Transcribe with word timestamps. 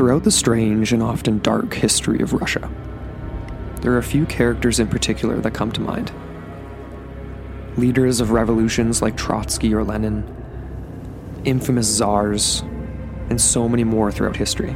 Throughout 0.00 0.24
the 0.24 0.30
strange 0.30 0.94
and 0.94 1.02
often 1.02 1.40
dark 1.40 1.74
history 1.74 2.22
of 2.22 2.32
Russia, 2.32 2.70
there 3.82 3.92
are 3.92 3.98
a 3.98 4.02
few 4.02 4.24
characters 4.24 4.80
in 4.80 4.88
particular 4.88 5.38
that 5.40 5.50
come 5.50 5.70
to 5.72 5.80
mind. 5.82 6.10
Leaders 7.76 8.18
of 8.18 8.30
revolutions 8.30 9.02
like 9.02 9.14
Trotsky 9.14 9.74
or 9.74 9.84
Lenin, 9.84 10.24
infamous 11.44 11.86
czars, 11.86 12.62
and 13.28 13.38
so 13.38 13.68
many 13.68 13.84
more 13.84 14.10
throughout 14.10 14.36
history. 14.36 14.74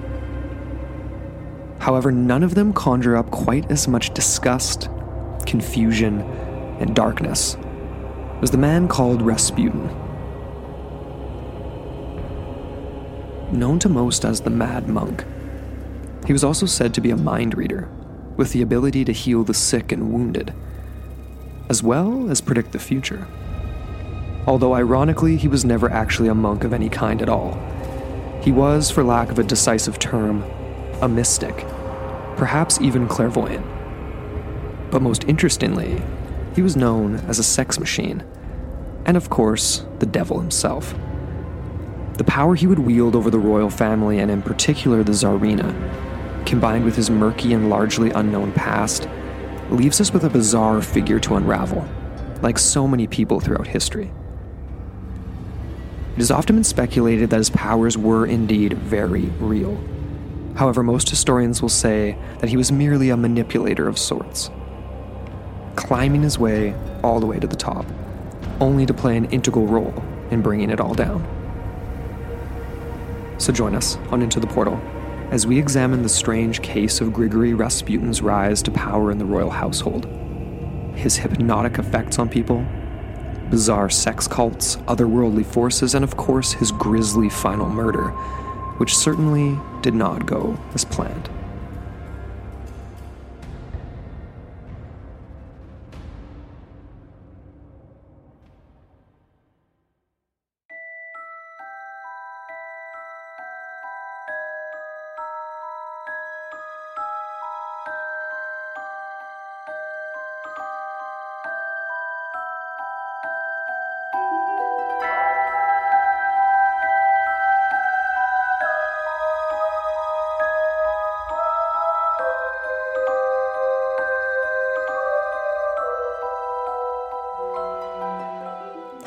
However, 1.78 2.12
none 2.12 2.42
of 2.42 2.54
them 2.54 2.74
conjure 2.74 3.16
up 3.16 3.30
quite 3.30 3.70
as 3.70 3.88
much 3.88 4.12
disgust, 4.12 4.90
confusion, 5.46 6.20
and 6.80 6.94
darkness 6.94 7.56
as 8.42 8.50
the 8.50 8.58
man 8.58 8.88
called 8.88 9.22
Rasputin. 9.22 10.03
Known 13.54 13.78
to 13.78 13.88
most 13.88 14.24
as 14.24 14.40
the 14.40 14.50
Mad 14.50 14.88
Monk, 14.88 15.24
he 16.26 16.32
was 16.32 16.42
also 16.42 16.66
said 16.66 16.92
to 16.92 17.00
be 17.00 17.12
a 17.12 17.16
mind 17.16 17.56
reader 17.56 17.88
with 18.36 18.50
the 18.50 18.62
ability 18.62 19.04
to 19.04 19.12
heal 19.12 19.44
the 19.44 19.54
sick 19.54 19.92
and 19.92 20.12
wounded, 20.12 20.52
as 21.68 21.80
well 21.80 22.28
as 22.28 22.40
predict 22.40 22.72
the 22.72 22.80
future. 22.80 23.28
Although 24.48 24.74
ironically, 24.74 25.36
he 25.36 25.46
was 25.46 25.64
never 25.64 25.88
actually 25.88 26.28
a 26.28 26.34
monk 26.34 26.64
of 26.64 26.72
any 26.72 26.88
kind 26.88 27.22
at 27.22 27.28
all. 27.28 27.56
He 28.42 28.50
was, 28.50 28.90
for 28.90 29.04
lack 29.04 29.30
of 29.30 29.38
a 29.38 29.44
decisive 29.44 30.00
term, 30.00 30.42
a 31.00 31.08
mystic, 31.08 31.64
perhaps 32.36 32.80
even 32.80 33.06
clairvoyant. 33.06 33.64
But 34.90 35.00
most 35.00 35.22
interestingly, 35.28 36.02
he 36.56 36.62
was 36.62 36.76
known 36.76 37.20
as 37.28 37.38
a 37.38 37.44
sex 37.44 37.78
machine, 37.78 38.24
and 39.06 39.16
of 39.16 39.30
course, 39.30 39.86
the 40.00 40.06
devil 40.06 40.40
himself. 40.40 40.92
The 42.16 42.24
power 42.24 42.54
he 42.54 42.68
would 42.68 42.78
wield 42.78 43.16
over 43.16 43.28
the 43.28 43.40
royal 43.40 43.70
family, 43.70 44.20
and 44.20 44.30
in 44.30 44.40
particular 44.40 45.02
the 45.02 45.12
Tsarina, 45.12 45.74
combined 46.46 46.84
with 46.84 46.94
his 46.94 47.10
murky 47.10 47.52
and 47.52 47.68
largely 47.68 48.10
unknown 48.10 48.52
past, 48.52 49.08
leaves 49.70 50.00
us 50.00 50.12
with 50.12 50.22
a 50.22 50.30
bizarre 50.30 50.80
figure 50.80 51.18
to 51.18 51.34
unravel, 51.34 51.84
like 52.40 52.56
so 52.56 52.86
many 52.86 53.08
people 53.08 53.40
throughout 53.40 53.66
history. 53.66 54.12
It 56.12 56.18
has 56.18 56.30
often 56.30 56.54
been 56.54 56.64
speculated 56.64 57.30
that 57.30 57.38
his 57.38 57.50
powers 57.50 57.98
were 57.98 58.26
indeed 58.26 58.74
very 58.74 59.24
real. 59.40 59.82
However, 60.54 60.84
most 60.84 61.10
historians 61.10 61.60
will 61.60 61.68
say 61.68 62.16
that 62.38 62.48
he 62.48 62.56
was 62.56 62.70
merely 62.70 63.10
a 63.10 63.16
manipulator 63.16 63.88
of 63.88 63.98
sorts, 63.98 64.52
climbing 65.74 66.22
his 66.22 66.38
way 66.38 66.76
all 67.02 67.18
the 67.18 67.26
way 67.26 67.40
to 67.40 67.48
the 67.48 67.56
top, 67.56 67.86
only 68.60 68.86
to 68.86 68.94
play 68.94 69.16
an 69.16 69.24
integral 69.26 69.66
role 69.66 70.00
in 70.30 70.42
bringing 70.42 70.70
it 70.70 70.78
all 70.78 70.94
down. 70.94 71.26
So 73.38 73.52
join 73.52 73.74
us 73.74 73.96
on 74.10 74.22
Into 74.22 74.40
the 74.40 74.46
Portal 74.46 74.80
as 75.30 75.46
we 75.46 75.58
examine 75.58 76.02
the 76.02 76.08
strange 76.08 76.62
case 76.62 77.00
of 77.00 77.12
Grigory 77.12 77.54
Rasputin's 77.54 78.22
rise 78.22 78.62
to 78.62 78.70
power 78.70 79.10
in 79.10 79.18
the 79.18 79.24
royal 79.24 79.50
household, 79.50 80.06
his 80.94 81.16
hypnotic 81.16 81.78
effects 81.78 82.18
on 82.18 82.28
people, 82.28 82.64
bizarre 83.50 83.90
sex 83.90 84.28
cults, 84.28 84.76
otherworldly 84.86 85.44
forces, 85.44 85.94
and 85.94 86.04
of 86.04 86.16
course 86.16 86.52
his 86.52 86.70
grisly 86.70 87.28
final 87.28 87.68
murder, 87.68 88.10
which 88.78 88.96
certainly 88.96 89.58
did 89.82 89.94
not 89.94 90.24
go 90.26 90.56
as 90.74 90.84
planned. 90.84 91.28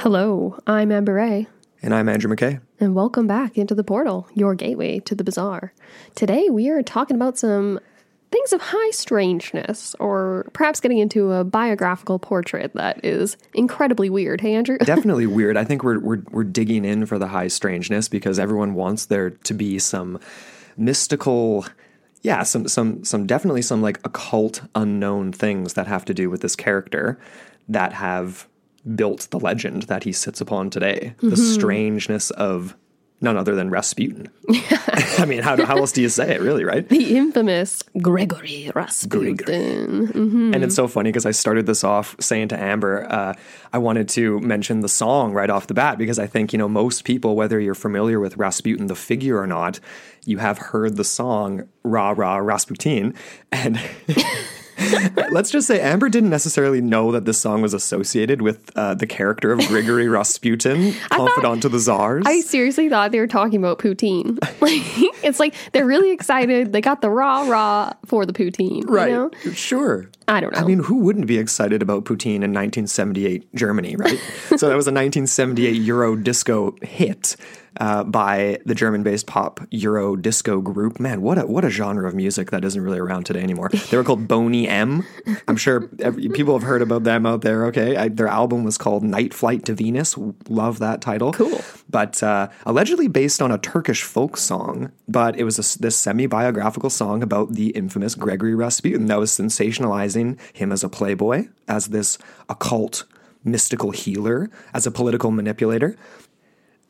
Hello, 0.09 0.57
I'm 0.65 0.89
Amber 0.93 1.15
Ray, 1.15 1.47
And 1.81 1.93
I'm 1.93 2.07
Andrew 2.07 2.33
McKay. 2.33 2.61
and 2.79 2.95
welcome 2.95 3.27
back 3.27 3.57
into 3.57 3.75
the 3.75 3.83
portal, 3.83 4.25
your 4.33 4.55
gateway 4.55 4.99
to 4.99 5.13
the 5.13 5.23
bizarre. 5.25 5.73
Today 6.15 6.47
we 6.49 6.69
are 6.69 6.81
talking 6.81 7.17
about 7.17 7.37
some 7.37 7.81
things 8.31 8.53
of 8.53 8.61
high 8.61 8.91
strangeness, 8.91 9.97
or 9.99 10.47
perhaps 10.53 10.79
getting 10.79 10.99
into 10.99 11.33
a 11.33 11.43
biographical 11.43 12.19
portrait 12.19 12.71
that 12.75 13.03
is 13.03 13.35
incredibly 13.53 14.09
weird. 14.09 14.39
Hey, 14.39 14.55
Andrew? 14.55 14.77
Definitely 14.85 15.27
weird. 15.27 15.57
I 15.57 15.65
think 15.65 15.83
we're, 15.83 15.99
we're 15.99 16.23
we're 16.31 16.45
digging 16.45 16.85
in 16.85 17.05
for 17.05 17.19
the 17.19 17.27
high 17.27 17.49
strangeness 17.49 18.07
because 18.07 18.39
everyone 18.39 18.75
wants 18.75 19.07
there 19.07 19.31
to 19.31 19.53
be 19.53 19.77
some 19.77 20.21
mystical 20.77 21.65
yeah, 22.21 22.43
some 22.43 22.69
some 22.69 23.03
some 23.03 23.27
definitely 23.27 23.61
some 23.61 23.81
like 23.81 23.99
occult 24.05 24.61
unknown 24.73 25.33
things 25.33 25.73
that 25.73 25.87
have 25.87 26.05
to 26.05 26.13
do 26.13 26.29
with 26.29 26.39
this 26.39 26.55
character 26.55 27.19
that 27.67 27.91
have 27.91 28.47
built 28.95 29.27
the 29.31 29.39
legend 29.39 29.83
that 29.83 30.03
he 30.03 30.11
sits 30.11 30.41
upon 30.41 30.69
today. 30.69 31.15
The 31.21 31.37
strangeness 31.37 32.31
of 32.31 32.75
none 33.19 33.35
other 33.35 33.55
than 33.55 33.71
Rasputin. 33.71 34.29
I 35.17 35.25
mean, 35.25 35.41
how, 35.41 35.63
how 35.65 35.77
else 35.77 35.91
do 35.91 36.03
you 36.03 36.09
say 36.09 36.35
it, 36.35 36.41
really, 36.41 36.63
right? 36.63 36.87
the 36.87 37.17
infamous 37.17 37.81
Gregory 37.99 38.69
Rasputin. 38.75 40.07
Mhm. 40.07 40.53
And 40.53 40.63
it's 40.63 40.75
so 40.75 40.87
funny 40.87 41.09
because 41.09 41.25
I 41.25 41.31
started 41.31 41.65
this 41.65 41.83
off 41.83 42.15
saying 42.19 42.49
to 42.49 42.59
Amber, 42.61 43.11
uh, 43.11 43.33
I 43.73 43.77
wanted 43.79 44.07
to 44.09 44.39
mention 44.41 44.81
the 44.81 44.89
song 44.89 45.33
right 45.33 45.49
off 45.49 45.65
the 45.65 45.73
bat 45.73 45.97
because 45.97 46.19
I 46.19 46.27
think, 46.27 46.53
you 46.53 46.59
know, 46.59 46.69
most 46.69 47.05
people, 47.05 47.35
whether 47.35 47.59
you're 47.59 47.73
familiar 47.73 48.19
with 48.19 48.37
Rasputin, 48.37 48.85
the 48.85 48.95
figure 48.95 49.39
or 49.39 49.47
not, 49.47 49.79
you 50.25 50.37
have 50.37 50.59
heard 50.59 50.95
the 50.95 51.03
song 51.03 51.67
Rah 51.83 52.13
Rah 52.15 52.37
Rasputin. 52.37 53.15
And 53.51 53.79
let's 55.31 55.49
just 55.49 55.67
say 55.67 55.79
Amber 55.81 56.09
didn't 56.09 56.29
necessarily 56.29 56.81
know 56.81 57.11
that 57.11 57.25
this 57.25 57.39
song 57.39 57.61
was 57.61 57.73
associated 57.73 58.41
with 58.41 58.71
uh, 58.75 58.93
the 58.93 59.07
character 59.07 59.51
of 59.51 59.59
Grigory 59.67 60.07
Rasputin, 60.09 60.93
confidant 61.09 61.61
to 61.63 61.69
the 61.69 61.79
czars. 61.79 62.23
I 62.27 62.41
seriously 62.41 62.89
thought 62.89 63.11
they 63.11 63.19
were 63.19 63.27
talking 63.27 63.59
about 63.59 63.79
poutine. 63.79 64.37
Like, 64.59 64.81
it's 65.23 65.39
like 65.39 65.53
they're 65.71 65.85
really 65.85 66.11
excited. 66.11 66.73
They 66.73 66.81
got 66.81 67.01
the 67.01 67.11
rah 67.11 67.47
rah 67.47 67.93
for 68.05 68.25
the 68.25 68.33
poutine. 68.33 68.83
Right. 68.87 69.09
You 69.09 69.15
know? 69.15 69.51
Sure. 69.53 70.09
I 70.27 70.41
don't 70.41 70.51
know. 70.51 70.59
I 70.59 70.63
mean, 70.63 70.79
who 70.79 70.97
wouldn't 70.97 71.27
be 71.27 71.37
excited 71.37 71.83
about 71.83 72.05
poutine 72.05 72.43
in 72.43 72.51
1978 72.53 73.53
Germany, 73.55 73.95
right? 73.95 74.19
so 74.57 74.67
that 74.67 74.75
was 74.75 74.87
a 74.87 74.91
1978 74.91 75.75
Euro 75.83 76.15
disco 76.15 76.75
hit 76.81 77.35
uh, 77.77 78.03
by 78.03 78.59
the 78.65 78.75
German-based 78.75 79.27
pop 79.27 79.59
Euro 79.71 80.15
disco 80.15 80.61
group. 80.61 80.99
Man, 80.99 81.21
what 81.21 81.37
a 81.37 81.45
what 81.45 81.63
a 81.63 81.69
genre 81.69 82.07
of 82.07 82.15
music 82.15 82.51
that 82.51 82.65
isn't 82.65 82.81
really 82.81 82.99
around 82.99 83.25
today 83.25 83.41
anymore. 83.41 83.69
They 83.69 83.97
were 83.97 84.03
called 84.03 84.27
Boney 84.27 84.67
M. 84.67 85.03
I'm 85.47 85.57
sure 85.57 85.89
every, 85.99 86.29
people 86.29 86.57
have 86.57 86.67
heard 86.67 86.81
about 86.81 87.03
them 87.03 87.25
out 87.25 87.41
there. 87.41 87.65
Okay, 87.67 87.95
I, 87.95 88.07
their 88.09 88.27
album 88.27 88.63
was 88.63 88.77
called 88.77 89.03
Night 89.03 89.33
Flight 89.33 89.65
to 89.65 89.73
Venus. 89.73 90.17
Love 90.49 90.79
that 90.79 91.01
title. 91.01 91.33
Cool. 91.33 91.61
But 91.89 92.21
uh, 92.21 92.49
allegedly 92.65 93.07
based 93.07 93.41
on 93.41 93.51
a 93.51 93.57
Turkish 93.57 94.03
folk 94.03 94.37
song, 94.37 94.91
but 95.07 95.37
it 95.39 95.43
was 95.43 95.57
a, 95.57 95.79
this 95.79 95.95
semi-biographical 95.95 96.89
song 96.89 97.23
about 97.23 97.53
the 97.53 97.69
infamous 97.69 98.15
Gregory 98.15 98.55
Rasputin 98.55 99.05
that 99.05 99.19
was 99.19 99.31
sensationalizing 99.31 100.37
him 100.53 100.71
as 100.71 100.83
a 100.83 100.89
playboy, 100.89 101.47
as 101.67 101.87
this 101.87 102.17
occult 102.49 103.05
mystical 103.43 103.91
healer, 103.91 104.49
as 104.73 104.85
a 104.85 104.91
political 104.91 105.31
manipulator. 105.31 105.95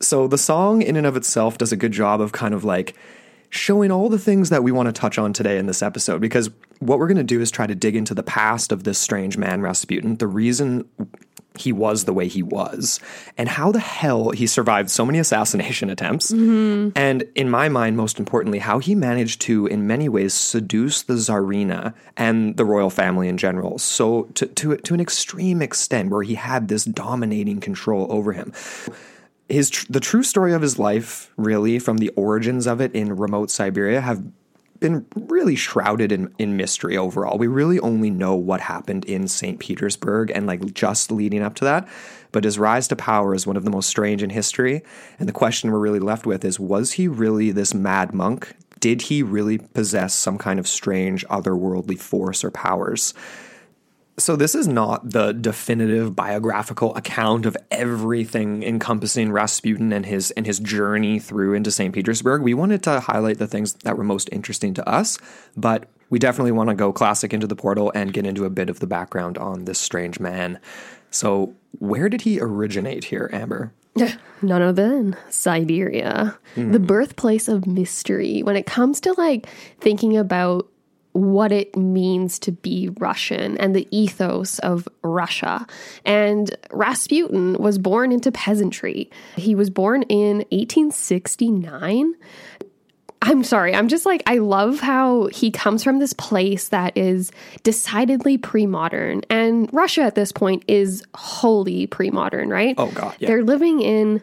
So 0.00 0.28
the 0.28 0.38
song 0.38 0.82
in 0.82 0.96
and 0.96 1.06
of 1.06 1.16
itself 1.16 1.58
does 1.58 1.72
a 1.72 1.76
good 1.76 1.92
job 1.92 2.20
of 2.20 2.32
kind 2.32 2.54
of 2.54 2.64
like 2.64 2.94
showing 3.50 3.90
all 3.90 4.08
the 4.08 4.18
things 4.18 4.50
that 4.50 4.62
we 4.62 4.72
want 4.72 4.86
to 4.88 4.92
touch 4.92 5.18
on 5.18 5.32
today 5.32 5.58
in 5.58 5.66
this 5.66 5.82
episode 5.82 6.20
because 6.20 6.50
what 6.80 6.98
we're 6.98 7.08
going 7.08 7.16
to 7.16 7.24
do 7.24 7.40
is 7.40 7.50
try 7.50 7.66
to 7.66 7.74
dig 7.74 7.96
into 7.96 8.14
the 8.14 8.22
past 8.22 8.72
of 8.72 8.84
this 8.84 8.98
strange 8.98 9.36
man 9.36 9.62
Rasputin, 9.62 10.16
the 10.16 10.26
reason 10.26 10.88
he 11.56 11.72
was 11.72 12.04
the 12.04 12.12
way 12.12 12.28
he 12.28 12.42
was 12.42 13.00
and 13.36 13.48
how 13.48 13.72
the 13.72 13.80
hell 13.80 14.30
he 14.30 14.46
survived 14.46 14.90
so 14.90 15.04
many 15.04 15.18
assassination 15.24 15.90
attempts. 15.90 16.30
Mm-hmm. 16.30 16.90
And 16.94 17.24
in 17.34 17.50
my 17.50 17.68
mind, 17.68 17.96
most 17.96 18.18
importantly, 18.18 18.58
how 18.58 18.78
he 18.78 18.94
managed 18.94 19.40
to, 19.42 19.66
in 19.66 19.86
many 19.86 20.08
ways, 20.08 20.34
seduce 20.34 21.02
the 21.02 21.14
Tsarina 21.14 21.94
and 22.16 22.56
the 22.56 22.64
royal 22.64 22.90
family 22.90 23.28
in 23.28 23.38
general. 23.38 23.78
So, 23.78 24.24
to, 24.34 24.46
to, 24.46 24.76
to 24.76 24.94
an 24.94 25.00
extreme 25.00 25.62
extent, 25.62 26.10
where 26.10 26.22
he 26.22 26.34
had 26.34 26.68
this 26.68 26.84
dominating 26.84 27.60
control 27.60 28.06
over 28.10 28.32
him 28.32 28.52
his 29.48 29.70
tr- 29.70 29.86
the 29.90 30.00
true 30.00 30.22
story 30.22 30.52
of 30.52 30.62
his 30.62 30.78
life, 30.78 31.32
really, 31.36 31.78
from 31.78 31.98
the 31.98 32.10
origins 32.10 32.66
of 32.66 32.80
it 32.80 32.92
in 32.94 33.16
remote 33.16 33.50
Siberia, 33.50 34.00
have 34.00 34.22
been 34.80 35.06
really 35.16 35.56
shrouded 35.56 36.12
in, 36.12 36.32
in 36.38 36.56
mystery 36.56 36.96
overall. 36.96 37.38
We 37.38 37.48
really 37.48 37.80
only 37.80 38.10
know 38.10 38.34
what 38.34 38.60
happened 38.60 39.04
in 39.06 39.26
St. 39.26 39.58
Petersburg 39.58 40.30
and 40.34 40.46
like 40.46 40.72
just 40.72 41.10
leading 41.10 41.42
up 41.42 41.54
to 41.56 41.64
that. 41.64 41.88
But 42.30 42.44
his 42.44 42.58
rise 42.58 42.86
to 42.88 42.96
power 42.96 43.34
is 43.34 43.46
one 43.46 43.56
of 43.56 43.64
the 43.64 43.70
most 43.70 43.88
strange 43.88 44.22
in 44.22 44.30
history. 44.30 44.82
And 45.18 45.28
the 45.28 45.32
question 45.32 45.70
we're 45.70 45.78
really 45.78 45.98
left 45.98 46.26
with 46.26 46.44
is 46.44 46.60
was 46.60 46.92
he 46.92 47.08
really 47.08 47.50
this 47.50 47.74
mad 47.74 48.14
monk? 48.14 48.54
Did 48.80 49.02
he 49.02 49.22
really 49.22 49.58
possess 49.58 50.14
some 50.14 50.38
kind 50.38 50.60
of 50.60 50.68
strange 50.68 51.26
otherworldly 51.26 51.98
force 51.98 52.44
or 52.44 52.50
powers? 52.50 53.14
So, 54.18 54.34
this 54.34 54.56
is 54.56 54.66
not 54.66 55.10
the 55.10 55.32
definitive 55.32 56.16
biographical 56.16 56.94
account 56.96 57.46
of 57.46 57.56
everything 57.70 58.64
encompassing 58.64 59.30
Rasputin 59.30 59.92
and 59.92 60.04
his 60.04 60.32
and 60.32 60.44
his 60.44 60.58
journey 60.58 61.20
through 61.20 61.54
into 61.54 61.70
St. 61.70 61.94
Petersburg. 61.94 62.42
We 62.42 62.52
wanted 62.52 62.82
to 62.82 62.98
highlight 62.98 63.38
the 63.38 63.46
things 63.46 63.74
that 63.84 63.96
were 63.96 64.02
most 64.02 64.28
interesting 64.32 64.74
to 64.74 64.88
us, 64.88 65.18
but 65.56 65.88
we 66.10 66.18
definitely 66.18 66.52
want 66.52 66.68
to 66.70 66.74
go 66.74 66.92
classic 66.92 67.32
into 67.32 67.46
the 67.46 67.54
portal 67.54 67.92
and 67.94 68.12
get 68.12 68.26
into 68.26 68.44
a 68.44 68.50
bit 68.50 68.68
of 68.68 68.80
the 68.80 68.88
background 68.88 69.38
on 69.38 69.66
this 69.66 69.78
strange 69.78 70.18
man. 70.18 70.58
So, 71.12 71.54
where 71.78 72.08
did 72.08 72.22
he 72.22 72.40
originate 72.40 73.04
here, 73.04 73.30
Amber? 73.32 73.72
None 74.42 74.62
other 74.62 74.88
than 74.88 75.16
Siberia, 75.30 76.38
the 76.56 76.62
hmm. 76.62 76.86
birthplace 76.86 77.46
of 77.46 77.66
mystery. 77.66 78.42
When 78.42 78.56
it 78.56 78.66
comes 78.66 79.00
to 79.02 79.12
like 79.12 79.46
thinking 79.80 80.16
about 80.16 80.68
what 81.18 81.52
it 81.52 81.76
means 81.76 82.38
to 82.40 82.52
be 82.52 82.90
Russian 82.98 83.58
and 83.58 83.74
the 83.74 83.88
ethos 83.90 84.58
of 84.60 84.88
Russia. 85.02 85.66
And 86.04 86.54
Rasputin 86.70 87.54
was 87.54 87.78
born 87.78 88.12
into 88.12 88.30
peasantry. 88.30 89.10
He 89.36 89.54
was 89.54 89.70
born 89.70 90.02
in 90.04 90.38
1869. 90.50 92.14
I'm 93.20 93.42
sorry. 93.42 93.74
I'm 93.74 93.88
just 93.88 94.06
like, 94.06 94.22
I 94.26 94.38
love 94.38 94.78
how 94.78 95.26
he 95.26 95.50
comes 95.50 95.82
from 95.82 95.98
this 95.98 96.12
place 96.12 96.68
that 96.68 96.96
is 96.96 97.32
decidedly 97.64 98.38
pre 98.38 98.64
modern. 98.64 99.22
And 99.28 99.68
Russia 99.72 100.02
at 100.02 100.14
this 100.14 100.30
point 100.30 100.64
is 100.68 101.02
wholly 101.14 101.88
pre 101.88 102.10
modern, 102.10 102.48
right? 102.48 102.76
Oh, 102.78 102.90
God, 102.92 103.16
yeah. 103.18 103.26
They're 103.28 103.42
living 103.42 103.80
in 103.80 104.22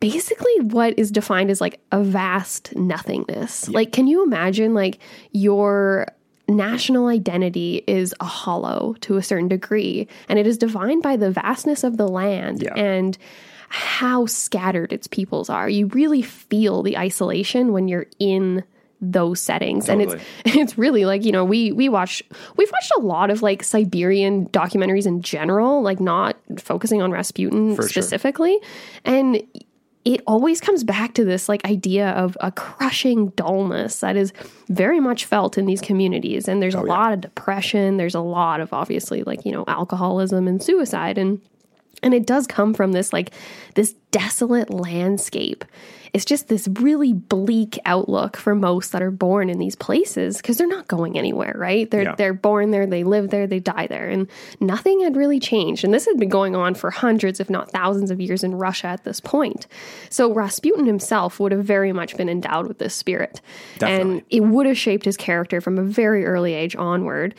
basically 0.00 0.52
what 0.60 0.98
is 0.98 1.10
defined 1.10 1.50
as 1.50 1.60
like 1.60 1.80
a 1.92 2.02
vast 2.02 2.74
nothingness. 2.76 3.68
Like, 3.68 3.92
can 3.92 4.06
you 4.06 4.22
imagine 4.22 4.74
like 4.74 4.98
your 5.32 6.08
national 6.48 7.08
identity 7.08 7.84
is 7.86 8.14
a 8.20 8.24
hollow 8.24 8.94
to 9.02 9.16
a 9.18 9.22
certain 9.22 9.48
degree 9.48 10.08
and 10.30 10.38
it 10.38 10.46
is 10.46 10.56
defined 10.56 11.02
by 11.02 11.14
the 11.16 11.30
vastness 11.30 11.84
of 11.84 11.98
the 11.98 12.08
land 12.08 12.62
Yeah. 12.62 12.72
and 12.74 13.18
how 13.68 14.24
scattered 14.24 14.92
its 14.94 15.06
peoples 15.06 15.50
are. 15.50 15.68
You 15.68 15.88
really 15.88 16.22
feel 16.22 16.82
the 16.82 16.96
isolation 16.96 17.72
when 17.72 17.86
you're 17.86 18.06
in 18.18 18.64
those 19.00 19.40
settings 19.40 19.88
and 19.88 20.02
it's 20.02 20.14
it's 20.44 20.76
really 20.76 21.04
like 21.04 21.24
you 21.24 21.30
know 21.30 21.44
we 21.44 21.70
we 21.70 21.88
watch 21.88 22.20
we've 22.56 22.72
watched 22.72 22.90
a 22.96 23.00
lot 23.00 23.30
of 23.30 23.42
like 23.42 23.62
Siberian 23.62 24.48
documentaries 24.48 25.06
in 25.06 25.22
general 25.22 25.82
like 25.82 26.00
not 26.00 26.36
focusing 26.58 27.00
on 27.00 27.12
Rasputin 27.12 27.76
sure. 27.76 27.88
specifically 27.88 28.58
and 29.04 29.40
it 30.04 30.22
always 30.26 30.60
comes 30.60 30.84
back 30.84 31.14
to 31.14 31.24
this 31.24 31.48
like 31.48 31.64
idea 31.64 32.10
of 32.10 32.36
a 32.40 32.50
crushing 32.50 33.28
dullness 33.30 34.00
that 34.00 34.16
is 34.16 34.32
very 34.68 35.00
much 35.00 35.24
felt 35.24 35.58
in 35.58 35.66
these 35.66 35.80
communities. 35.80 36.48
And 36.48 36.62
there's 36.62 36.74
a 36.74 36.80
oh, 36.80 36.84
lot 36.84 37.12
of 37.12 37.20
depression. 37.20 37.96
There's 37.96 38.14
a 38.14 38.20
lot 38.20 38.60
of 38.60 38.72
obviously 38.72 39.22
like 39.22 39.44
you 39.44 39.52
know 39.52 39.64
alcoholism 39.66 40.48
and 40.48 40.62
suicide. 40.62 41.18
And 41.18 41.40
and 42.02 42.14
it 42.14 42.26
does 42.26 42.46
come 42.46 42.74
from 42.74 42.92
this 42.92 43.12
like 43.12 43.32
this 43.74 43.94
desolate 44.10 44.70
landscape 44.70 45.64
it's 46.14 46.24
just 46.24 46.48
this 46.48 46.68
really 46.80 47.12
bleak 47.12 47.78
outlook 47.84 48.36
for 48.36 48.54
most 48.54 48.92
that 48.92 49.02
are 49.02 49.10
born 49.10 49.50
in 49.50 49.58
these 49.58 49.76
places 49.76 50.36
because 50.38 50.56
they're 50.56 50.66
not 50.66 50.88
going 50.88 51.18
anywhere 51.18 51.54
right 51.56 51.90
they're 51.90 52.02
Yeah. 52.02 52.14
they're 52.16 52.32
born 52.34 52.70
there 52.70 52.86
they 52.86 53.04
live 53.04 53.30
there 53.30 53.46
they 53.46 53.60
die 53.60 53.86
there 53.86 54.08
and 54.08 54.26
nothing 54.60 55.00
had 55.00 55.16
really 55.16 55.40
changed 55.40 55.84
and 55.84 55.92
this 55.92 56.06
had 56.06 56.18
been 56.18 56.28
going 56.28 56.54
on 56.56 56.74
for 56.74 56.90
hundreds 56.90 57.40
if 57.40 57.50
not 57.50 57.70
thousands 57.70 58.10
of 58.10 58.20
years 58.20 58.42
in 58.44 58.54
Russia 58.54 58.86
at 58.88 59.04
this 59.04 59.20
point 59.20 59.66
so 60.10 60.32
Rasputin 60.32 60.86
himself 60.86 61.38
would 61.40 61.52
have 61.52 61.64
very 61.64 61.92
much 61.92 62.16
been 62.16 62.28
endowed 62.28 62.66
with 62.68 62.78
this 62.78 62.94
spirit 62.94 63.40
Definitely. 63.78 64.12
and 64.12 64.22
it 64.30 64.40
would 64.40 64.66
have 64.66 64.78
shaped 64.78 65.04
his 65.04 65.16
character 65.16 65.60
from 65.60 65.78
a 65.78 65.82
very 65.82 66.24
early 66.24 66.54
age 66.54 66.74
onward 66.76 67.34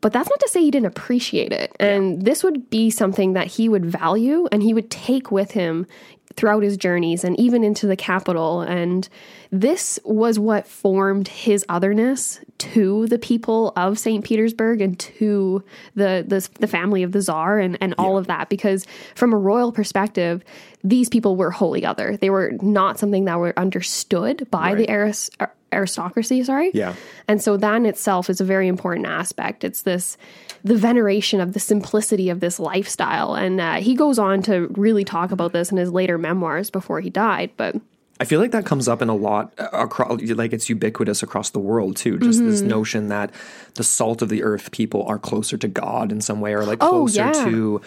but 0.00 0.12
that's 0.12 0.28
not 0.30 0.38
to 0.38 0.48
say 0.48 0.60
he 0.60 0.70
didn't 0.70 0.86
appreciate 0.86 1.50
it. 1.52 1.74
And 1.80 2.22
this 2.24 2.44
would 2.44 2.70
be 2.70 2.88
something 2.88 3.32
that 3.32 3.48
he 3.48 3.68
would 3.68 3.84
value 3.84 4.46
and 4.52 4.62
he 4.62 4.72
would 4.72 4.92
take 4.92 5.32
with 5.32 5.50
him 5.50 5.88
throughout 6.38 6.62
his 6.62 6.76
journeys 6.76 7.24
and 7.24 7.38
even 7.38 7.64
into 7.64 7.88
the 7.88 7.96
capital. 7.96 8.60
And 8.60 9.08
this 9.50 9.98
was 10.04 10.38
what 10.38 10.68
formed 10.68 11.26
his 11.26 11.64
otherness 11.68 12.38
to 12.58 13.08
the 13.08 13.18
people 13.18 13.72
of 13.74 13.98
St. 13.98 14.24
Petersburg 14.24 14.80
and 14.80 14.96
to 15.00 15.64
the 15.96 16.24
the, 16.26 16.48
the 16.60 16.68
family 16.68 17.02
of 17.02 17.10
the 17.10 17.20
Tsar 17.20 17.58
and, 17.58 17.76
and 17.80 17.92
all 17.98 18.16
of 18.16 18.28
that. 18.28 18.48
Because 18.48 18.86
from 19.16 19.32
a 19.32 19.36
royal 19.36 19.72
perspective, 19.72 20.44
these 20.84 21.08
people 21.08 21.34
were 21.34 21.50
wholly 21.50 21.84
other. 21.84 22.16
They 22.16 22.30
were 22.30 22.52
not 22.62 23.00
something 23.00 23.24
that 23.24 23.40
were 23.40 23.58
understood 23.58 24.48
by 24.48 24.76
the 24.76 24.88
aris- 24.88 25.30
aristocracy, 25.72 26.44
sorry. 26.44 26.70
Yeah. 26.72 26.94
And 27.26 27.42
so 27.42 27.56
that 27.56 27.74
in 27.74 27.86
itself 27.86 28.30
is 28.30 28.40
a 28.40 28.44
very 28.44 28.68
important 28.68 29.06
aspect. 29.06 29.64
It's 29.64 29.82
this 29.82 30.16
the 30.64 30.76
veneration 30.76 31.40
of 31.40 31.52
the 31.52 31.60
simplicity 31.60 32.28
of 32.30 32.40
this 32.40 32.58
lifestyle. 32.58 33.34
And 33.34 33.60
uh, 33.60 33.74
he 33.76 33.94
goes 33.94 34.18
on 34.18 34.42
to 34.42 34.66
really 34.76 35.04
talk 35.04 35.30
about 35.30 35.52
this 35.52 35.70
in 35.70 35.76
his 35.78 35.90
later 35.90 36.18
memoirs 36.18 36.70
before 36.70 37.00
he 37.00 37.10
died. 37.10 37.50
But 37.56 37.76
I 38.20 38.24
feel 38.24 38.40
like 38.40 38.50
that 38.50 38.66
comes 38.66 38.88
up 38.88 39.00
in 39.00 39.08
a 39.08 39.14
lot 39.14 39.52
across, 39.58 40.20
like 40.20 40.52
it's 40.52 40.68
ubiquitous 40.68 41.22
across 41.22 41.50
the 41.50 41.60
world 41.60 41.96
too. 41.96 42.18
Just 42.18 42.40
this 42.44 42.60
Mm-hmm. 42.60 42.68
notion 42.68 43.08
that 43.08 43.30
the 43.74 43.84
salt 43.84 44.22
of 44.22 44.28
the 44.28 44.42
earth 44.42 44.72
people 44.72 45.04
are 45.06 45.18
closer 45.20 45.56
to 45.56 45.68
God 45.68 46.10
in 46.10 46.20
some 46.20 46.40
way, 46.40 46.52
or 46.54 46.64
like 46.64 46.82
Oh, 46.82 46.90
closer 47.06 47.20
yeah. 47.26 47.44
to, 47.44 47.80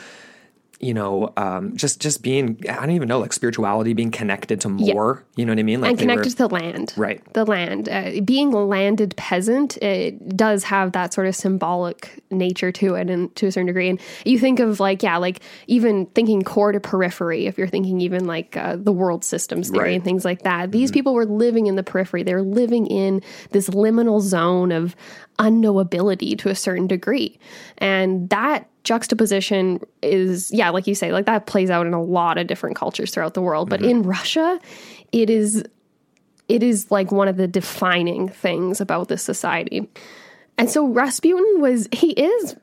you 0.82 0.94
know, 0.94 1.32
um, 1.38 1.76
just 1.78 2.02
just 2.02 2.22
being 2.24 2.60
I 2.68 2.76
don't 2.76 2.92
even 2.92 3.08
know, 3.08 3.20
like 3.20 3.34
spirituality, 3.34 3.94
being 3.94 4.12
connected 4.12 4.60
to 4.62 4.70
more. 4.70 5.24
You 5.36 5.46
know 5.46 5.52
what 5.52 5.60
I 5.60 5.64
mean? 5.64 5.82
Like 5.82 5.92
and 5.92 6.00
they 6.00 6.06
were- 6.06 6.12
connected 6.14 6.32
to 6.32 6.38
the 6.38 6.50
land. 6.50 6.94
Right. 6.98 7.34
The 7.34 7.46
land. 7.46 7.88
Uh, 7.88 8.22
being 8.26 8.54
a 8.54 8.64
landed 8.66 9.16
peasant, 9.16 9.78
it 9.78 10.36
does 10.36 10.64
have 10.66 10.94
that 10.94 11.14
sort 11.14 11.28
of 11.28 11.36
symbolic 11.36 12.24
nature 12.32 12.72
to 12.72 12.96
it 12.96 13.10
and 13.10 13.34
to 13.36 13.48
a 13.48 13.52
certain 13.52 13.68
degree. 13.68 13.90
And 13.90 14.00
you 14.26 14.40
think 14.40 14.60
of 14.60 14.80
like, 14.80 15.04
yeah, 15.04 15.18
like 15.18 15.42
even 15.68 16.06
thinking 16.08 16.42
core 16.42 16.72
to 16.72 16.80
periphery, 16.80 17.46
if 17.46 17.58
you're 17.58 17.68
thinking 17.68 18.02
even 18.02 18.26
like 18.26 18.58
uh, 18.58 18.76
the 18.78 18.92
world 18.92 19.24
systems 19.24 19.70
theory 19.70 19.84
Right. 19.90 19.96
and 19.96 20.04
things 20.04 20.26
like 20.26 20.42
that. 20.44 20.72
These 20.72 20.92
people 20.92 21.14
were 21.14 21.26
living 21.26 21.68
in 21.68 21.76
the 21.76 21.84
periphery. 21.84 22.24
They 22.24 22.34
were 22.34 22.42
living 22.42 22.88
in 22.88 23.22
this 23.52 23.70
liminal 23.70 24.22
zone 24.22 24.72
of 24.72 24.96
unknowability 25.42 26.38
to 26.38 26.50
a 26.50 26.56
certain 26.56 26.88
degree. 26.88 27.38
And 27.80 28.30
that 28.30 28.70
juxtaposition 28.84 29.82
is, 30.02 30.52
yeah, 30.52 30.70
like 30.70 30.88
you 30.88 30.96
say, 30.96 31.12
like 31.12 31.26
that 31.26 31.48
plays 31.48 31.70
out 31.70 31.88
in 31.88 31.94
a 31.94 32.02
lot 32.02 32.38
of 32.38 32.48
different 32.48 32.76
cultures 32.76 33.12
throughout 33.12 33.34
the 33.34 33.42
world. 33.42 33.70
But 33.70 33.82
mm-hmm. 33.82 33.90
in 33.90 34.04
Russia, 34.04 34.60
it 35.12 35.30
is 35.30 35.64
it 36.48 36.64
is 36.64 36.92
like 36.92 37.12
one 37.12 37.28
of 37.28 37.38
the 37.38 37.48
defining 37.48 38.28
things 38.28 38.82
about 38.82 39.08
this 39.08 39.24
society. 39.24 39.90
And 40.58 40.70
so 40.70 40.86
Rasputin 40.86 41.62
was, 41.62 41.88
he 41.94 42.12
is 42.12 42.56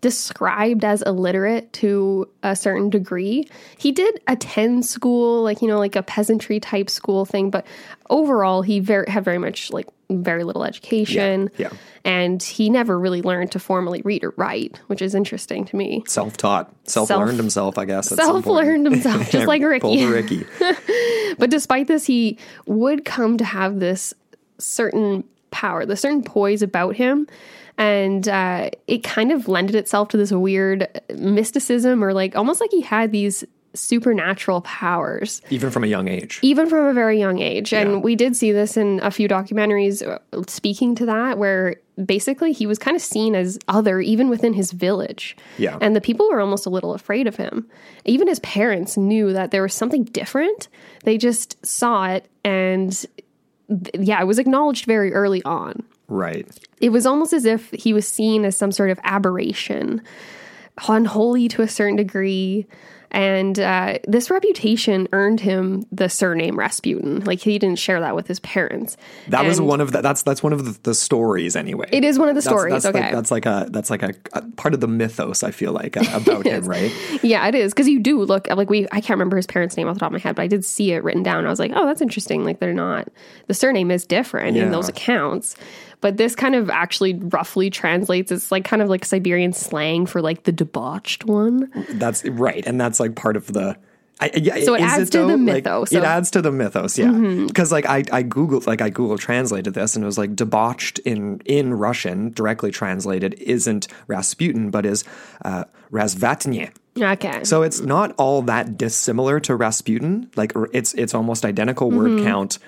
described 0.00 0.84
as 0.84 1.02
illiterate 1.02 1.70
to 1.74 2.26
a 2.42 2.56
certain 2.56 2.88
degree. 2.88 3.46
He 3.76 3.92
did 3.92 4.22
attend 4.26 4.86
school, 4.86 5.42
like, 5.42 5.60
you 5.60 5.68
know, 5.68 5.78
like 5.78 5.96
a 5.96 6.02
peasantry 6.02 6.60
type 6.60 6.88
school 6.88 7.26
thing, 7.26 7.50
but 7.50 7.66
overall, 8.08 8.62
he 8.62 8.80
very, 8.80 9.08
had 9.10 9.22
very 9.22 9.38
much 9.38 9.70
like 9.70 9.86
very 10.10 10.44
little 10.44 10.64
education. 10.64 11.50
Yeah, 11.56 11.68
yeah. 11.70 11.78
And 12.04 12.42
he 12.42 12.70
never 12.70 12.98
really 12.98 13.22
learned 13.22 13.52
to 13.52 13.58
formally 13.58 14.02
read 14.04 14.24
or 14.24 14.34
write, 14.36 14.80
which 14.86 15.02
is 15.02 15.14
interesting 15.14 15.64
to 15.66 15.76
me. 15.76 16.02
self-taught, 16.06 16.74
self-learned 16.84 17.38
himself, 17.38 17.78
I 17.78 17.84
guess. 17.84 18.08
point. 18.08 18.20
Self-learned 18.20 18.86
himself, 18.86 19.30
just 19.30 19.46
like 19.46 19.62
Ricky. 19.62 20.04
Ricky. 20.06 20.46
But 21.38 21.50
despite 21.50 21.86
this, 21.86 22.04
he 22.04 22.38
would 22.66 23.04
come 23.04 23.38
to 23.38 23.44
have 23.44 23.80
this 23.80 24.12
certain 24.58 25.24
power, 25.50 25.86
the 25.86 25.96
certain 25.96 26.22
poise 26.22 26.60
about 26.60 26.96
him. 26.96 27.26
And 27.78 28.28
uh, 28.28 28.70
it 28.86 29.02
kind 29.04 29.32
of 29.32 29.48
lended 29.48 29.74
itself 29.74 30.08
to 30.08 30.16
this 30.18 30.32
weird 30.32 30.86
mysticism, 31.14 32.04
or 32.04 32.12
like 32.12 32.36
almost 32.36 32.60
like 32.60 32.70
he 32.70 32.82
had 32.82 33.10
these 33.10 33.42
supernatural 33.74 34.60
powers 34.62 35.42
Even 35.50 35.70
from 35.70 35.84
a 35.84 35.86
young 35.86 36.08
age. 36.08 36.38
even 36.42 36.68
from 36.68 36.86
a 36.86 36.92
very 36.92 37.18
young 37.18 37.38
age. 37.38 37.72
And 37.72 37.90
Yeah. 37.90 37.96
we 37.98 38.16
did 38.16 38.34
see 38.36 38.50
this 38.52 38.76
in 38.76 38.98
a 39.02 39.10
few 39.10 39.28
documentaries 39.28 40.06
uh, 40.06 40.18
speaking 40.48 40.94
to 40.96 41.06
that, 41.06 41.38
where 41.38 41.76
basically 42.04 42.52
he 42.52 42.66
was 42.66 42.78
kind 42.78 42.96
of 42.96 43.02
seen 43.02 43.34
as 43.34 43.58
other, 43.68 44.00
even 44.00 44.28
within 44.28 44.54
his 44.54 44.72
village. 44.72 45.36
Yeah. 45.58 45.78
And 45.80 45.94
the 45.94 46.00
people 46.00 46.28
were 46.30 46.40
almost 46.40 46.66
a 46.66 46.70
little 46.70 46.94
afraid 46.94 47.26
of 47.26 47.36
him. 47.36 47.68
Even 48.04 48.26
his 48.26 48.40
parents 48.40 48.96
knew 48.96 49.32
that 49.32 49.50
there 49.52 49.62
was 49.62 49.74
something 49.74 50.04
different. 50.04 50.68
They 51.04 51.16
just 51.18 51.64
saw 51.64 52.06
it, 52.06 52.26
and 52.44 53.06
yeah, 53.94 54.20
it 54.20 54.26
was 54.26 54.38
acknowledged 54.40 54.86
very 54.86 55.12
early 55.12 55.42
on. 55.44 55.82
Right. 56.08 56.48
It 56.80 56.88
was 56.88 57.06
almost 57.06 57.32
as 57.32 57.44
if 57.44 57.70
he 57.70 57.92
was 57.92 58.08
seen 58.08 58.44
as 58.44 58.56
some 58.56 58.72
sort 58.72 58.90
of 58.90 58.98
aberration, 59.04 60.02
unholy 60.88 61.46
to 61.48 61.62
a 61.62 61.68
certain 61.68 61.96
degree. 61.96 62.66
And 63.10 63.58
uh, 63.58 63.98
this 64.06 64.30
reputation 64.30 65.08
earned 65.12 65.40
him 65.40 65.84
the 65.90 66.08
surname 66.08 66.58
Rasputin. 66.58 67.24
Like 67.24 67.40
he 67.40 67.58
didn't 67.58 67.78
share 67.78 68.00
that 68.00 68.14
with 68.14 68.26
his 68.26 68.40
parents. 68.40 68.96
That 69.28 69.44
was 69.44 69.60
one 69.60 69.80
of 69.80 69.92
the, 69.92 70.00
that's 70.00 70.22
that's 70.22 70.42
one 70.42 70.52
of 70.52 70.64
the, 70.64 70.78
the 70.82 70.94
stories 70.94 71.56
anyway. 71.56 71.88
It 71.92 72.04
is 72.04 72.18
one 72.18 72.28
of 72.28 72.34
the 72.34 72.40
That's- 72.40 72.60
stories. 72.60 72.82
That's, 72.82 72.86
okay. 72.86 73.00
like, 73.00 73.12
that's 73.12 73.30
like 73.30 73.46
a 73.46 73.66
that's 73.70 73.90
like 73.90 74.02
a, 74.02 74.14
a 74.32 74.42
part 74.52 74.74
of 74.74 74.80
the 74.80 74.88
mythos. 74.88 75.42
I 75.42 75.50
feel 75.50 75.72
like 75.72 75.96
uh, 75.96 76.04
about 76.14 76.46
him, 76.46 76.64
right? 76.64 76.92
yeah, 77.22 77.46
it 77.48 77.54
is 77.54 77.72
because 77.72 77.88
you 77.88 77.98
do 77.98 78.22
look 78.22 78.48
like 78.48 78.70
we. 78.70 78.86
I 78.92 79.00
can't 79.00 79.10
remember 79.10 79.36
his 79.36 79.46
parents' 79.46 79.76
name 79.76 79.88
off 79.88 79.94
the 79.94 80.00
top 80.00 80.08
of 80.08 80.12
my 80.12 80.18
head, 80.18 80.36
but 80.36 80.42
I 80.42 80.46
did 80.46 80.64
see 80.64 80.92
it 80.92 81.02
written 81.02 81.22
down. 81.22 81.46
I 81.46 81.50
was 81.50 81.58
like, 81.58 81.72
oh, 81.74 81.86
that's 81.86 82.00
interesting. 82.00 82.44
Like 82.44 82.60
they're 82.60 82.72
not 82.72 83.08
the 83.48 83.54
surname 83.54 83.90
is 83.90 84.06
different 84.06 84.56
in 84.56 84.70
those 84.70 84.88
accounts, 84.88 85.56
but 86.00 86.16
this 86.16 86.34
kind 86.34 86.54
of 86.54 86.70
actually 86.70 87.14
roughly 87.14 87.70
translates. 87.70 88.32
It's 88.32 88.50
like 88.50 88.64
kind 88.64 88.82
of 88.82 88.88
like 88.88 89.04
Siberian 89.04 89.52
slang 89.52 90.06
for 90.06 90.20
like 90.22 90.44
the 90.44 90.52
debauched 90.52 91.24
one. 91.24 91.70
That's 91.90 92.24
right, 92.24 92.66
and 92.66 92.80
that's 92.80 93.00
like 93.00 93.14
part 93.16 93.36
of 93.36 93.46
the. 93.52 93.76
I, 94.22 94.30
yeah, 94.34 94.60
So 94.64 94.74
it 94.74 94.82
adds 94.82 95.08
to 95.10 95.20
the 95.20 95.36
Like, 95.38 95.64
mythos 95.64 95.92
it 95.92 96.04
adds 96.04 96.30
to 96.32 96.42
the 96.42 96.52
mythos, 96.52 96.98
yeah. 96.98 97.10
Because 97.10 97.72
like 97.72 97.86
I, 97.86 98.04
I 98.12 98.22
googled 98.22 98.66
like 98.66 98.82
I 98.82 98.90
Google 98.90 99.16
translated 99.16 99.72
this 99.72 99.96
and 99.96 100.04
it 100.04 100.06
was 100.06 100.18
like 100.18 100.36
debauched 100.36 100.98
in 101.00 101.40
in 101.46 101.72
Russian 101.72 102.30
directly 102.30 102.70
translated 102.70 103.32
isn't 103.40 103.88
Rasputin 104.08 104.70
but 104.70 104.84
is 104.84 105.04
uh, 105.42 105.64
Razvatny. 105.90 106.70
Okay. 107.00 107.44
So 107.44 107.62
it's 107.62 107.80
not 107.80 108.14
all 108.18 108.42
that 108.42 108.76
dissimilar 108.76 109.40
to 109.40 109.56
Rasputin. 109.56 110.30
Like 110.36 110.52
it's 110.74 110.92
it's 110.94 111.14
almost 111.14 111.46
identical 111.46 111.90
word 111.90 112.10
Mm-hmm. 112.10 112.26
count, 112.26 112.58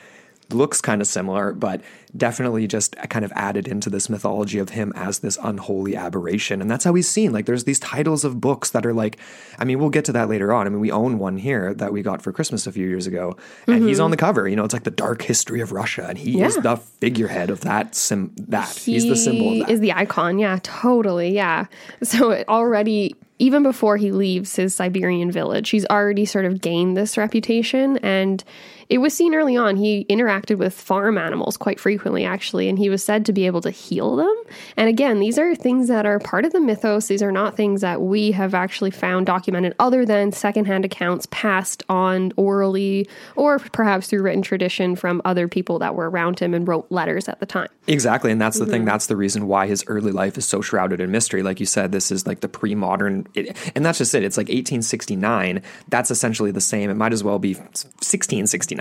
looks 0.55 0.81
kind 0.81 1.01
of 1.01 1.07
similar, 1.09 1.53
but 1.53 1.81
definitely 2.17 2.67
just 2.67 2.95
kind 3.09 3.25
of 3.25 3.33
added 3.35 3.67
into 3.67 3.89
this 3.91 4.09
mythology 4.09 4.59
of 4.59 4.69
him 4.69 4.93
as 4.95 5.21
this 5.21 5.39
unholy 5.43 5.97
aberration. 5.97 6.61
And 6.61 6.71
that's 6.71 6.85
how 6.85 6.95
he's 6.95 7.09
seen. 7.09 7.33
Like 7.33 7.47
there's 7.47 7.65
these 7.65 7.81
titles 7.81 8.25
of 8.25 8.41
books 8.41 8.71
that 8.71 8.85
are 8.85 8.93
like, 8.93 9.19
I 9.59 9.65
mean, 9.65 9.79
we'll 9.79 9.91
get 9.91 10.05
to 10.07 10.13
that 10.13 10.29
later 10.29 10.53
on. 10.53 10.67
I 10.67 10.71
mean, 10.71 10.81
we 10.81 10.93
own 10.93 11.19
one 11.19 11.39
here 11.39 11.75
that 11.75 11.93
we 11.93 12.03
got 12.03 12.23
for 12.23 12.33
Christmas 12.33 12.67
a 12.67 12.73
few 12.73 12.87
years 12.87 13.07
ago, 13.07 13.37
and 13.67 13.83
he's 13.83 13.99
on 13.99 14.11
the 14.11 14.17
cover. 14.17 14.47
You 14.47 14.57
know, 14.57 14.65
it's 14.65 14.75
like 14.75 14.85
the 14.85 14.91
dark 14.91 15.23
history 15.23 15.61
of 15.61 15.73
Russia, 15.73 16.07
and 16.09 16.17
he 16.17 16.41
is 16.41 16.53
Mm-hmm. 16.53 16.63
The 16.63 16.77
figurehead 16.77 17.51
of 17.51 17.63
that. 17.63 17.95
Sim- 17.95 18.35
that 18.37 18.69
he's 18.69 19.07
the 19.09 19.17
symbol 19.17 19.51
He. 19.51 19.65
Is 19.69 19.81
the 19.81 19.93
icon? 19.93 20.39
Yeah, 20.39 20.59
totally. 20.63 21.35
Yeah. 21.35 21.67
So 22.03 22.31
it 22.31 22.49
already, 22.49 23.17
even 23.39 23.63
before 23.63 23.97
he 23.97 24.13
leaves 24.13 24.55
his 24.55 24.75
Siberian 24.75 25.33
village, 25.33 25.71
he's 25.71 25.87
already 25.87 26.25
sort 26.27 26.45
of 26.45 26.61
gained 26.61 26.97
this 26.97 27.17
reputation, 27.17 27.97
and 27.99 28.45
it 28.89 28.99
was 28.99 29.15
seen 29.15 29.35
early 29.35 29.57
on. 29.57 29.77
He 29.77 30.05
interacted 30.09 30.59
with 30.59 30.75
farm 30.75 31.19
animals 31.19 31.57
quite 31.57 31.79
frequently, 31.81 32.25
actually, 32.25 32.69
and 32.69 32.79
he 32.79 32.89
was 32.91 33.03
said 33.03 33.25
to 33.27 33.33
be 33.33 33.47
able 33.47 33.61
to 33.63 33.71
heal 33.71 34.17
them. 34.17 34.35
And 34.77 34.89
again, 34.89 35.21
these 35.21 35.39
are 35.39 35.55
things 35.55 35.89
that 35.89 36.07
are 36.07 36.19
part 36.19 36.45
of 36.45 36.53
the 36.53 36.61
mythos. 36.61 37.07
These 37.09 37.23
are 37.23 37.33
not 37.33 37.57
things 37.57 37.81
that 37.81 38.01
we 38.03 38.33
have 38.33 38.55
actually 38.55 38.91
found 38.91 39.27
documented, 39.27 39.75
other 39.79 40.05
than 40.05 40.33
secondhand 40.33 40.85
accounts 40.85 41.27
passed 41.31 41.83
on 41.89 42.33
orally 42.37 43.09
or 43.37 43.59
perhaps 43.59 44.09
through 44.09 44.23
written 44.23 44.43
tradition 44.43 44.97
from 44.97 45.23
other 45.25 45.49
people 45.49 45.79
that 45.79 45.95
were 45.95 46.11
around 46.11 46.39
him 46.41 46.55
and 46.55 46.67
wrote 46.69 46.87
letters 46.91 47.29
at 47.29 47.41
the 47.41 47.47
time. 47.47 47.69
Exactly. 47.87 48.31
And 48.31 48.41
that's 48.41 48.59
the 48.59 48.63
Mm-hmm. 48.65 48.73
thing. 48.73 48.85
That's 48.85 49.07
the 49.07 49.17
reason 49.17 49.49
why 49.49 49.67
his 49.67 49.85
early 49.89 50.13
life 50.13 50.39
is 50.39 50.45
so 50.47 50.61
shrouded 50.61 51.01
in 51.01 51.11
mystery. 51.11 51.43
Like 51.43 51.59
you 51.61 51.67
said, 51.67 51.91
this 51.93 52.13
is 52.13 52.27
like 52.27 52.41
the 52.41 52.49
pre 52.49 52.75
modern, 52.75 53.27
and 53.75 53.85
that's 53.85 53.99
just 53.99 54.15
it. 54.15 54.23
It's 54.23 54.37
like 54.37 54.47
1869. 54.47 55.61
That's 55.89 56.11
essentially 56.11 56.51
the 56.53 56.61
same. 56.61 56.91
It 56.91 56.95
might 56.95 57.13
as 57.13 57.25
well 57.25 57.39
be 57.41 57.55
1669, 57.55 58.72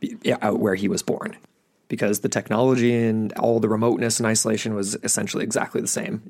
be- 0.00 0.16
yeah, 0.22 0.38
out 0.42 0.60
where 0.60 0.74
he 0.74 0.88
was 0.88 1.02
born. 1.02 1.36
Because 1.88 2.20
the 2.20 2.28
technology 2.28 2.94
and 2.94 3.32
all 3.34 3.60
the 3.60 3.68
remoteness 3.68 4.20
and 4.20 4.26
isolation 4.26 4.74
was 4.74 4.94
essentially 5.02 5.42
exactly 5.42 5.80
the 5.80 5.88
same 5.88 6.22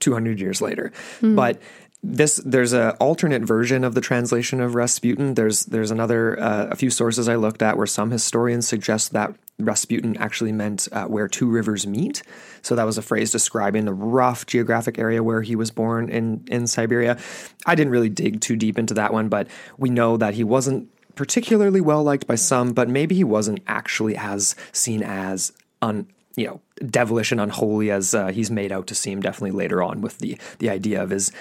200 0.00 0.40
years 0.40 0.60
later. 0.60 0.92
But 1.36 1.60
this 2.02 2.40
there's 2.46 2.72
an 2.72 2.90
alternate 2.92 3.42
version 3.42 3.84
of 3.84 3.94
the 3.94 4.00
translation 4.00 4.60
of 4.60 4.74
Rasputin. 4.74 5.34
There's 5.34 5.66
there's 5.66 5.90
another 5.90 6.40
uh, 6.40 6.68
a 6.70 6.76
few 6.76 6.90
sources 6.90 7.28
I 7.28 7.36
looked 7.36 7.62
at 7.62 7.76
where 7.76 7.86
some 7.86 8.10
historians 8.10 8.66
suggest 8.66 9.12
that 9.12 9.34
Rasputin 9.58 10.16
actually 10.16 10.52
meant 10.52 10.88
uh, 10.92 11.04
where 11.04 11.28
two 11.28 11.46
rivers 11.46 11.86
meet. 11.86 12.22
So 12.62 12.74
that 12.74 12.84
was 12.84 12.96
a 12.96 13.02
phrase 13.02 13.30
describing 13.30 13.84
the 13.84 13.92
rough 13.92 14.46
geographic 14.46 14.98
area 14.98 15.22
where 15.22 15.42
he 15.42 15.54
was 15.54 15.70
born 15.70 16.08
in 16.08 16.44
in 16.48 16.66
Siberia. 16.66 17.18
I 17.66 17.74
didn't 17.74 17.92
really 17.92 18.08
dig 18.08 18.40
too 18.40 18.56
deep 18.56 18.78
into 18.78 18.94
that 18.94 19.12
one, 19.12 19.28
but 19.28 19.48
we 19.76 19.90
know 19.90 20.16
that 20.16 20.32
he 20.32 20.44
wasn't 20.44 20.88
particularly 21.14 21.80
well 21.80 22.02
liked 22.02 22.26
by 22.26 22.34
some, 22.34 22.72
but 22.72 22.88
maybe 22.88 23.14
he 23.14 23.24
wasn't 23.24 23.60
actually 23.66 24.16
as 24.16 24.54
seen 24.72 25.02
as 25.02 25.52
un 25.82 26.06
you 26.36 26.46
know 26.46 26.60
devilish 26.86 27.32
and 27.32 27.40
unholy 27.40 27.90
as 27.90 28.14
uh, 28.14 28.28
he's 28.28 28.50
made 28.50 28.72
out 28.72 28.86
to 28.86 28.94
seem. 28.94 29.20
Definitely 29.20 29.52
later 29.52 29.82
on 29.82 30.00
with 30.00 30.18
the 30.18 30.38
the 30.58 30.70
idea 30.70 31.02
of 31.02 31.10
his 31.10 31.32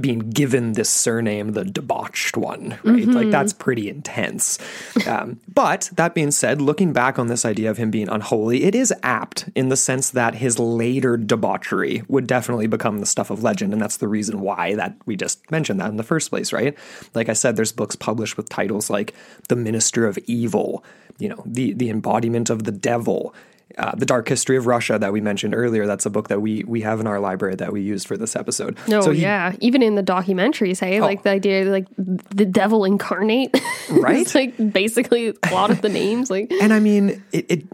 being 0.00 0.30
given 0.30 0.72
this 0.72 0.90
surname, 0.90 1.52
the 1.52 1.64
debauched 1.64 2.36
one, 2.36 2.76
right? 2.82 3.06
Like 3.06 3.30
that's 3.30 3.52
pretty 3.52 3.88
intense. 3.88 4.58
Um, 5.06 5.40
but 5.52 5.88
that 5.94 6.14
being 6.14 6.32
said, 6.32 6.60
looking 6.60 6.92
back 6.92 7.16
on 7.18 7.28
this 7.28 7.44
idea 7.44 7.70
of 7.70 7.76
him 7.76 7.92
being 7.92 8.08
unholy, 8.08 8.64
it 8.64 8.74
is 8.74 8.92
apt 9.04 9.48
in 9.54 9.68
the 9.68 9.76
sense 9.76 10.10
that 10.10 10.34
his 10.34 10.58
later 10.58 11.16
debauchery 11.16 12.02
would 12.08 12.26
definitely 12.26 12.66
become 12.66 12.98
the 12.98 13.06
stuff 13.06 13.30
of 13.30 13.44
legend, 13.44 13.72
and 13.72 13.80
that's 13.80 13.98
the 13.98 14.08
reason 14.08 14.40
why 14.40 14.74
that 14.74 14.96
we 15.06 15.14
just 15.14 15.48
mentioned 15.50 15.80
that 15.80 15.90
in 15.90 15.96
the 15.96 16.02
first 16.02 16.28
place, 16.30 16.52
right? 16.52 16.76
Like 17.14 17.28
I 17.28 17.34
said, 17.34 17.54
there's 17.54 17.72
books 17.72 17.94
published 17.94 18.36
with 18.36 18.48
titles 18.48 18.90
like 18.90 19.14
"The 19.48 19.56
Minister 19.56 20.06
of 20.06 20.18
Evil," 20.26 20.84
you 21.18 21.28
know, 21.28 21.42
the 21.46 21.72
the 21.72 21.90
embodiment 21.90 22.50
of 22.50 22.64
the 22.64 22.72
devil. 22.72 23.32
Uh, 23.76 23.92
the 23.96 24.06
Dark 24.06 24.28
History 24.28 24.56
of 24.56 24.66
Russia 24.66 24.98
that 25.00 25.12
we 25.12 25.20
mentioned 25.20 25.54
earlier. 25.54 25.84
That's 25.86 26.06
a 26.06 26.10
book 26.10 26.28
that 26.28 26.40
we 26.40 26.62
we 26.64 26.82
have 26.82 27.00
in 27.00 27.06
our 27.08 27.18
library 27.18 27.56
that 27.56 27.72
we 27.72 27.80
used 27.80 28.06
for 28.06 28.16
this 28.16 28.36
episode. 28.36 28.78
No, 28.86 29.00
So 29.00 29.10
he- 29.10 29.18
Oh. 29.18 29.28
yeah. 29.28 29.56
Even 29.60 29.82
in 29.82 29.94
the 29.96 30.02
documentaries, 30.02 30.78
hey, 30.80 31.00
like 31.00 31.22
the 31.24 31.30
idea, 31.30 31.64
like 31.64 31.86
the 31.96 32.44
devil 32.44 32.84
incarnate, 32.84 33.56
Right? 33.90 34.18
it's 34.18 34.34
like 34.34 34.54
basically 34.72 35.34
a 35.42 35.50
lot 35.54 35.70
of 35.70 35.80
the 35.82 35.88
names, 35.88 36.30
like 36.30 36.52
And 36.62 36.72
I 36.72 36.78
mean, 36.78 37.22
it, 37.32 37.46
it 37.50 37.64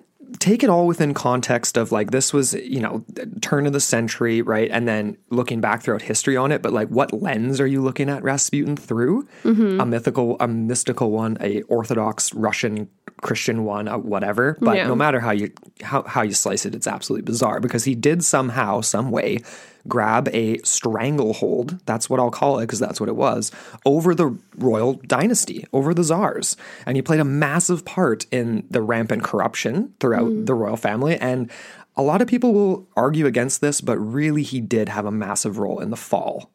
take 0.41 0.65
it 0.65 0.71
all 0.71 0.87
within 0.87 1.15
context 1.15 1.77
of 1.77 1.93
like 1.93 2.11
this 2.11 2.33
was 2.33 2.55
you 2.55 2.81
know 2.81 3.05
turn 3.41 3.67
of 3.67 3.73
the 3.73 3.81
century, 3.81 4.43
right? 4.43 4.69
And 4.73 4.89
then 4.89 5.17
looking 5.29 5.61
back 5.61 5.83
throughout 5.83 6.03
history 6.03 6.37
on 6.37 6.51
it, 6.51 6.63
but 6.63 6.73
like 6.73 6.89
what 6.89 7.13
lens 7.13 7.61
are 7.61 7.67
you 7.67 7.81
looking 7.83 8.09
at 8.09 8.23
Rasputin 8.23 8.77
through? 8.77 9.29
Mm-hmm. 9.45 9.81
A 9.81 9.87
mythical, 9.87 10.37
a 10.41 10.49
mystical 10.49 11.11
one, 11.13 11.37
a 11.41 11.63
Orthodox 11.63 12.35
Russian 12.35 12.89
Christian 13.21 13.65
one, 13.65 13.87
uh, 13.87 13.99
whatever. 13.99 14.57
But 14.61 14.77
Yeah. 14.77 14.89
no 14.89 14.97
matter 14.97 15.21
how 15.21 15.31
you 15.33 15.53
how 15.83 16.03
how 16.05 16.23
you 16.23 16.33
slice 16.33 16.65
it, 16.67 16.75
it's 16.75 16.87
absolutely 16.87 17.25
bizarre 17.27 17.61
because 17.61 17.85
he 17.85 17.95
did 17.95 18.25
somehow, 18.25 18.81
some 18.81 19.11
way. 19.11 19.39
Grab 19.89 20.29
a 20.29 20.59
stranglehold, 20.59 21.79
that's 21.87 22.11
what 22.11 22.21
I'll 22.21 22.31
call 22.31 22.59
it 22.59 22.67
because 22.67 22.79
that's 22.79 23.01
what 23.01 23.09
it 23.09 23.17
was, 23.17 23.51
over 23.85 24.15
the 24.15 24.37
royal 24.57 24.95
dynasty, 24.95 25.67
over 25.73 25.95
the 25.95 26.05
czars. 26.05 26.57
And 26.87 26.97
he 26.97 27.03
played 27.03 27.21
a 27.21 27.25
massive 27.25 27.85
part 27.85 28.27
in 28.31 28.67
the 28.71 28.83
rampant 28.83 29.23
corruption 29.25 29.95
throughout 30.01 30.47
the 30.47 30.55
royal 30.55 30.77
family. 30.77 31.17
And 31.17 31.51
a 31.97 32.03
lot 32.03 32.23
of 32.23 32.29
people 32.29 32.53
will 32.53 32.89
argue 32.97 33.27
against 33.27 33.61
this, 33.61 33.81
but 33.81 33.99
really 33.99 34.43
he 34.43 34.61
did 34.61 34.89
have 34.89 35.07
a 35.07 35.11
massive 35.11 35.59
role 35.59 35.81
in 35.81 35.91
the 35.91 35.97
fall, 35.97 36.51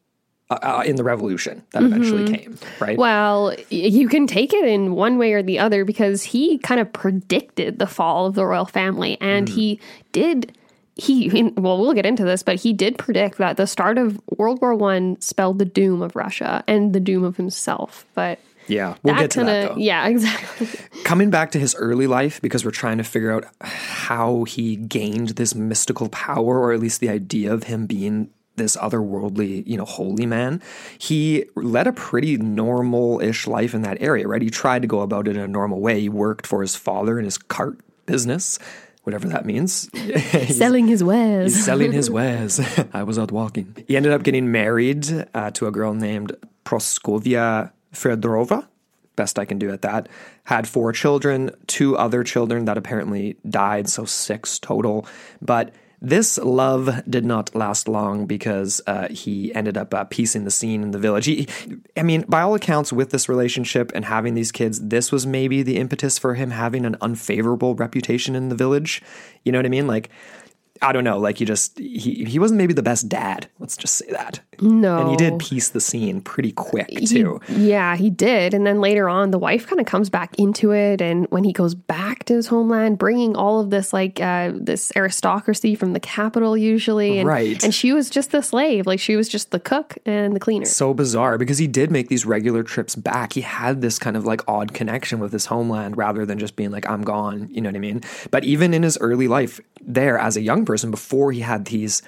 uh, 0.50 0.58
uh, 0.62 0.82
in 0.86 0.96
the 0.96 1.04
revolution 1.04 1.64
that 1.72 1.82
eventually 1.82 2.32
came, 2.32 2.58
right? 2.80 2.96
Well, 2.96 3.54
you 3.68 4.08
can 4.08 4.26
take 4.26 4.52
it 4.52 4.64
in 4.64 4.94
one 4.94 5.18
way 5.18 5.32
or 5.32 5.42
the 5.42 5.58
other 5.58 5.84
because 5.84 6.22
he 6.22 6.58
kind 6.58 6.80
of 6.80 6.92
predicted 6.92 7.78
the 7.78 7.86
fall 7.86 8.26
of 8.26 8.34
the 8.34 8.46
royal 8.46 8.64
family, 8.66 9.18
and 9.20 9.48
he 9.48 9.80
did. 10.12 10.56
He 10.96 11.52
well, 11.56 11.78
we'll 11.78 11.92
get 11.92 12.06
into 12.06 12.24
this, 12.24 12.42
but 12.42 12.56
he 12.56 12.72
did 12.72 12.96
predict 12.96 13.38
that 13.38 13.58
the 13.58 13.66
start 13.66 13.98
of 13.98 14.18
World 14.36 14.60
War 14.62 14.74
One 14.74 15.20
spelled 15.20 15.58
the 15.58 15.66
doom 15.66 16.00
of 16.00 16.16
Russia 16.16 16.64
and 16.66 16.94
the 16.94 17.00
doom 17.00 17.22
of 17.22 17.36
himself. 17.36 18.06
But 18.14 18.38
yeah, 18.66 18.96
we'll 19.02 19.14
get 19.14 19.30
to 19.32 19.40
kinda, 19.40 19.52
that 19.52 19.68
though. 19.74 19.76
yeah, 19.76 20.06
exactly. 20.08 20.68
coming 21.04 21.30
back 21.30 21.50
to 21.52 21.58
his 21.58 21.74
early 21.74 22.06
life 22.06 22.40
because 22.40 22.64
we're 22.64 22.70
trying 22.70 22.98
to 22.98 23.04
figure 23.04 23.30
out 23.30 23.44
how 23.60 24.44
he 24.44 24.76
gained 24.76 25.30
this 25.30 25.54
mystical 25.54 26.08
power 26.08 26.58
or 26.58 26.72
at 26.72 26.80
least 26.80 27.00
the 27.00 27.08
idea 27.08 27.52
of 27.52 27.64
him 27.64 27.86
being 27.86 28.30
this 28.56 28.76
otherworldly, 28.76 29.66
you 29.66 29.76
know, 29.76 29.84
holy 29.84 30.26
man. 30.26 30.62
He 30.98 31.44
led 31.54 31.86
a 31.86 31.92
pretty 31.92 32.38
normal-ish 32.38 33.46
life 33.46 33.74
in 33.74 33.82
that 33.82 34.00
area, 34.00 34.26
right? 34.26 34.42
He 34.42 34.50
tried 34.50 34.82
to 34.82 34.88
go 34.88 35.00
about 35.00 35.28
it 35.28 35.36
in 35.36 35.42
a 35.42 35.48
normal 35.48 35.80
way. 35.80 36.00
He 36.00 36.08
worked 36.08 36.46
for 36.46 36.62
his 36.62 36.74
father 36.74 37.18
in 37.18 37.24
his 37.24 37.38
cart 37.38 37.78
business, 38.06 38.58
whatever 39.06 39.28
that 39.28 39.46
means. 39.46 39.88
Selling 40.56 40.88
his 40.88 41.04
wares. 41.04 41.54
He's 41.54 41.64
selling 41.64 41.92
his 41.92 42.10
wares. 42.18 42.60
I 42.92 43.04
was 43.04 43.20
out 43.20 43.30
walking. 43.30 43.72
He 43.86 43.96
ended 43.96 44.10
up 44.10 44.24
getting 44.24 44.50
married 44.50 45.06
uh, 45.32 45.52
to 45.52 45.68
a 45.68 45.70
girl 45.70 45.94
named 45.94 46.32
Proskovia 46.64 47.70
Fedorova, 47.94 48.66
best 49.14 49.38
I 49.38 49.44
can 49.44 49.60
do 49.60 49.70
at 49.70 49.82
that, 49.82 50.08
had 50.42 50.66
four 50.66 50.92
children, 50.92 51.52
two 51.68 51.96
other 51.96 52.24
children 52.24 52.64
that 52.64 52.76
apparently 52.76 53.36
died, 53.48 53.88
so 53.88 54.04
six 54.04 54.58
total. 54.58 55.06
But 55.40 55.72
this 56.00 56.38
love 56.38 57.02
did 57.08 57.24
not 57.24 57.54
last 57.54 57.88
long 57.88 58.26
because 58.26 58.80
uh, 58.86 59.08
he 59.08 59.54
ended 59.54 59.76
up 59.76 59.94
uh, 59.94 60.04
piecing 60.04 60.44
the 60.44 60.50
scene 60.50 60.82
in 60.82 60.90
the 60.90 60.98
village. 60.98 61.26
He, 61.26 61.48
I 61.96 62.02
mean, 62.02 62.24
by 62.28 62.42
all 62.42 62.54
accounts, 62.54 62.92
with 62.92 63.10
this 63.10 63.28
relationship 63.28 63.92
and 63.94 64.04
having 64.04 64.34
these 64.34 64.52
kids, 64.52 64.80
this 64.80 65.10
was 65.10 65.26
maybe 65.26 65.62
the 65.62 65.78
impetus 65.78 66.18
for 66.18 66.34
him 66.34 66.50
having 66.50 66.84
an 66.84 66.96
unfavorable 67.00 67.74
reputation 67.74 68.36
in 68.36 68.48
the 68.48 68.54
village. 68.54 69.02
You 69.44 69.52
know 69.52 69.58
what 69.58 69.66
I 69.66 69.70
mean? 69.70 69.86
Like, 69.86 70.10
I 70.82 70.92
don't 70.92 71.04
know, 71.04 71.18
like 71.18 71.40
you 71.40 71.46
just 71.46 71.78
he 71.78 72.24
he 72.24 72.38
wasn't 72.38 72.58
maybe 72.58 72.74
the 72.74 72.82
best 72.82 73.08
dad. 73.08 73.48
Let's 73.58 73.76
just 73.76 73.94
say 73.94 74.10
that. 74.10 74.40
No. 74.60 75.00
And 75.00 75.10
he 75.10 75.16
did 75.16 75.38
piece 75.38 75.68
the 75.70 75.80
scene 75.80 76.20
pretty 76.20 76.52
quick 76.52 76.88
too. 77.06 77.40
He, 77.46 77.68
yeah, 77.70 77.96
he 77.96 78.10
did. 78.10 78.54
And 78.54 78.66
then 78.66 78.80
later 78.80 79.08
on, 79.08 79.30
the 79.30 79.38
wife 79.38 79.66
kind 79.66 79.80
of 79.80 79.86
comes 79.86 80.08
back 80.10 80.38
into 80.38 80.72
it. 80.72 81.00
And 81.00 81.26
when 81.30 81.44
he 81.44 81.52
goes 81.52 81.74
back 81.74 82.24
to 82.24 82.34
his 82.34 82.46
homeland, 82.46 82.98
bringing 82.98 83.36
all 83.36 83.60
of 83.60 83.70
this, 83.70 83.92
like, 83.92 84.20
uh, 84.20 84.52
this 84.54 84.92
aristocracy 84.96 85.74
from 85.74 85.92
the 85.92 86.00
capital, 86.00 86.56
usually. 86.56 87.18
And, 87.18 87.28
Right. 87.28 87.62
And 87.62 87.74
she 87.74 87.92
was 87.92 88.08
just 88.08 88.30
the 88.30 88.42
slave. 88.42 88.86
Like, 88.86 89.00
she 89.00 89.16
was 89.16 89.28
just 89.28 89.50
the 89.50 89.60
cook 89.60 89.98
and 90.06 90.34
the 90.34 90.40
cleaner. 90.40 90.64
so 90.64 90.94
bizarre 90.94 91.36
because 91.38 91.58
he 91.58 91.66
did 91.66 91.90
make 91.90 92.08
these 92.08 92.24
regular 92.24 92.62
trips 92.62 92.94
back. 92.94 93.32
He 93.32 93.40
had 93.42 93.80
this 93.82 93.98
kind 93.98 94.16
of 94.16 94.24
like 94.24 94.40
odd 94.48 94.72
connection 94.72 95.18
with 95.18 95.32
his 95.32 95.46
homeland 95.46 95.96
rather 95.96 96.24
than 96.24 96.38
just 96.38 96.56
being 96.56 96.70
like, 96.70 96.88
I'm 96.88 97.02
gone. 97.02 97.48
You 97.50 97.60
know 97.60 97.68
what 97.68 97.76
I 97.76 97.80
mean? 97.80 98.02
But 98.30 98.44
even 98.44 98.72
in 98.72 98.82
his 98.82 98.96
early 98.98 99.28
life 99.28 99.60
there 99.82 100.18
as 100.18 100.36
a 100.36 100.40
young 100.40 100.64
person, 100.66 100.90
before 100.90 101.32
he 101.32 101.40
had 101.40 101.64
these 101.66 102.02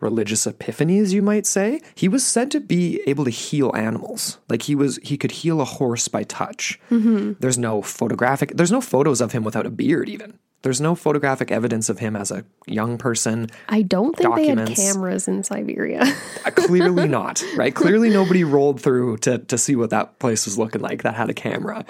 religious 0.00 0.46
epiphanies, 0.46 1.12
you 1.12 1.22
might 1.22 1.46
say, 1.46 1.80
he 1.94 2.08
was 2.08 2.24
said 2.26 2.50
to 2.50 2.60
be 2.60 3.00
able 3.06 3.24
to 3.24 3.30
heal 3.30 3.72
animals. 3.74 4.38
Like 4.48 4.62
he 4.62 4.74
was, 4.74 4.98
he 5.02 5.16
could 5.16 5.30
heal 5.30 5.60
a 5.60 5.64
horse 5.64 6.08
by 6.08 6.24
touch. 6.24 6.78
There's 6.90 7.58
no 7.58 7.80
photographic, 7.82 8.52
there's 8.56 8.72
no 8.72 8.80
photos 8.80 9.20
of 9.20 9.32
him 9.32 9.44
without 9.44 9.66
a 9.66 9.70
beard, 9.70 10.08
even. 10.08 10.38
There's 10.62 10.80
no 10.80 10.94
photographic 10.94 11.50
evidence 11.50 11.90
of 11.90 11.98
him 11.98 12.16
as 12.16 12.30
a 12.30 12.42
young 12.66 12.96
person. 12.96 13.50
I 13.68 13.82
don't 13.82 14.16
think 14.16 14.34
they 14.34 14.46
had 14.48 14.56
Documents. 14.56 14.80
cameras 14.92 15.28
in 15.28 15.44
Siberia. 15.44 16.02
Uh, 16.46 16.50
Clearly 16.52 17.06
not, 17.20 17.42
right? 17.54 17.74
Clearly 17.74 18.08
nobody 18.08 18.44
rolled 18.44 18.80
through 18.80 19.18
to, 19.18 19.38
to 19.38 19.58
see 19.58 19.76
what 19.76 19.90
that 19.90 20.18
place 20.20 20.46
was 20.46 20.56
looking 20.58 20.80
like 20.80 21.02
that 21.02 21.14
had 21.14 21.28
a 21.28 21.34
camera. 21.34 21.84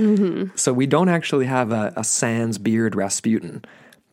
So 0.57 0.73
we 0.73 0.87
don't 0.87 1.09
actually 1.09 1.47
have 1.47 1.71
a, 1.71 1.93
a 1.97 2.02
sans 2.02 2.59
beard 2.59 2.97
Rasputin. 2.97 3.64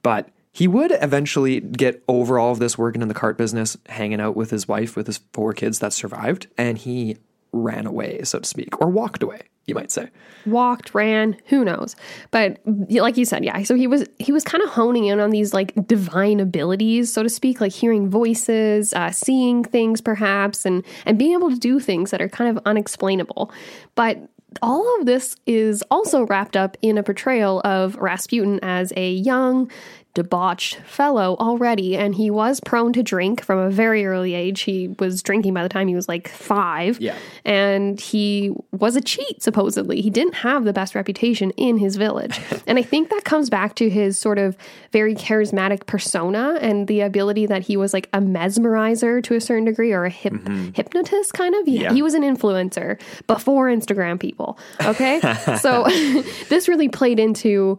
But 0.03 0.29
he 0.51 0.67
would 0.67 0.91
eventually 0.91 1.59
get 1.61 2.03
over 2.07 2.37
all 2.37 2.51
of 2.51 2.59
this 2.59 2.77
working 2.77 3.01
in 3.01 3.07
the 3.07 3.13
cart 3.13 3.37
business, 3.37 3.77
hanging 3.87 4.19
out 4.19 4.35
with 4.35 4.49
his 4.49 4.67
wife, 4.67 4.95
with 4.95 5.07
his 5.07 5.21
four 5.33 5.53
kids 5.53 5.79
that 5.79 5.93
survived, 5.93 6.47
and 6.57 6.77
he 6.77 7.17
ran 7.53 7.85
away, 7.85 8.23
so 8.23 8.39
to 8.39 8.45
speak, 8.45 8.81
or 8.81 8.89
walked 8.89 9.23
away, 9.23 9.41
you 9.65 9.75
might 9.75 9.91
say. 9.91 10.09
walked 10.45 10.95
ran 10.95 11.37
who 11.47 11.63
knows 11.63 11.95
but 12.31 12.59
like 12.89 13.15
you 13.15 13.25
said 13.25 13.45
yeah 13.45 13.61
so 13.61 13.75
he 13.75 13.85
was 13.85 14.05
he 14.17 14.31
was 14.31 14.43
kind 14.43 14.63
of 14.63 14.69
honing 14.69 15.05
in 15.05 15.19
on 15.19 15.29
these 15.29 15.53
like 15.53 15.71
divine 15.87 16.39
abilities 16.39 17.13
so 17.13 17.21
to 17.21 17.29
speak 17.29 17.61
like 17.61 17.71
hearing 17.71 18.09
voices 18.09 18.91
uh, 18.93 19.11
seeing 19.11 19.63
things 19.63 20.01
perhaps 20.01 20.65
and 20.65 20.83
and 21.05 21.19
being 21.19 21.33
able 21.33 21.49
to 21.49 21.59
do 21.59 21.79
things 21.79 22.09
that 22.09 22.21
are 22.21 22.29
kind 22.29 22.57
of 22.57 22.63
unexplainable 22.65 23.51
but 23.93 24.17
all 24.61 24.99
of 24.99 25.05
this 25.05 25.35
is 25.45 25.83
also 25.89 26.25
wrapped 26.25 26.57
up 26.57 26.75
in 26.81 26.97
a 26.97 27.03
portrayal 27.03 27.61
of 27.63 27.95
Rasputin 27.95 28.59
as 28.61 28.91
a 28.97 29.11
young, 29.13 29.71
debauched 30.13 30.75
fellow 30.85 31.35
already, 31.39 31.95
and 31.97 32.15
he 32.15 32.29
was 32.29 32.59
prone 32.59 32.93
to 32.93 33.03
drink 33.03 33.43
from 33.43 33.59
a 33.59 33.69
very 33.69 34.05
early 34.05 34.33
age. 34.33 34.61
He 34.61 34.89
was 34.99 35.21
drinking 35.23 35.53
by 35.53 35.63
the 35.63 35.69
time 35.69 35.87
he 35.87 35.95
was 35.95 36.07
like 36.07 36.27
five. 36.27 36.99
Yeah. 36.99 37.15
And 37.45 37.99
he 37.99 38.51
was 38.71 38.95
a 38.95 39.01
cheat, 39.01 39.41
supposedly. 39.41 40.01
He 40.01 40.09
didn't 40.09 40.35
have 40.35 40.63
the 40.65 40.73
best 40.73 40.95
reputation 40.95 41.51
in 41.51 41.77
his 41.77 41.95
village. 41.95 42.39
and 42.67 42.77
I 42.77 42.83
think 42.83 43.09
that 43.09 43.23
comes 43.23 43.49
back 43.49 43.75
to 43.75 43.89
his 43.89 44.19
sort 44.19 44.37
of 44.37 44.57
very 44.91 45.15
charismatic 45.15 45.85
persona 45.87 46.57
and 46.61 46.87
the 46.87 47.01
ability 47.01 47.45
that 47.47 47.63
he 47.63 47.77
was 47.77 47.93
like 47.93 48.07
a 48.13 48.19
mesmerizer 48.19 49.23
to 49.23 49.35
a 49.35 49.41
certain 49.41 49.65
degree 49.65 49.91
or 49.93 50.05
a 50.05 50.09
hip, 50.09 50.33
hypnotist 50.75 51.33
kind 51.33 51.55
of. 51.55 51.65
He, 51.65 51.71
Mm-hmm. 51.71 51.81
Yeah. 51.83 51.93
he 51.93 52.01
was 52.01 52.13
an 52.13 52.21
influencer 52.23 52.99
before 53.27 53.67
Instagram 53.67 54.19
people. 54.19 54.59
Okay. 54.83 55.19
so 55.59 55.85
this 56.49 56.67
really 56.67 56.89
played 56.89 57.17
into 57.19 57.77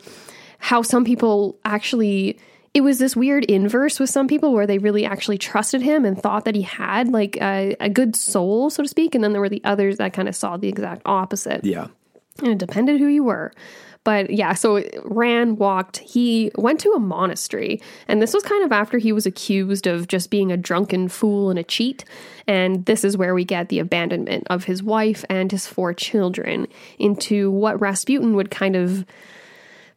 how 0.63 0.81
some 0.81 1.05
people 1.05 1.59
actually 1.65 2.39
it 2.73 2.83
was 2.83 2.99
this 2.99 3.17
weird 3.17 3.45
inverse 3.47 3.99
with 3.99 4.09
some 4.09 4.29
people 4.29 4.53
where 4.55 4.67
they 4.67 4.79
really 4.79 5.05
actually 5.05 5.37
trusted 5.37 5.83
him 5.83 6.05
and 6.05 6.17
thought 6.23 6.45
that 6.45 6.55
he 6.55 6.63
had 6.63 7.09
like 7.09 7.37
a, 7.43 7.77
a 7.81 7.91
good 7.91 8.17
soul 8.17 8.71
so 8.71 8.83
to 8.83 8.89
speak. 8.89 9.15
And 9.15 9.23
then 9.23 9.33
there 9.33 9.41
were 9.43 9.49
the 9.49 9.61
others 9.65 9.99
that 9.99 10.13
kind 10.15 10.29
of 10.29 10.37
saw 10.37 10.57
the 10.57 10.69
exact 10.69 11.03
opposite. 11.05 11.65
Yeah. 11.65 11.89
and 12.39 12.49
it 12.49 12.59
depended 12.59 13.01
who 13.01 13.09
you 13.09 13.25
were. 13.25 13.53
But 14.05 14.31
yeah 14.31 14.55
so 14.55 14.85
ran 15.05 15.57
walked. 15.57 15.99
He 15.99 16.53
went 16.57 16.79
to 16.81 16.93
a 16.93 17.01
monastery. 17.01 17.83
And 18.07 18.23
this 18.23 18.33
was 18.33 18.45
kind 18.45 18.65
of 18.65 18.71
after 18.71 18.99
he 18.99 19.13
was 19.13 19.27
accused 19.27 19.89
of 19.89 20.07
just 20.07 20.31
being 20.31 20.53
a 20.53 20.57
drunken 20.57 21.09
fool 21.09 21.51
and 21.51 21.59
a 21.59 21.65
cheat. 21.65 22.05
And 22.47 22.87
this 22.87 23.03
is 23.05 23.17
where 23.17 23.35
we 23.35 23.45
get 23.45 23.69
the 23.69 23.81
abandonment 23.81 24.47
of 24.49 24.65
his 24.65 24.81
wife 24.81 25.25
and 25.29 25.51
his 25.51 25.67
four 25.67 25.93
children 25.93 26.69
into 27.01 27.51
what 27.51 27.81
rasputin 27.81 28.37
would 28.37 28.53
kind 28.53 28.77
of 28.77 29.05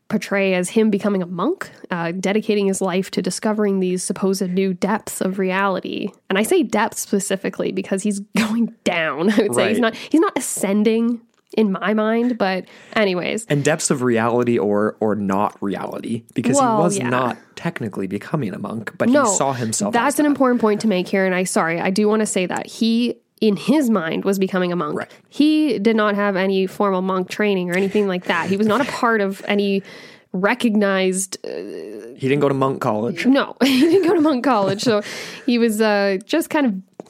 portray 0.08 0.54
as 0.54 0.70
him 0.70 0.90
becoming 0.90 1.24
a 1.24 1.26
monk, 1.26 1.72
uh, 1.90 2.12
dedicating 2.12 2.68
his 2.68 2.80
life 2.82 3.10
to 3.12 3.22
discovering 3.22 3.80
these 3.80 4.04
supposed 4.04 4.50
new 4.52 4.74
depths 4.74 5.20
of 5.22 5.40
reality. 5.40 6.10
And 6.30 6.38
I 6.38 6.44
say 6.44 6.64
depths 6.64 7.02
specifically 7.02 7.72
because 7.72 8.04
he's 8.04 8.20
going 8.38 8.74
down. 8.84 9.32
I 9.32 9.38
would 9.44 9.56
say 9.56 9.70
he's 9.70 9.80
not 9.80 9.96
he's 9.96 10.22
not 10.22 10.38
ascending 10.38 11.22
in 11.58 11.72
my 11.72 11.94
mind, 11.94 12.38
but 12.38 12.66
anyways, 12.96 13.46
And 13.46 13.64
depths 13.64 13.90
of 13.90 14.02
reality 14.02 14.58
or 14.60 14.98
or 15.00 15.16
not 15.16 15.58
reality, 15.62 16.24
because 16.34 16.58
Well, 16.58 16.78
he 16.78 16.84
was 16.84 16.98
yeah. 16.98 17.10
not 17.10 17.38
technically 17.56 18.08
becoming 18.08 18.54
a 18.54 18.60
monk, 18.60 18.92
but 18.98 19.08
no, 19.10 19.24
he 19.24 19.38
saw 19.38 19.54
himself 19.54 19.94
That's 19.94 20.20
an 20.20 20.24
that. 20.24 20.30
important 20.32 20.60
point 20.62 20.82
to 20.82 20.88
make 20.88 21.08
here, 21.08 21.26
and 21.26 21.34
I 21.34 21.46
sorry, 21.46 21.80
I 21.80 21.90
do 21.92 22.08
want 22.08 22.20
to 22.22 22.26
say 22.26 22.46
that 22.46 22.68
he. 22.68 23.16
In 23.42 23.58
his 23.58 23.90
mind, 23.90 24.24
was 24.24 24.40
becoming 24.40 24.72
a 24.72 24.76
monk. 24.78 24.98
Right. 24.98 25.12
He 25.30 25.78
did 25.80 25.96
not 25.96 26.16
have 26.16 26.36
any 26.38 26.68
formal 26.68 27.02
monk 27.02 27.30
training 27.30 27.70
or 27.70 27.74
anything 27.76 28.08
like 28.08 28.26
that. 28.26 28.50
He 28.50 28.56
was 28.58 28.66
not 28.66 28.80
a 28.82 28.86
part 28.86 29.20
of 29.22 29.44
any 29.48 29.84
recognized 30.32 31.38
He 31.44 32.16
didn't 32.28 32.40
go 32.40 32.48
to 32.50 32.54
monk 32.54 32.82
college. 32.82 33.26
No, 33.26 33.56
he 33.64 33.80
didn't 33.82 34.08
go 34.08 34.14
to 34.16 34.22
monk 34.22 34.44
college, 34.44 34.82
so 34.82 35.02
he 35.46 35.58
was 35.58 35.82
uh, 35.82 36.18
just 36.26 36.50
kind 36.50 36.66
of 36.66 37.06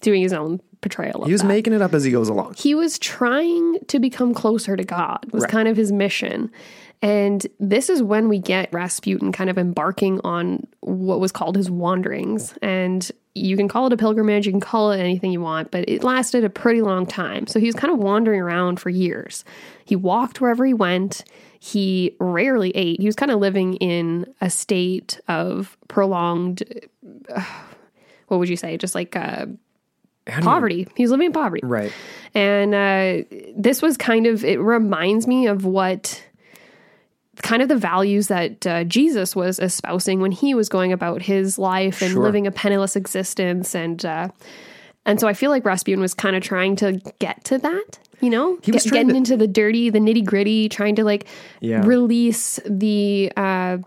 doing 0.00 0.22
his 0.22 0.32
own 0.32 0.60
portrayal 0.80 1.22
of 1.22 1.26
He 1.26 1.32
was 1.32 1.42
that. 1.42 1.48
making 1.48 1.72
it 1.72 1.80
up 1.82 1.94
as 1.94 2.02
he 2.04 2.10
goes 2.10 2.28
along. 2.28 2.54
he 2.58 2.74
was 2.74 2.98
trying 2.98 3.78
to 3.86 3.98
become 4.00 4.34
closer 4.34 4.76
to 4.76 4.84
God. 4.84 5.24
Was 5.32 5.42
Right. 5.44 5.50
kind 5.52 5.68
of 5.68 5.76
his 5.76 5.92
mission, 5.92 6.50
and 7.00 7.46
this 7.60 7.88
is 7.88 8.02
when 8.02 8.28
we 8.28 8.38
get 8.38 8.72
Rasputin 8.72 9.32
kind 9.32 9.48
of 9.50 9.58
embarking 9.58 10.20
on 10.24 10.66
what 10.80 11.20
was 11.20 11.30
called 11.32 11.56
his 11.56 11.70
wanderings. 11.70 12.54
And 12.62 13.10
you 13.34 13.56
can 13.56 13.66
call 13.66 13.86
it 13.86 13.92
a 13.92 13.96
pilgrimage, 13.96 14.46
you 14.46 14.52
can 14.52 14.60
call 14.60 14.92
it 14.92 15.00
anything 15.00 15.32
you 15.32 15.40
want, 15.40 15.70
but 15.70 15.88
it 15.88 16.04
lasted 16.04 16.44
a 16.44 16.50
pretty 16.50 16.82
long 16.82 17.06
time. 17.06 17.46
So 17.46 17.58
he 17.58 17.66
was 17.66 17.74
kind 17.74 17.92
of 17.92 17.98
wandering 17.98 18.40
around 18.40 18.78
for 18.78 18.90
years. 18.90 19.44
He 19.84 19.96
walked 19.96 20.40
wherever 20.40 20.66
he 20.66 20.74
went. 20.74 21.24
He 21.58 22.16
rarely 22.20 22.70
ate. 22.74 23.00
He 23.00 23.06
was 23.06 23.16
kind 23.16 23.30
of 23.30 23.38
living 23.40 23.74
in 23.76 24.26
a 24.40 24.50
state 24.50 25.20
of 25.28 25.78
prolonged, 25.88 26.62
uh, 27.34 27.44
what 28.28 28.38
would 28.38 28.48
you 28.48 28.56
say, 28.56 28.76
just 28.76 28.94
like 28.94 29.16
uh, 29.16 29.46
poverty. 30.26 30.86
He 30.94 31.04
was 31.04 31.10
living 31.10 31.26
in 31.26 31.32
poverty. 31.32 31.62
Right. 31.64 31.92
And 32.34 32.74
uh, 32.74 33.24
this 33.56 33.80
was 33.80 33.96
kind 33.96 34.26
of, 34.26 34.44
it 34.44 34.60
reminds 34.60 35.26
me 35.26 35.46
of 35.46 35.64
what 35.64 36.22
kind 37.36 37.62
of 37.62 37.68
the 37.68 37.76
values 37.76 38.28
that 38.28 38.66
uh, 38.66 38.84
Jesus 38.84 39.34
was 39.34 39.58
espousing 39.58 40.20
when 40.20 40.32
he 40.32 40.54
was 40.54 40.68
going 40.68 40.92
about 40.92 41.22
his 41.22 41.58
life 41.58 42.02
and 42.02 42.12
Sure. 42.12 42.22
living 42.22 42.46
a 42.46 42.50
penniless 42.52 42.94
existence. 42.96 43.74
And, 43.74 44.04
uh, 44.04 44.28
and 45.06 45.18
so 45.18 45.26
I 45.28 45.32
feel 45.32 45.50
like 45.50 45.64
Rasputin 45.64 46.00
was 46.00 46.12
kind 46.14 46.36
of 46.36 46.42
trying 46.42 46.76
to 46.76 47.00
get 47.18 47.42
to 47.44 47.58
that, 47.58 47.98
you 48.20 48.28
know, 48.30 48.58
He 48.62 48.70
was 48.70 48.84
Get- 48.84 48.92
getting 48.92 49.08
to- 49.10 49.16
into 49.16 49.36
the 49.36 49.46
dirty, 49.46 49.88
the 49.90 49.98
nitty 49.98 50.24
gritty, 50.24 50.68
trying 50.68 50.94
to 50.96 51.04
like 51.04 51.26
Yeah. 51.60 51.84
release 51.86 52.60
the, 52.68 53.32
uh, 53.36 53.78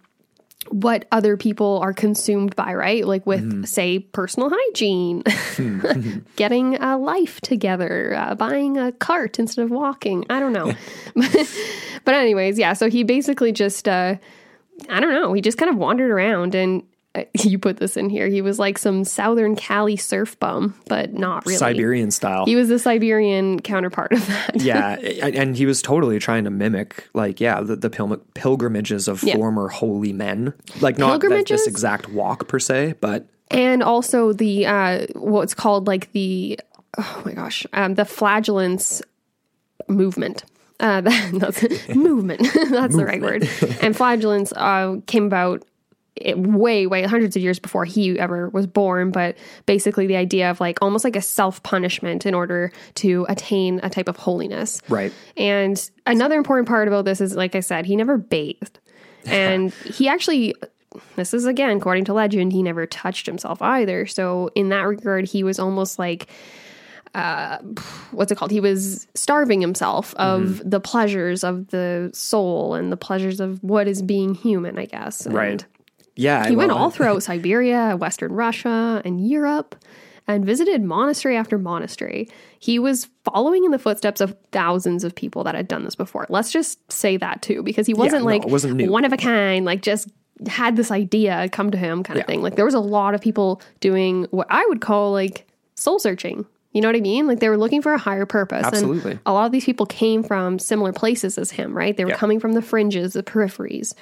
what 0.69 1.05
other 1.11 1.37
people 1.37 1.79
are 1.83 1.93
consumed 1.93 2.55
by, 2.55 2.73
right? 2.73 3.05
Like 3.05 3.25
with, 3.25 3.41
Mm-hmm. 3.43 3.63
say, 3.63 3.99
personal 3.99 4.51
hygiene, 4.53 5.23
getting 6.35 6.75
a 6.77 6.97
life 6.97 7.39
together, 7.41 8.15
uh, 8.17 8.35
buying 8.35 8.77
a 8.77 8.91
cart 8.91 9.37
instead 9.39 9.63
of 9.63 9.71
walking. 9.71 10.25
I 10.29 10.39
don't 10.39 10.53
know. 10.53 10.73
but, 12.03 12.13
anyways, 12.15 12.57
yeah. 12.57 12.73
So 12.73 12.89
he 12.89 13.03
basically 13.03 13.51
just, 13.51 13.87
uh, 13.87 14.15
I 14.89 14.99
don't 14.99 15.13
know, 15.13 15.33
he 15.33 15.41
just 15.41 15.57
kind 15.57 15.69
of 15.69 15.77
wandered 15.77 16.11
around 16.11 16.55
and 16.55 16.83
you 17.33 17.57
put 17.59 17.77
this 17.77 17.97
in 17.97 18.09
here. 18.09 18.27
He 18.27 18.41
was 18.41 18.59
like 18.59 18.77
some 18.77 19.03
Southern 19.03 19.55
Cali 19.55 19.95
surf 19.95 20.39
bum, 20.39 20.75
but 20.87 21.13
not 21.13 21.45
really. 21.45 21.57
Siberian 21.57 22.11
style. 22.11 22.45
He 22.45 22.55
was 22.55 22.69
the 22.69 22.79
Siberian 22.79 23.61
counterpart 23.61 24.13
of 24.13 24.25
that. 24.27 24.61
yeah, 24.61 24.95
and 25.23 25.55
he 25.55 25.65
was 25.65 25.81
totally 25.81 26.19
trying 26.19 26.43
to 26.45 26.49
mimic, 26.49 27.07
like, 27.13 27.39
yeah, 27.39 27.61
the, 27.61 27.75
the 27.75 27.89
pil- 27.89 28.17
pilgrimages 28.33 29.07
of 29.07 29.23
Yeah. 29.23 29.35
former 29.35 29.67
holy 29.69 30.13
men. 30.13 30.53
Like, 30.81 30.97
not 30.97 31.21
that, 31.21 31.45
this 31.47 31.67
exact 31.67 32.09
walk 32.09 32.47
per 32.47 32.59
se, 32.59 32.95
but 33.01 33.27
and 33.51 33.83
also 33.83 34.33
the 34.33 34.65
uh 34.65 35.05
what's 35.13 35.53
called 35.53 35.85
like 35.85 36.11
the 36.13 36.59
oh 36.97 37.21
my 37.23 37.31
gosh 37.33 37.63
um 37.73 37.93
the 37.93 38.03
flagellants 38.05 39.01
movement. 39.87 40.43
Uh, 40.79 40.99
that, 41.01 41.31
that's 41.39 41.89
movement. 41.95 42.41
that's 42.69 42.95
the 42.95 43.05
right 43.05 43.21
word. 43.21 43.47
And 43.81 43.95
flagellants 43.95 44.51
uh, 44.53 44.97
came 45.07 45.25
about 45.25 45.63
it, 46.15 46.37
way, 46.37 46.87
way 46.87 47.03
hundreds 47.03 47.35
of 47.35 47.41
years 47.41 47.59
before 47.59 47.85
he 47.85 48.17
ever 48.19 48.49
was 48.49 48.67
born. 48.67 49.11
But 49.11 49.37
basically, 49.65 50.07
the 50.07 50.15
idea 50.15 50.49
of 50.49 50.59
like 50.59 50.77
almost 50.81 51.03
like 51.03 51.15
a 51.15 51.21
self 51.21 51.61
punishment 51.63 52.25
in 52.25 52.33
order 52.33 52.71
to 52.95 53.25
attain 53.29 53.79
a 53.83 53.89
type 53.89 54.07
of 54.07 54.15
holiness. 54.17 54.81
Right. 54.89 55.11
And 55.37 55.89
another 56.05 56.35
important 56.37 56.67
part 56.67 56.87
about 56.87 57.05
this 57.05 57.19
is, 57.21 57.35
like 57.35 57.55
I 57.55 57.59
said, 57.59 57.85
he 57.85 57.95
never 57.95 58.17
bathed. 58.17 58.79
And 59.27 59.73
he 59.73 60.07
actually, 60.07 60.53
this 61.15 61.33
is 61.33 61.45
again, 61.45 61.75
according 61.77 62.05
to 62.05 62.13
legend, 62.13 62.53
he 62.53 62.61
never 62.61 62.85
touched 62.85 63.25
himself 63.25 63.59
either. 63.61 64.05
So, 64.05 64.51
in 64.53 64.69
that 64.69 64.81
regard, 64.83 65.25
he 65.25 65.43
was 65.43 65.57
almost 65.59 65.97
like, 65.97 66.27
uh, 67.15 67.57
what's 68.11 68.31
it 68.31 68.35
called? 68.35 68.51
He 68.51 68.59
was 68.59 69.07
starving 69.15 69.61
himself 69.61 70.13
of 70.15 70.41
Mm-hmm. 70.43 70.69
the 70.69 70.79
pleasures 70.79 71.43
of 71.43 71.67
the 71.69 72.11
soul 72.13 72.75
and 72.75 72.91
the 72.91 72.97
pleasures 72.97 73.39
of 73.39 73.63
what 73.63 73.87
is 73.87 74.01
being 74.01 74.35
human, 74.35 74.77
I 74.77 74.85
guess. 74.85 75.25
And 75.25 75.33
Right. 75.33 75.65
Yeah. 76.15 76.47
He 76.47 76.55
went 76.55 76.71
all 76.71 76.89
throughout 76.91 77.23
Siberia, 77.23 77.95
Western 77.97 78.31
Russia, 78.33 79.01
and 79.05 79.27
Europe 79.27 79.75
and 80.27 80.43
visited 80.43 80.81
monastery 80.83 81.37
after 81.37 81.57
monastery. 81.59 82.27
He 82.59 82.79
was 82.79 83.07
following 83.23 83.63
in 83.63 83.69
the 83.71 83.77
footsteps 83.77 84.21
of 84.21 84.35
thousands 84.51 85.03
of 85.03 85.13
people 85.13 85.43
that 85.43 85.53
had 85.53 85.67
done 85.67 85.83
this 85.83 85.93
before. 85.95 86.25
Let's 86.29 86.51
just 86.51 86.91
say 86.91 87.17
that 87.17 87.41
too, 87.43 87.61
because 87.61 87.85
he 87.85 87.93
wasn't 87.93 88.23
no, 88.23 88.25
like 88.31 88.43
it 88.43 88.49
wasn't 88.49 88.77
new. 88.77 88.89
one 88.89 89.05
of 89.05 89.13
a 89.13 89.17
kind, 89.17 89.65
like 89.65 89.81
just 89.83 90.09
had 90.47 90.75
this 90.77 90.89
idea 90.89 91.47
come 91.51 91.69
to 91.71 91.77
him 91.77 92.01
kind 92.01 92.17
of 92.19 92.23
Yeah. 92.23 92.27
thing. 92.27 92.41
Like 92.41 92.55
there 92.55 92.65
was 92.65 92.73
a 92.73 92.79
lot 92.79 93.13
of 93.13 93.21
people 93.21 93.61
doing 93.81 94.23
what 94.31 94.47
I 94.49 94.65
would 94.67 94.81
call 94.81 95.11
like 95.11 95.47
soul 95.75 95.99
searching. 95.99 96.45
You 96.71 96.81
know 96.81 96.89
what 96.89 96.95
I 96.97 97.01
mean? 97.01 97.25
Like 97.27 97.39
they 97.39 97.47
were 97.47 97.57
looking 97.57 97.81
for 97.81 97.93
a 97.93 97.97
higher 97.97 98.25
purpose. 98.25 98.65
Absolutely. 98.65 99.11
And 99.11 99.19
a 99.27 99.31
lot 99.31 99.45
of 99.45 99.51
these 99.53 99.63
people 99.63 99.85
came 99.85 100.23
from 100.23 100.57
similar 100.59 100.91
places 100.91 101.37
as 101.37 101.51
him, 101.51 101.77
right? 101.77 101.95
They 101.95 102.03
were 102.03 102.11
Yeah. 102.11 102.17
coming 102.17 102.39
from 102.39 102.51
the 102.53 102.61
fringes, 102.61 103.13
the 103.13 103.23
peripheries, 103.23 103.93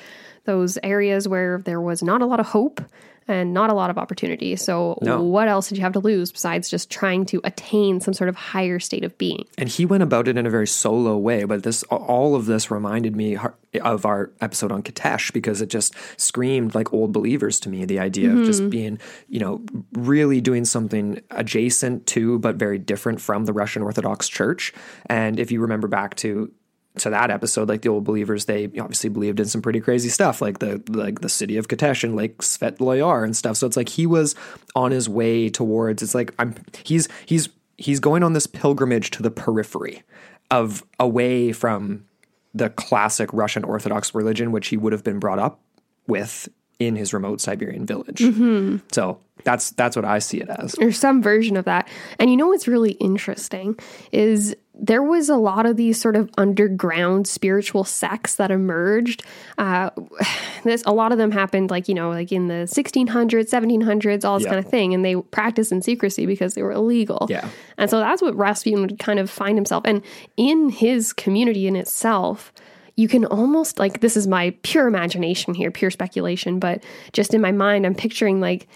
those 0.45 0.77
areas 0.83 1.27
where 1.27 1.59
there 1.59 1.81
was 1.81 2.03
not 2.03 2.21
a 2.21 2.25
lot 2.25 2.39
of 2.39 2.47
hope 2.47 2.81
and 3.25 3.53
not 3.53 3.69
a 3.69 3.73
lot 3.73 3.89
of 3.89 3.97
opportunity. 3.97 4.55
So, 4.57 4.99
No. 5.01 5.21
what 5.21 5.47
else 5.47 5.69
did 5.69 5.77
you 5.77 5.83
have 5.83 5.93
to 5.93 5.99
lose 5.99 6.31
besides 6.31 6.69
just 6.69 6.89
trying 6.89 7.25
to 7.27 7.39
attain 7.45 8.01
some 8.01 8.13
sort 8.13 8.27
of 8.27 8.35
higher 8.35 8.79
state 8.79 9.03
of 9.05 9.17
being? 9.17 9.45
and 9.57 9.69
he 9.69 9.85
went 9.85 10.03
about 10.03 10.27
it 10.27 10.37
in 10.37 10.45
a 10.45 10.49
very 10.49 10.67
solo 10.67 11.17
way 11.17 11.43
but 11.45 11.63
this 11.63 11.83
all 11.83 12.35
of 12.35 12.45
this 12.47 12.69
reminded 12.69 13.15
me 13.15 13.37
of 13.81 14.05
our 14.05 14.31
episode 14.41 14.71
on 14.71 14.83
Kitezh 14.83 15.31
because 15.31 15.61
it 15.61 15.69
just 15.69 15.93
screamed 16.17 16.75
like 16.75 16.91
old 16.93 17.11
believers 17.13 17.59
to 17.61 17.69
me 17.69 17.85
the 17.85 17.99
idea 17.99 18.31
of 18.31 18.45
just 18.45 18.61
mm-hmm. 18.61 18.69
being 18.69 18.99
you 19.29 19.39
know 19.39 19.61
really 19.93 20.41
doing 20.41 20.65
something 20.65 21.21
adjacent 21.31 22.05
to 22.07 22.39
but 22.39 22.55
very 22.55 22.77
different 22.77 23.21
from 23.21 23.45
the 23.45 23.53
Russian 23.53 23.81
Orthodox 23.83 24.27
Church 24.27 24.73
and 25.05 25.39
if 25.39 25.51
you 25.51 25.61
remember 25.61 25.87
back 25.87 26.15
to 26.17 26.51
to 26.97 27.09
that 27.09 27.31
episode, 27.31 27.69
like 27.69 27.81
the 27.81 27.89
old 27.89 28.03
believers, 28.03 28.45
they 28.45 28.65
obviously 28.65 29.09
believed 29.09 29.39
in 29.39 29.45
some 29.47 29.61
pretty 29.61 29.79
crazy 29.79 30.09
stuff, 30.09 30.41
like 30.41 30.59
the 30.59 30.81
like 30.89 31.21
the 31.21 31.29
city 31.29 31.57
of 31.57 31.67
Kitezh 31.67 32.03
and 32.03 32.15
Lake 32.15 32.37
Svetloyar 32.39 33.23
and 33.23 33.35
stuff. 33.35 33.57
So 33.57 33.67
it's 33.67 33.77
like 33.77 33.89
he 33.89 34.05
was 34.05 34.35
on 34.75 34.91
his 34.91 35.09
way 35.09 35.49
towards. 35.49 36.03
It's 36.03 36.15
like 36.15 36.33
I'm 36.37 36.55
he's 36.83 37.07
he's 37.25 37.49
he's 37.77 37.99
going 37.99 38.23
on 38.23 38.33
this 38.33 38.47
pilgrimage 38.47 39.11
to 39.11 39.23
the 39.23 39.31
periphery 39.31 40.03
of 40.51 40.83
away 40.99 41.51
from 41.51 42.05
the 42.53 42.69
classic 42.69 43.33
Russian 43.33 43.63
Orthodox 43.63 44.13
religion, 44.13 44.51
which 44.51 44.67
he 44.67 44.77
would 44.77 44.93
have 44.93 45.03
been 45.03 45.19
brought 45.19 45.39
up 45.39 45.59
with 46.07 46.47
in 46.79 46.95
his 46.95 47.13
remote 47.13 47.41
Siberian 47.41 47.85
village. 47.85 48.19
Mm-hmm. 48.19 48.77
So 48.91 49.19
that's 49.43 49.71
that's 49.71 49.95
what 49.95 50.05
I 50.05 50.19
see 50.19 50.39
it 50.39 50.49
as. 50.49 50.75
or 50.75 50.91
some 50.91 51.21
version 51.21 51.57
of 51.57 51.65
that. 51.65 51.87
And 52.19 52.29
you 52.29 52.37
know 52.37 52.47
what's 52.47 52.67
really 52.67 52.93
interesting 52.93 53.77
is 54.11 54.55
there 54.75 55.03
was 55.03 55.29
a 55.29 55.35
lot 55.37 55.65
of 55.67 55.77
these 55.77 56.01
sort 56.01 56.15
of 56.15 56.29
underground 56.37 57.27
spiritual 57.27 57.83
sects 57.83 58.35
that 58.35 58.49
emerged. 58.49 59.23
Uh, 59.57 59.91
this 60.63 60.81
a 60.85 60.93
lot 60.93 61.11
of 61.11 61.17
them 61.17 61.31
happened 61.31 61.69
like 61.69 61.87
you 61.87 61.93
know 61.93 62.09
like 62.09 62.31
in 62.31 62.47
the 62.47 62.65
1600s, 62.65 63.49
1700s, 63.49 64.25
all 64.25 64.37
this 64.39 64.45
Yeah. 64.45 64.53
kind 64.53 64.65
of 64.65 64.69
thing, 64.71 64.93
and 64.93 65.05
they 65.05 65.15
practiced 65.15 65.71
in 65.71 65.81
secrecy 65.81 66.25
because 66.25 66.55
they 66.55 66.63
were 66.63 66.71
illegal. 66.71 67.27
Yeah. 67.29 67.47
and 67.77 67.89
so 67.89 67.99
that's 67.99 68.21
what 68.21 68.35
Rasputin 68.35 68.81
would 68.81 68.99
kind 68.99 69.19
of 69.19 69.29
find 69.29 69.57
himself, 69.57 69.83
and 69.85 70.01
in 70.37 70.69
his 70.69 71.13
community 71.13 71.67
in 71.67 71.75
itself. 71.75 72.51
You 72.95 73.07
can 73.07 73.25
almost 73.25 73.79
like 73.79 74.01
this 74.01 74.15
is 74.15 74.27
my 74.27 74.55
pure 74.61 74.85
imagination 74.85 75.55
here, 75.55 75.71
pure 75.71 75.89
speculation, 75.89 76.59
but 76.59 76.83
just 77.11 77.33
in 77.33 77.41
my 77.41 77.51
mind, 77.51 77.87
I'm 77.87 77.95
picturing 77.95 78.39
like 78.39 78.67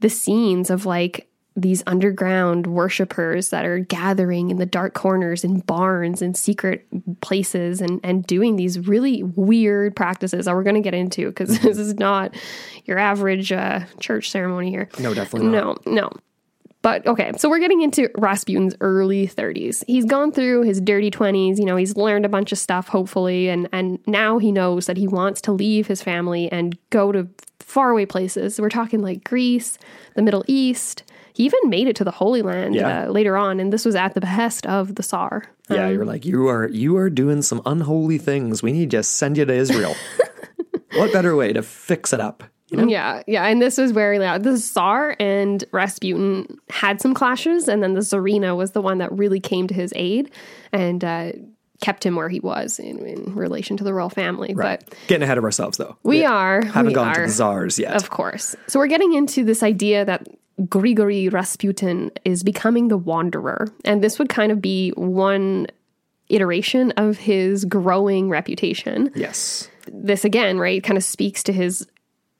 the 0.00 0.10
scenes 0.10 0.68
of 0.68 0.84
like 0.84 1.26
these 1.54 1.82
underground 1.86 2.66
worshippers 2.66 3.50
that 3.50 3.64
are 3.64 3.78
gathering 3.78 4.50
in 4.50 4.56
the 4.56 4.66
dark 4.66 4.94
corners 4.94 5.44
in 5.44 5.60
barns 5.60 6.22
and 6.22 6.36
secret 6.36 6.86
places 7.20 7.80
and 7.80 8.00
and 8.02 8.26
doing 8.26 8.56
these 8.56 8.78
really 8.86 9.22
weird 9.22 9.94
practices 9.94 10.46
that 10.46 10.54
we're 10.54 10.62
going 10.62 10.76
to 10.76 10.80
get 10.80 10.94
into 10.94 11.28
because 11.28 11.58
this 11.60 11.78
is 11.78 11.94
not 11.94 12.34
your 12.84 12.98
average 12.98 13.52
uh, 13.52 13.80
church 14.00 14.30
ceremony 14.30 14.70
here. 14.70 14.88
No, 14.98 15.14
definitely 15.14 15.48
not. 15.48 15.84
No, 15.86 15.92
no. 15.92 16.10
But 16.82 17.06
okay, 17.06 17.30
so 17.36 17.48
we're 17.48 17.60
getting 17.60 17.80
into 17.80 18.10
Rasputin's 18.18 18.74
early 18.80 19.28
30s. 19.28 19.84
He's 19.86 20.04
gone 20.04 20.32
through 20.32 20.62
his 20.62 20.80
dirty 20.80 21.12
20s, 21.12 21.58
you 21.58 21.64
know, 21.64 21.76
he's 21.76 21.96
learned 21.96 22.24
a 22.24 22.28
bunch 22.28 22.50
of 22.50 22.58
stuff 22.58 22.88
hopefully 22.88 23.48
and 23.48 23.68
and 23.72 24.00
now 24.06 24.38
he 24.38 24.50
knows 24.50 24.86
that 24.86 24.96
he 24.96 25.06
wants 25.06 25.40
to 25.42 25.52
leave 25.52 25.86
his 25.86 26.02
family 26.02 26.50
and 26.50 26.76
go 26.90 27.12
to 27.12 27.28
faraway 27.60 28.04
places. 28.04 28.60
We're 28.60 28.68
talking 28.68 29.00
like 29.00 29.22
Greece, 29.24 29.78
the 30.14 30.22
Middle 30.22 30.44
East. 30.48 31.04
He 31.34 31.44
even 31.44 31.60
made 31.66 31.88
it 31.88 31.96
to 31.96 32.04
the 32.04 32.10
Holy 32.10 32.42
Land 32.42 32.74
Yeah. 32.74 33.04
uh, 33.04 33.10
later 33.10 33.36
on 33.36 33.58
and 33.60 33.72
this 33.72 33.84
was 33.84 33.94
at 33.94 34.14
the 34.14 34.20
behest 34.20 34.66
of 34.66 34.94
the 34.96 35.02
Tsar. 35.02 35.44
Yeah, 35.70 35.86
Um, 35.86 35.92
you're 35.94 36.04
like 36.04 36.24
you 36.24 36.48
are 36.48 36.68
you 36.68 36.96
are 36.96 37.08
doing 37.10 37.42
some 37.42 37.60
unholy 37.66 38.18
things. 38.18 38.62
We 38.62 38.72
need 38.72 38.90
to 38.92 39.02
send 39.02 39.38
you 39.38 39.44
to 39.44 39.52
Israel. 39.54 39.94
what 40.94 41.12
better 41.12 41.34
way 41.36 41.52
to 41.52 41.62
fix 41.62 42.12
it 42.12 42.20
up? 42.20 42.44
You 42.68 42.78
know? 42.78 42.86
Yeah, 42.88 43.22
yeah, 43.26 43.44
and 43.44 43.60
this 43.60 43.76
was 43.76 43.90
very 43.90 44.18
loud. 44.18 44.44
The 44.44 44.56
Tsar 44.56 45.14
and 45.20 45.62
Rasputin 45.72 46.58
had 46.70 47.02
some 47.02 47.12
clashes, 47.12 47.68
and 47.68 47.82
then 47.82 47.92
the 47.92 48.00
Tsarina 48.00 48.56
was 48.56 48.70
the 48.72 48.80
one 48.80 48.96
that 48.98 49.12
really 49.12 49.40
came 49.40 49.66
to 49.68 49.74
his 49.74 49.92
aid 49.94 50.30
and 50.72 51.04
uh, 51.04 51.32
kept 51.82 52.06
him 52.06 52.16
where 52.16 52.30
he 52.30 52.40
was 52.40 52.78
in, 52.78 53.04
in 53.06 53.34
relation 53.34 53.76
to 53.76 53.84
the 53.84 53.92
royal 53.92 54.08
family. 54.08 54.54
But 54.54 54.94
Getting 55.06 55.22
ahead 55.22 55.36
of 55.36 55.44
ourselves 55.44 55.76
though. 55.76 55.98
we 56.02 56.24
are 56.24 56.62
haven't 56.64 56.86
we 56.86 56.94
gone 56.94 57.14
to 57.14 57.20
the 57.22 57.28
czars 57.28 57.78
yet. 57.78 57.94
of 57.94 58.08
course. 58.08 58.56
So 58.68 58.78
we're 58.78 58.86
getting 58.86 59.12
into 59.12 59.44
this 59.44 59.62
idea 59.62 60.06
that 60.06 60.26
Grigory 60.68 61.28
Rasputin 61.28 62.10
is 62.24 62.42
becoming 62.42 62.88
the 62.88 62.96
wanderer, 62.96 63.68
and 63.84 64.02
this 64.02 64.18
would 64.18 64.28
kind 64.28 64.52
of 64.52 64.60
be 64.60 64.90
one 64.90 65.66
iteration 66.28 66.92
of 66.92 67.18
his 67.18 67.64
growing 67.64 68.28
reputation 68.28 69.10
yes. 69.14 69.68
this 69.92 70.24
again, 70.24 70.58
right, 70.58 70.82
kind 70.82 70.96
of 70.96 71.04
speaks 71.04 71.42
to 71.44 71.52
his 71.52 71.86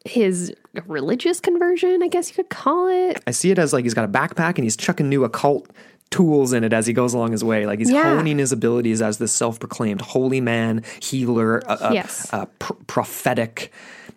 his 0.05 0.53
religious 0.87 1.38
conversion, 1.38 2.03
I 2.03 2.09
guess 2.09 2.29
you 2.29 2.35
could 2.35 2.48
call 2.51 2.88
it. 2.88 3.22
I 3.27 3.31
see 3.31 3.51
it 3.53 3.59
as 3.59 3.72
like 3.72 3.85
he's 3.85 3.94
got 3.94 4.05
a 4.05 4.09
backpack 4.09 4.57
and 4.57 4.64
he's 4.64 4.77
chucking 4.77 5.09
new 5.09 5.22
occult 5.22 5.68
tools 6.11 6.53
in 6.53 6.64
it 6.64 6.72
as 6.72 6.87
he 6.87 6.92
goes 6.92 7.14
along 7.14 7.33
his 7.33 7.44
way. 7.44 7.66
Like 7.66 7.79
he's 7.79 7.90
Yeah. 7.90 8.14
honing 8.16 8.38
his 8.38 8.51
abilities 8.53 9.01
as 9.01 9.18
this 9.18 9.33
self-proclaimed 9.33 10.01
holy 10.01 10.40
man, 10.40 10.83
healer, 11.01 11.62
uh, 11.68 11.77
uh, 11.81 11.90
Yes. 11.92 12.29
uh, 12.33 12.46
pr- 12.59 12.72
prophetic. 12.87 13.72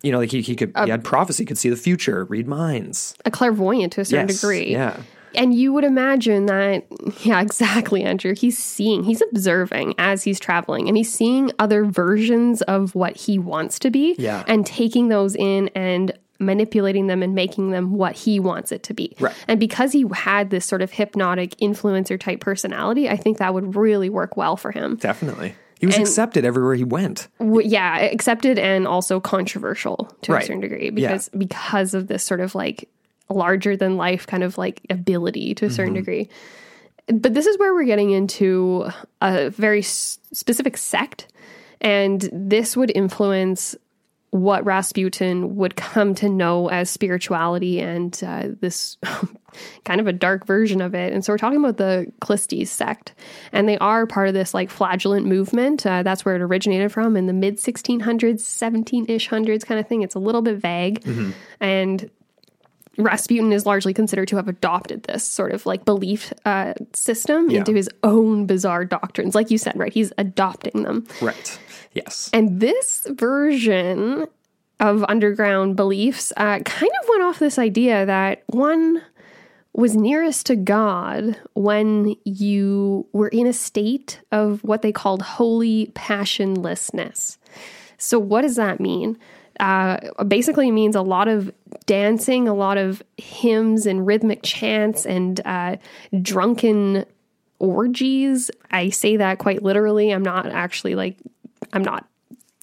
You 0.05 0.11
know, 0.11 0.19
like 0.19 0.31
he, 0.31 0.41
he 0.41 0.55
could 0.55 0.71
he 0.85 0.89
had 0.89 1.03
prophecy, 1.03 1.43
could 1.45 1.57
see 1.57 1.69
the 1.69 1.75
future, 1.75 2.25
read 2.25 2.47
minds. 2.47 3.15
A 3.25 3.31
clairvoyant 3.31 3.91
to 3.93 4.01
a 4.01 4.05
certain 4.05 4.27
Yes, 4.29 4.39
degree. 4.39 4.71
yeah. 4.71 4.97
And 5.33 5.53
you 5.53 5.73
would 5.73 5.83
imagine 5.83 6.45
that, 6.45 6.85
yeah, 7.25 7.41
exactly, 7.41 8.03
Andrew. 8.03 8.33
He's 8.35 8.57
seeing, 8.57 9.03
he's 9.03 9.21
observing 9.31 9.95
as 9.97 10.23
he's 10.23 10.39
traveling, 10.39 10.87
and 10.87 10.95
he's 10.95 11.11
seeing 11.11 11.51
other 11.59 11.83
versions 11.83 12.61
of 12.61 12.95
what 12.95 13.17
he 13.17 13.37
wants 13.37 13.77
to 13.79 13.89
be, 13.91 14.15
Yeah. 14.17 14.45
and 14.47 14.65
taking 14.65 15.09
those 15.09 15.35
in 15.35 15.69
and 15.75 16.13
manipulating 16.39 17.07
them 17.07 17.23
and 17.23 17.33
making 17.35 17.71
them 17.71 17.91
what 17.93 18.13
he 18.15 18.39
wants 18.39 18.71
it 18.71 18.83
to 18.83 18.93
be. 18.93 19.15
Right. 19.19 19.33
And 19.47 19.59
because 19.59 19.91
he 19.91 20.05
had 20.13 20.51
this 20.51 20.65
sort 20.65 20.81
of 20.81 20.91
hypnotic 20.91 21.57
influencer 21.57 22.19
type 22.19 22.39
personality, 22.41 23.09
I 23.09 23.17
think 23.17 23.37
that 23.39 23.53
would 23.53 23.75
really 23.75 24.09
work 24.09 24.37
well 24.37 24.55
for 24.57 24.71
him. 24.71 24.95
Definitely. 24.97 25.55
He 25.93 25.99
was 25.99 26.09
accepted 26.09 26.45
everywhere 26.45 26.75
he 26.75 26.83
went. 26.83 27.27
W- 27.39 27.67
yeah, 27.67 27.97
accepted 27.99 28.57
and 28.59 28.87
also 28.87 29.19
controversial 29.19 30.11
to 30.23 30.33
Right. 30.33 30.43
a 30.43 30.45
certain 30.45 30.61
degree 30.61 30.85
Yeah. 30.95 31.09
because 31.11 31.29
because 31.37 31.93
of 31.93 32.07
this 32.07 32.23
sort 32.23 32.39
of 32.41 32.55
like 32.55 32.89
larger 33.29 33.75
than 33.75 33.97
life 33.97 34.27
kind 34.27 34.43
of 34.43 34.57
like 34.57 34.81
ability 34.89 35.55
to 35.55 35.65
a 35.65 35.69
certain 35.69 35.93
Mm-hmm. 35.93 35.99
degree. 36.01 36.29
But 37.07 37.33
this 37.33 37.45
is 37.45 37.57
where 37.59 37.73
we're 37.73 37.85
getting 37.85 38.11
into 38.11 38.87
a 39.21 39.49
very 39.51 39.79
s- 39.79 40.17
specific 40.33 40.75
sect, 40.77 41.27
and 41.81 42.27
this 42.33 42.75
would 42.75 42.91
influence 42.95 43.75
what 44.35 44.65
Rasputin 44.65 45.55
would 45.55 45.75
come 45.77 46.13
to 46.15 46.27
know 46.27 46.67
as 46.67 46.89
spirituality 46.89 47.79
and 47.79 48.21
uh, 48.25 48.49
this 48.59 48.97
kind 49.85 50.01
of 50.01 50.07
a 50.07 50.13
dark 50.13 50.45
version 50.45 50.81
of 50.81 50.93
it. 50.93 51.13
And 51.13 51.23
so 51.23 51.31
we're 51.31 51.37
talking 51.37 51.59
about 51.59 51.77
the 51.77 52.11
Khlysty 52.21 52.67
sect, 52.67 53.13
and 53.53 53.69
they 53.69 53.77
are 53.77 54.05
part 54.05 54.27
of 54.27 54.33
this 54.33 54.53
like 54.53 54.69
flagellant 54.69 55.25
movement. 55.25 55.85
Uh, 55.85 56.03
that's 56.03 56.25
where 56.25 56.35
it 56.35 56.41
originated 56.41 56.91
from 56.91 57.15
in 57.15 57.27
the 57.27 57.33
mid 57.33 57.57
1600s, 57.57 58.41
17 58.41 59.05
ish 59.07 59.27
hundreds 59.27 59.63
kind 59.63 59.79
of 59.79 59.87
thing. 59.87 60.01
It's 60.01 60.15
a 60.15 60.19
little 60.19 60.41
bit 60.41 60.57
vague. 60.57 61.05
And 61.61 62.09
Rasputin 62.97 63.51
is 63.53 63.65
largely 63.65 63.93
considered 63.93 64.27
to 64.29 64.35
have 64.37 64.47
adopted 64.47 65.03
this 65.03 65.23
sort 65.23 65.51
of 65.51 65.65
like 65.65 65.85
belief 65.85 66.31
uh, 66.45 66.73
system 66.93 67.49
Yeah. 67.49 67.59
into 67.59 67.73
his 67.73 67.89
own 68.03 68.45
bizarre 68.45 68.85
doctrines. 68.85 69.35
Like 69.35 69.51
you 69.51 69.57
said, 69.57 69.77
right? 69.77 69.93
He's 69.93 70.11
adopting 70.17 70.83
them. 70.83 71.05
Right. 71.21 71.59
Yes. 71.93 72.29
And 72.33 72.59
this 72.59 73.07
version 73.11 74.27
of 74.79 75.05
underground 75.07 75.75
beliefs 75.75 76.33
uh, 76.37 76.59
kind 76.59 76.91
of 77.01 77.09
went 77.09 77.23
off 77.23 77.39
this 77.39 77.57
idea 77.57 78.05
that 78.05 78.43
one 78.47 79.01
was 79.73 79.95
nearest 79.95 80.45
to 80.45 80.55
God 80.55 81.37
when 81.53 82.15
you 82.23 83.05
were 83.13 83.27
in 83.29 83.45
a 83.47 83.53
state 83.53 84.21
of 84.31 84.63
what 84.63 84.81
they 84.81 84.91
called 84.91 85.21
holy 85.21 85.87
passionlessness. 85.95 87.37
So, 87.97 88.19
what 88.19 88.41
does 88.41 88.55
that 88.57 88.79
mean? 88.79 89.17
Uh, 89.59 89.97
basically, 90.25 90.69
means 90.71 90.95
a 90.95 91.01
lot 91.01 91.27
of 91.27 91.51
dancing, 91.85 92.47
a 92.47 92.53
lot 92.53 92.77
of 92.77 93.01
hymns 93.17 93.85
and 93.85 94.05
rhythmic 94.05 94.41
chants, 94.43 95.05
and 95.05 95.39
uh, 95.45 95.77
drunken 96.21 97.05
orgies. 97.59 98.51
I 98.71 98.89
say 98.89 99.17
that 99.17 99.39
quite 99.39 99.63
literally. 99.63 100.11
I'm 100.11 100.23
not 100.23 100.45
actually 100.47 100.95
like, 100.95 101.17
I'm 101.73 101.83
not 101.83 102.05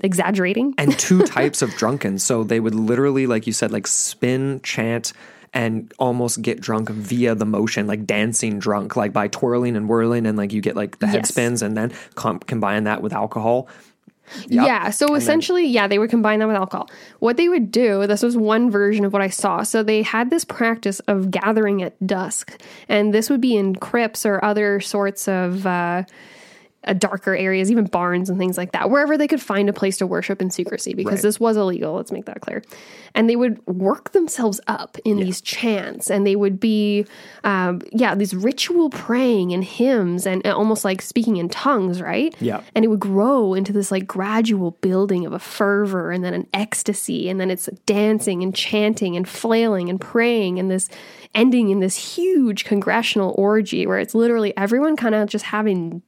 exaggerating. 0.02 0.74
and 0.78 0.98
two 0.98 1.22
types 1.26 1.62
of 1.62 1.70
drunken. 1.76 2.18
So 2.18 2.44
they 2.44 2.60
would 2.60 2.74
literally, 2.74 3.26
like 3.26 3.46
you 3.46 3.52
said, 3.52 3.72
like 3.72 3.86
spin, 3.86 4.60
chant, 4.62 5.12
and 5.54 5.92
almost 5.98 6.40
get 6.42 6.60
drunk 6.60 6.88
via 6.90 7.34
the 7.34 7.44
motion, 7.44 7.86
like 7.86 8.06
dancing 8.06 8.58
drunk, 8.58 8.96
like 8.96 9.12
by 9.12 9.28
twirling 9.28 9.76
and 9.76 9.88
whirling, 9.88 10.26
and 10.26 10.36
like 10.38 10.52
you 10.52 10.60
get 10.60 10.76
like 10.76 10.98
the 10.98 11.06
head 11.06 11.20
Yes. 11.20 11.28
spins, 11.28 11.62
and 11.62 11.76
then 11.76 11.92
com- 12.14 12.38
combine 12.40 12.84
that 12.84 13.02
with 13.02 13.12
alcohol. 13.12 13.68
Yeah. 14.46 14.90
So 14.90 15.14
essentially, 15.14 15.66
yeah, 15.66 15.86
they 15.86 15.98
would 15.98 16.10
combine 16.10 16.38
that 16.40 16.46
with 16.46 16.56
alcohol. 16.56 16.90
What 17.18 17.36
they 17.36 17.48
would 17.48 17.70
do, 17.70 18.06
this 18.06 18.22
was 18.22 18.36
one 18.36 18.70
version 18.70 19.04
of 19.04 19.12
what 19.12 19.22
I 19.22 19.28
saw. 19.28 19.62
So 19.62 19.82
they 19.82 20.02
had 20.02 20.30
this 20.30 20.44
practice 20.44 21.00
of 21.00 21.30
gathering 21.30 21.82
at 21.82 21.94
dusk, 22.06 22.60
and 22.88 23.12
this 23.12 23.30
would 23.30 23.40
be 23.40 23.56
in 23.56 23.76
crypts 23.76 24.26
or 24.26 24.44
other 24.44 24.80
sorts 24.80 25.28
of. 25.28 25.66
Uh, 25.66 26.04
uh, 26.84 26.92
darker 26.92 27.34
areas, 27.36 27.70
even 27.70 27.84
barns 27.84 28.28
and 28.30 28.38
things 28.38 28.56
like 28.56 28.72
that, 28.72 28.90
wherever 28.90 29.16
they 29.16 29.28
could 29.28 29.40
find 29.40 29.68
a 29.68 29.72
place 29.72 29.98
to 29.98 30.06
worship 30.06 30.40
in 30.42 30.50
secrecy, 30.50 30.94
because 30.94 31.12
Right. 31.14 31.22
this 31.22 31.38
was 31.40 31.56
illegal. 31.56 31.94
Let's 31.94 32.12
make 32.12 32.24
that 32.26 32.40
clear. 32.40 32.62
And 33.14 33.28
they 33.28 33.36
would 33.36 33.64
work 33.66 34.12
themselves 34.12 34.60
up 34.66 34.96
in 35.04 35.18
these 35.18 35.40
chants, 35.42 36.10
and 36.10 36.26
they 36.26 36.34
would 36.34 36.58
be, 36.58 37.04
um, 37.44 37.82
yeah, 37.92 38.14
these 38.14 38.34
ritual 38.34 38.88
praying 38.90 39.52
and 39.52 39.62
hymns, 39.62 40.26
and, 40.26 40.40
and 40.46 40.54
almost 40.54 40.84
like 40.84 41.02
speaking 41.02 41.36
in 41.36 41.48
tongues, 41.48 42.00
right? 42.00 42.34
Yeah. 42.40 42.62
and 42.74 42.84
it 42.84 42.88
would 42.88 43.00
grow 43.00 43.54
into 43.54 43.72
this 43.72 43.90
like 43.90 44.06
gradual 44.06 44.72
building 44.80 45.26
of 45.26 45.32
a 45.32 45.38
fervor 45.38 46.10
and 46.10 46.24
then 46.24 46.34
an 46.34 46.46
ecstasy 46.54 47.28
and 47.28 47.40
then 47.40 47.50
it's 47.50 47.66
dancing 47.86 48.42
and 48.42 48.54
chanting 48.54 49.16
and 49.16 49.28
flailing 49.28 49.88
and 49.90 50.00
praying 50.00 50.58
and 50.58 50.70
this 50.70 50.88
ending 51.34 51.70
in 51.70 51.80
this 51.80 51.96
huge 52.16 52.64
congressional 52.64 53.34
orgy 53.38 53.86
where 53.86 53.98
it's 53.98 54.14
literally 54.14 54.56
everyone 54.56 54.96
kind 54.96 55.14
of 55.14 55.28
just 55.28 55.44
having 55.46 56.02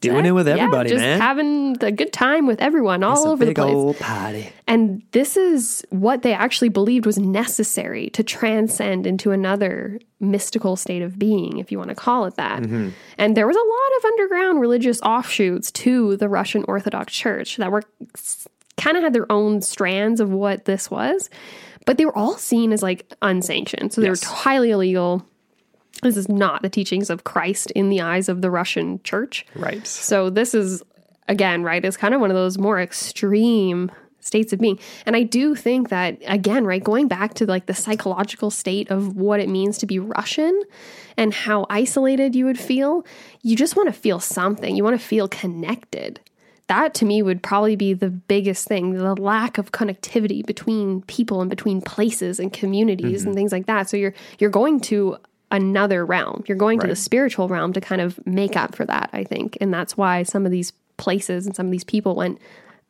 Doing 0.00 0.24
it 0.24 0.30
with 0.32 0.48
yeah, 0.48 0.54
everybody, 0.54 0.88
just 0.90 1.00
man. 1.00 1.20
having 1.20 1.76
a 1.82 1.92
good 1.92 2.12
time 2.12 2.46
with 2.46 2.60
everyone 2.62 3.02
all 3.02 3.28
over 3.28 3.44
the 3.44 3.50
big 3.50 3.56
place 3.56 3.74
old 3.74 3.98
party. 3.98 4.50
and 4.66 5.02
this 5.12 5.36
is 5.36 5.84
what 5.90 6.22
they 6.22 6.32
actually 6.32 6.70
believed 6.70 7.04
was 7.04 7.18
necessary 7.18 8.08
to 8.10 8.22
transcend 8.22 9.06
into 9.06 9.30
another 9.30 10.00
mystical 10.18 10.76
state 10.76 11.02
of 11.02 11.18
being, 11.18 11.58
if 11.58 11.70
you 11.70 11.76
want 11.78 11.90
to 11.90 11.94
call 11.94 12.24
it 12.24 12.36
that. 12.36 12.62
Mm-hmm. 12.62 12.90
And 13.18 13.36
there 13.36 13.46
was 13.46 13.56
a 13.56 13.58
lot 13.58 13.98
of 13.98 14.04
underground 14.06 14.60
religious 14.60 15.00
offshoots 15.02 15.70
to 15.72 16.16
the 16.16 16.28
Russian 16.28 16.64
Orthodox 16.66 17.12
Church 17.12 17.56
that 17.58 17.70
were 17.70 17.82
kind 18.78 18.96
of 18.96 19.02
had 19.02 19.12
their 19.12 19.30
own 19.30 19.60
strands 19.60 20.20
of 20.20 20.30
what 20.30 20.64
this 20.64 20.90
was, 20.90 21.28
but 21.84 21.98
they 21.98 22.06
were 22.06 22.16
all 22.16 22.36
seen 22.38 22.72
as 22.72 22.82
like 22.82 23.12
unsanctioned. 23.20 23.92
So 23.92 24.00
they 24.00 24.06
Yes. 24.08 24.22
were 24.24 24.34
highly 24.34 24.70
illegal. 24.70 25.26
This 26.02 26.16
is 26.16 26.28
not 26.28 26.62
the 26.62 26.70
teachings 26.70 27.10
of 27.10 27.24
Christ 27.24 27.70
in 27.72 27.90
the 27.90 28.00
eyes 28.00 28.28
of 28.28 28.40
the 28.40 28.50
Russian 28.50 29.02
church. 29.02 29.46
Right. 29.54 29.86
So 29.86 30.30
this 30.30 30.54
is 30.54 30.82
again, 31.28 31.62
right, 31.62 31.84
is 31.84 31.96
kind 31.96 32.12
of 32.12 32.20
one 32.20 32.30
of 32.30 32.36
those 32.36 32.58
more 32.58 32.80
extreme 32.80 33.90
states 34.20 34.52
of 34.52 34.60
being. 34.60 34.78
And 35.06 35.16
I 35.16 35.22
do 35.22 35.54
think 35.54 35.88
that 35.88 36.18
again, 36.26 36.64
right, 36.64 36.82
going 36.82 37.08
back 37.08 37.34
to 37.34 37.46
like 37.46 37.66
the 37.66 37.74
psychological 37.74 38.50
state 38.50 38.90
of 38.90 39.16
what 39.16 39.40
it 39.40 39.48
means 39.48 39.78
to 39.78 39.86
be 39.86 39.98
Russian 39.98 40.60
and 41.16 41.32
how 41.32 41.66
isolated 41.70 42.34
you 42.34 42.44
would 42.44 42.58
feel, 42.58 43.04
you 43.42 43.56
just 43.56 43.76
want 43.76 43.88
to 43.88 43.92
feel 43.92 44.20
something. 44.20 44.76
You 44.76 44.84
want 44.84 45.00
to 45.00 45.06
feel 45.06 45.28
connected. 45.28 46.20
That 46.66 46.94
to 46.94 47.04
me 47.04 47.22
would 47.22 47.42
probably 47.42 47.74
be 47.74 47.94
the 47.94 48.10
biggest 48.10 48.68
thing, 48.68 48.94
the 48.94 49.14
lack 49.14 49.58
of 49.58 49.72
connectivity 49.72 50.46
between 50.46 51.02
people 51.02 51.40
and 51.40 51.50
between 51.50 51.80
places 51.80 52.38
and 52.38 52.52
communities 52.52 53.20
mm-hmm. 53.20 53.28
and 53.28 53.36
things 53.36 53.50
like 53.50 53.66
that. 53.66 53.88
So 53.88 53.96
you're 53.96 54.14
you're 54.38 54.50
going 54.50 54.80
to 54.82 55.16
another 55.50 56.04
realm. 56.06 56.44
You're 56.46 56.56
going 56.56 56.80
to 56.80 56.86
the 56.86 56.96
spiritual 56.96 57.48
realm 57.48 57.72
to 57.72 57.80
kind 57.80 58.00
of 58.00 58.24
make 58.26 58.56
up 58.56 58.74
for 58.74 58.84
that, 58.86 59.10
I 59.12 59.24
think. 59.24 59.58
And 59.60 59.72
that's 59.72 59.96
why 59.96 60.22
some 60.22 60.46
of 60.46 60.52
these 60.52 60.72
places 60.96 61.46
and 61.46 61.56
some 61.56 61.66
of 61.66 61.72
these 61.72 61.84
people 61.84 62.14
went 62.14 62.38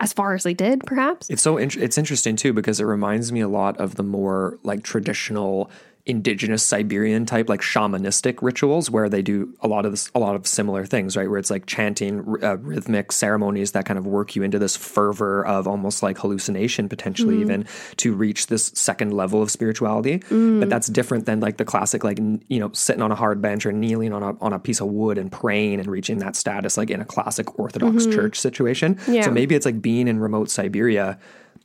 as 0.00 0.12
far 0.12 0.34
as 0.34 0.44
they 0.44 0.54
did, 0.54 0.84
perhaps. 0.86 1.28
It's 1.30 1.42
so 1.42 1.58
int- 1.58 1.76
it's 1.76 1.98
interesting 1.98 2.36
too 2.36 2.52
because 2.52 2.80
it 2.80 2.84
reminds 2.84 3.32
me 3.32 3.40
a 3.40 3.48
lot 3.48 3.78
of 3.78 3.96
the 3.96 4.02
more 4.02 4.58
like 4.62 4.82
traditional 4.82 5.70
indigenous 6.10 6.62
Siberian 6.62 7.24
type 7.24 7.48
like 7.48 7.60
shamanistic 7.60 8.42
rituals 8.42 8.90
where 8.90 9.08
they 9.08 9.22
do 9.22 9.54
a 9.60 9.68
lot 9.68 9.86
of 9.86 9.92
this 9.92 10.10
a 10.14 10.18
lot 10.18 10.34
of 10.34 10.46
similar 10.46 10.84
things 10.84 11.16
right? 11.16 11.30
Where 11.30 11.38
it's 11.38 11.50
like 11.50 11.66
chanting 11.66 12.20
uh, 12.42 12.56
rhythmic 12.58 13.12
ceremonies 13.12 13.72
that 13.72 13.86
kind 13.86 13.98
of 13.98 14.06
work 14.06 14.34
you 14.34 14.42
into 14.42 14.58
this 14.58 14.76
fervor 14.76 15.46
of 15.46 15.66
almost 15.66 16.02
like 16.02 16.18
hallucination 16.18 16.88
potentially 16.88 17.36
mm. 17.36 17.42
even 17.42 17.66
to 17.96 18.14
reach 18.14 18.48
this 18.48 18.72
second 18.74 19.12
level 19.12 19.42
of 19.42 19.50
spirituality. 19.50 20.18
But 20.18 20.28
mm. 20.30 20.68
that's 20.68 20.88
different 20.88 21.26
than 21.26 21.40
like 21.40 21.56
the 21.56 21.64
classic 21.64 22.04
like 22.04 22.18
you 22.18 22.58
know 22.58 22.70
sitting 22.72 23.02
on 23.02 23.12
a 23.12 23.16
hard 23.16 23.40
bench 23.40 23.64
or 23.64 23.72
kneeling 23.72 24.12
on 24.12 24.22
a 24.22 24.36
on 24.40 24.52
a 24.52 24.58
piece 24.58 24.80
of 24.80 24.88
wood 24.88 25.16
and 25.16 25.30
praying 25.30 25.78
and 25.80 25.88
reaching 25.88 26.18
that 26.18 26.36
status 26.36 26.76
like 26.76 26.90
in 26.90 27.00
a 27.00 27.04
classic 27.04 27.58
orthodox 27.58 28.02
mm-hmm. 28.02 28.12
church 28.12 28.38
situation. 28.38 28.98
Yeah. 29.06 29.22
so 29.22 29.30
maybe 29.30 29.54
it's 29.54 29.66
like 29.66 29.80
being 29.80 30.08
in 30.08 30.18
remote 30.18 30.50
Siberia 30.50 31.18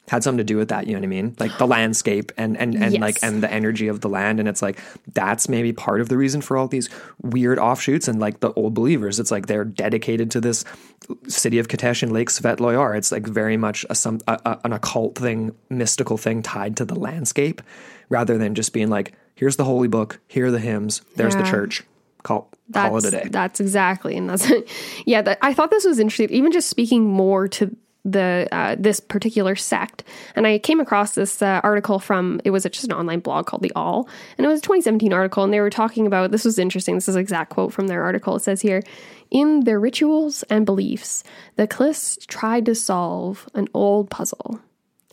had 0.07 0.23
something 0.23 0.37
to 0.37 0.43
do 0.43 0.57
with 0.57 0.69
that, 0.69 0.85
you 0.85 0.93
know 0.93 0.99
what 0.99 1.05
I 1.05 1.07
mean? 1.07 1.35
Like 1.39 1.57
the 1.57 1.65
landscape 1.67 2.31
and 2.37 2.55
and 2.57 2.75
and 2.75 2.93
Yes. 2.93 3.01
like 3.01 3.17
and 3.23 3.41
the 3.41 3.51
energy 3.51 3.87
of 3.87 4.01
the 4.01 4.09
land 4.09 4.39
and 4.39 4.47
it's 4.47 4.61
like 4.61 4.79
that's 5.13 5.49
maybe 5.49 5.73
part 5.73 5.99
of 6.01 6.09
the 6.09 6.17
reason 6.17 6.41
for 6.41 6.57
all 6.57 6.67
these 6.67 6.89
weird 7.21 7.57
offshoots 7.57 8.07
and 8.07 8.19
like 8.19 8.39
the 8.39 8.53
old 8.53 8.73
believers 8.75 9.19
it's 9.19 9.31
like 9.31 9.47
they're 9.47 9.65
dedicated 9.65 10.29
to 10.31 10.41
this 10.41 10.63
city 11.27 11.59
of 11.59 11.67
Kitezh 11.67 12.03
and 12.03 12.11
Lake 12.11 12.29
Svetloyar. 12.29 12.97
It's 12.97 13.11
like 13.11 13.25
very 13.27 13.57
much 13.57 13.85
a, 13.89 13.95
some 13.95 14.19
a, 14.27 14.39
a, 14.45 14.59
an 14.65 14.73
occult 14.73 15.15
thing, 15.17 15.55
mystical 15.69 16.17
thing 16.17 16.41
tied 16.41 16.77
to 16.77 16.85
the 16.85 16.95
landscape 16.95 17.61
rather 18.09 18.37
than 18.37 18.55
just 18.55 18.73
being 18.73 18.89
like 18.89 19.13
here's 19.35 19.55
the 19.57 19.65
holy 19.65 19.87
book, 19.87 20.19
here 20.27 20.47
are 20.47 20.51
the 20.51 20.59
hymns, 20.59 21.01
there's 21.15 21.35
the 21.35 21.43
church. 21.43 21.83
Call 22.23 22.49
That's, 22.69 22.89
call 22.89 22.97
it 22.97 23.05
a 23.05 23.11
day. 23.11 23.27
That's 23.29 23.59
exactly, 23.59 24.17
and 24.17 24.27
that's 24.27 24.51
yeah. 25.05 25.21
That, 25.21 25.37
I 25.43 25.53
thought 25.53 25.69
this 25.69 25.85
was 25.85 25.99
interesting. 25.99 26.35
Even 26.35 26.51
just 26.51 26.69
speaking 26.69 27.05
more 27.05 27.47
to 27.49 27.75
the 28.05 28.47
uh, 28.51 28.75
this 28.77 28.99
particular 28.99 29.55
sect, 29.55 30.03
and 30.35 30.45
I 30.45 30.59
came 30.59 30.79
across 30.79 31.15
this 31.15 31.41
uh, 31.41 31.59
article 31.63 31.97
from 31.99 32.39
it 32.45 32.51
was 32.51 32.63
just 32.63 32.85
an 32.85 32.93
online 32.93 33.19
blog 33.19 33.47
called 33.47 33.63
The 33.63 33.71
All, 33.75 34.07
and 34.37 34.45
it 34.45 34.47
was 34.47 34.59
a 34.59 34.61
2017 34.61 35.11
article, 35.11 35.43
and 35.43 35.51
they 35.51 35.59
were 35.59 35.71
talking 35.71 36.05
about 36.05 36.31
this 36.31 36.45
was 36.45 36.59
interesting. 36.59 36.95
This 36.95 37.09
is 37.09 37.15
an 37.15 37.21
exact 37.21 37.49
quote 37.49 37.73
from 37.73 37.87
their 37.87 38.03
article. 38.03 38.35
It 38.35 38.41
says 38.41 38.61
here, 38.61 38.83
in 39.31 39.61
their 39.61 39.79
rituals 39.79 40.43
and 40.43 40.65
beliefs, 40.65 41.23
the 41.55 41.67
Khlysts 41.67 42.25
tried 42.27 42.65
to 42.67 42.75
solve 42.75 43.49
an 43.55 43.67
old 43.73 44.11
puzzle: 44.11 44.61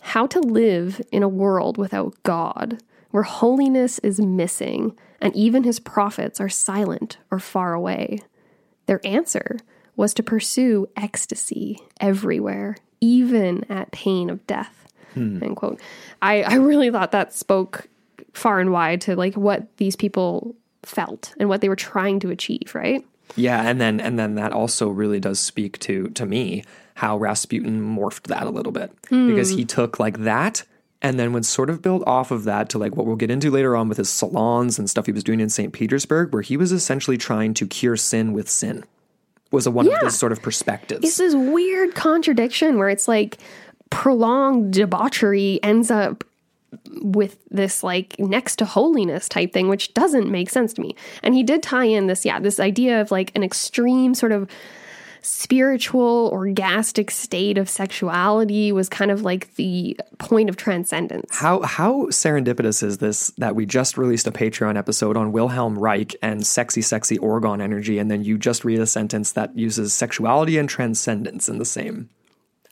how 0.02 0.26
to 0.26 0.40
live 0.40 1.00
in 1.10 1.22
a 1.22 1.28
world 1.28 1.78
without 1.78 2.14
God, 2.24 2.82
where 3.10 3.22
holiness 3.22 3.98
is 4.00 4.20
missing, 4.20 4.96
and 5.20 5.34
even 5.34 5.64
his 5.64 5.80
prophets 5.80 6.40
are 6.40 6.50
silent 6.50 7.16
or 7.30 7.38
far 7.38 7.72
away. 7.72 8.18
Their 8.86 9.00
answer 9.04 9.56
was 9.96 10.14
to 10.14 10.22
pursue 10.22 10.88
ecstasy 10.96 11.78
everywhere, 12.00 12.76
even 13.00 13.64
at 13.70 13.92
pain 13.92 14.30
of 14.30 14.46
death. 14.46 14.86
Hmm. 15.14 15.42
End 15.42 15.56
quote. 15.56 15.80
I, 16.22 16.42
I 16.42 16.54
really 16.54 16.90
thought 16.90 17.12
that 17.12 17.34
spoke 17.34 17.88
far 18.32 18.60
and 18.60 18.72
wide 18.72 19.00
to 19.02 19.16
like 19.16 19.34
what 19.34 19.76
these 19.76 19.96
people 19.96 20.54
felt 20.82 21.34
and 21.38 21.48
what 21.48 21.60
they 21.60 21.68
were 21.68 21.76
trying 21.76 22.20
to 22.20 22.30
achieve, 22.30 22.74
right? 22.74 23.04
Yeah, 23.36 23.62
and 23.62 23.80
then 23.80 24.00
and 24.00 24.18
then 24.18 24.34
that 24.36 24.52
also 24.52 24.88
really 24.88 25.20
does 25.20 25.40
speak 25.40 25.78
to 25.80 26.08
to 26.10 26.26
me 26.26 26.64
how 26.94 27.16
Rasputin 27.16 27.80
morphed 27.80 28.24
that 28.24 28.44
a 28.44 28.50
little 28.50 28.72
bit 28.72 28.92
hmm. 29.08 29.28
because 29.28 29.50
he 29.50 29.64
took 29.64 29.98
like 29.98 30.18
that 30.18 30.64
and 31.00 31.18
then 31.18 31.32
would 31.32 31.46
sort 31.46 31.70
of 31.70 31.82
build 31.82 32.04
off 32.06 32.30
of 32.30 32.44
that 32.44 32.68
to 32.70 32.78
like 32.78 32.96
what 32.96 33.06
we'll 33.06 33.16
get 33.16 33.30
into 33.30 33.50
later 33.50 33.74
on 33.74 33.88
with 33.88 33.98
his 33.98 34.08
salons 34.08 34.78
and 34.78 34.88
stuff 34.88 35.06
he 35.06 35.12
was 35.12 35.24
doing 35.24 35.40
in 35.40 35.48
St. 35.48 35.72
Petersburg 35.72 36.32
where 36.32 36.42
he 36.42 36.56
was 36.56 36.70
essentially 36.70 37.18
trying 37.18 37.54
to 37.54 37.66
cure 37.66 37.96
sin 37.96 38.32
with 38.32 38.48
sin. 38.48 38.84
Was 39.52 39.66
a 39.66 39.70
one 39.70 39.86
of 39.86 39.92
Yeah. 39.92 40.00
his 40.02 40.18
sort 40.18 40.32
of 40.32 40.42
perspectives. 40.42 41.04
It's 41.06 41.18
this 41.18 41.34
weird 41.34 41.94
contradiction 41.94 42.78
where 42.78 42.88
it's 42.88 43.06
like 43.06 43.38
prolonged 43.90 44.72
debauchery 44.72 45.60
ends 45.62 45.90
up 45.90 46.24
with 47.02 47.36
this 47.50 47.82
like 47.84 48.18
next 48.18 48.56
to 48.56 48.64
holiness 48.64 49.28
type 49.28 49.52
thing, 49.52 49.68
which 49.68 49.92
doesn't 49.92 50.30
make 50.30 50.48
sense 50.48 50.72
to 50.72 50.80
me. 50.80 50.96
And 51.22 51.34
he 51.34 51.42
did 51.42 51.62
tie 51.62 51.84
in 51.84 52.06
this, 52.06 52.24
yeah, 52.24 52.40
this 52.40 52.58
idea 52.58 53.00
of 53.00 53.10
like 53.10 53.30
an 53.36 53.42
extreme 53.42 54.14
sort 54.14 54.32
of 54.32 54.48
spiritual, 55.22 56.28
orgastic 56.32 57.10
state 57.10 57.56
of 57.56 57.68
sexuality 57.68 58.72
was 58.72 58.88
kind 58.88 59.10
of 59.10 59.22
like 59.22 59.54
the 59.54 59.98
point 60.18 60.48
of 60.48 60.56
transcendence. 60.56 61.34
How 61.34 61.62
how 61.62 62.06
serendipitous 62.06 62.82
is 62.82 62.98
this 62.98 63.28
that 63.38 63.54
we 63.56 63.64
just 63.64 63.96
released 63.96 64.26
a 64.26 64.32
Patreon 64.32 64.76
episode 64.76 65.16
on 65.16 65.32
Wilhelm 65.32 65.78
Reich 65.78 66.14
and 66.22 66.46
sexy, 66.46 66.82
sexy 66.82 67.18
orgon 67.18 67.62
energy, 67.62 67.98
and 67.98 68.10
then 68.10 68.22
you 68.22 68.36
just 68.36 68.64
read 68.64 68.80
a 68.80 68.86
sentence 68.86 69.32
that 69.32 69.56
uses 69.56 69.94
sexuality 69.94 70.58
and 70.58 70.68
transcendence 70.68 71.48
in 71.48 71.58
the 71.58 71.64
same 71.64 72.10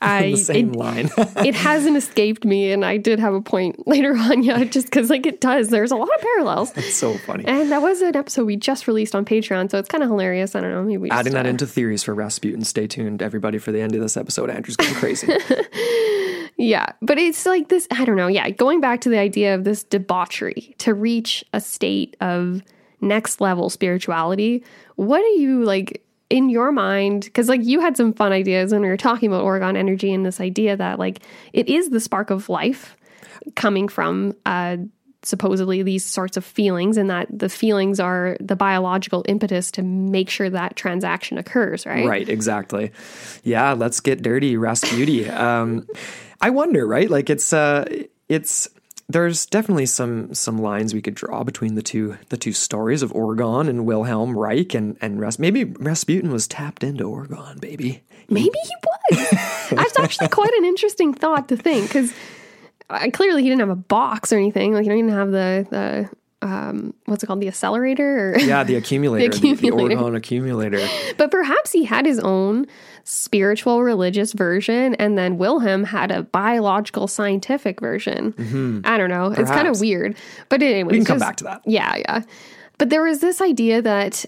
I 0.02 0.30
the 0.30 0.36
same 0.36 0.70
it, 0.70 0.76
line. 0.76 1.10
it 1.18 1.54
hasn't 1.54 1.96
escaped 1.96 2.44
me, 2.44 2.72
and 2.72 2.84
I 2.84 2.96
did 2.96 3.18
have 3.18 3.34
a 3.34 3.42
point 3.42 3.86
later 3.86 4.16
on, 4.16 4.42
yeah, 4.42 4.64
just 4.64 4.86
because 4.86 5.10
like 5.10 5.26
it 5.26 5.40
does. 5.40 5.68
There's 5.68 5.90
a 5.90 5.96
lot 5.96 6.08
of 6.14 6.20
parallels. 6.20 6.76
It's 6.76 6.94
so 6.94 7.18
funny. 7.18 7.44
And 7.46 7.70
that 7.70 7.82
was 7.82 8.00
an 8.00 8.16
episode 8.16 8.44
we 8.44 8.56
just 8.56 8.86
released 8.86 9.14
on 9.14 9.24
Patreon, 9.24 9.70
so 9.70 9.78
it's 9.78 9.88
kind 9.88 10.02
of 10.02 10.08
hilarious. 10.08 10.54
I 10.54 10.60
don't 10.60 10.72
know, 10.72 10.82
maybe 10.82 10.98
we 10.98 11.08
just, 11.10 11.18
Adding 11.20 11.34
that 11.34 11.46
into 11.46 11.66
theories 11.66 12.02
for 12.02 12.14
Rasputin. 12.14 12.64
Stay 12.64 12.86
tuned, 12.86 13.22
everybody, 13.22 13.58
for 13.58 13.72
the 13.72 13.80
end 13.80 13.94
of 13.94 14.00
this 14.00 14.16
episode. 14.16 14.50
Andrew's 14.50 14.76
going 14.76 14.94
crazy. 14.94 15.28
Yeah, 16.56 16.86
but 17.00 17.18
it's 17.18 17.46
like 17.46 17.68
this. 17.68 17.88
I 17.90 18.04
don't 18.04 18.16
know. 18.16 18.26
Yeah, 18.26 18.50
going 18.50 18.82
back 18.82 19.00
to 19.02 19.08
the 19.08 19.18
idea 19.18 19.54
of 19.54 19.64
this 19.64 19.82
debauchery 19.82 20.74
to 20.78 20.92
reach 20.92 21.42
a 21.54 21.60
state 21.60 22.18
of 22.20 22.62
next 23.00 23.40
level 23.40 23.70
spirituality. 23.70 24.62
What 24.96 25.22
are 25.22 25.36
you 25.38 25.64
like 25.64 26.04
in 26.30 26.48
your 26.48 26.72
mind? 26.72 27.24
Because 27.24 27.48
like 27.48 27.64
you 27.64 27.80
had 27.80 27.96
some 27.96 28.12
fun 28.14 28.32
ideas 28.32 28.72
when 28.72 28.80
we 28.80 28.88
were 28.88 28.96
talking 28.96 29.30
about 29.30 29.44
Orgone 29.44 29.76
energy 29.76 30.14
and 30.14 30.24
this 30.24 30.40
idea 30.40 30.76
that 30.76 30.98
like 30.98 31.20
it 31.52 31.68
is 31.68 31.90
the 31.90 32.00
spark 32.00 32.30
of 32.30 32.48
life 32.48 32.96
coming 33.56 33.88
from 33.88 34.34
uh, 34.46 34.76
supposedly 35.22 35.82
these 35.82 36.04
sorts 36.04 36.36
of 36.36 36.44
feelings, 36.44 36.96
and 36.96 37.10
that 37.10 37.26
the 37.30 37.48
feelings 37.48 38.00
are 38.00 38.36
the 38.40 38.56
biological 38.56 39.24
impetus 39.28 39.70
to 39.72 39.82
make 39.82 40.30
sure 40.30 40.48
that 40.48 40.76
transaction 40.76 41.36
occurs. 41.36 41.84
Right. 41.84 42.06
Right, 42.06 42.28
exactly. 42.28 42.92
Yeah, 43.44 43.72
let's 43.72 44.00
get 44.00 44.22
dirty, 44.22 44.56
Rasputin. 44.56 45.30
um, 45.30 45.86
I 46.40 46.50
wonder, 46.50 46.86
right? 46.86 47.10
Like 47.10 47.28
it's 47.28 47.52
uh, 47.52 47.84
it's 48.28 48.68
there's 49.12 49.46
definitely 49.46 49.86
some 49.86 50.34
some 50.34 50.58
lines 50.58 50.94
we 50.94 51.02
could 51.02 51.14
draw 51.14 51.42
between 51.44 51.74
the 51.74 51.82
two 51.82 52.16
the 52.28 52.36
two 52.36 52.52
stories 52.52 53.02
of 53.02 53.12
Orgone 53.12 53.68
and 53.68 53.84
Wilhelm 53.84 54.38
Reich 54.38 54.74
and 54.74 54.96
and 55.00 55.20
Ras- 55.20 55.38
maybe 55.38 55.64
Rasputin 55.64 56.30
was 56.32 56.46
tapped 56.46 56.84
into 56.84 57.04
Orgone, 57.04 57.60
baby. 57.60 58.02
Maybe 58.28 58.58
he 58.62 58.70
was. 58.84 59.30
That's 59.70 59.98
actually 59.98 60.28
quite 60.28 60.52
an 60.54 60.64
interesting 60.64 61.12
thought 61.12 61.48
to 61.48 61.56
think 61.56 61.88
because 61.88 62.12
uh, 62.88 63.08
clearly 63.12 63.42
he 63.42 63.48
didn't 63.48 63.60
have 63.60 63.70
a 63.70 63.76
box 63.76 64.32
or 64.32 64.36
anything. 64.36 64.72
Like 64.72 64.84
he 64.84 64.88
didn't 64.88 65.06
even 65.06 65.18
have 65.18 65.30
the 65.32 65.66
the 65.70 66.10
um, 66.42 66.94
what's 67.04 67.22
it 67.22 67.26
called, 67.26 67.40
the 67.40 67.48
accelerator? 67.48 68.34
Or 68.34 68.38
Yeah, 68.38 68.64
the 68.64 68.74
accumulator, 68.76 69.32
the, 69.32 69.40
the, 69.40 69.50
accumulator. 69.52 69.96
Orgone 70.00 70.16
accumulator. 70.16 70.86
but 71.18 71.30
perhaps 71.30 71.72
he 71.72 71.84
had 71.84 72.06
his 72.06 72.18
own 72.18 72.66
spiritual 73.04 73.82
religious 73.82 74.32
version, 74.32 74.94
and 74.94 75.18
then 75.18 75.38
Wilhelm 75.38 75.84
had 75.84 76.10
a 76.10 76.22
biological 76.22 77.08
scientific 77.08 77.80
version. 77.80 78.82
I 78.84 78.96
don't 78.98 79.10
know. 79.10 79.32
It's 79.32 79.50
kind 79.50 79.68
of 79.68 79.80
weird. 79.80 80.16
But 80.48 80.62
anyway, 80.62 80.92
We 80.92 80.98
can 80.98 81.04
come 81.04 81.18
back 81.18 81.36
to 81.36 81.44
that. 81.44 81.62
Yeah, 81.66 81.96
yeah. 81.96 82.22
But 82.78 82.90
there 82.90 83.02
was 83.02 83.20
this 83.20 83.40
idea 83.42 83.82
that 83.82 84.24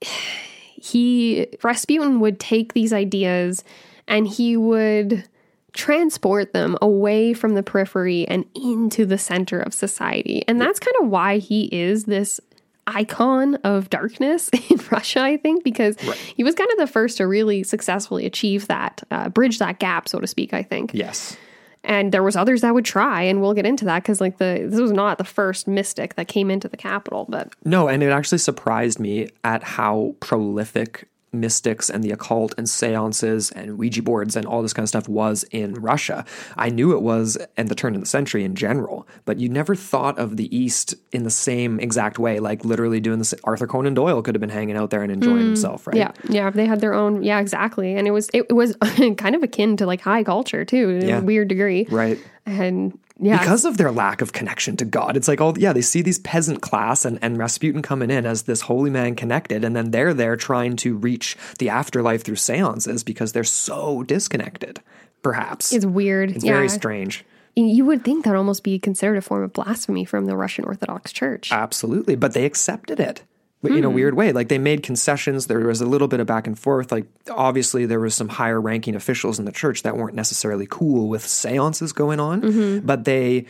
he 0.00 1.46
Rasputin 1.62 2.20
would 2.20 2.38
take 2.38 2.72
these 2.74 2.92
ideas 2.92 3.64
and 4.06 4.26
he 4.28 4.56
would 4.56 5.24
transport 5.72 6.52
them 6.52 6.76
away 6.82 7.34
from 7.34 7.54
the 7.54 7.62
periphery 7.62 8.26
and 8.26 8.44
into 8.54 9.04
the 9.06 9.18
center 9.18 9.60
of 9.60 9.72
society. 9.74 10.42
And 10.48 10.60
that's 10.60 10.80
kind 10.80 10.96
of 11.02 11.08
why 11.08 11.38
he 11.38 11.64
is 11.72 12.04
this 12.04 12.40
icon 12.86 13.56
of 13.56 13.90
darkness 13.90 14.48
in 14.70 14.80
Russia, 14.90 15.20
I 15.20 15.36
think, 15.36 15.62
because 15.62 15.96
he 16.34 16.42
was 16.42 16.54
kind 16.54 16.70
of 16.72 16.78
the 16.78 16.86
first 16.86 17.18
to 17.18 17.26
really 17.26 17.62
successfully 17.62 18.24
achieve 18.24 18.66
that, 18.68 19.02
uh, 19.10 19.28
bridge 19.28 19.58
that 19.58 19.78
gap, 19.78 20.08
so 20.08 20.18
to 20.20 20.26
speak, 20.26 20.54
I 20.54 20.62
think 20.62 20.92
Yes. 20.94 21.36
and 21.84 22.12
there 22.12 22.22
was 22.22 22.34
others 22.34 22.62
that 22.62 22.72
would 22.74 22.84
try 22.86 23.22
and 23.22 23.40
we'll 23.40 23.54
get 23.54 23.66
into 23.66 23.84
that 23.84 24.02
because 24.02 24.20
like 24.20 24.38
the 24.38 24.66
this 24.68 24.80
was 24.80 24.90
not 24.90 25.16
the 25.18 25.24
first 25.24 25.68
mystic 25.68 26.14
that 26.16 26.26
came 26.28 26.50
into 26.50 26.66
the 26.66 26.76
capital 26.76 27.24
but 27.28 27.54
No, 27.64 27.88
and 27.88 28.02
it 28.02 28.10
actually 28.10 28.38
surprised 28.38 28.98
me 28.98 29.28
at 29.44 29.62
how 29.62 30.14
prolific 30.20 31.08
mystics 31.32 31.90
and 31.90 32.02
the 32.02 32.10
occult 32.10 32.54
and 32.56 32.68
seances 32.68 33.50
and 33.50 33.78
Ouija 33.78 34.02
boards 34.02 34.34
and 34.36 34.46
all 34.46 34.62
this 34.62 34.72
kind 34.72 34.84
of 34.84 34.88
stuff 34.88 35.08
was 35.08 35.44
in 35.50 35.74
Russia. 35.74 36.24
I 36.56 36.70
knew 36.70 36.92
it 36.92 37.02
was 37.02 37.36
at 37.56 37.68
the 37.68 37.74
turn 37.74 37.94
of 37.94 38.00
the 38.00 38.06
century 38.06 38.44
in 38.44 38.54
general, 38.54 39.06
but 39.24 39.38
you 39.38 39.48
never 39.48 39.74
thought 39.74 40.18
of 40.18 40.36
the 40.36 40.54
East 40.56 40.94
in 41.12 41.24
the 41.24 41.30
same 41.30 41.78
exact 41.80 42.18
way. 42.18 42.38
Like 42.40 42.64
literally 42.64 43.00
doing 43.00 43.18
this. 43.18 43.34
Arthur 43.44 43.66
Conan 43.66 43.94
Doyle 43.94 44.22
could 44.22 44.34
have 44.34 44.40
been 44.40 44.48
hanging 44.50 44.76
out 44.76 44.90
there 44.90 45.02
and 45.02 45.12
enjoying 45.12 45.42
mm, 45.42 45.46
himself, 45.46 45.86
right? 45.86 45.96
yeah 45.96 46.12
yeah 46.28 46.50
they 46.50 46.66
had 46.66 46.80
their 46.80 46.94
own 46.94 47.22
yeah 47.22 47.40
exactly 47.40 47.94
and 47.94 48.06
it 48.08 48.10
was 48.12 48.28
it, 48.32 48.52
was 48.54 48.76
kind 49.16 49.34
of 49.34 49.42
akin 49.42 49.76
to 49.76 49.86
like 49.86 50.00
high 50.00 50.22
culture 50.24 50.64
too 50.64 51.00
to 51.00 51.06
Yeah. 51.06 51.18
a 51.18 51.22
weird 51.22 51.48
degree 51.48 51.86
Right. 51.90 52.18
and 52.46 52.98
yeah 53.18 53.38
because 53.38 53.64
of 53.64 53.76
their 53.76 53.90
lack 53.90 54.20
of 54.20 54.32
connection 54.32 54.76
to 54.76 54.84
God. 54.84 55.16
It's 55.16 55.28
like, 55.28 55.40
oh, 55.40 55.54
yeah, 55.56 55.72
they 55.72 55.80
see 55.82 56.02
these 56.02 56.18
peasant 56.20 56.62
class 56.62 57.04
and, 57.04 57.18
and 57.22 57.36
Rasputin 57.38 57.82
coming 57.82 58.10
in 58.10 58.26
as 58.26 58.42
this 58.42 58.62
holy 58.62 58.90
man 58.90 59.14
connected, 59.16 59.64
and 59.64 59.74
then 59.74 59.90
they're 59.90 60.14
there 60.14 60.36
trying 60.36 60.76
to 60.76 60.96
reach 60.96 61.36
the 61.58 61.68
afterlife 61.68 62.22
through 62.24 62.36
seances 62.36 63.02
because 63.04 63.32
they're 63.32 63.44
so 63.44 64.02
disconnected, 64.04 64.80
perhaps. 65.22 65.72
it's 65.72 65.86
weird 65.86 66.30
It's 66.30 66.44
yeah 66.44 66.52
very 66.52 66.68
strange. 66.68 67.24
you 67.56 67.84
would 67.84 68.04
think 68.04 68.24
that 68.24 68.36
almost 68.36 68.62
be 68.62 68.78
considered 68.78 69.16
a 69.16 69.20
form 69.22 69.42
of 69.42 69.52
blasphemy 69.52 70.04
from 70.04 70.26
the 70.26 70.36
Russian 70.36 70.64
Orthodox 70.64 71.12
Church 71.12 71.50
Absolutely. 71.52 72.14
But 72.16 72.32
they 72.34 72.44
accepted 72.44 73.00
it. 73.00 73.22
But 73.60 73.72
Hmm. 73.72 73.78
in 73.78 73.84
a 73.84 73.90
weird 73.90 74.14
way. 74.14 74.30
Like 74.32 74.48
they 74.48 74.58
made 74.58 74.82
concessions. 74.84 75.46
There 75.46 75.58
was 75.60 75.80
a 75.80 75.86
little 75.86 76.06
bit 76.08 76.20
of 76.20 76.26
back 76.28 76.46
and 76.46 76.56
forth. 76.58 76.92
Like 76.92 77.06
obviously 77.30 77.86
there 77.86 77.98
was 78.00 78.14
some 78.14 78.28
higher 78.28 78.60
ranking 78.60 78.94
officials 78.94 79.38
in 79.40 79.46
the 79.46 79.52
church 79.52 79.82
that 79.82 79.96
weren't 79.96 80.14
necessarily 80.14 80.66
cool 80.70 81.08
with 81.08 81.26
seances 81.26 81.92
going 81.92 82.20
on, 82.20 82.42
Mm-hmm. 82.42 82.86
but 82.86 83.04
they 83.04 83.46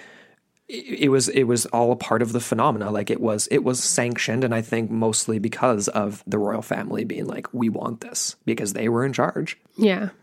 it 0.69 1.05
it 1.05 1.09
was 1.11 1.29
it 1.29 1.45
was 1.45 1.67
all 1.67 1.93
a 1.93 1.97
part 1.97 2.23
of 2.23 2.33
the 2.33 2.41
phenomena. 2.41 2.91
Like 2.91 3.11
it 3.11 3.21
was 3.21 3.49
it 3.51 3.65
was 3.65 3.83
sanctioned, 3.83 4.45
and 4.45 4.55
I 4.55 4.63
think 4.63 4.91
mostly 4.91 5.39
because 5.39 5.89
of 5.89 6.23
the 6.27 6.39
royal 6.39 6.63
family 6.63 7.05
being 7.05 7.27
like, 7.27 7.47
we 7.53 7.69
want 7.69 8.01
this 8.01 8.37
because 8.47 8.73
they 8.73 8.89
were 8.89 9.05
in 9.05 9.13
charge. 9.13 9.59
Yeah. 9.77 10.09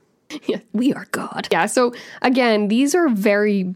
Yeah, 0.48 0.62
we 0.74 0.92
are 0.92 1.06
God. 1.12 1.48
Yeah, 1.52 1.68
so 1.68 1.94
again, 2.24 2.68
these 2.68 2.96
are 2.96 3.10
very 3.10 3.76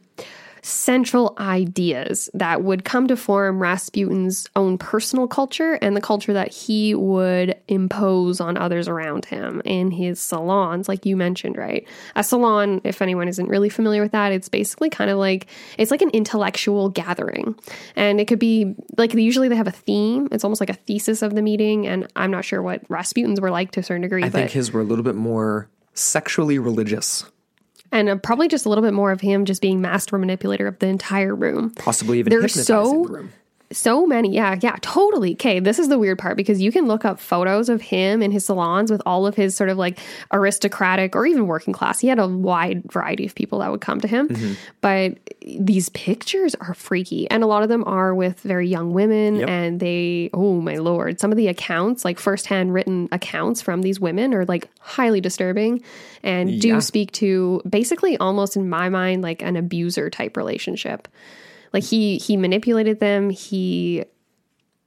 central 0.70 1.36
ideas 1.40 2.30
that 2.34 2.64
would 2.64 2.86
come 2.86 3.08
to 3.08 3.18
form 3.18 3.60
Rasputin's 3.60 4.48
own 4.56 4.78
personal 4.78 5.28
culture 5.28 5.74
and 5.82 5.96
the 5.96 6.02
culture 6.02 6.34
that 6.34 6.54
he 6.54 6.94
would 6.94 7.60
impose 7.68 8.40
on 8.40 8.58
others 8.58 8.88
around 8.88 9.26
him 9.26 9.62
in 9.66 9.92
his 9.92 10.20
salons, 10.20 10.88
like 10.88 11.06
you 11.06 11.18
mentioned, 11.18 11.58
right? 11.58 11.88
A 12.16 12.24
salon, 12.24 12.82
if 12.84 13.02
anyone 13.02 13.28
isn't 13.28 13.48
really 13.48 13.70
familiar 13.70 14.02
with 14.02 14.12
that, 14.12 14.32
it's 14.32 14.50
basically 14.50 14.90
kind 14.90 15.10
of 15.10 15.18
like 15.18 15.48
it's 15.78 15.92
like 15.92 16.02
an 16.02 16.12
intellectual 16.12 16.90
gathering. 16.90 17.56
And 17.96 18.22
it 18.22 18.28
could 18.28 18.40
be 18.40 18.76
like 18.98 19.14
usually 19.14 19.48
they 19.48 19.56
have 19.56 19.68
a 19.68 19.72
theme. 19.72 20.28
It's 20.32 20.44
almost 20.44 20.62
like 20.62 20.70
a 20.70 20.74
thesis 20.74 21.22
of 21.22 21.36
the 21.36 21.42
meeting. 21.42 21.88
And 21.88 22.08
I'm 22.16 22.32
not 22.32 22.46
sure 22.46 22.62
what 22.62 22.88
Rasputin's 22.90 23.42
were 23.42 23.52
like 23.52 23.72
to 23.72 23.80
a 23.80 23.84
certain 23.84 24.04
degree, 24.04 24.24
I 24.24 24.30
think 24.30 24.52
his 24.52 24.72
were 24.72 24.82
a 24.82 24.86
little 24.86 25.04
bit 25.04 25.16
more 25.16 25.70
sexually 25.94 26.60
religious, 26.60 27.26
and 27.92 28.10
uh, 28.10 28.16
probably 28.18 28.48
just 28.48 28.66
a 28.66 28.70
little 28.70 28.84
bit 28.84 28.94
more 28.94 29.12
of 29.12 29.22
him 29.22 29.46
just 29.46 29.62
being 29.62 29.82
master 29.82 30.18
manipulator 30.18 30.68
of 30.68 30.78
the 30.80 30.88
entire 30.88 31.36
room. 31.36 31.72
possibly 31.72 32.20
even 32.20 32.30
They're 32.32 32.42
hypnotizing 32.42 32.64
so- 32.66 33.06
the 33.08 33.14
room. 33.14 33.32
So 33.72 34.08
many, 34.08 34.34
yeah, 34.34 34.58
yeah, 34.62 34.78
totally. 34.82 35.34
Okay, 35.34 35.60
this 35.60 35.78
is 35.78 35.90
the 35.90 36.00
weird 36.00 36.18
part 36.18 36.36
because 36.38 36.60
you 36.60 36.72
can 36.72 36.88
look 36.88 37.06
up 37.06 37.20
photos 37.20 37.70
of 37.70 37.82
him 37.82 38.24
in 38.24 38.32
his 38.32 38.46
salons 38.46 38.90
with 38.90 39.00
all 39.06 39.28
of 39.28 39.36
his 39.36 39.56
sort 39.56 39.70
of 39.70 39.78
like 39.78 40.00
aristocratic 40.34 41.16
or 41.16 41.26
even 41.28 41.46
working 41.46 41.72
class. 41.72 42.00
He 42.00 42.08
had 42.08 42.18
a 42.18 42.28
wide 42.28 42.84
variety 42.92 43.28
of 43.28 43.36
people 43.36 43.60
that 43.60 43.70
would 43.70 43.82
come 43.82 44.02
to 44.02 44.08
him, 44.08 44.28
Mm-hmm. 44.30 44.54
but 44.82 45.18
these 45.60 45.90
pictures 45.90 46.56
are 46.56 46.74
freaky, 46.74 47.30
and 47.30 47.44
a 47.44 47.48
lot 47.48 47.62
of 47.62 47.70
them 47.70 47.84
are 47.86 48.16
with 48.16 48.40
very 48.40 48.68
young 48.68 48.92
women, 48.94 49.36
Yep. 49.36 49.50
and 49.50 49.80
they, 49.80 50.32
oh 50.34 50.60
my 50.62 50.78
lord, 50.78 51.20
some 51.20 51.32
of 51.32 51.38
the 51.38 51.48
accounts, 51.48 52.04
like 52.04 52.18
firsthand 52.20 52.74
written 52.74 53.08
accounts 53.12 53.62
from 53.62 53.84
these 53.84 54.00
women, 54.00 54.34
are 54.34 54.46
like 54.46 54.68
highly 54.80 55.22
disturbing 55.22 55.84
and 56.24 56.60
do 56.60 56.82
speak 56.82 57.12
to 57.12 57.62
basically 57.70 58.18
almost 58.18 58.56
in 58.56 58.68
my 58.68 58.90
mind 58.90 59.22
like 59.22 59.42
an 59.44 59.56
abuser 59.56 60.10
type 60.10 60.36
relationship. 60.38 61.08
Like 61.74 61.84
he 61.84 62.18
he 62.18 62.38
manipulated 62.38 63.00
them, 63.00 63.30
he 63.30 64.04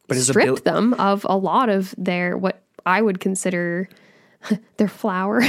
But 0.09 0.17
stripped 0.19 0.47
ability, 0.61 0.63
them 0.65 0.95
of 0.95 1.27
a 1.29 1.37
lot 1.37 1.69
of 1.69 1.95
their 1.99 2.37
what 2.37 2.63
I 2.85 3.01
would 3.01 3.21
consider 3.21 3.89
their 4.77 4.89
flower. 4.89 5.41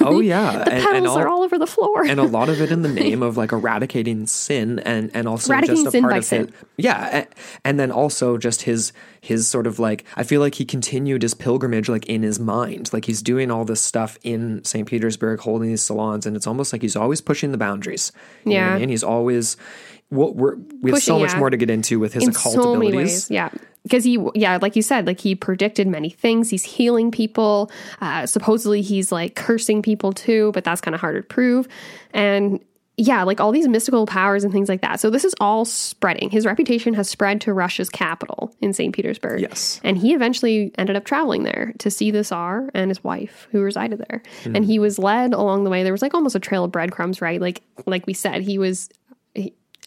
oh 0.00 0.20
yeah, 0.20 0.52
the 0.64 0.72
and, 0.72 0.82
petals 0.82 0.96
and 0.96 1.06
all, 1.06 1.18
are 1.18 1.28
all 1.28 1.42
over 1.42 1.58
the 1.58 1.66
floor. 1.66 2.06
and 2.06 2.18
a 2.18 2.22
lot 2.24 2.48
of 2.48 2.62
it 2.62 2.72
in 2.72 2.80
the 2.80 2.88
name 3.04 3.22
of 3.22 3.36
like 3.36 3.52
eradicating 3.52 4.26
sin 4.26 4.78
and 4.78 5.10
and 5.12 5.28
also 5.28 5.52
Eradicating 5.52 5.84
just 5.84 5.88
a 5.88 5.90
sin 5.90 6.00
part 6.02 6.12
by 6.12 6.16
of 6.18 6.24
sin. 6.24 6.48
it 6.48 6.54
yeah 6.78 7.08
and, 7.12 7.26
and 7.64 7.78
then 7.80 7.90
also 7.90 8.38
just 8.38 8.62
his 8.62 8.92
his 9.20 9.46
sort 9.46 9.66
of 9.66 9.78
like 9.78 10.04
i 10.16 10.22
feel 10.22 10.40
like 10.40 10.54
he 10.54 10.64
continued 10.64 11.20
his 11.20 11.34
pilgrimage 11.34 11.90
like 11.90 12.06
in 12.06 12.22
his 12.22 12.40
mind 12.40 12.90
like 12.94 13.04
he's 13.04 13.20
doing 13.20 13.50
all 13.50 13.66
this 13.66 13.82
stuff 13.82 14.16
in 14.22 14.64
st 14.64 14.88
petersburg 14.88 15.40
holding 15.40 15.68
these 15.68 15.82
salons 15.82 16.24
and 16.24 16.34
it's 16.36 16.46
almost 16.46 16.72
like 16.72 16.80
he's 16.80 16.96
always 16.96 17.20
pushing 17.20 17.52
the 17.52 17.58
boundaries 17.58 18.12
you 18.46 18.52
know 18.54 18.60
what 18.60 18.64
Yeah. 18.68 18.74
I 18.76 18.78
mean? 18.78 18.88
he's 18.88 19.04
always 19.04 19.56
well, 20.10 20.32
we're, 20.32 20.56
we 20.80 20.90
have 20.90 21.02
so 21.02 21.18
much 21.18 21.32
yeah. 21.32 21.38
more 21.38 21.50
to 21.50 21.56
get 21.56 21.70
into 21.70 21.98
with 21.98 22.14
his 22.14 22.24
in 22.24 22.30
occult 22.30 22.54
so 22.54 22.74
abilities. 22.74 23.30
Yeah. 23.30 23.50
because 23.82 24.04
he, 24.04 24.18
yeah, 24.34 24.58
like 24.60 24.74
you 24.74 24.82
said, 24.82 25.06
like 25.06 25.20
he 25.20 25.34
predicted 25.34 25.86
many 25.86 26.10
things. 26.10 26.48
He's 26.48 26.64
healing 26.64 27.10
people. 27.10 27.70
Uh, 28.00 28.26
supposedly, 28.26 28.80
he's 28.80 29.12
like 29.12 29.34
cursing 29.34 29.82
people 29.82 30.12
too, 30.12 30.50
but 30.52 30.64
that's 30.64 30.80
kind 30.80 30.94
of 30.94 31.00
harder 31.00 31.20
to 31.20 31.26
prove. 31.26 31.68
And 32.12 32.64
yeah, 33.00 33.22
like 33.22 33.40
all 33.40 33.52
these 33.52 33.68
mystical 33.68 34.06
powers 34.06 34.42
and 34.42 34.52
things 34.52 34.68
like 34.68 34.80
that. 34.80 34.98
So 34.98 35.08
this 35.08 35.24
is 35.24 35.32
all 35.40 35.64
spreading. 35.64 36.30
His 36.30 36.44
reputation 36.44 36.94
has 36.94 37.08
spread 37.08 37.40
to 37.42 37.52
Russia's 37.52 37.88
capital 37.88 38.52
in 38.60 38.72
St. 38.72 38.92
Petersburg. 38.92 39.40
Yes. 39.40 39.80
And 39.84 39.96
he 39.96 40.14
eventually 40.14 40.72
ended 40.76 40.96
up 40.96 41.04
traveling 41.04 41.44
there 41.44 41.74
to 41.78 41.92
see 41.92 42.10
the 42.10 42.24
Tsar 42.24 42.70
and 42.74 42.90
his 42.90 43.04
wife 43.04 43.46
who 43.52 43.60
resided 43.60 44.04
there. 44.08 44.20
Mm. 44.42 44.56
And 44.56 44.64
he 44.64 44.80
was 44.80 44.98
led 44.98 45.32
along 45.32 45.62
the 45.62 45.70
way. 45.70 45.84
There 45.84 45.92
was 45.92 46.02
like 46.02 46.12
almost 46.12 46.34
a 46.34 46.40
trail 46.40 46.64
of 46.64 46.72
breadcrumbs, 46.72 47.20
right? 47.20 47.40
Like 47.40 47.62
like 47.86 48.04
we 48.08 48.14
said, 48.14 48.42
he 48.42 48.58
was 48.58 48.88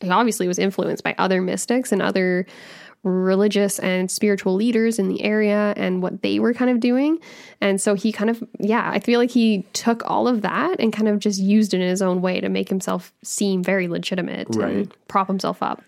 he, 0.02 0.08
he 0.08 0.12
obviously 0.12 0.47
was 0.47 0.60
influenced 0.60 1.04
by 1.04 1.16
other 1.18 1.41
mystics 1.41 1.91
and 1.91 2.02
other 2.02 2.45
religious 3.04 3.80
and 3.80 4.12
spiritual 4.12 4.54
leaders 4.54 4.99
in 4.99 5.08
the 5.08 5.24
area 5.24 5.74
and 5.76 6.04
what 6.04 6.22
they 6.22 6.39
were 6.39 6.54
kind 6.54 6.70
of 6.70 6.80
doing. 6.80 7.18
And 7.60 7.82
so 7.82 7.95
he 7.95 8.12
kind 8.12 8.30
of, 8.30 8.43
yeah, 8.60 8.91
I 8.93 8.99
feel 8.99 9.20
like 9.20 9.32
he 9.32 9.66
took 9.74 10.04
all 10.06 10.28
of 10.28 10.43
that 10.43 10.80
and 10.80 10.93
kind 10.93 11.08
of 11.08 11.18
just 11.20 11.39
used 11.39 11.74
it 11.74 11.82
in 11.82 11.88
his 11.88 12.02
own 12.02 12.22
way 12.22 12.39
to 12.39 12.49
make 12.49 12.70
himself 12.70 13.12
seem 13.24 13.64
very 13.64 13.88
legitimate 13.88 14.47
right. 14.56 14.72
and 14.72 15.08
prop 15.08 15.28
himself 15.28 15.64
up. 15.64 15.84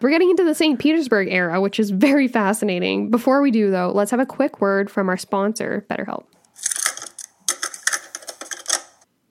We're 0.00 0.10
getting 0.10 0.30
into 0.30 0.44
the 0.44 0.54
St. 0.54 0.78
Petersburg 0.78 1.28
era, 1.30 1.60
which 1.60 1.78
is 1.78 1.90
very 1.90 2.26
fascinating. 2.26 3.10
Before 3.10 3.42
we 3.42 3.50
do, 3.50 3.70
though, 3.70 3.92
let's 3.92 4.10
have 4.10 4.20
a 4.20 4.26
quick 4.26 4.60
word 4.60 4.90
from 4.90 5.08
our 5.08 5.18
sponsor, 5.18 5.86
BetterHelp. 5.90 6.24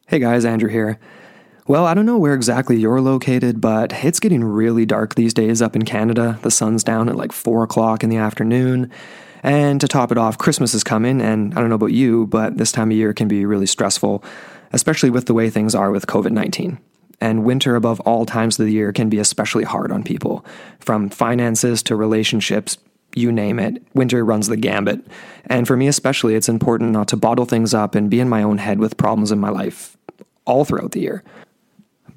Hey 0.08 0.20
guys, 0.20 0.46
Andrew 0.46 0.70
here. 0.70 1.00
Well, 1.70 1.86
I 1.86 1.94
don't 1.94 2.08
know 2.08 2.18
where 2.18 2.34
exactly 2.34 2.80
you're 2.80 3.00
located, 3.00 3.62
but 3.62 4.04
it's 4.04 4.20
getting 4.20 4.44
really 4.44 4.88
dark 4.88 5.14
these 5.14 5.36
days 5.36 5.62
up 5.62 5.76
in 5.76 5.86
Canada. 5.86 6.40
The 6.42 6.50
sun's 6.50 6.84
down 6.84 7.10
at 7.10 7.16
like 7.16 7.32
4 7.32 7.62
o'clock 7.62 8.04
in 8.04 8.10
the 8.10 8.18
afternoon. 8.18 8.90
And 9.44 9.80
to 9.80 9.88
top 9.88 10.12
it 10.12 10.18
off, 10.18 10.40
Christmas 10.40 10.74
is 10.74 10.84
coming, 10.84 11.22
and 11.22 11.54
I 11.54 11.60
don't 11.60 11.70
know 11.70 11.76
about 11.76 11.92
you, 11.92 12.26
but 12.26 12.58
this 12.58 12.72
time 12.72 12.90
of 12.90 12.98
year 12.98 13.14
can 13.14 13.28
be 13.28 13.46
really 13.46 13.68
stressful, 13.68 14.24
especially 14.74 15.12
with 15.12 15.28
the 15.28 15.36
way 15.36 15.52
things 15.52 15.76
are 15.76 15.92
with 15.92 16.08
COVID 16.08 16.32
19. 16.32 16.80
And 17.22 17.46
winter, 17.46 17.76
above 17.76 18.00
all 18.00 18.26
times 18.26 18.58
of 18.60 18.66
the 18.66 18.74
year, 18.74 18.92
can 18.92 19.08
be 19.08 19.20
especially 19.20 19.64
hard 19.64 19.92
on 19.92 20.04
people. 20.04 20.44
From 20.80 21.08
finances 21.08 21.84
to 21.84 21.96
relationships, 21.96 22.80
you 23.14 23.32
name 23.32 23.60
it, 23.60 23.84
winter 23.94 24.26
runs 24.26 24.48
the 24.48 24.58
gambit. 24.58 25.06
And 25.46 25.68
for 25.68 25.78
me, 25.78 25.88
especially, 25.88 26.34
it's 26.34 26.50
important 26.50 26.94
not 26.94 27.10
to 27.10 27.16
bottle 27.16 27.46
things 27.46 27.76
up 27.76 27.94
and 27.94 28.10
be 28.10 28.20
in 28.20 28.28
my 28.28 28.42
own 28.42 28.58
head 28.58 28.80
with 28.80 28.98
problems 28.98 29.32
in 29.32 29.38
my 29.38 29.50
life 29.52 29.96
all 30.46 30.66
throughout 30.66 30.94
the 30.94 31.02
year. 31.02 31.24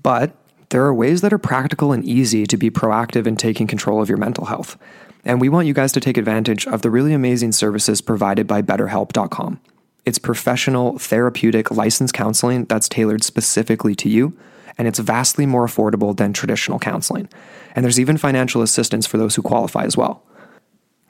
But 0.03 0.35
there 0.71 0.85
are 0.85 0.95
ways 0.95 1.21
that 1.21 1.33
are 1.33 1.39
practical 1.39 1.93
and 1.93 2.05
easy 2.05 2.47
to 2.47 2.57
be 2.57 2.71
proactive 2.71 3.27
in 3.27 3.37
taking 3.37 3.67
control 3.67 4.01
of 4.01 4.09
your 4.09 4.19
mental 4.19 4.47
health. 4.47 4.79
And 5.25 5.41
we 5.41 5.49
want 5.49 5.67
you 5.67 5.75
guys 5.75 5.93
to 5.93 6.01
take 6.01 6.17
advantage 6.17 6.67
of 6.67 6.83
the 6.83 6.91
really 6.91 7.13
amazing 7.13 7.53
services 7.53 8.01
provided 8.01 8.47
by 8.47 8.63
BetterHelp.com. 8.63 9.61
It's 10.05 10.19
professional, 10.19 10.99
therapeutic, 10.99 11.71
licensed 11.71 12.15
counseling 12.15 12.65
that's 12.65 12.89
tailored 12.89 13.23
specifically 13.23 13.95
to 13.97 14.09
you, 14.09 14.37
and 14.77 14.89
it's 14.89 14.99
vastly 14.99 15.47
more 15.47 15.67
affordable 15.67 16.17
than 16.17 16.33
traditional 16.33 16.79
counseling. 16.79 17.29
And 17.77 17.85
there's 17.85 18.01
even 18.01 18.17
financial 18.17 18.63
assistance 18.63 19.07
for 19.07 19.19
those 19.19 19.37
who 19.37 19.43
qualify 19.43 19.85
as 19.85 19.97
well. 19.97 20.25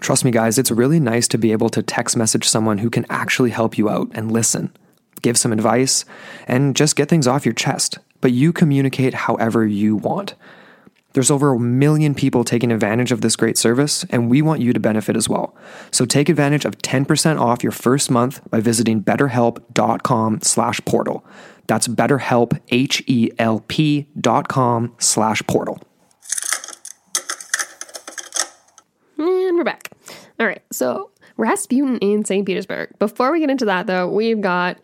Trust 0.00 0.24
me, 0.24 0.30
guys, 0.30 0.58
it's 0.58 0.70
really 0.70 0.98
nice 0.98 1.28
to 1.28 1.38
be 1.38 1.52
able 1.52 1.70
to 1.70 1.82
text 1.82 2.16
message 2.16 2.48
someone 2.48 2.78
who 2.78 2.90
can 2.90 3.06
actually 3.08 3.50
help 3.50 3.78
you 3.78 3.88
out 3.88 4.10
and 4.12 4.32
listen, 4.32 4.76
give 5.22 5.38
some 5.38 5.52
advice, 5.52 6.04
and 6.48 6.74
just 6.74 6.96
get 6.96 7.08
things 7.08 7.28
off 7.28 7.46
your 7.46 7.54
chest 7.54 7.98
but 8.22 8.32
you 8.32 8.54
communicate 8.54 9.12
however 9.12 9.66
you 9.66 9.96
want. 9.96 10.34
There's 11.12 11.30
over 11.30 11.52
a 11.52 11.58
million 11.58 12.14
people 12.14 12.42
taking 12.42 12.72
advantage 12.72 13.12
of 13.12 13.20
this 13.20 13.36
great 13.36 13.58
service, 13.58 14.04
and 14.08 14.30
we 14.30 14.40
want 14.40 14.62
you 14.62 14.72
to 14.72 14.80
benefit 14.80 15.14
as 15.14 15.28
well. 15.28 15.54
So 15.90 16.06
take 16.06 16.30
advantage 16.30 16.64
of 16.64 16.78
10% 16.78 17.38
off 17.38 17.62
your 17.62 17.72
first 17.72 18.10
month 18.10 18.40
by 18.48 18.60
visiting 18.60 19.02
betterhelp.com 19.02 20.40
slash 20.40 20.80
portal. 20.86 21.22
That's 21.66 21.86
betterhelp, 21.86 22.58
H-E-L-P 22.68 24.08
dot 24.18 24.48
com 24.48 24.94
slash 24.98 25.42
portal. 25.46 25.80
And 29.18 29.56
we're 29.56 29.64
back. 29.64 29.90
All 30.40 30.46
right, 30.46 30.62
so 30.72 31.10
Rasputin 31.36 31.98
in 31.98 32.24
St. 32.24 32.46
Petersburg. 32.46 32.98
Before 32.98 33.32
we 33.32 33.40
get 33.40 33.50
into 33.50 33.66
that, 33.66 33.86
though, 33.86 34.08
we've 34.08 34.40
got 34.40 34.78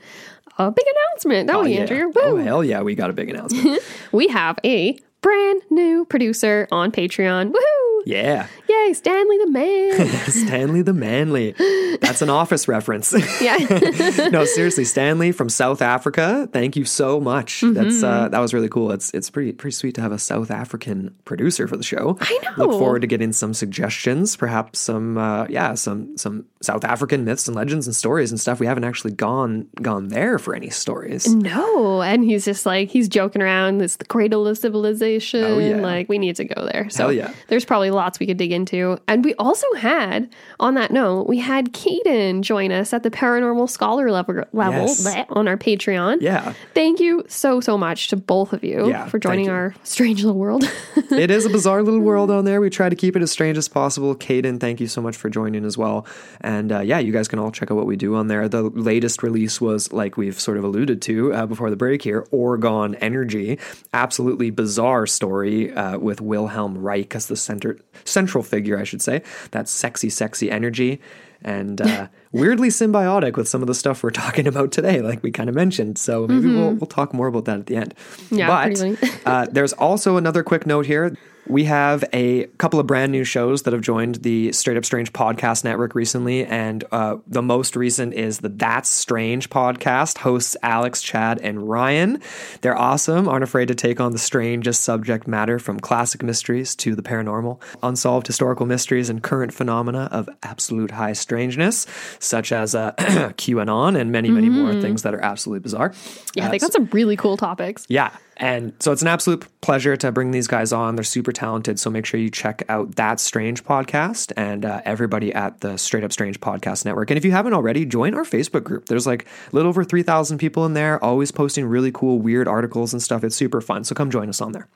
a 0.58 0.70
big 0.70 0.84
announcement, 0.86 1.48
don't 1.48 1.56
oh, 1.56 1.62
we, 1.64 1.74
yeah. 1.74 1.80
Andrew? 1.80 2.12
Oh, 2.16 2.34
Woo. 2.34 2.40
Oh, 2.40 2.44
hell 2.44 2.64
yeah, 2.64 2.82
we 2.82 2.94
got 2.94 3.10
a 3.10 3.12
big 3.12 3.30
announcement. 3.30 3.82
we 4.12 4.28
have 4.28 4.58
a 4.64 4.98
brand 5.20 5.62
new 5.70 6.04
producer 6.04 6.68
on 6.70 6.92
Patreon. 6.92 7.52
Woohoo! 7.52 8.02
Yeah. 8.06 8.46
Yay, 8.68 8.92
Stanley 8.92 9.38
the 9.38 9.50
Man. 9.50 10.08
Stanley 10.28 10.82
the 10.82 10.92
Manly. 10.92 11.52
That's 12.00 12.20
an 12.20 12.28
office 12.28 12.68
reference. 12.68 13.12
yeah. 13.40 13.56
no, 14.30 14.44
seriously, 14.44 14.84
Stanley 14.84 15.32
from 15.32 15.48
South 15.48 15.80
Africa. 15.80 16.48
Thank 16.52 16.76
you 16.76 16.84
so 16.84 17.18
much. 17.18 17.62
Mm-hmm. 17.62 17.72
That's 17.74 18.02
uh, 18.02 18.28
that 18.28 18.38
was 18.40 18.52
really 18.52 18.68
cool. 18.68 18.90
It's 18.92 19.10
it's 19.14 19.30
pretty 19.30 19.52
pretty 19.52 19.74
sweet 19.74 19.94
to 19.94 20.02
have 20.02 20.12
a 20.12 20.18
South 20.18 20.50
African 20.50 21.14
producer 21.24 21.66
for 21.66 21.78
the 21.78 21.82
show. 21.82 22.18
I 22.20 22.38
know. 22.42 22.66
Look 22.66 22.72
forward 22.72 23.00
to 23.00 23.06
getting 23.06 23.32
some 23.32 23.54
suggestions, 23.54 24.36
perhaps 24.36 24.80
some 24.80 25.16
uh, 25.16 25.46
yeah, 25.48 25.72
some 25.72 26.18
some 26.18 26.44
South 26.60 26.84
African 26.84 27.24
myths 27.24 27.48
and 27.48 27.56
legends 27.56 27.86
and 27.86 27.96
stories 27.96 28.30
and 28.30 28.38
stuff. 28.38 28.60
We 28.60 28.66
haven't 28.66 28.84
actually 28.84 29.12
gone 29.12 29.66
gone 29.80 30.08
there 30.08 30.38
for 30.38 30.54
any 30.54 30.68
stories. 30.68 31.26
No, 31.26 32.02
and 32.02 32.22
he's 32.22 32.44
just 32.44 32.66
like 32.66 32.90
he's 32.90 33.08
joking 33.08 33.40
around. 33.40 33.80
It's 33.80 33.96
the 33.96 34.04
cradle 34.04 34.46
of 34.46 34.58
civilization. 34.58 35.44
Oh, 35.44 35.58
yeah. 35.58 35.76
Like 35.76 36.10
we 36.10 36.18
need 36.18 36.36
to 36.36 36.44
go 36.44 36.66
there. 36.66 36.90
So 36.90 37.04
Hell 37.04 37.12
yeah. 37.12 37.32
there's 37.48 37.64
probably 37.64 37.90
lots 37.90 38.20
we 38.20 38.26
could 38.26 38.36
dig 38.36 38.52
into. 38.58 38.98
And 39.06 39.24
we 39.24 39.34
also 39.34 39.66
had, 39.74 40.28
on 40.58 40.74
that 40.74 40.90
note, 40.90 41.28
we 41.28 41.38
had 41.38 41.72
Caden 41.72 42.42
join 42.42 42.72
us 42.72 42.92
at 42.92 43.02
the 43.04 43.10
paranormal 43.10 43.70
scholar 43.70 44.10
level, 44.10 44.44
level 44.52 44.86
yes. 44.86 45.26
on 45.30 45.46
our 45.46 45.56
Patreon. 45.56 46.18
Yeah. 46.20 46.52
Thank 46.74 47.00
you 47.00 47.24
so, 47.28 47.60
so 47.60 47.78
much 47.78 48.08
to 48.08 48.16
both 48.16 48.52
of 48.52 48.64
you 48.64 48.88
yeah, 48.88 49.06
for 49.06 49.18
joining 49.18 49.48
our 49.48 49.74
strange 49.84 50.24
little 50.24 50.38
world. 50.38 50.64
it 50.96 51.30
is 51.30 51.46
a 51.46 51.50
bizarre 51.50 51.82
little 51.82 52.00
world 52.00 52.30
on 52.30 52.44
there. 52.44 52.60
We 52.60 52.70
try 52.70 52.88
to 52.88 52.96
keep 52.96 53.16
it 53.16 53.22
as 53.22 53.30
strange 53.30 53.56
as 53.56 53.68
possible. 53.68 54.14
Caden, 54.14 54.60
thank 54.60 54.80
you 54.80 54.88
so 54.88 55.00
much 55.00 55.16
for 55.16 55.30
joining 55.30 55.64
as 55.64 55.78
well. 55.78 56.06
And 56.40 56.72
uh, 56.72 56.80
yeah, 56.80 56.98
you 56.98 57.12
guys 57.12 57.28
can 57.28 57.38
all 57.38 57.52
check 57.52 57.70
out 57.70 57.76
what 57.76 57.86
we 57.86 57.96
do 57.96 58.16
on 58.16 58.26
there. 58.26 58.48
The 58.48 58.62
latest 58.62 59.22
release 59.22 59.60
was, 59.60 59.92
like 59.92 60.16
we've 60.16 60.38
sort 60.38 60.58
of 60.58 60.64
alluded 60.64 61.00
to 61.02 61.32
uh, 61.32 61.46
before 61.46 61.70
the 61.70 61.76
break 61.76 62.02
here, 62.02 62.26
Orgone 62.32 62.98
Energy. 63.00 63.58
Absolutely 63.92 64.50
bizarre 64.50 65.06
story 65.06 65.72
uh, 65.72 65.98
with 65.98 66.20
Wilhelm 66.20 66.78
Reich 66.78 67.14
as 67.14 67.26
the 67.26 67.36
center 67.36 67.78
central 68.04 68.42
figure, 68.48 68.78
I 68.78 68.84
should 68.84 69.02
say. 69.02 69.22
That 69.52 69.68
sexy, 69.68 70.10
sexy 70.10 70.50
energy. 70.50 71.00
And 71.42 71.80
uh, 71.80 72.08
weirdly 72.32 72.68
symbiotic 72.68 73.36
with 73.36 73.48
some 73.48 73.62
of 73.62 73.68
the 73.68 73.74
stuff 73.74 74.02
we're 74.02 74.10
talking 74.10 74.46
about 74.48 74.72
today, 74.72 75.00
like 75.00 75.22
we 75.22 75.30
kind 75.30 75.48
of 75.48 75.54
mentioned. 75.54 75.96
So 75.96 76.26
maybe 76.26 76.48
mm-hmm. 76.48 76.56
we'll, 76.56 76.72
we'll 76.72 76.86
talk 76.86 77.14
more 77.14 77.28
about 77.28 77.44
that 77.44 77.60
at 77.60 77.66
the 77.66 77.76
end. 77.76 77.94
Yeah, 78.30 78.48
but 78.48 78.98
uh, 79.24 79.46
there's 79.50 79.72
also 79.74 80.16
another 80.16 80.42
quick 80.42 80.66
note 80.66 80.86
here. 80.86 81.16
We 81.48 81.64
have 81.64 82.04
a 82.12 82.44
couple 82.58 82.78
of 82.78 82.86
brand 82.86 83.10
new 83.10 83.24
shows 83.24 83.62
that 83.62 83.72
have 83.72 83.80
joined 83.80 84.16
the 84.16 84.52
Straight 84.52 84.76
Up 84.76 84.84
Strange 84.84 85.14
podcast 85.14 85.64
network 85.64 85.94
recently, 85.94 86.44
and 86.44 86.84
uh, 86.92 87.16
the 87.26 87.40
most 87.40 87.74
recent 87.74 88.12
is 88.12 88.40
the 88.40 88.50
That's 88.50 88.90
Strange 88.90 89.48
podcast. 89.48 90.18
Hosts 90.18 90.58
Alex, 90.62 91.00
Chad, 91.02 91.40
and 91.40 91.66
Ryan. 91.66 92.20
They're 92.60 92.76
awesome, 92.76 93.28
aren't 93.28 93.44
afraid 93.44 93.68
to 93.68 93.74
take 93.74 93.98
on 93.98 94.12
the 94.12 94.18
strangest 94.18 94.82
subject 94.82 95.26
matter 95.26 95.58
from 95.58 95.80
classic 95.80 96.22
mysteries 96.22 96.76
to 96.76 96.94
the 96.94 97.02
paranormal, 97.02 97.62
unsolved 97.82 98.26
historical 98.26 98.66
mysteries, 98.66 99.08
and 99.08 99.22
current 99.22 99.54
phenomena 99.54 100.10
of 100.12 100.28
absolute 100.42 100.90
high 100.90 101.14
strangeness, 101.14 101.86
such 102.18 102.52
as 102.52 102.74
uh, 102.74 102.92
QAnon 102.98 103.98
and 103.98 104.12
many, 104.12 104.30
many 104.30 104.48
mm-hmm. 104.48 104.66
more 104.66 104.82
things 104.82 105.02
that 105.02 105.14
are 105.14 105.24
absolutely 105.24 105.60
bizarre. 105.60 105.94
Yeah, 106.34 106.48
uh, 106.48 106.50
they 106.50 106.58
got 106.58 106.74
some 106.74 106.90
really 106.92 107.16
cool 107.16 107.38
topics. 107.38 107.86
Yeah, 107.88 108.10
and 108.38 108.72
so 108.78 108.92
it's 108.92 109.02
an 109.02 109.08
absolute 109.08 109.44
pleasure 109.60 109.96
to 109.96 110.12
bring 110.12 110.30
these 110.30 110.46
guys 110.46 110.72
on. 110.72 110.94
They're 110.94 111.04
super 111.04 111.32
talented. 111.32 111.80
So 111.80 111.90
make 111.90 112.06
sure 112.06 112.20
you 112.20 112.30
check 112.30 112.62
out 112.68 112.94
That 112.96 113.18
Strange 113.18 113.64
podcast 113.64 114.32
and 114.36 114.64
uh, 114.64 114.80
everybody 114.84 115.32
at 115.34 115.60
the 115.60 115.76
Straight 115.76 116.04
Up 116.04 116.12
Strange 116.12 116.40
Podcast 116.40 116.84
Network. 116.84 117.10
And 117.10 117.18
if 117.18 117.24
you 117.24 117.32
haven't 117.32 117.52
already, 117.52 117.84
join 117.84 118.14
our 118.14 118.22
Facebook 118.22 118.62
group. 118.62 118.86
There's 118.86 119.06
like 119.06 119.24
a 119.24 119.56
little 119.56 119.68
over 119.68 119.82
3,000 119.82 120.38
people 120.38 120.64
in 120.66 120.74
there, 120.74 121.02
always 121.02 121.32
posting 121.32 121.66
really 121.66 121.90
cool, 121.90 122.20
weird 122.20 122.46
articles 122.46 122.92
and 122.92 123.02
stuff. 123.02 123.24
It's 123.24 123.34
super 123.34 123.60
fun. 123.60 123.82
So 123.82 123.94
come 123.94 124.10
join 124.10 124.28
us 124.28 124.40
on 124.40 124.52
there. 124.52 124.68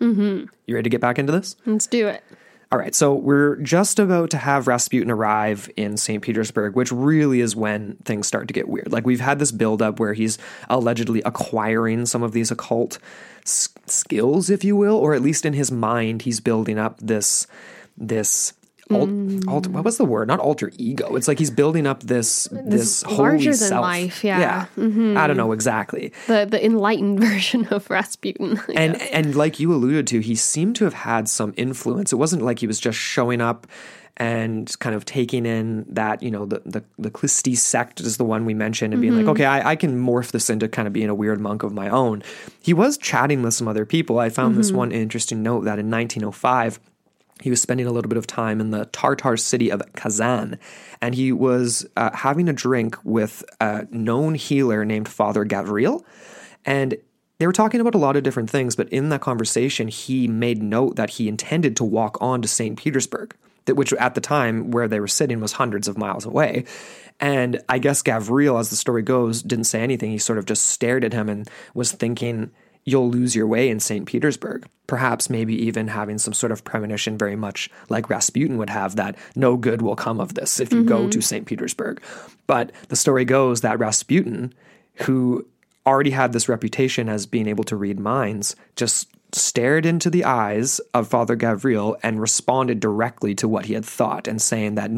Mm-hmm. 0.00 0.46
You 0.66 0.74
ready 0.74 0.84
to 0.84 0.90
get 0.90 1.00
back 1.00 1.18
into 1.18 1.32
this? 1.32 1.56
Let's 1.64 1.86
do 1.86 2.08
it. 2.08 2.22
All 2.72 2.80
right, 2.80 2.96
so 2.96 3.14
we're 3.14 3.56
just 3.56 4.00
about 4.00 4.30
to 4.30 4.38
have 4.38 4.66
Rasputin 4.66 5.08
arrive 5.10 5.70
in 5.76 5.96
St. 5.96 6.20
Petersburg, 6.20 6.74
which 6.74 6.90
really 6.90 7.40
is 7.40 7.54
when 7.54 7.96
things 8.04 8.26
start 8.26 8.48
to 8.48 8.54
get 8.54 8.68
weird. 8.68 8.90
Like 8.90 9.06
we've 9.06 9.20
had 9.20 9.38
this 9.38 9.52
buildup 9.52 10.00
where 10.00 10.14
he's 10.14 10.36
allegedly 10.68 11.22
acquiring 11.24 12.06
some 12.06 12.24
of 12.24 12.32
these 12.32 12.50
occult 12.50 12.98
s- 13.44 13.68
skills, 13.86 14.50
if 14.50 14.64
you 14.64 14.74
will, 14.74 14.96
or 14.96 15.14
at 15.14 15.22
least 15.22 15.46
in 15.46 15.52
his 15.52 15.70
mind, 15.70 16.22
he's 16.22 16.40
building 16.40 16.76
up 16.76 16.98
this 17.00 17.46
this 17.96 18.52
Alt, 18.88 19.08
mm. 19.08 19.48
alt, 19.48 19.66
what 19.66 19.84
was 19.84 19.96
the 19.96 20.04
word? 20.04 20.28
Not 20.28 20.38
alter 20.38 20.70
ego. 20.78 21.16
It's 21.16 21.26
like 21.26 21.40
he's 21.40 21.50
building 21.50 21.86
up 21.88 22.04
this 22.04 22.48
this, 22.52 23.02
holy 23.02 23.18
larger 23.18 23.50
than 23.50 23.68
self. 23.68 23.82
life, 23.82 24.22
yeah. 24.22 24.66
I 24.76 24.80
don't 24.80 24.92
mm-hmm. 24.92 25.36
know 25.36 25.50
exactly. 25.50 26.12
The 26.28 26.46
the 26.48 26.64
enlightened 26.64 27.18
version 27.32 27.66
of 27.66 27.90
Rasputin. 27.90 28.60
I 28.68 28.72
And 28.74 28.98
guess. 28.98 29.10
and 29.12 29.34
like 29.34 29.58
you 29.58 29.72
alluded 29.72 30.06
to, 30.08 30.20
he 30.20 30.36
seemed 30.36 30.76
to 30.76 30.84
have 30.84 30.94
had 30.94 31.28
some 31.28 31.52
influence. 31.56 32.12
It 32.12 32.16
wasn't 32.16 32.42
like 32.42 32.60
he 32.60 32.68
was 32.68 32.78
just 32.78 32.98
showing 32.98 33.40
up 33.40 33.66
and 34.18 34.78
kind 34.78 34.94
of 34.94 35.04
taking 35.04 35.44
in 35.44 35.84
that, 35.88 36.22
you 36.22 36.30
know, 36.30 36.46
the 36.46 36.62
the, 36.64 36.84
the 36.96 37.10
Khlysty 37.10 37.56
sect 37.56 38.00
is 38.00 38.18
the 38.18 38.24
one 38.24 38.44
we 38.44 38.54
mentioned 38.54 38.94
and 38.94 39.02
being 39.02 39.14
like, 39.14 39.22
mm-hmm. 39.22 39.30
okay, 39.30 39.46
I, 39.46 39.72
I 39.72 39.76
can 39.76 40.00
morph 40.00 40.30
this 40.30 40.48
into 40.48 40.68
kind 40.68 40.86
of 40.86 40.94
being 40.94 41.08
a 41.08 41.14
weird 41.14 41.40
monk 41.40 41.64
of 41.64 41.72
my 41.72 41.88
own. 41.88 42.22
He 42.62 42.72
was 42.72 42.96
chatting 42.98 43.42
with 43.42 43.54
some 43.54 43.66
other 43.66 43.84
people. 43.84 44.20
I 44.20 44.30
found 44.30 44.56
this 44.56 44.68
mm-hmm. 44.68 44.76
one 44.76 44.92
interesting 44.92 45.42
note 45.42 45.64
that 45.64 45.80
in 45.80 45.90
1905 45.90 46.78
he 47.42 47.50
was 47.50 47.60
spending 47.60 47.86
a 47.86 47.92
little 47.92 48.08
bit 48.08 48.18
of 48.18 48.26
time 48.26 48.60
in 48.60 48.70
the 48.70 48.86
Tartar 48.86 49.36
city 49.36 49.70
of 49.70 49.82
Kazan, 49.94 50.58
and 51.00 51.14
he 51.14 51.32
was 51.32 51.86
uh, 51.96 52.10
having 52.14 52.48
a 52.48 52.52
drink 52.52 52.96
with 53.04 53.44
a 53.60 53.86
known 53.90 54.34
healer 54.34 54.84
named 54.84 55.08
Father 55.08 55.44
Gavril. 55.44 56.02
And 56.64 56.96
they 57.38 57.46
were 57.46 57.52
talking 57.52 57.80
about 57.80 57.94
a 57.94 57.98
lot 57.98 58.16
of 58.16 58.22
different 58.22 58.48
things, 58.48 58.74
but 58.74 58.88
in 58.88 59.10
that 59.10 59.20
conversation, 59.20 59.88
he 59.88 60.26
made 60.26 60.62
note 60.62 60.96
that 60.96 61.10
he 61.10 61.28
intended 61.28 61.76
to 61.76 61.84
walk 61.84 62.16
on 62.20 62.40
to 62.40 62.48
St. 62.48 62.78
Petersburg, 62.78 63.36
that 63.66 63.74
which 63.74 63.92
at 63.94 64.14
the 64.14 64.20
time 64.22 64.70
where 64.70 64.88
they 64.88 65.00
were 65.00 65.08
sitting 65.08 65.40
was 65.40 65.52
hundreds 65.52 65.88
of 65.88 65.98
miles 65.98 66.24
away. 66.24 66.64
And 67.20 67.60
I 67.68 67.78
guess 67.78 68.02
Gavril, 68.02 68.58
as 68.58 68.70
the 68.70 68.76
story 68.76 69.02
goes, 69.02 69.42
didn't 69.42 69.64
say 69.64 69.82
anything. 69.82 70.10
He 70.10 70.18
sort 70.18 70.38
of 70.38 70.46
just 70.46 70.68
stared 70.68 71.04
at 71.04 71.12
him 71.12 71.28
and 71.28 71.48
was 71.74 71.92
thinking, 71.92 72.50
You'll 72.86 73.10
lose 73.10 73.36
your 73.36 73.46
way 73.46 73.68
in 73.68 73.80
St. 73.80 74.06
Petersburg. 74.06 74.66
Perhaps 74.86 75.28
maybe 75.28 75.54
even 75.66 75.88
having 75.88 76.16
some 76.16 76.32
sort 76.32 76.52
of 76.52 76.64
premonition, 76.64 77.18
very 77.18 77.36
much 77.36 77.68
like 77.88 78.08
Rasputin 78.08 78.56
would 78.56 78.70
have, 78.70 78.96
that 78.96 79.16
no 79.34 79.56
good 79.56 79.82
will 79.82 79.96
come 79.96 80.20
of 80.20 80.34
this 80.34 80.60
if 80.60 80.72
you 80.72 80.84
go 80.84 81.00
mm-hmm. 81.00 81.10
to 81.10 81.20
St. 81.20 81.46
Petersburg. 81.46 82.00
But 82.46 82.70
the 82.88 82.96
story 82.96 83.24
goes 83.24 83.60
that 83.60 83.78
Rasputin, 83.78 84.54
who 84.94 85.44
already 85.84 86.10
had 86.10 86.32
this 86.32 86.48
reputation 86.48 87.08
as 87.08 87.26
being 87.26 87.48
able 87.48 87.64
to 87.64 87.76
read 87.76 87.98
minds, 87.98 88.56
just 88.76 89.08
stared 89.32 89.84
into 89.84 90.08
the 90.08 90.24
eyes 90.24 90.80
of 90.94 91.08
Father 91.08 91.36
Gavril 91.36 91.96
and 92.02 92.20
responded 92.20 92.80
directly 92.80 93.34
to 93.34 93.48
what 93.48 93.66
he 93.66 93.74
had 93.74 93.84
thought 93.84 94.28
and 94.28 94.40
saying 94.40 94.76
that 94.76 94.90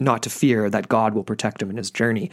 not 0.00 0.22
to 0.22 0.30
fear 0.30 0.70
that 0.70 0.88
God 0.88 1.14
will 1.14 1.24
protect 1.24 1.60
him 1.60 1.70
in 1.70 1.76
his 1.76 1.90
journey. 1.90 2.30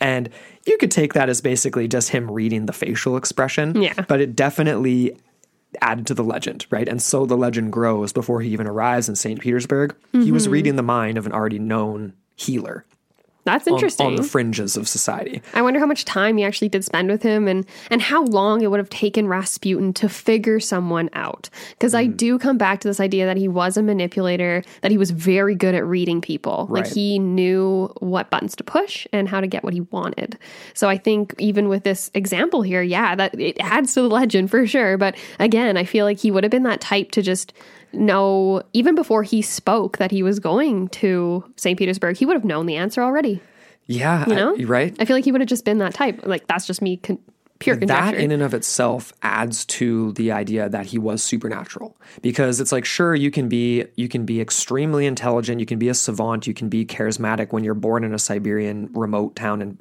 And 0.00 0.28
you 0.66 0.78
could 0.78 0.90
take 0.90 1.14
that 1.14 1.28
as 1.28 1.40
basically 1.40 1.88
just 1.88 2.10
him 2.10 2.30
reading 2.30 2.66
the 2.66 2.72
facial 2.72 3.16
expression. 3.16 3.80
Yeah. 3.80 3.94
But 4.06 4.20
it 4.20 4.36
definitely 4.36 5.18
added 5.80 6.06
to 6.06 6.14
the 6.14 6.24
legend, 6.24 6.66
right? 6.70 6.88
And 6.88 7.02
so 7.02 7.26
the 7.26 7.36
legend 7.36 7.72
grows 7.72 8.12
before 8.12 8.40
he 8.40 8.50
even 8.50 8.66
arrives 8.66 9.08
in 9.08 9.16
St. 9.16 9.40
Petersburg. 9.40 9.94
He 10.12 10.32
was 10.32 10.44
mm-hmm. 10.44 10.52
reading 10.52 10.76
the 10.76 10.82
mind 10.82 11.18
of 11.18 11.26
an 11.26 11.32
already 11.32 11.58
known 11.58 12.14
healer 12.36 12.84
That's 13.48 13.66
interesting. 13.66 14.06
on 14.06 14.14
the 14.16 14.22
fringes 14.22 14.76
of 14.76 14.86
society. 14.88 15.42
I 15.54 15.62
wonder 15.62 15.80
how 15.80 15.86
much 15.86 16.04
time 16.04 16.36
he 16.36 16.44
actually 16.44 16.68
did 16.68 16.84
spend 16.84 17.10
with 17.10 17.22
him 17.22 17.48
and 17.48 17.66
and 17.90 18.00
how 18.02 18.24
long 18.24 18.60
it 18.62 18.70
would 18.70 18.78
have 18.78 18.90
taken 18.90 19.26
Rasputin 19.28 19.92
to 19.94 20.08
figure 20.08 20.60
someone 20.60 21.10
out. 21.12 21.48
Because 21.70 21.94
I 21.94 22.06
Mm. 22.06 22.16
do 22.16 22.38
come 22.38 22.58
back 22.58 22.80
to 22.80 22.88
this 22.88 23.00
idea 23.00 23.26
that 23.26 23.36
he 23.36 23.48
was 23.48 23.76
a 23.76 23.82
manipulator, 23.82 24.62
that 24.82 24.90
he 24.90 24.98
was 24.98 25.10
very 25.10 25.54
good 25.54 25.74
at 25.74 25.84
reading 25.86 26.20
people. 26.20 26.66
Like 26.70 26.86
he 26.86 27.18
knew 27.18 27.92
what 28.00 28.30
buttons 28.30 28.54
to 28.56 28.64
push 28.64 29.06
and 29.12 29.28
how 29.28 29.40
to 29.40 29.46
get 29.46 29.64
what 29.64 29.72
he 29.72 29.80
wanted. 29.82 30.38
So 30.74 30.88
I 30.88 30.98
think 30.98 31.34
even 31.38 31.68
with 31.68 31.84
this 31.84 32.10
example 32.14 32.62
here, 32.62 32.82
yeah, 32.82 33.14
that 33.14 33.38
it 33.40 33.56
adds 33.60 33.94
to 33.94 34.02
the 34.02 34.08
legend 34.08 34.50
for 34.50 34.66
sure. 34.66 34.96
But 34.98 35.16
again, 35.38 35.76
I 35.76 35.84
feel 35.84 36.04
like 36.04 36.18
he 36.18 36.30
would 36.30 36.44
have 36.44 36.50
been 36.50 36.62
that 36.64 36.80
type 36.80 37.10
to 37.12 37.22
just 37.22 37.52
know 37.92 38.62
even 38.72 38.94
before 38.94 39.22
he 39.22 39.42
spoke 39.42 39.98
that 39.98 40.10
he 40.10 40.22
was 40.22 40.38
going 40.38 40.88
to 40.88 41.44
St. 41.56 41.78
Petersburg, 41.78 42.16
he 42.16 42.26
would 42.26 42.34
have 42.34 42.44
known 42.44 42.66
the 42.66 42.76
answer 42.76 43.02
already. 43.02 43.40
Yeah, 43.86 44.28
You 44.28 44.34
know? 44.34 44.56
I- 44.58 44.64
right? 44.64 44.96
I 45.00 45.04
feel 45.04 45.16
like 45.16 45.24
he 45.24 45.32
would 45.32 45.40
have 45.40 45.48
just 45.48 45.64
been 45.64 45.78
that 45.78 45.94
type. 45.94 46.20
Like 46.24 46.46
that's 46.46 46.66
just 46.66 46.82
me, 46.82 46.98
con- 46.98 47.18
pure 47.58 47.74
that 47.76 48.14
in 48.14 48.30
and 48.30 48.42
of 48.42 48.54
itself 48.54 49.12
adds 49.22 49.64
to 49.64 50.12
the 50.12 50.30
idea 50.30 50.68
that 50.68 50.86
he 50.86 50.96
was 50.98 51.22
supernatural 51.22 51.96
because 52.22 52.60
it's 52.60 52.70
like 52.70 52.84
sure 52.84 53.16
you 53.16 53.32
can 53.32 53.48
be 53.48 53.84
you 53.96 54.08
can 54.08 54.24
be 54.24 54.40
extremely 54.40 55.06
intelligent 55.06 55.58
you 55.58 55.66
can 55.66 55.76
be 55.78 55.88
a 55.88 55.94
savant 55.94 56.46
you 56.46 56.54
can 56.54 56.68
be 56.68 56.84
charismatic 56.86 57.50
when 57.52 57.64
you're 57.64 57.74
born 57.74 58.04
in 58.04 58.14
a 58.14 58.18
siberian 58.18 58.88
remote 58.92 59.34
town 59.34 59.60
and 59.60 59.80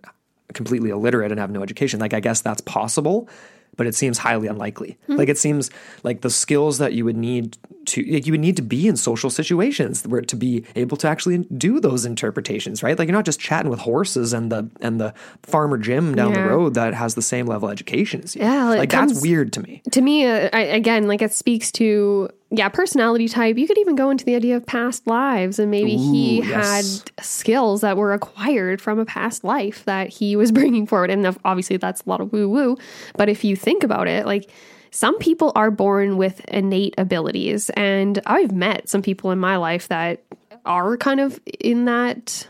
completely 0.56 0.90
illiterate 0.90 1.30
and 1.32 1.40
have 1.40 1.52
no 1.52 1.62
education 1.62 2.00
like 2.00 2.16
i 2.16 2.20
guess 2.20 2.42
that's 2.42 2.62
possible 2.62 3.30
but 3.78 3.88
it 3.88 3.96
seems 3.96 4.18
highly 4.18 4.48
unlikely. 4.48 4.98
Like 5.08 5.30
it 5.30 5.38
seems 5.38 5.70
like 6.04 6.22
the 6.22 6.30
skills 6.30 6.78
that 6.80 6.94
you 6.94 7.06
would 7.06 7.16
need 7.18 7.58
to 7.86 8.04
like 8.12 8.26
you 8.26 8.34
would 8.34 8.42
need 8.42 8.58
to 8.58 8.62
be 8.62 8.88
in 8.88 8.98
social 8.98 9.30
situations 9.30 10.06
where 10.06 10.20
to 10.22 10.36
be 10.36 10.66
able 10.76 10.98
to 10.98 11.08
actually 11.08 11.38
do 11.58 11.80
those 11.80 12.06
interpretations 12.06 12.84
right? 12.84 13.00
Like 13.00 13.08
you're 13.08 13.16
not 13.16 13.24
just 13.24 13.40
chatting 13.40 13.70
with 13.70 13.80
horses 13.80 14.34
and 14.34 14.52
the 14.52 14.70
and 14.82 15.00
the 15.00 15.14
farmer 15.44 15.78
jim 15.78 16.14
down 16.16 16.34
the 16.34 16.42
road 16.42 16.74
that 16.74 16.94
has 16.94 17.16
the 17.16 17.22
same 17.22 17.46
level 17.46 17.70
of 17.70 17.72
education 17.72 18.22
as 18.24 18.36
you. 18.36 18.42
Yeah, 18.42 18.66
like 18.70 18.90
comes- 18.90 19.14
that's 19.14 19.22
weird 19.22 19.54
to 19.54 19.62
me. 19.62 19.82
To 19.92 20.02
me, 20.02 20.26
uh, 20.26 20.50
I, 20.52 20.62
again, 20.62 21.08
like 21.08 21.22
it 21.22 21.32
speaks 21.32 21.72
to 21.74 22.30
yeah, 22.50 22.70
personality 22.70 23.28
type. 23.28 23.58
You 23.58 23.68
could 23.68 23.78
even 23.78 23.96
go 23.96 24.10
into 24.10 24.24
the 24.24 24.36
idea 24.36 24.56
of 24.56 24.66
past 24.66 25.06
lives, 25.06 25.60
and 25.60 25.70
maybe 25.70 25.98
he 25.98 26.40
yes. 26.42 27.04
had 27.04 27.24
skills 27.26 27.82
that 27.82 27.98
were 27.98 28.14
acquired 28.14 28.82
from 28.82 29.00
a 29.00 29.06
past 29.06 29.44
life 29.44 29.84
that 29.86 30.10
he 30.10 30.36
was 30.36 30.52
bringing 30.54 30.88
forward. 30.88 31.10
And 31.10 31.26
obviously, 31.44 31.78
that's 31.78 32.02
a 32.04 32.10
lot 32.10 32.22
of 32.22 32.32
woo 32.32 32.48
woo. 32.48 32.78
But 33.18 33.28
if 33.30 33.44
you 33.44 33.56
think 33.56 33.84
about 33.84 34.08
it, 34.08 34.26
like 34.26 34.50
some 34.92 35.18
people 35.20 35.52
are 35.56 35.70
born 35.72 36.16
with 36.18 36.40
innate 36.46 36.96
abilities, 36.98 37.70
and 37.72 38.22
I've 38.26 38.54
met 38.54 38.88
some 38.88 39.02
people 39.02 39.32
in 39.32 39.40
my 39.40 39.58
life 39.58 39.90
that 39.90 40.24
are 40.66 40.98
kind 40.98 41.20
of 41.20 41.40
in 41.60 41.86
that 41.86 42.48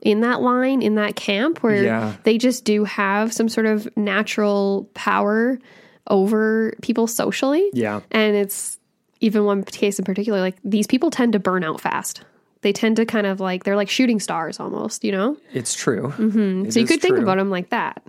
in 0.00 0.20
that 0.20 0.42
line 0.42 0.82
in 0.82 0.96
that 0.96 1.14
camp 1.16 1.62
where 1.62 1.84
Yeah. 1.84 2.14
they 2.24 2.36
just 2.36 2.64
do 2.64 2.84
have 2.84 3.32
some 3.32 3.48
sort 3.48 3.66
of 3.66 3.88
natural 3.96 4.90
power 4.94 5.58
over 6.08 6.72
people 6.82 7.06
socially 7.06 7.70
Yeah. 7.72 8.00
and 8.10 8.34
it's 8.34 8.80
even 9.22 9.44
one 9.44 9.62
case 9.64 9.98
in 9.98 10.04
particular 10.04 10.40
like 10.40 10.56
these 10.64 10.86
people 10.86 11.10
tend 11.10 11.32
to 11.32 11.38
burn 11.38 11.64
out 11.64 11.80
fast 11.80 12.22
they 12.60 12.72
tend 12.72 12.96
to 12.96 13.06
kind 13.06 13.26
of 13.26 13.40
like 13.40 13.64
they're 13.64 13.76
like 13.76 13.88
shooting 13.88 14.20
stars 14.20 14.60
almost 14.60 15.04
you 15.04 15.12
know 15.12 15.36
it's 15.52 15.74
true 15.74 16.12
mm-hmm. 16.16 16.68
so 16.68 16.78
you 16.78 16.86
could 16.86 17.00
think 17.00 17.18
about 17.18 17.38
them 17.38 17.50
like 17.50 17.70
that 17.70 18.02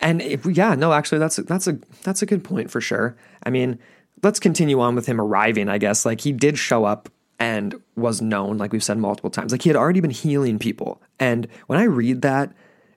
And 0.00 0.20
if, 0.20 0.44
yeah, 0.46 0.74
no, 0.74 0.92
actually, 0.92 1.18
that's 1.18 1.38
a, 1.38 1.42
that's 1.42 1.66
a 1.66 1.78
that's 2.02 2.22
a 2.22 2.26
good 2.26 2.44
point 2.44 2.70
for 2.70 2.80
sure. 2.80 3.16
I 3.42 3.50
mean, 3.50 3.78
let's 4.22 4.38
continue 4.38 4.80
on 4.80 4.94
with 4.94 5.06
him 5.06 5.20
arriving. 5.20 5.68
I 5.68 5.78
guess 5.78 6.04
like 6.04 6.20
he 6.20 6.32
did 6.32 6.58
show 6.58 6.84
up 6.84 7.08
and 7.38 7.74
was 7.96 8.20
known, 8.20 8.58
like 8.58 8.72
we've 8.72 8.84
said 8.84 8.98
multiple 8.98 9.30
times. 9.30 9.52
Like 9.52 9.62
he 9.62 9.68
had 9.68 9.76
already 9.76 10.00
been 10.00 10.10
healing 10.10 10.58
people. 10.58 11.00
And 11.18 11.48
when 11.66 11.78
I 11.78 11.84
read 11.84 12.22
that, 12.22 12.52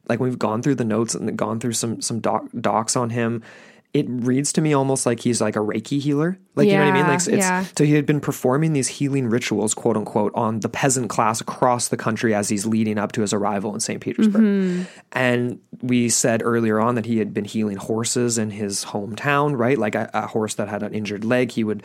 like 0.07 0.19
we've 0.19 0.39
gone 0.39 0.61
through 0.61 0.75
the 0.75 0.85
notes 0.85 1.15
and 1.15 1.37
gone 1.37 1.59
through 1.59 1.73
some 1.73 2.01
some 2.01 2.19
doc, 2.19 2.45
docs 2.59 2.95
on 2.95 3.09
him, 3.11 3.43
it 3.91 4.05
reads 4.07 4.53
to 4.53 4.61
me 4.61 4.73
almost 4.73 5.05
like 5.05 5.19
he's 5.19 5.41
like 5.41 5.55
a 5.55 5.59
Reiki 5.59 5.99
healer. 5.99 6.37
Like 6.55 6.67
you 6.67 6.73
know 6.73 6.85
what 6.85 6.89
I 6.89 6.91
mean? 6.91 7.07
Like 7.07 7.15
it's 7.15 7.27
yeah. 7.27 7.65
so 7.75 7.83
he 7.83 7.93
had 7.93 8.05
been 8.05 8.19
performing 8.19 8.73
these 8.73 8.87
healing 8.87 9.27
rituals, 9.27 9.73
quote 9.73 9.97
unquote, 9.97 10.31
on 10.35 10.59
the 10.59 10.69
peasant 10.69 11.09
class 11.09 11.41
across 11.41 11.87
the 11.87 11.97
country 11.97 12.35
as 12.35 12.49
he's 12.49 12.67
leading 12.67 12.99
up 12.99 13.13
to 13.13 13.21
his 13.21 13.33
arrival 13.33 13.73
in 13.73 13.79
St. 13.79 13.99
Petersburg. 13.99 14.41
Mm-hmm. 14.41 14.83
And 15.13 15.59
we 15.81 16.09
said 16.09 16.43
earlier 16.43 16.79
on 16.79 16.95
that 16.95 17.05
he 17.05 17.17
had 17.17 17.33
been 17.33 17.45
healing 17.45 17.77
horses 17.77 18.37
in 18.37 18.51
his 18.51 18.85
hometown, 18.85 19.57
right? 19.57 19.77
Like 19.77 19.95
a, 19.95 20.09
a 20.13 20.27
horse 20.27 20.53
that 20.55 20.67
had 20.67 20.83
an 20.83 20.93
injured 20.93 21.25
leg, 21.25 21.51
he 21.51 21.63
would 21.63 21.81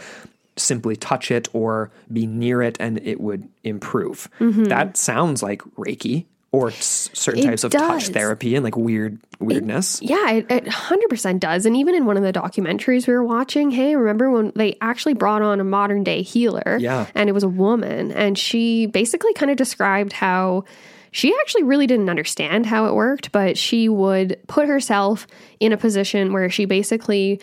simply 0.56 0.96
touch 0.96 1.30
it 1.30 1.48
or 1.52 1.90
be 2.12 2.26
near 2.26 2.62
it 2.62 2.76
and 2.78 2.98
it 2.98 3.20
would 3.20 3.48
improve. 3.62 4.28
That 4.64 4.96
sounds 4.96 5.42
like 5.42 5.62
Reiki 5.76 6.26
or 6.54 6.68
s- 6.68 7.10
certain. 7.12 7.42
It 7.42 7.46
types 7.46 7.64
of 7.64 7.72
touch 7.72 8.08
therapy 8.08 8.54
and 8.54 8.62
like 8.64 8.76
weird 8.76 9.18
weirdness. 9.40 10.00
Yeah, 10.02 10.30
it, 10.32 10.46
it 10.50 10.64
100% 10.64 11.40
does. 11.40 11.66
And 11.66 11.76
even 11.76 11.94
in 11.94 12.06
one 12.06 12.16
of 12.16 12.22
the 12.22 12.32
documentaries 12.32 13.06
we 13.06 13.14
were 13.14 13.24
watching, 13.24 13.70
hey, 13.70 13.96
remember 13.96 14.30
when 14.30 14.52
they 14.54 14.76
actually 14.80 15.14
brought 15.14 15.42
on 15.42 15.60
a 15.60 15.64
modern 15.64 16.04
day 16.04 16.22
healer? 16.22 16.78
Yeah. 16.80 17.06
And 17.14 17.28
it 17.28 17.32
was 17.32 17.42
a 17.42 17.48
woman. 17.48 18.12
And 18.12 18.38
she 18.38 18.86
basically 18.86 19.32
kind 19.34 19.50
of 19.50 19.56
described 19.56 20.12
how 20.12 20.64
she 21.10 21.34
actually 21.40 21.62
really 21.64 21.86
didn't 21.86 22.08
understand 22.10 22.66
how 22.66 22.86
it 22.86 22.94
worked, 22.94 23.30
but 23.32 23.56
she 23.58 23.88
would 23.88 24.38
put 24.48 24.66
herself 24.68 25.26
in 25.60 25.72
a 25.72 25.76
position 25.76 26.32
where 26.32 26.50
she 26.50 26.64
basically 26.64 27.40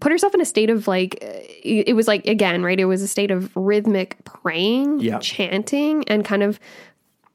put 0.00 0.12
herself 0.12 0.34
in 0.34 0.40
a 0.40 0.46
state 0.46 0.70
of 0.70 0.88
like 0.88 1.16
it 1.20 1.88
it 1.88 1.92
was 1.92 2.08
like 2.08 2.26
again 2.26 2.62
right 2.62 2.80
it 2.80 2.86
was 2.86 3.02
a 3.02 3.06
state 3.08 3.30
of 3.30 3.54
rhythmic 3.54 4.16
praying 4.24 4.98
Yeah. 5.00 5.18
chanting 5.18 6.04
and 6.08 6.24
kind 6.24 6.42
of 6.42 6.58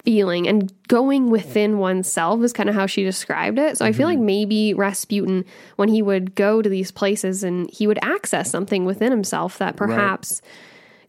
feeling 0.06 0.47
and 0.47 0.72
going 0.88 1.30
within 1.30 1.80
oneself 1.80 2.41
is 2.43 2.53
kind 2.53 2.70
of 2.70 2.76
how 2.76 2.86
she 2.86 3.03
described 3.03 3.58
it. 3.60 3.78
So 3.78 3.86
I 3.86 3.91
feel 3.91 4.08
like 4.08 4.16
Mm-hmm. 4.18 4.26
maybe 4.26 4.74
Rasputin, 4.74 5.43
when 5.76 5.89
he 5.89 6.01
would 6.01 6.36
go 6.36 6.62
to 6.62 6.70
these 6.70 6.91
places 6.91 7.43
and 7.43 7.70
he 7.70 7.88
would 7.88 7.99
access 8.01 8.49
something 8.49 8.86
within 8.86 9.12
himself 9.12 9.58
that 9.58 9.76
perhaps 9.76 10.41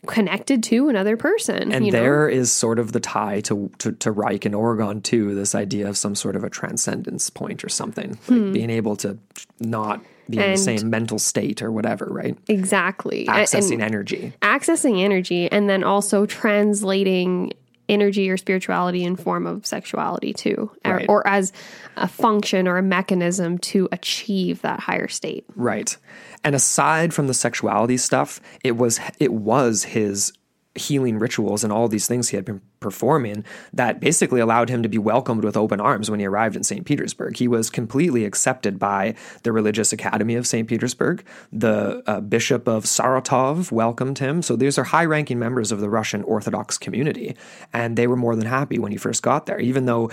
connected 0.06 0.62
to 0.64 0.88
another 0.88 1.16
person. 1.16 1.72
And 1.72 1.84
you 1.86 1.92
know? 1.92 1.98
there 2.00 2.28
is 2.28 2.50
sort 2.50 2.78
of 2.78 2.92
the 2.92 3.00
tie 3.00 3.40
to, 3.42 3.70
to, 3.78 3.92
to 3.92 4.10
Reich 4.10 4.44
and 4.44 4.54
Orgone 4.54 5.02
too, 5.02 5.34
this 5.34 5.54
idea 5.54 5.88
of 5.88 5.96
some 5.96 6.14
sort 6.14 6.36
of 6.36 6.44
a 6.44 6.50
transcendence 6.50 7.28
point 7.30 7.64
or 7.64 7.68
something. 7.68 8.14
Hmm. 8.26 8.44
Like 8.44 8.52
being 8.52 8.70
able 8.70 8.96
to 8.96 9.18
not 9.60 10.00
be 10.28 10.38
in 10.38 10.52
the 10.52 10.58
same 10.58 10.90
mental 10.90 11.18
state 11.18 11.62
or 11.62 11.70
whatever, 11.70 12.06
right? 12.10 12.36
exactly. 12.48 13.26
Accessing 13.26 13.74
and 13.74 13.82
energy. 13.82 14.32
accessing 14.42 15.00
energy 15.02 15.50
and 15.50 15.68
then 15.68 15.84
also 15.84 16.26
translating 16.26 17.52
energy 17.88 18.30
or 18.30 18.36
spirituality 18.36 19.04
in 19.04 19.16
form 19.16 19.46
of 19.46 19.64
sexuality 19.66 20.32
too 20.32 20.70
or, 20.84 21.02
or 21.08 21.26
as 21.26 21.52
a 21.96 22.08
function 22.08 22.66
or 22.66 22.78
a 22.78 22.82
mechanism 22.82 23.58
to 23.58 23.88
achieve 23.92 24.62
that 24.62 24.80
higher 24.80 25.08
state 25.08 25.46
Right. 25.54 25.96
And 26.44 26.54
aside 26.54 27.12
from 27.12 27.26
the 27.26 27.34
sexuality 27.34 27.96
stuff, 27.96 28.40
it 28.62 28.76
was 28.76 29.00
it 29.18 29.32
was 29.32 29.84
his 29.84 30.32
healing 30.76 31.18
rituals 31.18 31.64
and 31.64 31.72
all 31.72 31.88
these 31.88 32.06
things 32.06 32.28
he 32.28 32.36
had 32.36 32.44
been 32.44 32.60
performing 32.80 33.44
that 33.72 34.00
basically 34.00 34.40
allowed 34.40 34.68
him 34.68 34.82
to 34.82 34.88
be 34.88 34.98
welcomed 34.98 35.44
with 35.44 35.56
open 35.56 35.80
arms 35.80 36.10
when 36.10 36.20
he 36.20 36.26
arrived 36.26 36.56
in 36.56 36.62
St. 36.62 36.84
Petersburg. 36.84 37.36
He 37.36 37.48
was 37.48 37.70
completely 37.70 38.24
accepted 38.24 38.78
by 38.78 39.14
the 39.42 39.52
religious 39.52 39.92
academy 39.92 40.34
of 40.34 40.46
St. 40.46 40.68
Petersburg. 40.68 41.24
The 41.52 42.02
uh, 42.06 42.20
bishop 42.20 42.68
of 42.68 42.84
Saratov 42.84 43.72
welcomed 43.72 44.18
him. 44.18 44.42
So 44.42 44.56
these 44.56 44.78
are 44.78 44.84
high-ranking 44.84 45.38
members 45.38 45.72
of 45.72 45.80
the 45.80 45.90
Russian 45.90 46.22
Orthodox 46.22 46.78
community, 46.78 47.36
and 47.72 47.96
they 47.96 48.06
were 48.06 48.16
more 48.16 48.36
than 48.36 48.46
happy 48.46 48.78
when 48.78 48.92
he 48.92 48.98
first 48.98 49.22
got 49.22 49.46
there, 49.46 49.58
even 49.58 49.86
though 49.86 50.10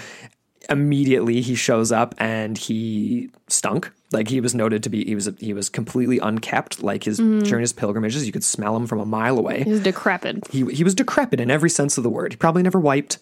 immediately 0.69 1.41
he 1.41 1.55
shows 1.55 1.91
up 1.91 2.15
and 2.17 2.57
he 2.57 3.29
stunk. 3.47 3.91
Like 4.13 4.27
he 4.27 4.39
was 4.39 4.53
noted 4.53 4.83
to 4.83 4.89
be, 4.89 5.03
he 5.05 5.15
was 5.15 5.29
he 5.39 5.53
was 5.53 5.69
completely 5.69 6.19
unkept. 6.19 6.83
Like 6.83 7.03
his 7.03 7.19
mm-hmm. 7.19 7.39
during 7.39 7.61
his 7.61 7.73
pilgrimages, 7.73 8.25
you 8.25 8.31
could 8.31 8.43
smell 8.43 8.75
him 8.75 8.87
from 8.87 8.99
a 8.99 9.05
mile 9.05 9.37
away. 9.37 9.63
he 9.63 9.71
was 9.71 9.81
decrepit 9.81 10.47
He 10.47 10.65
he 10.71 10.83
was 10.83 10.95
decrepit 10.95 11.39
in 11.39 11.49
every 11.51 11.69
sense 11.69 11.97
of 11.97 12.03
the 12.03 12.09
word. 12.09 12.33
He 12.33 12.37
probably 12.37 12.63
never 12.63 12.79
wiped. 12.79 13.19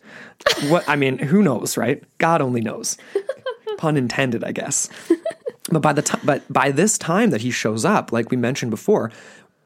What 0.68 0.88
I 0.88 0.96
mean, 0.96 1.18
who 1.18 1.42
knows, 1.42 1.78
right? 1.78 2.04
God 2.18 2.42
only 2.42 2.62
knows. 2.62 2.98
Pun 3.78 3.98
intended, 3.98 4.44
I 4.44 4.52
guess. 4.52 4.90
But 5.72 5.82
by 5.82 5.94
the 5.94 6.02
time, 6.02 6.22
but 6.24 6.52
by 6.52 6.72
this 6.72 6.98
time 6.98 7.30
that 7.30 7.42
he 7.42 7.52
shows 7.52 7.86
up, 7.86 8.12
like 8.12 8.30
we 8.30 8.38
mentioned 8.38 8.72
before, 8.72 9.12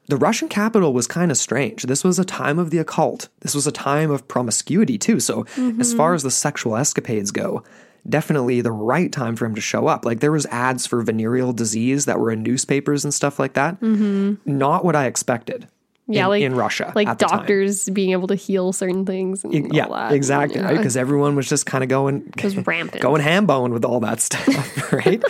the 0.08 0.16
Russian 0.16 0.48
capital 0.48 0.92
was 0.92 1.06
kind 1.06 1.30
of 1.30 1.36
strange. 1.36 1.82
This 1.82 2.04
was 2.04 2.18
a 2.18 2.24
time 2.24 2.58
of 2.58 2.70
the 2.70 2.78
occult. 2.78 3.28
This 3.40 3.54
was 3.54 3.66
a 3.66 3.72
time 3.72 4.10
of 4.10 4.28
promiscuity 4.28 4.98
too. 4.98 5.20
So 5.20 5.46
as 5.80 5.92
far 5.92 6.10
mm-hmm. 6.10 6.14
as 6.14 6.22
the 6.22 6.30
sexual 6.30 6.76
escapades 6.76 7.30
go, 7.30 7.64
definitely 8.08 8.60
the 8.60 8.72
right 8.72 9.10
time 9.12 9.36
for 9.36 9.46
him 9.46 9.54
to 9.54 9.60
show 9.60 9.86
up. 9.86 10.04
Like 10.04 10.20
there 10.20 10.32
was 10.32 10.46
ads 10.46 10.86
for 10.86 11.02
venereal 11.02 11.52
disease 11.52 12.04
that 12.06 12.18
were 12.18 12.30
in 12.30 12.42
newspapers 12.42 13.04
and 13.04 13.12
stuff 13.12 13.38
like 13.38 13.54
that. 13.54 13.80
Mm-hmm. 13.80 14.34
Not 14.44 14.84
what 14.84 14.94
I 14.96 15.06
expected. 15.06 15.68
yeah 16.08 16.24
in, 16.24 16.28
like 16.28 16.42
in 16.42 16.54
Russia, 16.54 16.92
like 16.94 17.08
at 17.08 17.18
the 17.18 17.26
time. 17.26 17.38
doctors 17.38 17.88
being 17.90 18.12
able 18.12 18.28
to 18.28 18.34
heal 18.36 18.72
certain 18.72 19.04
things 19.04 19.42
and 19.44 19.54
all 19.54 19.70
Yeah, 19.76 19.88
that 19.88 20.12
exactly. 20.12 20.60
Yeah. 20.60 20.66
Right, 20.66 20.76
because 20.76 20.96
everyone 20.96 21.34
was 21.36 21.48
just 21.48 21.66
kind 21.66 21.82
of 21.82 21.90
going, 21.90 22.32
was 22.42 22.56
rampant. 22.66 23.02
going 23.02 23.22
ham 23.22 23.46
bone 23.46 23.72
with 23.72 23.84
all 23.84 24.00
that 24.00 24.20
stuff, 24.20 24.92
right? 25.06 25.22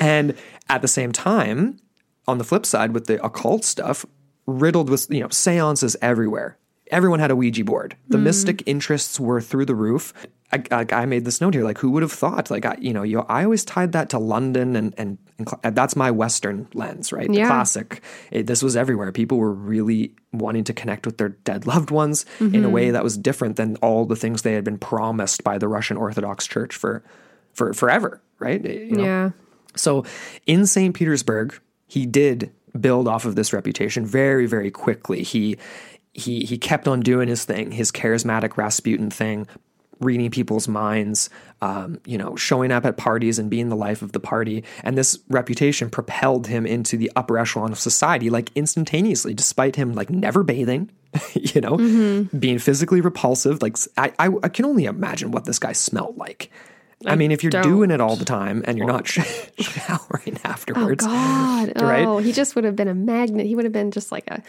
and 0.00 0.34
at 0.68 0.82
the 0.82 0.88
same 0.88 1.12
time, 1.12 1.78
on 2.26 2.38
the 2.38 2.44
flip 2.44 2.66
side, 2.66 2.92
with 2.94 3.06
the 3.06 3.22
occult 3.24 3.64
stuff, 3.64 4.04
riddled 4.46 4.90
with 4.90 5.06
you 5.10 5.20
know 5.20 5.28
seances 5.28 5.96
everywhere. 6.02 6.58
Everyone 6.90 7.18
had 7.20 7.30
a 7.30 7.36
Ouija 7.36 7.64
board. 7.64 7.96
The 8.08 8.18
Hmm. 8.18 8.24
mystic 8.24 8.62
interests 8.66 9.18
were 9.18 9.40
through 9.40 9.64
the 9.66 9.74
roof. 9.74 10.12
I, 10.52 10.62
I, 10.70 10.86
I 10.92 11.06
made 11.06 11.24
this 11.24 11.40
note 11.40 11.54
here. 11.54 11.64
Like, 11.64 11.78
who 11.78 11.90
would 11.90 12.02
have 12.02 12.12
thought? 12.12 12.50
Like, 12.50 12.64
I, 12.64 12.76
you 12.78 12.92
know, 12.92 13.02
you, 13.02 13.20
I 13.22 13.42
always 13.42 13.64
tied 13.64 13.92
that 13.92 14.10
to 14.10 14.18
London, 14.18 14.76
and 14.76 14.94
and, 14.96 15.18
and 15.64 15.74
that's 15.74 15.96
my 15.96 16.10
Western 16.12 16.68
lens, 16.74 17.12
right? 17.12 17.26
The 17.28 17.38
Yeah. 17.38 17.46
classic. 17.48 18.02
It, 18.30 18.46
this 18.46 18.62
was 18.62 18.76
everywhere. 18.76 19.10
People 19.10 19.38
were 19.38 19.52
really 19.52 20.14
wanting 20.32 20.62
to 20.64 20.72
connect 20.72 21.06
with 21.06 21.16
their 21.18 21.30
dead 21.30 21.66
loved 21.72 21.90
ones 21.90 22.24
in 22.38 22.46
a 22.46 22.58
Mm-hmm. 22.58 22.70
way 22.70 22.90
that 22.92 23.02
was 23.02 23.16
different 23.18 23.56
than 23.56 23.76
all 23.76 24.04
the 24.04 24.14
things 24.16 24.42
they 24.42 24.52
had 24.52 24.62
been 24.64 24.78
promised 24.78 25.42
by 25.42 25.58
the 25.58 25.66
Russian 25.66 25.96
Orthodox 25.96 26.46
Church 26.46 26.76
for, 26.76 27.02
for 27.54 27.72
forever, 27.72 28.20
right? 28.38 28.62
You 28.64 28.96
know? 28.96 29.02
yeah 29.04 29.30
So 29.74 30.04
in 30.46 30.66
St. 30.66 30.94
Petersburg, 30.94 31.58
he 31.88 32.06
did 32.06 32.52
build 32.78 33.08
off 33.08 33.24
of 33.24 33.34
this 33.34 33.52
reputation 33.52 34.04
very, 34.06 34.46
very 34.46 34.70
quickly. 34.70 35.22
He 35.24 35.56
he 36.14 36.44
he 36.44 36.56
kept 36.56 36.88
on 36.88 37.00
doing 37.00 37.28
his 37.28 37.44
thing, 37.44 37.72
his 37.72 37.92
charismatic 37.92 38.56
Rasputin 38.56 39.10
thing, 39.10 39.46
reading 40.00 40.30
people's 40.30 40.68
minds, 40.68 41.28
um, 41.60 42.00
you 42.06 42.16
know, 42.16 42.36
showing 42.36 42.70
up 42.70 42.84
at 42.84 42.96
parties 42.96 43.38
and 43.38 43.50
being 43.50 43.68
the 43.68 43.76
life 43.76 44.00
of 44.00 44.12
the 44.12 44.20
party. 44.20 44.64
And 44.82 44.96
this 44.96 45.18
reputation 45.28 45.90
propelled 45.90 46.46
him 46.46 46.66
into 46.66 46.96
the 46.96 47.10
upper 47.16 47.36
echelon 47.36 47.72
of 47.72 47.78
society, 47.78 48.30
like 48.30 48.50
instantaneously, 48.54 49.34
despite 49.34 49.76
him 49.76 49.92
like 49.92 50.10
never 50.10 50.42
bathing. 50.42 50.90
You 51.34 51.60
know, 51.60 51.76
being 52.36 52.58
physically 52.58 53.00
repulsive. 53.00 53.62
Like 53.62 53.76
I, 53.96 54.12
I, 54.18 54.30
I 54.42 54.48
can 54.48 54.64
only 54.64 54.86
imagine 54.86 55.30
what 55.30 55.44
this 55.44 55.60
guy 55.60 55.70
smelled 55.70 56.16
like. 56.16 56.50
I, 57.06 57.16
mean, 57.16 57.30
if 57.30 57.42
you're 57.42 57.50
don't. 57.50 57.62
doing 57.62 57.90
it 57.90 58.00
all 58.00 58.16
the 58.16 58.24
time 58.24 58.64
and 58.66 58.78
you're 58.78 58.86
not 58.86 59.06
showering 59.08 60.38
afterwards, 60.42 61.04
oh 61.06 61.08
God. 61.08 61.80
Right? 61.80 62.06
Oh, 62.06 62.18
he 62.18 62.32
just 62.32 62.54
would 62.56 62.64
have 62.64 62.76
been 62.76 62.88
a 62.88 62.94
magnet. 62.94 63.46
He 63.46 63.54
would 63.54 63.64
have 63.64 63.72
been 63.72 63.90
just 63.90 64.10
like 64.10 64.26
a, 64.28 64.42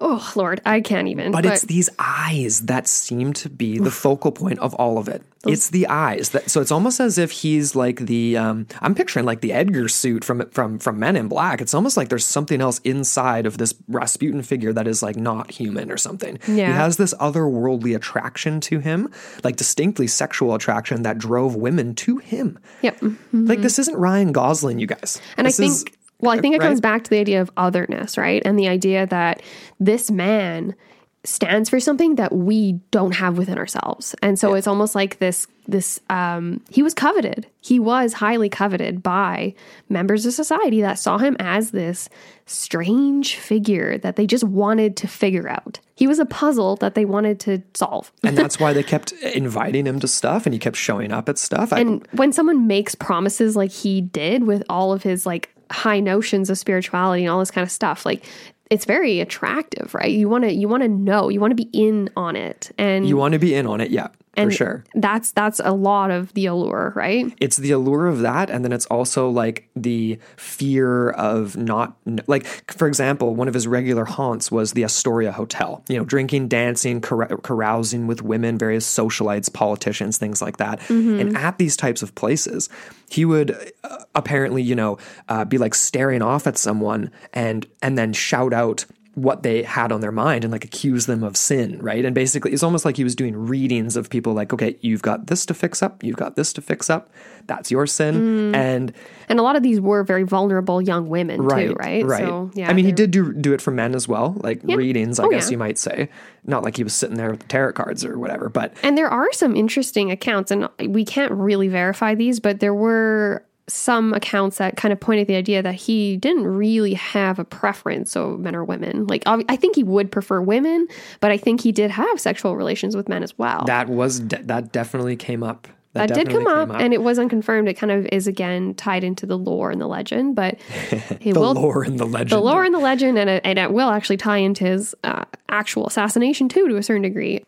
oh, 0.00 0.32
Lord, 0.34 0.60
I 0.64 0.80
can't 0.80 1.08
even. 1.08 1.32
but, 1.32 1.44
it's 1.46 1.62
these 1.62 1.90
eyes 1.98 2.62
that 2.62 2.88
seem 2.88 3.32
to 3.34 3.48
be 3.50 3.78
the 3.78 3.90
focal 3.90 4.32
point 4.32 4.58
of 4.60 4.74
all 4.74 4.98
of 4.98 5.08
it. 5.08 5.22
It's 5.46 5.70
the 5.70 5.86
eyes 5.86 6.30
that 6.30 6.50
so 6.50 6.60
it's 6.60 6.70
almost 6.70 7.00
as 7.00 7.16
if 7.16 7.30
he's 7.30 7.74
like 7.74 8.00
the 8.00 8.36
um, 8.36 8.66
I'm 8.82 8.94
picturing 8.94 9.24
like 9.24 9.40
the 9.40 9.54
Edgar 9.54 9.88
suit 9.88 10.22
from 10.22 10.46
from 10.50 10.78
from 10.78 10.98
Men 10.98 11.16
in 11.16 11.28
Black. 11.28 11.62
It's 11.62 11.72
almost 11.72 11.96
like 11.96 12.10
there's 12.10 12.26
something 12.26 12.60
else 12.60 12.78
inside 12.84 13.46
of 13.46 13.56
this 13.56 13.72
Rasputin 13.88 14.42
figure 14.42 14.70
that 14.74 14.86
is 14.86 15.02
like 15.02 15.16
not 15.16 15.50
human 15.50 15.90
or 15.90 15.96
something. 15.96 16.38
Yeah. 16.46 16.66
He 16.66 16.72
has 16.72 16.98
this 16.98 17.14
otherworldly 17.14 17.96
attraction 17.96 18.60
to 18.62 18.80
him, 18.80 19.10
like 19.42 19.56
distinctly 19.56 20.06
sexual 20.08 20.54
attraction 20.54 21.04
that 21.04 21.16
drove 21.16 21.56
women 21.56 21.94
to 21.94 22.18
him. 22.18 22.58
Yep. 22.82 23.02
Like 23.32 23.62
this 23.62 23.78
isn't 23.78 23.96
Ryan 23.96 24.32
Gosling, 24.32 24.78
you 24.78 24.86
guys. 24.86 25.22
And 25.38 25.46
This 25.46 25.58
I 25.58 25.64
is- 25.64 25.84
think, 25.84 25.96
well, 26.20 26.36
I 26.36 26.40
think 26.40 26.54
it 26.54 26.58
right? 26.58 26.66
comes 26.68 26.80
back 26.80 27.04
to 27.04 27.10
the 27.10 27.18
idea 27.18 27.40
of 27.40 27.50
otherness, 27.56 28.16
right? 28.16 28.42
And 28.44 28.58
the 28.58 28.68
idea 28.68 29.06
that 29.06 29.42
this 29.78 30.10
man 30.10 30.74
stands 31.22 31.68
for 31.68 31.78
something 31.78 32.14
that 32.14 32.32
we 32.32 32.72
don't 32.90 33.12
have 33.12 33.36
within 33.36 33.58
ourselves. 33.58 34.14
And 34.22 34.38
so 34.38 34.54
it's 34.54 34.66
almost 34.66 34.94
like 34.94 35.18
this 35.18 35.46
this 35.68 36.00
um 36.08 36.62
he 36.70 36.82
was 36.82 36.94
coveted. 36.94 37.46
He 37.60 37.78
was 37.78 38.14
highly 38.14 38.48
coveted 38.48 39.02
by 39.02 39.54
members 39.90 40.24
of 40.24 40.32
society 40.32 40.80
that 40.80 40.98
saw 40.98 41.18
him 41.18 41.36
as 41.38 41.72
this 41.72 42.08
strange 42.46 43.36
figure 43.36 43.98
that 43.98 44.16
they 44.16 44.26
just 44.26 44.44
wanted 44.44 44.96
to 44.96 45.06
figure 45.06 45.48
out. 45.48 45.78
He 45.94 46.06
was 46.06 46.18
a 46.18 46.24
puzzle 46.24 46.76
that 46.76 46.94
they 46.94 47.04
wanted 47.04 47.38
to 47.40 47.62
solve. 47.74 48.10
and 48.24 48.36
that's 48.36 48.58
why 48.60 48.72
they 48.72 48.82
kept 48.82 49.12
inviting 49.12 49.86
him 49.86 50.00
to 50.00 50.08
stuff 50.08 50.46
and 50.46 50.54
he 50.54 50.58
kept 50.58 50.76
showing 50.76 51.12
up 51.12 51.28
at 51.28 51.36
stuff. 51.36 51.72
I, 51.72 51.80
And 51.80 52.06
when 52.12 52.32
someone 52.32 52.66
makes 52.66 52.94
promises 52.94 53.56
like 53.56 53.70
he 53.70 54.00
did 54.00 54.44
with 54.44 54.64
all 54.70 54.94
of 54.94 55.02
his 55.02 55.26
like 55.26 55.50
high 55.70 56.00
notions 56.00 56.50
of 56.50 56.58
spirituality 56.58 57.24
and 57.24 57.30
all 57.30 57.38
this 57.38 57.50
kind 57.50 57.62
of 57.62 57.70
stuff, 57.70 58.04
like 58.04 58.24
it's 58.70 58.84
very 58.84 59.20
attractive, 59.20 59.94
right? 59.94 60.10
You 60.10 60.28
want 60.28 60.44
to 60.44 60.52
you 60.52 60.68
want 60.68 60.82
to 60.82 60.88
know, 60.88 61.28
you 61.28 61.40
want 61.40 61.50
to 61.50 61.56
be 61.56 61.68
in 61.72 62.10
on 62.16 62.36
it. 62.36 62.70
And 62.78 63.08
you 63.08 63.16
want 63.16 63.32
to 63.32 63.38
be 63.38 63.54
in 63.54 63.66
on 63.66 63.80
it, 63.80 63.90
yeah, 63.90 64.08
for 64.34 64.42
and 64.42 64.54
sure. 64.54 64.84
That's 64.94 65.32
that's 65.32 65.60
a 65.64 65.72
lot 65.72 66.10
of 66.10 66.32
the 66.34 66.46
allure, 66.46 66.92
right? 66.94 67.34
It's 67.40 67.56
the 67.56 67.72
allure 67.72 68.06
of 68.06 68.20
that, 68.20 68.48
and 68.48 68.64
then 68.64 68.72
it's 68.72 68.86
also 68.86 69.28
like 69.28 69.68
the 69.74 70.18
fear 70.36 71.10
of 71.10 71.56
not 71.56 71.96
like, 72.26 72.46
for 72.72 72.86
example, 72.86 73.34
one 73.34 73.48
of 73.48 73.54
his 73.54 73.66
regular 73.66 74.04
haunts 74.04 74.52
was 74.52 74.72
the 74.72 74.84
Astoria 74.84 75.32
Hotel. 75.32 75.84
You 75.88 75.98
know, 75.98 76.04
drinking, 76.04 76.48
dancing, 76.48 77.00
carousing 77.00 78.06
with 78.06 78.22
women, 78.22 78.56
various 78.56 78.86
socialites, 78.86 79.52
politicians, 79.52 80.16
things 80.16 80.40
like 80.40 80.58
that. 80.58 80.80
And 80.90 81.36
at 81.36 81.58
these 81.58 81.76
types 81.76 82.02
of 82.02 82.14
places, 82.14 82.68
he 83.10 83.24
would 83.24 83.72
uh, 83.82 84.04
apparently, 84.14 84.62
you 84.62 84.76
know, 84.76 84.98
uh, 85.28 85.44
be 85.44 85.58
like 85.58 85.74
staring 85.74 86.22
off 86.22 86.46
at 86.46 86.56
someone 86.56 87.10
and 87.32 87.66
and 87.82 87.98
then 87.98 88.12
shout 88.12 88.52
out 88.52 88.86
what 89.14 89.42
they 89.42 89.64
had 89.64 89.90
on 89.90 90.00
their 90.00 90.12
mind 90.12 90.44
and 90.44 90.52
like 90.52 90.64
accuse 90.64 91.06
them 91.06 91.24
of 91.24 91.36
sin, 91.36 91.78
right? 91.82 92.04
And 92.04 92.14
basically, 92.14 92.52
it's 92.52 92.62
almost 92.62 92.84
like 92.84 92.96
he 92.96 93.02
was 93.02 93.16
doing 93.16 93.36
readings 93.36 93.96
of 93.96 94.08
people 94.08 94.34
like, 94.34 94.52
okay, 94.52 94.76
you've 94.82 95.02
got 95.02 95.26
this 95.26 95.44
to 95.46 95.54
fix 95.54 95.82
up, 95.82 96.04
you've 96.04 96.16
got 96.16 96.36
this 96.36 96.52
to 96.52 96.62
fix 96.62 96.88
up, 96.88 97.10
that's 97.46 97.72
your 97.72 97.88
sin. 97.88 98.52
Mm. 98.52 98.56
And 98.56 98.92
And 99.28 99.40
a 99.40 99.42
lot 99.42 99.56
of 99.56 99.64
these 99.64 99.80
were 99.80 100.04
very 100.04 100.22
vulnerable 100.22 100.80
young 100.80 101.08
women 101.08 101.42
right, 101.42 101.68
too, 101.68 101.74
right? 101.74 102.04
right. 102.04 102.20
So 102.24 102.50
yeah, 102.54 102.70
I 102.70 102.72
mean, 102.72 102.84
he 102.84 102.92
did 102.92 103.10
do 103.10 103.32
do 103.32 103.52
it 103.52 103.60
for 103.60 103.72
men 103.72 103.96
as 103.96 104.06
well, 104.06 104.36
like 104.38 104.60
readings, 104.62 105.18
I 105.18 105.24
Oh, 105.24 105.28
guess 105.28 105.46
yeah. 105.48 105.52
you 105.52 105.58
might 105.58 105.78
say. 105.78 106.08
Not 106.44 106.62
like 106.62 106.76
he 106.76 106.84
was 106.84 106.94
sitting 106.94 107.16
there 107.16 107.32
with 107.32 107.40
the 107.40 107.46
tarot 107.48 107.72
cards 107.72 108.04
or 108.04 108.16
whatever, 108.18 108.48
but 108.48 108.72
And 108.84 108.96
there 108.96 109.08
are 109.08 109.32
some 109.32 109.56
interesting 109.56 110.10
accounts, 110.12 110.50
and 110.52 110.68
we 110.86 111.04
can't 111.04 111.32
really 111.32 111.66
verify 111.68 112.14
these, 112.14 112.38
but 112.38 112.60
there 112.60 112.74
were 112.74 113.44
some 113.72 114.12
accounts 114.12 114.58
that 114.58 114.76
kind 114.76 114.92
of 114.92 115.00
pointed 115.00 115.26
the 115.26 115.34
idea 115.36 115.62
that 115.62 115.74
he 115.74 116.16
didn't 116.16 116.46
really 116.46 116.94
have 116.94 117.38
a 117.38 117.44
preference 117.44 118.16
of 118.16 118.40
men 118.40 118.54
or 118.54 118.64
women. 118.64 119.06
Like, 119.06 119.22
I 119.26 119.56
think 119.56 119.76
he 119.76 119.82
would 119.82 120.10
prefer 120.10 120.40
women, 120.40 120.86
but 121.20 121.30
I 121.30 121.36
think 121.36 121.60
he 121.60 121.72
did 121.72 121.90
have 121.90 122.20
sexual 122.20 122.56
relations 122.56 122.96
with 122.96 123.08
men 123.08 123.22
as 123.22 123.36
well. 123.38 123.64
that 123.66 123.88
was 123.88 124.20
de- 124.20 124.42
that 124.44 124.72
definitely 124.72 125.16
came 125.16 125.42
up. 125.42 125.68
That 125.92 126.14
did 126.14 126.28
come 126.28 126.44
came 126.44 126.46
up, 126.46 126.70
and 126.70 126.94
it 126.94 127.02
was 127.02 127.18
unconfirmed. 127.18 127.68
It 127.68 127.74
kind 127.74 127.90
of 127.90 128.06
is 128.12 128.28
again 128.28 128.74
tied 128.74 129.02
into 129.02 129.26
the 129.26 129.36
lore 129.36 129.72
and 129.72 129.80
the 129.80 129.88
legend, 129.88 130.36
but 130.36 130.60
he 131.20 131.32
the 131.32 131.40
will 131.40 131.54
lore 131.54 131.82
and 131.82 131.98
the 131.98 132.06
legend. 132.06 132.30
the 132.30 132.38
lore 132.38 132.62
and 132.62 132.72
the 132.72 132.78
legend, 132.78 133.18
and 133.18 133.28
it, 133.28 133.42
and 133.44 133.58
it 133.58 133.72
will 133.72 133.90
actually 133.90 134.16
tie 134.16 134.36
into 134.36 134.64
his 134.64 134.94
uh, 135.02 135.24
actual 135.48 135.86
assassination 135.88 136.48
too, 136.48 136.68
to 136.68 136.76
a 136.76 136.82
certain 136.82 137.02
degree. 137.02 137.44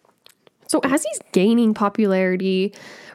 So 0.66 0.80
as 0.82 1.04
he's 1.04 1.20
gaining 1.30 1.72
popularity, 1.72 2.74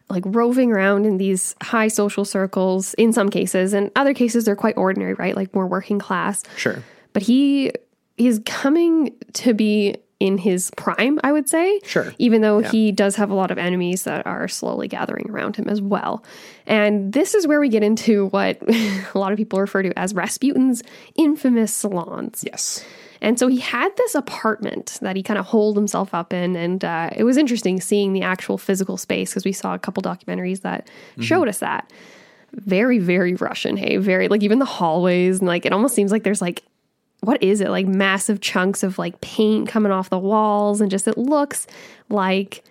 like 0.10 0.24
roving 0.26 0.72
around 0.72 1.06
in 1.06 1.18
these 1.18 1.56
high 1.62 1.88
social 1.88 2.26
circles 2.26 2.94
in 2.96 3.14
some 3.14 3.30
cases, 3.30 3.74
and 3.74 3.92
other 3.96 4.14
cases 4.14 4.46
they're 4.46 4.56
quite 4.56 4.78
ordinary, 4.78 5.14
right? 5.14 5.36
Like 5.36 5.54
more 5.54 5.68
working 5.68 6.00
class. 6.00 6.44
Sure. 6.56 6.84
But 7.14 7.24
he 7.24 7.72
is 8.18 8.42
coming 8.46 9.16
to 9.34 9.54
be 9.54 9.98
in 10.20 10.38
his 10.38 10.72
prime, 10.78 11.20
I 11.24 11.32
would 11.32 11.48
say. 11.48 11.80
Sure. 11.84 12.14
Even 12.18 12.42
though 12.42 12.60
he 12.60 12.92
does 12.92 13.16
have 13.18 13.30
a 13.30 13.36
lot 13.36 13.52
of 13.52 13.58
enemies 13.58 14.04
that 14.04 14.26
are 14.26 14.48
slowly 14.48 14.88
gathering 14.88 15.30
around 15.30 15.56
him 15.56 15.68
as 15.68 15.80
well. 15.80 16.24
And 16.66 17.14
this 17.14 17.36
is 17.36 17.46
where 17.46 17.60
we 17.60 17.70
get 17.70 17.84
into 17.84 18.28
what 18.30 18.58
a 18.68 19.18
lot 19.20 19.32
of 19.32 19.38
people 19.38 19.60
refer 19.60 19.84
to 19.84 19.98
as 19.98 20.14
Rasputin's 20.14 20.82
infamous 21.16 21.74
salons. 21.74 22.44
Yes. 22.46 22.84
And 23.22 23.40
so 23.40 23.48
he 23.48 23.60
had 23.60 23.96
this 23.98 24.16
apartment 24.16 25.00
that 25.02 25.16
he 25.16 25.24
kind 25.24 25.40
of 25.40 25.46
holed 25.46 25.76
himself 25.76 26.14
up 26.14 26.34
in. 26.34 26.56
And 26.56 26.84
uh, 26.84 27.10
it 27.16 27.24
was 27.24 27.38
interesting 27.38 27.82
seeing 27.82 28.14
the 28.14 28.22
actual 28.22 28.58
physical 28.58 28.98
space 28.98 29.32
because 29.32 29.46
we 29.46 29.52
saw 29.52 29.74
a 29.74 29.80
couple 29.80 30.04
documentaries 30.04 30.62
that 30.62 30.90
showed 31.20 31.48
us 31.48 31.60
that. 31.60 31.92
Very, 32.54 33.00
very 33.00 33.36
Russian, 33.36 33.76
hey, 33.78 33.98
very 33.98 34.30
like 34.30 34.42
even 34.42 34.60
the 34.60 34.66
hallways 34.66 35.40
and 35.40 35.48
like 35.48 35.66
it 35.66 35.74
almost 35.74 35.96
seems 35.96 36.12
like 36.12 36.24
there's 36.24 36.42
like 36.42 36.64
what 37.22 37.42
is 37.44 37.62
it 37.62 37.70
like 37.70 37.86
massive 37.86 38.40
chunks 38.42 38.84
of 38.84 38.98
like 38.98 39.20
paint 39.22 39.68
coming 39.68 39.92
off 39.92 40.10
the 40.10 40.20
walls 40.20 40.80
and 40.80 40.90
just 40.90 41.08
it 41.08 41.18
looks 41.18 41.68
like 42.10 42.64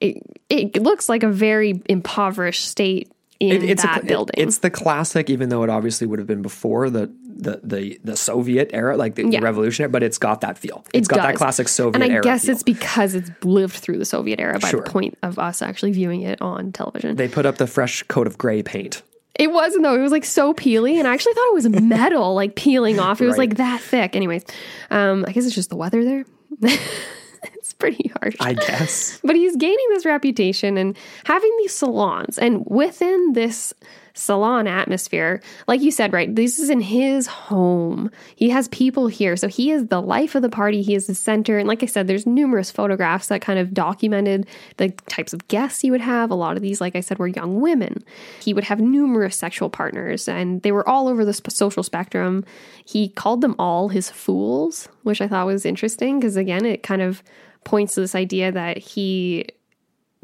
it, 0.00 0.22
it 0.48 0.82
looks 0.82 1.08
like 1.08 1.22
a 1.22 1.28
very 1.28 1.82
impoverished 1.88 2.64
state 2.64 3.10
in 3.40 3.62
it's 3.62 3.82
that 3.82 4.02
a, 4.02 4.06
building. 4.06 4.34
It's 4.36 4.58
the 4.58 4.70
classic, 4.70 5.30
even 5.30 5.48
though 5.48 5.62
it 5.62 5.70
obviously 5.70 6.06
would 6.06 6.18
have 6.18 6.28
been 6.28 6.42
before 6.42 6.90
the 6.90 7.10
the 7.42 7.60
the, 7.62 8.00
the 8.04 8.16
Soviet 8.16 8.70
era, 8.72 8.96
like 8.96 9.14
the, 9.16 9.22
Yeah. 9.24 9.40
the 9.40 9.44
revolutionary, 9.44 9.90
but 9.90 10.02
it's 10.02 10.18
got 10.18 10.40
that 10.42 10.58
feel. 10.58 10.84
It's 10.92 11.08
It 11.08 11.10
got 11.14 11.22
that 11.22 11.34
classic 11.36 11.68
Soviet 11.68 12.02
and 12.02 12.04
I 12.10 12.14
era. 12.14 12.22
guess 12.22 12.42
feel. 12.44 12.52
it's 12.52 12.62
because 12.62 13.14
it's 13.14 13.30
lived 13.44 13.74
through 13.76 13.98
the 13.98 14.04
Soviet 14.04 14.40
era 14.40 14.58
by 14.58 14.68
Sure. 14.70 14.82
the 14.82 14.90
point 14.90 15.18
of 15.22 15.38
us 15.38 15.62
actually 15.62 15.92
viewing 15.92 16.22
it 16.22 16.40
on 16.42 16.72
television. 16.72 17.16
they 17.16 17.28
put 17.28 17.46
up 17.46 17.58
the 17.58 17.66
fresh 17.66 18.02
coat 18.04 18.26
of 18.26 18.38
gray 18.38 18.62
paint. 18.62 19.02
It 19.38 19.52
wasn't 19.52 19.84
though. 19.84 19.94
It 19.94 20.02
was 20.02 20.12
like 20.12 20.24
so 20.26 20.52
peely, 20.52 20.98
and 20.98 21.08
I 21.08 21.14
actually 21.14 21.32
thought 21.34 21.48
it 21.48 21.54
was 21.54 21.68
metal, 21.82 22.34
like 22.34 22.56
peeling 22.56 22.98
off. 23.00 23.20
It 23.20 23.24
was 23.26 23.38
Right. 23.38 23.48
like 23.48 23.56
that 23.56 23.80
thick. 23.80 24.14
Anyways, 24.14 24.44
um, 24.90 25.24
I 25.26 25.32
guess 25.32 25.46
it's 25.46 25.54
just 25.54 25.70
the 25.70 25.76
weather 25.76 26.04
there. 26.04 26.24
it's 26.62 27.72
pretty 27.72 28.10
harsh. 28.20 28.36
I 28.40 28.54
guess. 28.54 29.18
but 29.24 29.36
he's 29.36 29.56
gaining 29.56 29.86
this 29.90 30.04
reputation 30.04 30.76
and 30.76 30.96
having 31.24 31.50
these 31.58 31.72
salons, 31.72 32.38
and 32.38 32.64
within 32.66 33.32
this 33.32 33.72
salon 34.14 34.66
atmosphere, 34.66 35.40
like 35.66 35.80
you 35.80 35.90
said, 35.90 36.12
right? 36.12 36.34
This 36.34 36.58
is 36.58 36.70
in 36.70 36.80
his 36.80 37.26
home. 37.26 38.10
He 38.36 38.50
has 38.50 38.68
people 38.68 39.06
here, 39.06 39.36
so 39.36 39.48
he 39.48 39.70
is 39.70 39.86
the 39.86 40.00
life 40.00 40.34
of 40.34 40.42
the 40.42 40.48
party. 40.48 40.82
He 40.82 40.94
is 40.94 41.06
the 41.06 41.14
center, 41.14 41.58
and 41.58 41.68
like 41.68 41.82
I 41.82 41.86
said, 41.86 42.06
there's 42.06 42.26
numerous 42.26 42.70
photographs 42.70 43.28
that 43.28 43.40
kind 43.40 43.58
of 43.58 43.74
documented 43.74 44.46
the 44.76 44.90
types 45.08 45.32
of 45.32 45.46
guests 45.48 45.80
he 45.80 45.90
would 45.90 46.00
have. 46.00 46.30
A 46.30 46.34
lot 46.34 46.56
of 46.56 46.62
these, 46.62 46.80
like 46.80 46.96
I 46.96 47.00
said, 47.00 47.18
were 47.18 47.28
young 47.28 47.60
women. 47.60 48.04
He 48.40 48.54
would 48.54 48.64
have 48.64 48.80
numerous 48.80 49.36
sexual 49.36 49.70
partners, 49.70 50.28
and 50.28 50.62
they 50.62 50.72
were 50.72 50.88
all 50.88 51.08
over 51.08 51.24
the 51.24 51.34
sp- 51.34 51.50
social 51.50 51.82
spectrum. 51.82 52.44
He 52.84 53.08
called 53.08 53.40
them 53.40 53.54
all 53.58 53.88
his 53.88 54.10
fools, 54.10 54.88
which 55.02 55.20
I 55.20 55.28
thought 55.28 55.46
was 55.46 55.64
interesting 55.64 56.20
because 56.20 56.36
again, 56.36 56.64
it 56.64 56.82
kind 56.82 57.02
of 57.02 57.22
points 57.64 57.94
to 57.94 58.00
this 58.00 58.14
idea 58.14 58.52
that 58.52 58.78
he 58.78 59.46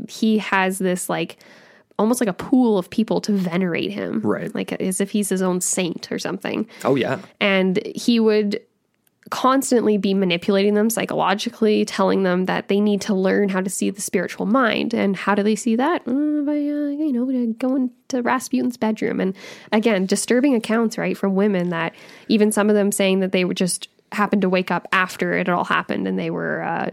he 0.09 0.39
has 0.39 0.79
this 0.79 1.09
like 1.09 1.39
almost 1.99 2.21
like 2.21 2.29
a 2.29 2.35
pool 2.35 2.79
of 2.79 2.91
people 2.91 3.21
to 3.23 3.33
venerate 3.33 3.91
him. 3.91 4.21
Right. 4.21 4.55
like 4.55 4.73
as 4.73 5.01
if 5.01 5.11
he's 5.11 5.29
his 5.29 5.43
own 5.43 5.61
saint 5.61 6.11
or 6.13 6.19
something. 6.19 6.69
Oh 6.85 6.95
yeah. 6.95 7.19
and 7.41 7.81
he 7.95 8.21
would 8.21 8.61
constantly 9.31 9.99
be 9.99 10.15
manipulating 10.15 10.75
them 10.75 10.89
psychologically 10.89 11.85
telling 11.85 12.23
them 12.23 12.45
that 12.45 12.69
they 12.69 12.79
need 12.81 13.01
to 13.01 13.13
learn 13.15 13.49
how 13.49 13.61
to 13.61 13.69
see 13.69 13.91
the 13.91 14.01
spiritual 14.01 14.47
mind. 14.47 14.95
And 14.95 15.17
how 15.17 15.35
do 15.35 15.43
they 15.43 15.57
see 15.57 15.75
that? 15.77 16.05
Mm, 16.05 16.47
by 16.47 16.53
uh, 16.53 17.05
you 17.05 17.13
know 17.13 17.53
going 17.55 17.91
to 18.09 18.23
rasputin's 18.23 18.77
bedroom. 18.77 19.21
And 19.21 19.35
again 19.73 20.07
disturbing 20.07 20.55
accounts 20.55 20.97
right 20.97 21.17
from 21.17 21.35
women 21.35 21.71
that 21.71 21.95
even 22.29 22.53
some 22.53 22.69
of 22.69 22.77
them 22.77 22.93
saying 22.93 23.21
that 23.21 23.33
they 23.33 23.45
would 23.45 23.57
just 23.57 23.89
happen 24.13 24.41
to 24.41 24.49
wake 24.49 24.71
up 24.71 24.87
after 24.93 25.33
it 25.33 25.49
all 25.49 25.65
happened 25.65 26.07
and 26.07 26.19
they 26.19 26.31
were 26.31 26.63
uh, 26.63 26.91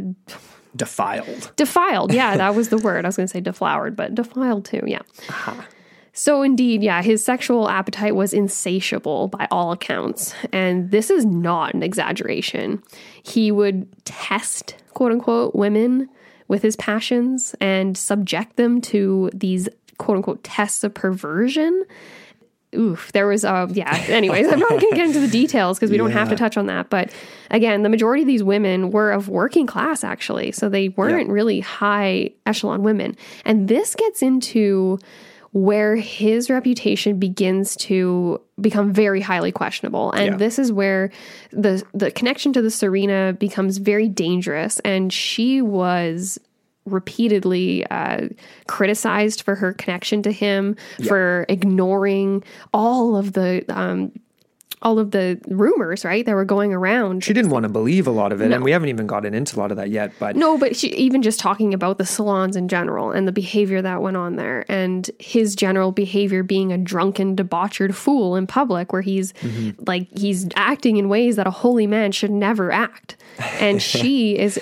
Defiled. 0.76 1.52
defiled 1.56 2.14
yeah 2.14 2.36
that 2.38 2.56
was 2.56 2.70
the 2.70 2.78
word. 2.78 3.06
I 3.06 3.08
was 3.08 3.16
going 3.18 3.28
to 3.28 3.32
say 3.32 3.42
deflowered 3.42 3.96
but 3.96 4.16
defiled 4.16 4.66
too 4.66 4.82
yeah. 4.86 5.02
So 6.14 6.42
indeed 6.42 6.84
yeah 6.84 7.02
his 7.02 7.24
sexual 7.24 7.70
appetite 7.70 8.16
was 8.16 8.34
insatiable 8.34 9.28
by 9.28 9.48
all 9.52 9.72
accounts. 9.72 10.34
And 10.52 10.92
this 10.92 11.10
is 11.10 11.26
not 11.26 11.74
an 11.74 11.84
exaggeration. 11.84 12.84
He 13.24 13.52
would 13.52 13.88
test 14.06 14.76
quote 14.94 15.12
unquote 15.12 15.56
women 15.56 16.10
with 16.48 16.62
his 16.62 16.76
passions 16.76 17.56
and 17.62 17.98
subject 17.98 18.58
them 18.58 18.82
to 18.82 19.30
these 19.34 19.70
quote 19.98 20.18
unquote 20.18 20.44
tests 20.44 20.84
of 20.84 20.94
perversion 20.94 21.86
oof 22.76 23.12
there 23.14 23.28
was 23.28 23.44
uh 23.46 23.68
yeah 23.72 23.96
anyways 24.08 24.48
i'm 24.48 24.60
not 24.60 24.70
going 24.70 24.80
to 24.90 24.96
get 24.96 25.06
into 25.08 25.20
the 25.20 25.28
details 25.28 25.78
because 25.78 25.92
we 25.92 25.98
don't 25.98 26.12
have 26.12 26.30
to 26.30 26.36
touch 26.36 26.58
on 26.58 26.66
that 26.68 26.90
but 26.90 27.12
again 27.52 27.84
the 27.84 27.90
majority 27.90 28.22
of 28.24 28.28
these 28.28 28.44
women 28.44 28.92
were 28.92 29.12
of 29.12 29.30
working 29.30 29.66
class 29.68 30.04
actually 30.04 30.52
so 30.52 30.70
they 30.70 30.90
weren't 30.90 31.30
really 31.30 31.60
high 31.60 32.30
echelon 32.46 32.84
women 32.84 33.16
and 33.46 33.68
this 33.68 33.96
gets 33.96 34.22
into 34.22 35.00
where 35.52 35.96
his 35.96 36.50
reputation 36.50 37.20
begins 37.20 37.76
to 37.76 38.42
become 38.60 38.92
very 38.92 39.22
highly 39.22 39.52
questionable 39.52 40.12
and 40.14 40.26
Yeah. 40.32 40.38
this 40.38 40.58
is 40.58 40.72
where 40.72 41.12
the 41.52 41.84
the 41.94 42.10
connection 42.10 42.54
to 42.54 42.62
the 42.62 42.70
tsarina 42.70 43.38
becomes 43.38 43.78
very 43.78 44.10
dangerous 44.10 44.80
and 44.80 45.14
she 45.14 45.62
was 45.62 46.40
repeatedly 46.86 47.86
uh, 47.88 48.28
criticized 48.68 49.42
for 49.42 49.56
her 49.56 49.74
connection 49.74 50.22
to 50.24 50.32
him 50.32 50.76
for 51.08 51.46
ignoring 51.50 52.44
all 52.74 53.16
of 53.16 53.34
the 53.34 53.64
um, 53.70 54.12
all 54.82 55.00
of 55.00 55.12
the 55.12 55.40
rumors 55.48 56.04
right 56.04 56.26
that 56.26 56.36
were 56.36 56.44
going 56.44 56.74
around 56.74 57.24
She 57.24 57.32
didn't 57.32 57.52
want 57.52 57.64
to 57.64 57.70
believe 57.70 58.06
a 58.06 58.12
lot 58.12 58.34
of 58.34 58.42
it, 58.42 58.52
and 58.52 58.66
we 58.66 58.72
haven't 58.72 58.90
even 58.90 59.08
gotten 59.08 59.34
into 59.34 59.58
a 59.58 59.60
lot 59.60 59.72
of 59.72 59.78
that 59.78 59.90
yet. 59.90 60.12
But 60.20 60.36
no, 60.36 60.58
but 60.58 60.76
she, 60.76 60.90
even 60.90 61.22
just 61.22 61.40
talking 61.40 61.74
about 61.74 61.98
the 61.98 62.06
salons 62.06 62.58
in 62.58 62.68
general 62.68 63.12
and 63.12 63.26
the 63.26 63.32
behavior 63.32 63.82
that 63.82 64.02
went 64.02 64.18
on 64.18 64.36
there, 64.36 64.66
and 64.70 65.10
his 65.20 65.56
general 65.56 65.94
behavior 65.94 66.44
being 66.44 66.74
a 66.74 66.78
drunken, 66.78 67.34
debauchered 67.34 67.96
fool 67.96 68.36
in 68.36 68.46
public, 68.46 68.92
where 68.92 69.02
he's 69.02 69.32
Mm-hmm. 69.34 69.84
like 69.88 70.10
he's 70.18 70.50
acting 70.58 70.98
in 70.98 71.08
ways 71.08 71.38
that 71.38 71.48
a 71.48 71.52
holy 71.52 71.88
man 71.88 72.12
should 72.12 72.32
never 72.32 72.70
act, 72.70 73.16
and 73.62 73.82
she 73.94 74.38
is 74.38 74.60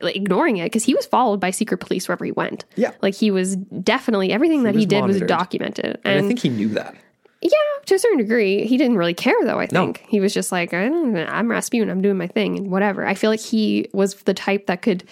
like, 0.00 0.16
ignoring 0.16 0.58
it 0.58 0.64
because 0.64 0.84
he 0.84 0.94
was 0.94 1.06
followed 1.06 1.40
by 1.40 1.50
secret 1.50 1.78
police 1.78 2.08
wherever 2.08 2.24
he 2.24 2.32
went. 2.32 2.64
Yeah. 2.76 2.92
like 3.02 3.14
he 3.14 3.30
was 3.30 3.56
definitely 3.56 4.32
everything 4.32 4.62
that 4.64 4.74
he, 4.74 4.86
did 4.86 5.04
was 5.04 5.20
documented, 5.20 5.98
and 6.04 6.16
and, 6.18 6.24
I 6.24 6.28
think 6.28 6.40
he 6.40 6.48
knew 6.48 6.68
that. 6.70 6.94
yeah, 7.40 7.50
to 7.86 7.94
a 7.94 7.98
certain 7.98 8.18
degree, 8.18 8.66
he 8.66 8.76
didn't 8.76 8.96
really 8.96 9.14
care 9.14 9.36
though. 9.42 9.58
I 9.58 9.66
think 9.66 10.04
he 10.08 10.20
was 10.20 10.34
just 10.34 10.52
like, 10.52 10.72
I 10.74 10.88
don't 10.88 11.12
know, 11.12 11.26
I'm 11.26 11.50
Rasputin, 11.50 11.90
I'm 11.90 12.02
doing 12.02 12.18
my 12.18 12.26
thing, 12.26 12.58
and 12.58 12.70
whatever. 12.70 13.06
I 13.06 13.14
feel 13.14 13.30
like 13.30 13.40
he 13.40 13.88
was 13.92 14.14
the 14.22 14.34
type 14.34 14.66
that 14.66 14.82
could 14.82 15.04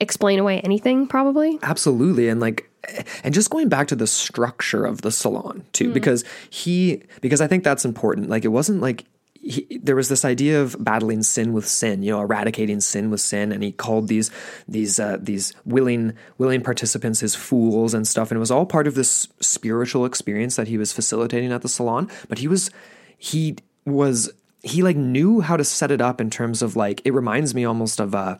explain 0.00 0.38
away 0.38 0.60
anything, 0.60 1.06
probably. 1.06 1.58
Absolutely. 1.62 2.28
And 2.28 2.40
like, 2.40 2.68
and 3.22 3.34
just 3.34 3.50
going 3.50 3.68
back 3.68 3.88
to 3.88 3.96
the 3.96 4.06
structure 4.06 4.84
of 4.84 5.02
the 5.02 5.10
salon 5.10 5.64
too, 5.72 5.88
hmm. 5.88 5.92
because 5.92 6.24
he, 6.50 7.02
because 7.20 7.40
I 7.40 7.46
think 7.46 7.64
that's 7.64 7.84
important. 7.84 8.28
Like, 8.28 8.44
it 8.44 8.48
wasn't 8.48 8.80
like, 8.80 9.04
he, 9.44 9.78
there 9.82 9.96
was 9.96 10.08
this 10.08 10.24
idea 10.24 10.62
of 10.62 10.76
battling 10.78 11.22
sin 11.22 11.52
with 11.52 11.68
sin, 11.68 12.02
you 12.02 12.10
know, 12.10 12.20
eradicating 12.20 12.80
sin 12.80 13.10
with 13.10 13.20
sin, 13.20 13.52
and 13.52 13.62
he 13.62 13.72
called 13.72 14.08
these 14.08 14.30
these 14.66 14.98
uh, 14.98 15.18
these 15.20 15.52
willing 15.64 16.14
willing 16.38 16.62
participants 16.62 17.20
his 17.20 17.34
fools 17.34 17.92
and 17.92 18.08
stuff, 18.08 18.30
and 18.30 18.36
it 18.36 18.40
was 18.40 18.50
all 18.50 18.64
part 18.64 18.86
of 18.86 18.94
this 18.94 19.28
spiritual 19.40 20.06
experience 20.06 20.56
that 20.56 20.68
he 20.68 20.78
was 20.78 20.92
facilitating 20.92 21.52
at 21.52 21.62
the 21.62 21.68
salon. 21.68 22.10
But 22.28 22.38
he 22.38 22.48
was 22.48 22.70
he 23.18 23.56
was 23.84 24.30
he 24.62 24.82
like 24.82 24.96
knew 24.96 25.40
how 25.40 25.56
to 25.56 25.64
set 25.64 25.90
it 25.90 26.00
up 26.00 26.20
in 26.20 26.30
terms 26.30 26.62
of 26.62 26.74
like 26.74 27.02
it 27.04 27.12
reminds 27.12 27.54
me 27.54 27.64
almost 27.64 28.00
of 28.00 28.14
uh 28.14 28.38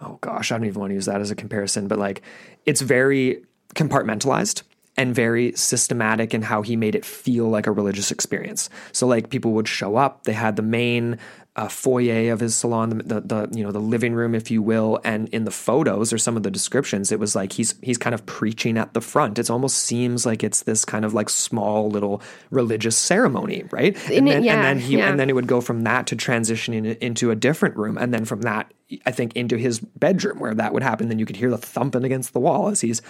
oh 0.00 0.18
gosh, 0.20 0.50
I 0.50 0.56
don't 0.56 0.66
even 0.66 0.80
want 0.80 0.90
to 0.90 0.94
use 0.94 1.06
that 1.06 1.20
as 1.20 1.30
a 1.30 1.36
comparison, 1.36 1.86
but 1.86 1.98
like 1.98 2.22
it's 2.66 2.80
very 2.80 3.44
compartmentalized 3.74 4.62
and 5.00 5.14
very 5.14 5.50
systematic 5.52 6.34
in 6.34 6.42
how 6.42 6.60
he 6.60 6.76
made 6.76 6.94
it 6.94 7.06
feel 7.06 7.48
like 7.48 7.66
a 7.66 7.72
religious 7.72 8.10
experience. 8.10 8.68
So 8.92 9.06
like 9.06 9.30
people 9.30 9.52
would 9.52 9.66
show 9.66 9.96
up, 9.96 10.24
they 10.24 10.34
had 10.34 10.56
the 10.56 10.62
main 10.62 11.16
uh, 11.56 11.68
foyer 11.68 12.32
of 12.32 12.40
his 12.40 12.54
salon, 12.54 12.90
the, 12.90 13.02
the 13.02 13.20
the 13.20 13.48
you 13.52 13.64
know 13.64 13.72
the 13.72 13.80
living 13.80 14.14
room, 14.14 14.34
if 14.34 14.50
you 14.50 14.62
will, 14.62 15.00
and 15.04 15.28
in 15.30 15.44
the 15.44 15.50
photos 15.50 16.12
or 16.12 16.18
some 16.18 16.36
of 16.36 16.44
the 16.44 16.50
descriptions, 16.50 17.10
it 17.10 17.18
was 17.18 17.34
like 17.34 17.52
he's 17.52 17.74
he's 17.82 17.98
kind 17.98 18.14
of 18.14 18.24
preaching 18.24 18.78
at 18.78 18.94
the 18.94 19.00
front. 19.00 19.38
It 19.38 19.50
almost 19.50 19.78
seems 19.78 20.24
like 20.24 20.44
it's 20.44 20.62
this 20.62 20.84
kind 20.84 21.04
of 21.04 21.12
like 21.12 21.28
small 21.28 21.90
little 21.90 22.22
religious 22.50 22.96
ceremony, 22.96 23.64
right? 23.72 23.96
And 24.10 24.28
it- 24.28 24.32
then, 24.32 24.44
yeah, 24.44 24.54
and 24.54 24.64
then 24.64 24.78
he 24.78 24.98
yeah. 24.98 25.08
and 25.08 25.18
then 25.18 25.28
it 25.28 25.34
would 25.34 25.48
go 25.48 25.60
from 25.60 25.82
that 25.82 26.06
to 26.08 26.16
transitioning 26.16 26.96
into 26.98 27.30
a 27.32 27.34
different 27.36 27.76
room, 27.76 27.98
and 27.98 28.14
then 28.14 28.24
from 28.24 28.42
that, 28.42 28.72
I 29.04 29.10
think, 29.10 29.34
into 29.34 29.56
his 29.56 29.80
bedroom 29.80 30.38
where 30.38 30.54
that 30.54 30.72
would 30.72 30.84
happen. 30.84 31.08
Then 31.08 31.18
you 31.18 31.26
could 31.26 31.36
hear 31.36 31.50
the 31.50 31.58
thumping 31.58 32.04
against 32.04 32.32
the 32.32 32.40
wall 32.40 32.68
as 32.68 32.80
he's 32.80 33.02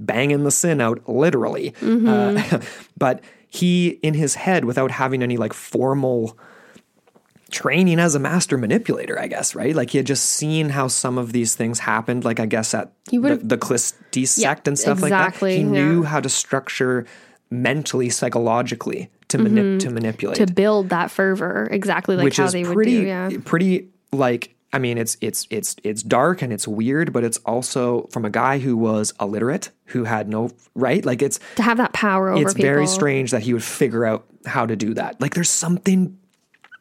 banging 0.00 0.42
the 0.42 0.50
sin 0.50 0.80
out, 0.80 1.08
literally. 1.08 1.74
Uh, 1.80 2.60
but 2.98 3.22
he, 3.48 4.00
in 4.02 4.14
his 4.14 4.34
head, 4.34 4.64
without 4.64 4.90
having 4.90 5.22
any 5.22 5.36
like 5.36 5.52
formal 5.52 6.36
training 7.54 7.98
as 8.00 8.14
a 8.14 8.18
master 8.18 8.58
manipulator, 8.58 9.18
I 9.18 9.28
guess, 9.28 9.54
right? 9.54 9.74
Like 9.74 9.90
he 9.90 9.98
had 9.98 10.06
just 10.06 10.24
seen 10.26 10.68
how 10.68 10.88
some 10.88 11.16
of 11.16 11.32
these 11.32 11.54
things 11.54 11.78
happened, 11.78 12.24
like 12.24 12.40
I 12.40 12.46
guess 12.46 12.74
at 12.74 12.92
He 13.10 13.16
the, 13.18 13.36
the 13.36 13.56
Khlysty 13.56 14.26
sect 14.28 14.68
and 14.68 14.78
stuff 14.78 14.98
exactly, 14.98 15.56
like 15.56 15.64
that. 15.64 15.64
He 15.64 15.64
knew 15.64 16.02
how 16.02 16.20
to 16.20 16.28
structure 16.28 17.06
mentally, 17.50 18.10
psychologically 18.10 19.10
to 19.28 19.38
manip- 19.38 19.78
to 19.80 19.90
manipulate 19.90 20.36
Mm-hmm. 20.36 20.46
to 20.46 20.52
build 20.52 20.88
that 20.90 21.10
fervor 21.10 21.68
exactly 21.70 22.16
like 22.16 22.24
which 22.24 22.36
how 22.36 22.44
is 22.44 22.52
they 22.52 22.64
pretty 22.64 22.96
would 22.98 23.02
do. 23.02 23.06
Yeah. 23.06 23.30
pretty 23.44 23.88
like 24.12 24.54
I 24.72 24.78
mean 24.78 24.98
it's 24.98 25.16
it's 25.20 25.46
it's 25.50 25.76
it's 25.84 26.02
dark 26.02 26.42
and 26.42 26.52
it's 26.52 26.66
weird, 26.66 27.12
but 27.12 27.22
it's 27.24 27.38
also 27.46 28.08
from 28.10 28.24
a 28.24 28.30
guy 28.30 28.58
who 28.58 28.76
was 28.76 29.12
illiterate, 29.20 29.70
who 29.86 30.04
had 30.04 30.28
no 30.28 30.50
right. 30.74 31.04
Like 31.04 31.22
it's 31.22 31.38
To 31.56 31.62
have 31.62 31.76
that 31.78 31.92
power 31.92 32.30
over 32.30 32.42
it's 32.42 32.54
people. 32.54 32.68
very 32.70 32.86
strange 32.88 33.30
that 33.30 33.42
he 33.42 33.52
would 33.54 33.62
figure 33.62 34.04
out 34.04 34.24
how 34.46 34.66
to 34.66 34.74
do 34.76 34.94
that. 34.94 35.20
Like 35.20 35.34
there's 35.34 35.50
something 35.50 36.18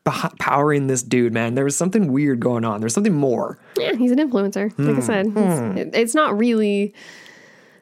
powering 0.05 0.87
this 0.87 1.01
dude, 1.03 1.33
man. 1.33 1.55
There 1.55 1.63
was 1.63 1.75
something 1.77 2.11
weird 2.11 2.39
going 2.39 2.65
on. 2.65 2.79
There's 2.81 2.93
something 2.93 3.13
more. 3.15 3.57
Yeah, 3.79 3.93
he's 3.95 4.11
an 4.11 4.17
influencer. 4.19 4.71
Like 4.77 4.89
I 4.89 4.99
Hmm. 4.99 5.01
said, 5.01 5.27
It's- 5.27 5.89
it's 5.93 6.15
not 6.15 6.37
really 6.37 6.93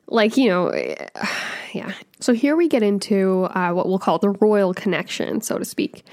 like 0.07 0.37
you 0.37 0.49
know, 0.49 0.71
yeah. 1.73 1.93
So 2.19 2.33
here 2.33 2.55
we 2.55 2.67
get 2.67 2.83
into 2.83 3.43
uh, 3.55 3.71
what 3.71 3.87
we'll 3.87 3.99
call 3.99 4.19
the 4.19 4.29
royal 4.29 4.73
connection, 4.73 5.41
so 5.41 5.57
to 5.57 5.65
speak. 5.65 6.03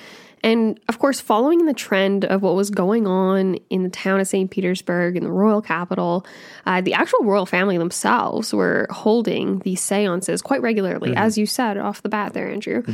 And 0.45 0.79
of 0.89 1.01
course, 1.01 1.19
following 1.21 1.67
the 1.67 1.75
trend 1.75 2.25
of 2.25 2.43
what 2.43 2.55
was 2.55 2.71
going 2.71 3.09
on 3.09 3.57
in 3.71 3.83
the 3.83 3.89
town 3.91 4.21
of 4.21 4.29
St. 4.29 4.49
Petersburg, 4.49 5.17
in 5.17 5.25
the 5.25 5.33
royal 5.33 5.61
capital, 5.61 6.25
uh, 6.65 6.81
the 6.81 6.95
actual 6.95 7.25
royal 7.25 7.45
family 7.45 7.77
themselves 7.77 8.55
were 8.55 8.87
holding 8.89 9.59
these 9.61 9.81
seances 9.83 10.41
quite 10.41 10.63
regularly, 10.63 11.13
as 11.17 11.37
you 11.37 11.45
said 11.45 11.77
off 11.77 12.03
the 12.03 12.09
bat 12.09 12.35
there, 12.35 12.49
Andrew. 12.49 12.85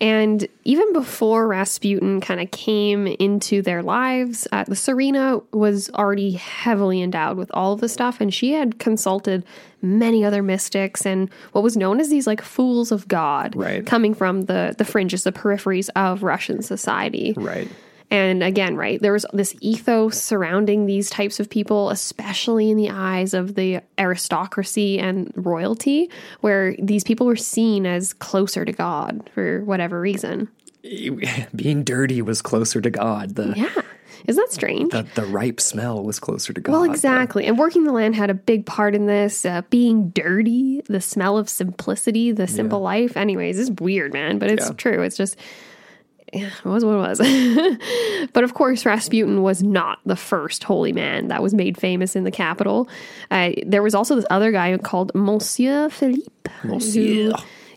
And 0.00 0.48
even 0.64 0.92
before 0.94 1.46
Rasputin 1.46 2.20
kind 2.22 2.40
of 2.40 2.50
came 2.50 3.06
into 3.06 3.60
their 3.60 3.82
lives, 3.82 4.48
uh, 4.50 4.64
the 4.64 4.74
Tsarina 4.74 5.42
was 5.52 5.90
already 5.90 6.32
heavily 6.32 7.02
endowed 7.02 7.36
with 7.36 7.50
all 7.52 7.74
of 7.74 7.80
the 7.80 7.88
stuff, 7.88 8.18
and 8.20 8.32
she 8.32 8.52
had 8.52 8.78
consulted 8.78 9.44
many 9.82 10.24
other 10.24 10.42
mystics 10.42 11.04
and 11.04 11.28
what 11.52 11.62
was 11.62 11.76
known 11.76 12.00
as 12.00 12.08
these 12.08 12.26
like 12.26 12.40
fools 12.40 12.90
of 12.92 13.08
God, 13.08 13.54
Right. 13.56 13.84
coming 13.84 14.14
from 14.14 14.42
the 14.42 14.74
the 14.78 14.84
fringes, 14.86 15.24
the 15.24 15.32
peripheries 15.32 15.90
of 15.96 16.22
Russian 16.22 16.62
society. 16.62 17.34
Right. 17.36 17.68
And 18.10 18.42
again, 18.42 18.76
right, 18.76 19.00
there 19.00 19.12
was 19.12 19.24
this 19.32 19.54
ethos 19.60 20.20
surrounding 20.20 20.86
these 20.86 21.10
types 21.10 21.38
of 21.38 21.48
people, 21.48 21.90
especially 21.90 22.70
in 22.70 22.76
the 22.76 22.90
eyes 22.90 23.34
of 23.34 23.54
the 23.54 23.80
aristocracy 23.98 24.98
and 24.98 25.32
royalty, 25.36 26.10
where 26.40 26.74
these 26.82 27.04
people 27.04 27.26
were 27.26 27.36
seen 27.36 27.86
as 27.86 28.12
closer 28.14 28.64
to 28.64 28.72
God 28.72 29.30
for 29.34 29.64
whatever 29.64 30.00
reason. 30.00 30.48
Being 31.54 31.84
dirty 31.84 32.22
was 32.22 32.42
closer 32.42 32.80
to 32.80 32.90
God. 32.90 33.36
The 33.36 33.54
Yeah. 33.56 33.82
Isn't 34.26 34.42
that 34.44 34.52
strange? 34.52 34.92
the, 34.92 35.06
the 35.14 35.24
ripe 35.24 35.60
smell 35.60 36.02
was 36.04 36.20
closer 36.20 36.52
to 36.52 36.60
God. 36.60 36.72
well, 36.72 36.84
exactly. 36.84 37.46
And 37.46 37.58
working 37.58 37.84
the 37.84 37.92
land 37.92 38.14
had 38.14 38.28
a 38.28 38.34
big 38.34 38.66
part 38.66 38.94
in 38.94 39.06
this. 39.06 39.46
Uh, 39.46 39.62
being 39.70 40.10
dirty, 40.10 40.82
the 40.88 41.00
smell 41.00 41.38
of 41.38 41.48
simplicity, 41.48 42.30
the 42.30 42.46
simple 42.46 42.80
life. 42.80 43.16
Anyways, 43.16 43.58
it's 43.58 43.80
weird, 43.80 44.12
man, 44.12 44.38
but 44.38 44.50
it's 44.50 44.66
Yeah. 44.68 44.74
true. 44.74 45.02
It's 45.02 45.16
just, 45.16 45.36
yeah, 45.36 45.44
it 46.64 46.64
was 46.64 46.84
what 46.84 46.94
it 46.94 46.98
was. 46.98 48.28
but 48.32 48.44
of 48.44 48.54
course, 48.54 48.86
Rasputin 48.86 49.42
was 49.42 49.62
not 49.62 49.98
the 50.06 50.16
first 50.16 50.64
holy 50.64 50.92
man 50.92 51.28
that 51.28 51.42
was 51.42 51.54
made 51.54 51.78
famous 51.78 52.16
in 52.16 52.24
the 52.24 52.30
capital. 52.30 52.88
Uh, 53.30 53.52
there 53.66 53.82
was 53.82 53.94
also 53.94 54.14
this 54.16 54.26
other 54.30 54.52
guy 54.52 54.76
called 54.78 55.12
Monsieur 55.14 55.88
Philippe. 55.88 56.30
Monsieur. 56.64 57.30
who- 57.30 57.32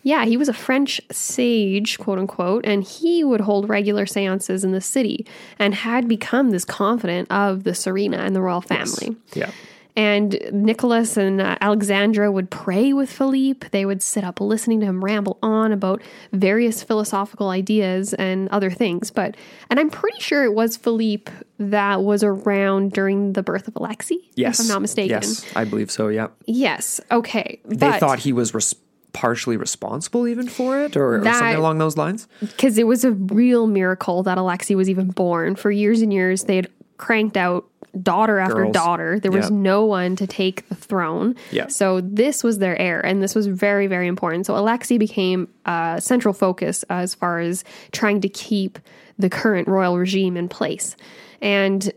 yeah, 0.05 0.25
he 0.25 0.35
was 0.35 0.49
a 0.49 0.53
French 0.53 0.99
sage, 1.11 1.97
quote 1.97 2.19
unquote, 2.19 2.65
and 2.65 2.83
he 2.83 3.23
would 3.23 3.39
hold 3.39 3.69
regular 3.69 4.05
seances 4.05 4.65
in 4.65 4.73
the 4.73 4.81
city 4.81 5.25
and 5.57 5.73
had 5.73 6.09
become 6.09 6.51
this 6.51 6.65
confidant 6.65 7.31
of 7.31 7.63
the 7.63 7.71
Tsarina 7.71 8.19
and 8.19 8.35
the 8.35 8.41
royal 8.41 8.59
family. 8.59 9.15
Yeah. 9.33 9.49
And 9.95 10.39
Nicholas 10.51 11.17
and 11.17 11.39
uh, 11.39 11.55
Alexandra 11.61 12.31
would 12.31 12.49
pray 12.49 12.93
with 12.93 13.11
Philippe. 13.11 13.67
They 13.69 13.85
would 13.85 14.01
sit 14.01 14.23
up 14.23 14.41
listening 14.41 14.79
to 14.79 14.87
him 14.87 15.03
ramble 15.03 15.37
on 15.43 15.71
about 15.71 16.01
various 16.31 16.81
philosophical 16.81 17.49
ideas 17.49 18.13
and 18.15 18.49
other 18.49 18.71
things. 18.71 19.11
But, 19.11 19.37
and 19.69 19.79
I'm 19.79 19.91
pretty 19.91 20.19
sure 20.19 20.43
it 20.45 20.53
was 20.55 20.77
Philippe 20.77 21.31
that 21.59 22.01
was 22.01 22.23
around 22.23 22.93
during 22.93 23.33
the 23.33 23.43
birth 23.43 23.67
of 23.67 23.75
Alexei, 23.75 24.17
Yes. 24.35 24.59
if 24.59 24.65
I'm 24.65 24.69
not 24.69 24.81
mistaken. 24.81 25.09
Yes, 25.21 25.45
I 25.55 25.63
believe 25.63 25.91
so. 25.91 26.07
Yeah. 26.07 26.29
Yes. 26.47 26.99
Okay. 27.11 27.59
They 27.65 27.75
but 27.75 27.99
thought 27.99 28.19
he 28.19 28.33
was 28.33 28.53
res- 28.55 28.73
partially 29.13 29.57
responsible 29.57 30.27
even 30.27 30.47
for 30.47 30.79
it 30.81 30.97
or, 30.97 31.17
or 31.21 31.23
something 31.23 31.55
along 31.55 31.77
those 31.77 31.97
lines. 31.97 32.27
because 32.39 32.79
it 32.79 32.87
was 32.87 33.05
a 33.05 33.11
real 33.11 33.67
miracle 33.67 34.23
that 34.23 34.39
Alexei 34.39 34.73
was 34.73 34.89
even 34.89 35.09
born. 35.11 35.55
For 35.55 35.69
years 35.69 36.01
and 36.01 36.11
years, 36.11 36.45
they 36.45 36.55
had 36.55 36.67
cranked 36.97 37.37
out 37.37 37.65
daughter 38.01 38.39
after 38.39 38.55
Girls. 38.63 38.73
daughter. 38.73 39.19
There 39.19 39.31
was 39.31 39.49
Yeah. 39.49 39.55
no 39.57 39.85
one 39.85 40.15
to 40.15 40.25
take 40.25 40.67
the 40.69 40.75
throne. 40.75 41.35
Yeah. 41.51 41.67
So 41.67 42.01
this 42.01 42.43
was 42.43 42.57
their 42.59 42.75
heir, 42.81 42.99
and 43.05 43.21
this 43.21 43.35
was 43.35 43.45
very, 43.47 43.87
very 43.87 44.07
important. 44.07 44.45
So 44.47 44.55
Alexei 44.57 44.97
became 44.97 45.47
a 45.65 45.97
central 46.01 46.33
focus 46.33 46.83
as 46.89 47.13
far 47.13 47.39
as 47.39 47.63
trying 47.91 48.21
to 48.21 48.29
keep 48.29 48.79
the 49.19 49.29
current 49.29 49.67
royal 49.67 49.97
regime 49.99 50.35
in 50.37 50.49
place. 50.49 50.95
And 51.41 51.91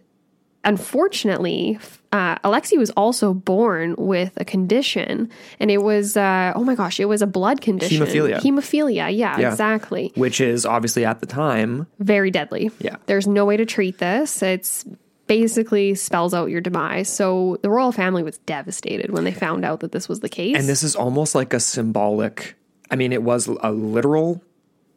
unfortunately, 0.65 1.79
uh, 2.13 2.37
Alexei 2.45 2.77
was 2.77 2.91
also 2.91 3.33
born 3.33 3.95
with 3.97 4.33
a 4.37 4.45
condition, 4.45 5.31
and 5.59 5.71
it 5.71 5.79
was 5.83 6.17
uh, 6.17 6.53
oh 6.55 6.65
my 6.65 6.75
gosh, 6.75 7.01
it 7.01 7.07
was 7.07 7.23
a 7.23 7.27
blood 7.27 7.61
condition, 7.61 8.05
Hemophilia. 8.05 8.41
Hemophilia, 8.41 9.17
yeah, 9.17 9.39
Yeah. 9.39 9.51
exactly 9.51 10.13
Which 10.15 10.41
is 10.41 10.67
obviously 10.67 11.05
at 11.05 11.21
the 11.21 11.27
time. 11.27 11.87
very 12.01 12.31
deadly. 12.31 12.71
Yeah. 12.81 12.97
There's 13.07 13.27
no 13.27 13.45
way 13.47 13.57
to 13.57 13.65
treat 13.65 13.99
this. 13.99 14.43
It's 14.43 14.85
basically 15.27 15.95
spells 15.95 16.35
out 16.35 16.51
your 16.51 16.61
demise. 16.61 17.09
So 17.09 17.59
the 17.63 17.71
royal 17.71 17.93
family 17.93 18.23
was 18.23 18.39
devastated 18.39 19.11
when 19.11 19.25
they 19.25 19.33
found 19.33 19.65
out 19.65 19.81
that 19.81 19.93
this 19.93 20.09
was 20.09 20.21
the 20.21 20.29
case. 20.29 20.57
And 20.57 20.69
this 20.69 20.83
is 20.83 20.95
almost 20.97 21.35
like 21.35 21.53
a 21.53 21.61
symbolic. 21.61 22.57
I 22.91 22.97
mean, 22.97 23.13
it 23.13 23.23
was 23.23 23.47
a 23.47 23.73
literal 23.73 24.43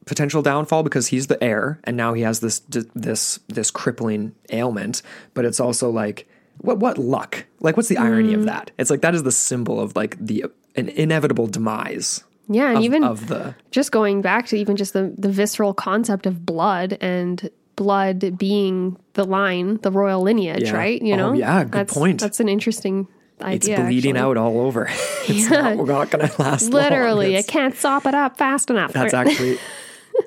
potential 0.05 0.41
downfall 0.41 0.83
because 0.83 1.07
he's 1.07 1.27
the 1.27 1.43
heir, 1.43 1.79
and 1.83 1.95
now 1.97 2.13
he 2.13 2.21
has 2.23 2.39
this 2.39 2.59
this 2.69 3.39
this 3.47 3.71
crippling 3.71 4.35
ailment. 4.51 5.01
But 5.33 5.45
it's 5.45 5.59
also 5.59 5.89
like 5.89 6.27
what 6.59 6.79
what 6.79 6.97
luck? 6.97 7.45
Like, 7.61 7.77
what's 7.77 7.89
the 7.89 7.97
irony 7.97 8.33
Mm. 8.33 8.39
of 8.39 8.45
that? 8.45 8.71
It's 8.77 8.89
like 8.89 9.01
that 9.01 9.15
is 9.15 9.23
the 9.23 9.31
symbol 9.31 9.79
of 9.79 9.95
like 9.95 10.17
the 10.19 10.45
an 10.75 10.89
inevitable 10.89 11.47
demise 11.47 12.23
yeah, 12.51 12.69
and 12.69 12.79
of, 12.79 12.83
even 12.83 13.03
of 13.03 13.27
the 13.27 13.55
just 13.69 13.91
going 13.91 14.21
back 14.21 14.47
to 14.47 14.57
even 14.57 14.75
just 14.75 14.93
the, 14.93 15.13
the 15.17 15.29
visceral 15.29 15.73
concept 15.73 16.25
of 16.25 16.45
blood 16.45 16.97
and 16.99 17.49
blood 17.79 18.37
being 18.37 18.97
the 19.13 19.23
line, 19.23 19.77
the 19.77 19.91
royal 19.91 20.21
lineage, 20.21 20.63
Yeah. 20.63 20.75
right? 20.75 21.01
You 21.01 21.13
Oh, 21.13 21.17
know? 21.17 21.33
yeah, 21.33 21.63
good 21.63 21.71
that's, 21.71 21.93
point. 21.93 22.19
That's 22.19 22.39
an 22.41 22.49
interesting 22.49 23.07
it's 23.41 23.67
bleeding 23.67 24.17
actually. 24.17 24.19
out 24.19 24.35
all 24.37 24.59
over. 24.59 24.89
it's 25.29 25.49
not, 25.49 25.77
we're 25.77 25.85
not 25.85 26.09
going 26.11 26.27
to 26.27 26.41
last. 26.41 26.69
Literally, 26.71 27.35
it 27.35 27.47
can't 27.47 27.73
sop 27.75 28.05
it 28.05 28.13
up 28.13 28.37
fast 28.37 28.69
enough. 28.69 28.91
That's 28.91 29.13
actually. 29.13 29.57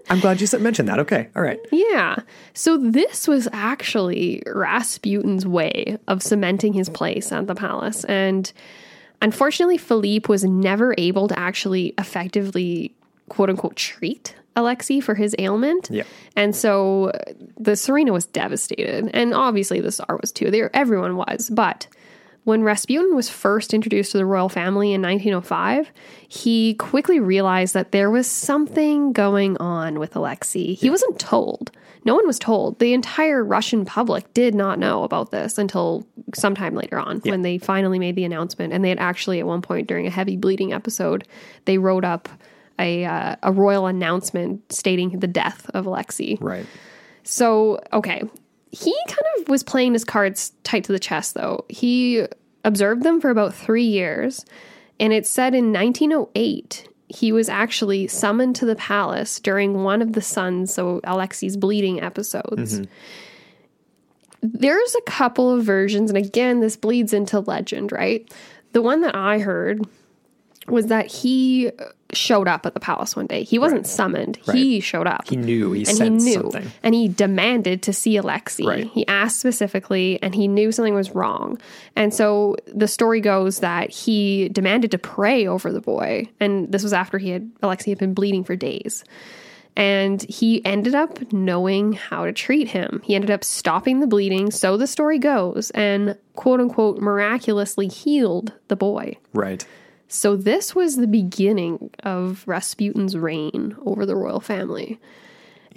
I'm 0.08 0.20
glad 0.20 0.40
you 0.40 0.46
said, 0.46 0.62
mentioned 0.62 0.88
that. 0.88 0.98
Okay, 1.00 1.28
all 1.36 1.42
right. 1.42 1.60
Yeah. 1.70 2.16
So 2.54 2.78
this 2.78 3.28
was 3.28 3.46
actually 3.52 4.42
Rasputin's 4.46 5.46
way 5.46 5.98
of 6.08 6.22
cementing 6.22 6.72
his 6.72 6.88
place 6.88 7.30
at 7.30 7.46
the 7.46 7.54
palace. 7.54 8.04
And 8.04 8.50
unfortunately, 9.20 9.76
Philippe 9.76 10.28
was 10.30 10.44
never 10.44 10.94
able 10.96 11.28
to 11.28 11.38
actually 11.38 11.92
effectively, 11.98 12.94
quote 13.28 13.50
unquote, 13.50 13.76
treat 13.76 14.34
Alexei 14.56 15.00
for 15.00 15.14
his 15.14 15.34
ailment. 15.38 15.88
Yeah. 15.90 16.04
And 16.36 16.54
so 16.54 17.10
uh, 17.10 17.18
the 17.58 17.72
Tsarina 17.72 18.12
was 18.12 18.26
devastated. 18.26 19.10
And 19.14 19.34
obviously 19.34 19.80
the 19.80 19.90
Tsar 19.90 20.18
was 20.20 20.32
too. 20.32 20.50
They, 20.50 20.62
everyone 20.74 21.16
was. 21.16 21.50
But 21.50 21.86
when 22.44 22.64
Rasputin 22.64 23.14
was 23.14 23.28
first 23.28 23.72
introduced 23.72 24.12
to 24.12 24.18
the 24.18 24.26
royal 24.26 24.48
family 24.48 24.92
in 24.92 25.00
1905, 25.00 25.92
he 26.28 26.74
quickly 26.74 27.20
realized 27.20 27.74
that 27.74 27.92
there 27.92 28.10
was 28.10 28.26
something 28.26 29.12
going 29.12 29.56
on 29.58 29.98
with 29.98 30.16
Alexei. 30.16 30.74
He 30.74 30.90
wasn't 30.90 31.20
told. 31.20 31.70
No 32.04 32.16
one 32.16 32.26
was 32.26 32.40
told. 32.40 32.80
The 32.80 32.94
entire 32.94 33.44
Russian 33.44 33.84
public 33.84 34.34
did 34.34 34.56
not 34.56 34.80
know 34.80 35.04
about 35.04 35.30
this 35.30 35.56
until 35.56 36.04
sometime 36.34 36.74
later 36.74 36.98
on 36.98 37.20
when 37.20 37.42
they 37.42 37.58
finally 37.58 38.00
made 38.00 38.16
the 38.16 38.24
announcement. 38.24 38.72
And 38.72 38.84
they 38.84 38.88
had 38.88 38.98
actually, 38.98 39.38
at 39.38 39.46
one 39.46 39.62
point 39.62 39.86
during 39.86 40.08
a 40.08 40.10
heavy 40.10 40.36
bleeding 40.36 40.72
episode, 40.72 41.26
they 41.64 41.78
wrote 41.78 42.04
up 42.04 42.28
a, 42.82 43.04
uh, 43.04 43.36
a 43.42 43.52
royal 43.52 43.86
announcement 43.86 44.72
stating 44.72 45.20
the 45.20 45.26
death 45.26 45.70
of 45.72 45.86
Alexei. 45.86 46.36
Right. 46.40 46.66
So, 47.22 47.80
okay. 47.92 48.22
He 48.70 48.94
kind 49.06 49.26
of 49.38 49.48
was 49.48 49.62
playing 49.62 49.92
his 49.92 50.04
cards 50.04 50.52
tight 50.64 50.84
to 50.84 50.92
the 50.92 50.98
chest, 50.98 51.34
though. 51.34 51.64
He 51.68 52.26
observed 52.64 53.02
them 53.02 53.20
for 53.20 53.30
about 53.30 53.54
three 53.54 53.84
years, 53.84 54.44
and 54.98 55.12
it 55.12 55.26
said 55.26 55.54
in 55.54 55.72
1908 55.72 56.88
he 57.08 57.32
was 57.32 57.48
actually 57.48 58.06
summoned 58.06 58.56
to 58.56 58.64
the 58.64 58.76
palace 58.76 59.38
during 59.40 59.84
one 59.84 60.00
of 60.00 60.14
the 60.14 60.22
son's, 60.22 60.72
so 60.72 61.00
Alexei's 61.04 61.56
bleeding 61.56 62.00
episodes. 62.00 62.80
There's 64.40 64.94
a 64.94 65.02
couple 65.02 65.50
of 65.50 65.62
versions, 65.62 66.10
and 66.10 66.16
again, 66.16 66.60
this 66.60 66.76
bleeds 66.76 67.12
into 67.12 67.40
legend, 67.40 67.92
right? 67.92 68.32
The 68.72 68.82
one 68.82 69.02
that 69.02 69.14
I 69.14 69.38
heard 69.38 69.86
was 70.66 70.86
that 70.86 71.06
he 71.06 71.70
showed 72.12 72.46
up 72.46 72.66
at 72.66 72.74
the 72.74 72.80
palace 72.80 73.16
one 73.16 73.26
day. 73.26 73.42
He 73.42 73.58
wasn't 73.58 73.86
summoned. 73.86 74.38
He 74.52 74.80
showed 74.80 75.06
up. 75.06 75.28
He 75.28 75.36
knew. 75.36 75.72
He 75.72 75.86
and 75.86 75.98
he 75.98 76.10
knew. 76.10 76.32
something. 76.34 76.70
And 76.82 76.94
he 76.94 77.08
demanded 77.08 77.82
to 77.82 77.92
see 77.92 78.16
Alexei. 78.16 78.64
Right. 78.64 78.86
He 78.86 79.06
asked 79.06 79.38
specifically 79.40 80.18
and 80.22 80.34
he 80.34 80.46
knew 80.46 80.72
something 80.72 80.94
was 80.94 81.12
wrong. 81.12 81.58
And 81.96 82.12
so 82.12 82.56
the 82.66 82.88
story 82.88 83.20
goes 83.20 83.60
that 83.60 83.90
he 83.90 84.50
demanded 84.50 84.90
to 84.90 84.98
pray 84.98 85.46
over 85.46 85.72
the 85.72 85.80
boy. 85.80 86.28
And 86.38 86.70
this 86.70 86.82
was 86.82 86.92
after 86.92 87.18
he 87.18 87.30
had 87.30 87.50
Alexei 87.62 87.90
had 87.90 87.98
been 87.98 88.14
bleeding 88.14 88.44
for 88.44 88.56
days. 88.56 89.04
And 89.74 90.20
he 90.24 90.62
ended 90.66 90.94
up 90.94 91.32
knowing 91.32 91.94
how 91.94 92.26
to 92.26 92.32
treat 92.32 92.68
him. 92.68 93.00
He 93.02 93.14
ended 93.14 93.30
up 93.30 93.42
stopping 93.42 94.00
the 94.00 94.06
bleeding, 94.06 94.50
so 94.50 94.76
the 94.76 94.86
story 94.86 95.18
goes, 95.18 95.70
and 95.70 96.18
quote 96.36 96.60
unquote 96.60 96.98
miraculously 96.98 97.88
healed 97.88 98.52
the 98.68 98.76
boy. 98.76 99.16
Right. 99.32 99.66
So 100.12 100.36
this 100.36 100.74
was 100.74 100.96
the 100.96 101.06
beginning 101.06 101.90
of 102.02 102.44
Rasputin's 102.46 103.16
reign 103.16 103.74
over 103.86 104.04
the 104.04 104.14
royal 104.14 104.40
family. 104.40 105.00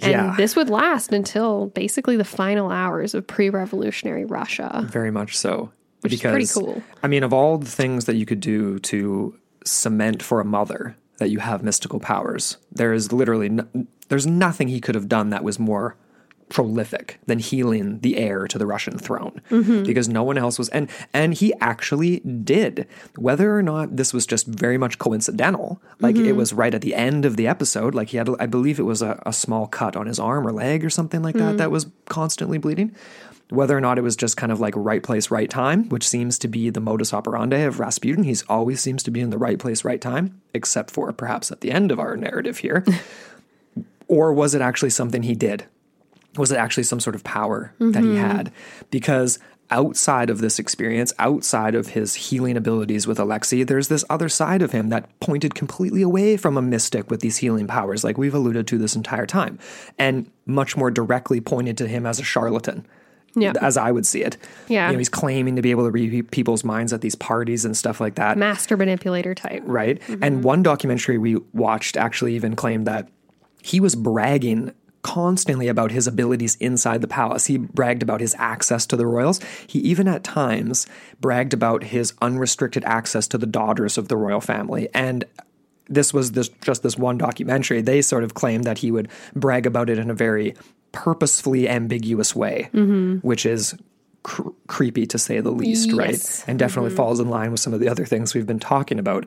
And 0.02 0.12
Yeah. 0.12 0.34
this 0.36 0.54
would 0.54 0.68
last 0.68 1.10
until 1.10 1.68
basically 1.68 2.18
the 2.18 2.24
final 2.24 2.70
hours 2.70 3.14
of 3.14 3.26
pre-revolutionary 3.26 4.26
Russia. 4.26 4.86
Very 4.90 5.10
much 5.10 5.38
so. 5.38 5.70
Which 6.02 6.12
is 6.12 6.20
because, 6.20 6.32
pretty 6.52 6.66
cool. 6.66 6.82
I 7.02 7.08
mean, 7.08 7.22
of 7.22 7.32
all 7.32 7.56
the 7.56 7.70
things 7.70 8.04
that 8.04 8.16
you 8.16 8.26
could 8.26 8.40
do 8.40 8.78
to 8.80 9.34
cement 9.64 10.22
for 10.22 10.38
a 10.38 10.44
mother 10.44 10.96
that 11.16 11.30
you 11.30 11.38
have 11.38 11.62
mystical 11.62 11.98
powers, 11.98 12.58
there 12.70 12.92
is 12.92 13.12
literally 13.12 13.48
no, 13.48 13.66
there's 14.08 14.26
nothing 14.26 14.68
he 14.68 14.80
could 14.80 14.94
have 14.94 15.08
done 15.08 15.30
that 15.30 15.44
was 15.44 15.58
more 15.58 15.96
prolific 16.48 17.18
than 17.26 17.38
healing 17.40 17.98
the 18.00 18.16
heir 18.16 18.46
to 18.46 18.56
the 18.58 18.66
Russian 18.66 18.98
throne 18.98 19.40
Mm-hmm. 19.50 19.82
because 19.82 20.08
no 20.08 20.22
one 20.22 20.38
else 20.38 20.58
was 20.58 20.68
and 20.68 20.88
and 21.12 21.34
he 21.34 21.52
actually 21.60 22.20
did 22.20 22.86
whether 23.16 23.56
or 23.56 23.62
not 23.62 23.96
this 23.96 24.12
was 24.14 24.26
just 24.26 24.46
very 24.46 24.78
much 24.78 24.98
coincidental 24.98 25.80
like 26.00 26.14
Mm-hmm. 26.14 26.26
it 26.28 26.36
was 26.36 26.52
right 26.52 26.72
at 26.74 26.82
the 26.82 26.94
end 26.94 27.24
of 27.24 27.36
the 27.36 27.48
episode 27.48 27.94
like 27.94 28.08
he 28.10 28.16
had 28.16 28.28
I 28.38 28.46
believe 28.46 28.78
it 28.78 28.84
was 28.84 29.02
a, 29.02 29.20
a 29.26 29.32
small 29.32 29.66
cut 29.66 29.96
on 29.96 30.06
his 30.06 30.20
arm 30.20 30.46
or 30.46 30.52
leg 30.52 30.84
or 30.84 30.90
something 30.90 31.20
like 31.22 31.34
Mm-hmm. 31.34 31.46
that 31.46 31.58
that 31.58 31.70
was 31.72 31.86
constantly 32.08 32.58
bleeding 32.58 32.94
whether 33.50 33.76
or 33.76 33.80
not 33.80 33.96
it 33.98 34.02
was 34.02 34.16
just 34.16 34.36
kind 34.36 34.50
of 34.50 34.58
like 34.58 34.74
right 34.76 35.04
place, 35.04 35.30
right 35.30 35.48
time, 35.48 35.88
which 35.88 36.06
seems 36.08 36.36
to 36.36 36.48
be 36.48 36.68
the 36.68 36.80
modus 36.80 37.14
operandi 37.14 37.58
of 37.58 37.78
Rasputin. 37.78 38.24
He's 38.24 38.42
always 38.48 38.80
seems 38.80 39.04
to 39.04 39.10
be 39.12 39.20
in 39.20 39.30
the 39.30 39.38
right 39.38 39.56
place, 39.56 39.84
right 39.84 40.00
time, 40.00 40.40
except 40.52 40.90
for 40.90 41.12
perhaps 41.12 41.52
at 41.52 41.60
the 41.60 41.70
end 41.70 41.92
of 41.92 42.00
our 42.00 42.16
narrative 42.16 42.58
here. 42.58 42.84
or 44.08 44.32
was 44.32 44.54
it 44.56 44.60
actually 44.62 44.90
something 44.90 45.22
he 45.22 45.36
did? 45.36 45.64
Was 46.36 46.52
it 46.52 46.56
actually 46.56 46.84
some 46.84 47.00
sort 47.00 47.14
of 47.16 47.24
power 47.24 47.72
that 47.78 48.02
he 48.02 48.10
mm-hmm. 48.10 48.16
had? 48.16 48.52
Because 48.90 49.38
outside 49.70 50.30
of 50.30 50.40
this 50.40 50.58
experience, 50.58 51.12
outside 51.18 51.74
of 51.74 51.88
his 51.88 52.14
healing 52.14 52.56
abilities 52.56 53.06
with 53.06 53.18
Alexei, 53.18 53.62
there's 53.64 53.88
this 53.88 54.04
other 54.08 54.28
side 54.28 54.62
of 54.62 54.72
him 54.72 54.90
that 54.90 55.18
pointed 55.20 55.54
completely 55.54 56.02
away 56.02 56.36
from 56.36 56.56
a 56.56 56.62
mystic 56.62 57.10
with 57.10 57.20
these 57.20 57.38
healing 57.38 57.66
powers, 57.66 58.04
like 58.04 58.16
we've 58.16 58.34
alluded 58.34 58.66
to 58.68 58.78
this 58.78 58.94
entire 58.94 59.26
time, 59.26 59.58
and 59.98 60.30
much 60.46 60.76
more 60.76 60.90
directly 60.90 61.40
pointed 61.40 61.76
to 61.78 61.88
him 61.88 62.06
as 62.06 62.20
a 62.20 62.22
charlatan 62.22 62.86
Yeah. 63.34 63.54
as 63.60 63.76
I 63.76 63.90
would 63.90 64.06
see 64.06 64.22
it. 64.22 64.36
Yeah. 64.68 64.86
You 64.86 64.92
know, 64.92 64.98
he's 64.98 65.08
claiming 65.08 65.56
to 65.56 65.62
be 65.62 65.72
able 65.72 65.84
to 65.84 65.90
read 65.90 66.30
people's 66.30 66.62
minds 66.62 66.92
at 66.92 67.00
these 67.00 67.16
parties 67.16 67.64
and 67.64 67.76
stuff 67.76 68.00
like 68.00 68.14
that. 68.14 68.38
Master 68.38 68.76
manipulator 68.76 69.34
type. 69.34 69.62
Right. 69.66 70.00
And 70.08 70.20
mm-hmm. 70.20 70.42
one 70.42 70.62
documentary 70.62 71.18
we 71.18 71.38
watched 71.52 71.96
actually 71.96 72.36
even 72.36 72.54
claimed 72.54 72.86
that 72.86 73.08
he 73.62 73.80
was 73.80 73.96
bragging 73.96 74.72
constantly 75.06 75.68
about 75.68 75.92
his 75.92 76.08
abilities 76.08 76.56
inside 76.56 77.00
the 77.00 77.06
palace. 77.06 77.46
He 77.46 77.58
bragged 77.58 78.02
about 78.02 78.20
his 78.20 78.34
access 78.38 78.84
to 78.86 78.96
the 78.96 79.06
royals. 79.06 79.38
He 79.68 79.78
even 79.78 80.08
at 80.08 80.24
times 80.24 80.84
bragged 81.20 81.54
about 81.54 81.84
his 81.84 82.12
unrestricted 82.20 82.82
access 82.82 83.28
to 83.28 83.38
the 83.38 83.46
daughters 83.46 83.96
of 83.98 84.08
the 84.08 84.16
royal 84.16 84.40
family. 84.40 84.88
And 84.92 85.24
this 85.88 86.12
was 86.12 86.32
this 86.32 86.48
just 86.60 86.82
this 86.82 86.98
one 86.98 87.18
documentary. 87.18 87.82
They 87.82 88.02
sort 88.02 88.24
of 88.24 88.34
claimed 88.34 88.64
that 88.64 88.78
he 88.78 88.90
would 88.90 89.08
brag 89.36 89.64
about 89.64 89.88
it 89.88 89.98
in 90.00 90.10
a 90.10 90.14
very 90.14 90.56
purposefully 90.90 91.68
ambiguous 91.68 92.34
way, 92.34 92.68
mm-hmm. 92.74 93.18
which 93.18 93.46
is 93.46 93.76
cr- 94.24 94.48
creepy 94.66 95.06
to 95.06 95.18
say 95.18 95.38
the 95.38 95.52
least, 95.52 95.90
Yes. 95.90 95.96
right? 95.96 96.44
And 96.48 96.58
definitely 96.58 96.90
mm-hmm. 96.90 96.96
falls 96.96 97.20
in 97.20 97.28
line 97.28 97.52
with 97.52 97.60
some 97.60 97.72
of 97.72 97.78
the 97.78 97.88
other 97.88 98.04
things 98.04 98.34
we've 98.34 98.44
been 98.44 98.58
talking 98.58 98.98
about. 98.98 99.24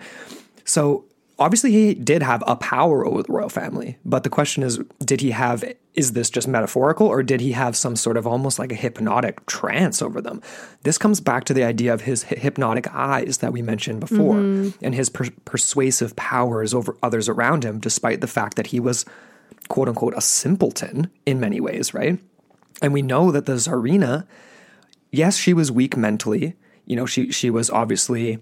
So 0.66 1.06
obviously 1.40 1.72
he 1.72 1.94
did 1.94 2.22
have 2.22 2.44
a 2.46 2.56
power 2.56 3.06
over 3.06 3.24
the 3.24 3.32
royal 3.32 3.50
family, 3.50 3.98
but 4.06 4.24
the 4.24 4.30
question 4.30 4.62
is, 4.62 4.78
did 5.00 5.22
he 5.22 5.32
have? 5.32 5.64
Is 5.96 6.14
this 6.14 6.30
just 6.30 6.48
metaphorical, 6.48 7.08
or 7.08 7.24
did 7.24 7.42
he 7.42 7.54
have 7.54 7.76
some 7.76 7.96
sort 7.96 8.18
of 8.18 8.28
almost 8.28 8.60
like 8.60 8.72
a 8.72 8.76
hypnotic 8.76 9.46
trance 9.48 10.02
over 10.02 10.22
them? 10.22 10.42
This 10.84 10.98
comes 10.98 11.20
back 11.20 11.46
to 11.46 11.54
the 11.54 11.64
idea 11.64 11.94
of 11.94 12.02
his 12.02 12.24
hypnotic 12.24 12.94
eyes 12.94 13.40
that 13.40 13.52
we 13.52 13.62
mentioned 13.62 14.00
before, 14.00 14.36
mm-hmm. 14.36 14.86
and 14.86 14.94
his 14.94 15.10
per- 15.10 15.32
persuasive 15.46 16.16
powers 16.16 16.74
over 16.74 16.96
others 17.02 17.28
around 17.28 17.64
him, 17.64 17.80
despite 17.80 18.22
the 18.22 18.28
fact 18.28 18.56
that 18.56 18.68
he 18.68 18.80
was 18.80 19.06
quote 19.68 19.88
unquote 19.88 20.14
a 20.16 20.22
simpleton 20.22 21.10
in 21.26 21.40
many 21.40 21.60
ways, 21.60 21.94
right? 21.94 22.20
And 22.82 22.94
we 22.94 23.02
know 23.02 23.32
that 23.32 23.46
the 23.46 23.54
Tsarina, 23.54 24.26
yes, 25.12 25.38
she 25.38 25.54
was 25.54 25.72
weak 25.72 25.98
mentally. 25.98 26.56
You 26.86 26.96
know, 26.96 27.06
she 27.06 27.32
she 27.32 27.50
was 27.50 27.70
obviously 27.70 28.40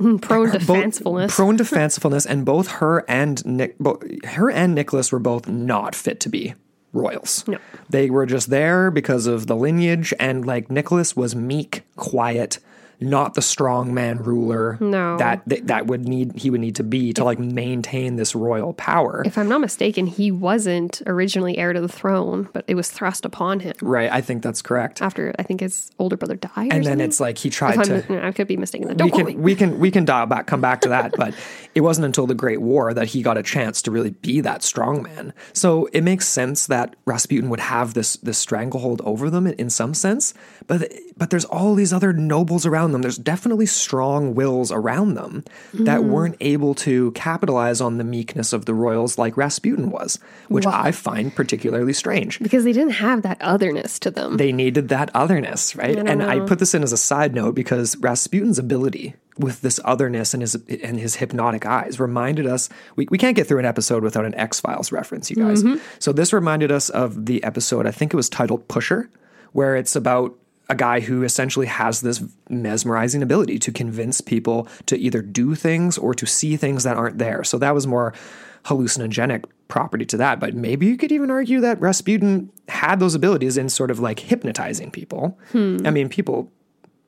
Mm, 0.00 0.20
prone 0.20 0.50
to 0.52 0.58
fancifulness. 0.58 1.30
prone 1.30 1.56
to 1.58 1.64
fancifulness, 1.64 2.26
and 2.26 2.44
both 2.44 2.68
her 2.72 3.04
and 3.08 3.44
Nick, 3.44 3.78
both, 3.78 4.02
her 4.24 4.50
and 4.50 4.74
Nicholas 4.74 5.12
were 5.12 5.18
both 5.18 5.46
not 5.48 5.94
fit 5.94 6.20
to 6.20 6.28
be 6.28 6.54
royals. 6.92 7.44
No. 7.46 7.58
they 7.88 8.10
were 8.10 8.26
just 8.26 8.50
there 8.50 8.90
because 8.90 9.26
of 9.26 9.46
the 9.46 9.54
lineage, 9.56 10.12
and 10.18 10.44
like 10.46 10.70
Nicholas 10.70 11.14
was 11.14 11.36
meek, 11.36 11.82
quiet, 11.96 12.58
not 13.00 13.34
the 13.34 13.42
strong 13.42 13.94
man 13.94 14.18
ruler. 14.18 14.76
No. 14.80 15.16
that 15.18 15.42
that, 15.46 15.66
that 15.68 15.86
would 15.86 16.06
need 16.06 16.36
he 16.36 16.50
would 16.50 16.60
need 16.60 16.76
to 16.76 16.84
be 16.84 17.12
to 17.14 17.24
like 17.24 17.38
maintain 17.38 18.16
this 18.16 18.34
royal 18.34 18.74
power. 18.74 19.22
if 19.24 19.38
I'm 19.38 19.48
not 19.48 19.60
mistaken, 19.60 20.06
he 20.06 20.30
wasn't 20.30 21.02
originally 21.06 21.58
heir 21.58 21.72
to 21.72 21.80
the 21.80 21.88
throne, 21.88 22.48
but 22.52 22.64
it 22.68 22.74
was 22.74 22.90
thrust 22.90 23.24
upon 23.24 23.60
him 23.60 23.74
right, 23.80 24.10
I 24.10 24.20
think 24.20 24.42
that's 24.42 24.62
correct. 24.62 25.02
after 25.02 25.34
I 25.38 25.42
think 25.42 25.60
his 25.60 25.90
older 25.98 26.16
brother 26.16 26.36
died. 26.36 26.72
and 26.72 26.84
then 26.84 27.00
it's 27.00 27.20
like 27.20 27.38
he 27.38 27.50
tried 27.50 27.84
to. 27.84 28.26
I 28.26 28.32
could 28.32 28.48
be 28.48 28.56
mistaken. 28.56 28.88
we 28.88 28.94
Don't 28.94 29.16
me. 29.16 29.32
can 29.32 29.42
we 29.42 29.54
can 29.54 29.78
we 29.78 29.90
can 29.90 30.04
dial 30.04 30.26
back 30.26 30.46
come 30.46 30.60
back 30.60 30.80
to 30.82 30.88
that 30.90 31.14
but 31.16 31.34
it 31.74 31.80
wasn't 31.82 32.04
until 32.04 32.26
the 32.26 32.34
great 32.34 32.60
war 32.60 32.92
that 32.92 33.08
he 33.08 33.22
got 33.22 33.38
a 33.38 33.42
chance 33.42 33.82
to 33.82 33.90
really 33.90 34.10
be 34.10 34.40
that 34.40 34.62
strong 34.62 35.02
man 35.02 35.32
so 35.52 35.86
it 35.92 36.02
makes 36.02 36.26
sense 36.26 36.66
that 36.66 36.96
rasputin 37.06 37.48
would 37.50 37.60
have 37.60 37.94
this 37.94 38.16
this 38.18 38.38
stranglehold 38.38 39.00
over 39.04 39.30
them 39.30 39.46
in, 39.46 39.54
in 39.54 39.70
some 39.70 39.94
sense 39.94 40.34
but 40.66 40.92
but 41.16 41.30
there's 41.30 41.44
all 41.44 41.74
these 41.74 41.92
other 41.92 42.12
nobles 42.12 42.66
around 42.66 42.89
them 42.92 43.02
there's 43.02 43.18
definitely 43.18 43.66
strong 43.66 44.34
wills 44.34 44.70
around 44.72 45.14
them 45.14 45.44
that 45.74 46.00
Mm-hmm. 46.00 46.10
weren't 46.10 46.36
able 46.40 46.74
to 46.76 47.10
capitalize 47.12 47.80
on 47.80 47.98
the 47.98 48.04
meekness 48.04 48.52
of 48.52 48.64
the 48.64 48.74
royals 48.74 49.18
like 49.18 49.36
rasputin 49.36 49.90
was 49.90 50.18
which 50.48 50.66
Wow. 50.66 50.80
i 50.84 50.90
find 50.92 51.34
particularly 51.34 51.92
strange 51.92 52.38
because 52.40 52.64
they 52.64 52.72
didn't 52.72 52.92
have 52.94 53.22
that 53.22 53.38
otherness 53.40 53.98
to 54.00 54.10
them. 54.10 54.36
they 54.36 54.52
needed 54.52 54.88
that 54.88 55.10
otherness, 55.14 55.74
right? 55.76 55.96
don't 55.96 56.08
and 56.08 56.22
I 56.22 56.40
put 56.40 56.58
this 56.58 56.74
in 56.74 56.82
as 56.82 56.92
a 56.92 56.96
side 56.96 57.34
note 57.34 57.54
because 57.54 57.96
Rasputin's 57.96 58.58
ability 58.58 59.14
with 59.38 59.60
this 59.62 59.80
otherness 59.84 60.34
and 60.34 60.42
his 60.42 60.54
and 60.82 60.98
his 60.98 61.16
hypnotic 61.16 61.64
eyes 61.66 61.98
reminded 61.98 62.46
us 62.46 62.68
we, 62.96 63.06
we 63.10 63.16
can't 63.18 63.36
get 63.36 63.46
through 63.46 63.58
an 63.58 63.64
episode 63.64 64.02
without 64.02 64.24
an 64.24 64.34
X 64.34 64.60
Files 64.60 64.92
reference, 64.92 65.30
you 65.30 65.36
guys. 65.36 65.62
Mm-hmm. 65.62 65.78
So 65.98 66.12
this 66.12 66.32
reminded 66.32 66.70
us 66.70 66.88
of 66.90 67.26
the 67.26 67.42
episode, 67.44 67.86
I 67.86 67.90
think 67.90 68.12
it 68.12 68.16
was 68.16 68.28
titled 68.28 68.68
Pusher, 68.68 69.08
where 69.52 69.76
it's 69.76 69.96
about 69.96 70.36
a 70.70 70.74
guy 70.74 71.00
who 71.00 71.24
essentially 71.24 71.66
has 71.66 72.00
this 72.00 72.22
mesmerizing 72.48 73.22
ability 73.22 73.58
to 73.58 73.72
convince 73.72 74.20
people 74.20 74.68
to 74.86 74.96
either 74.96 75.20
do 75.20 75.56
things 75.56 75.98
or 75.98 76.14
to 76.14 76.24
see 76.24 76.56
things 76.56 76.84
that 76.84 76.96
aren't 76.96 77.18
there. 77.18 77.42
So 77.42 77.58
that 77.58 77.74
was 77.74 77.88
more 77.88 78.14
hallucinogenic 78.64 79.44
property 79.66 80.04
to 80.06 80.16
that. 80.18 80.38
But 80.38 80.54
maybe 80.54 80.86
you 80.86 80.96
could 80.96 81.10
even 81.10 81.28
argue 81.30 81.60
that 81.60 81.80
Rasputin 81.80 82.52
had 82.68 83.00
those 83.00 83.16
abilities 83.16 83.56
in 83.56 83.68
sort 83.68 83.90
of 83.90 83.98
like 83.98 84.20
hypnotizing 84.20 84.92
people. 84.92 85.36
Hmm. 85.50 85.78
I 85.84 85.90
mean, 85.90 86.08
people 86.08 86.50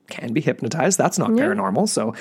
can 0.09 0.33
be 0.33 0.41
hypnotized. 0.41 0.99
That's 0.99 1.19
not 1.19 1.31
paranormal. 1.31 1.89
So 1.89 2.15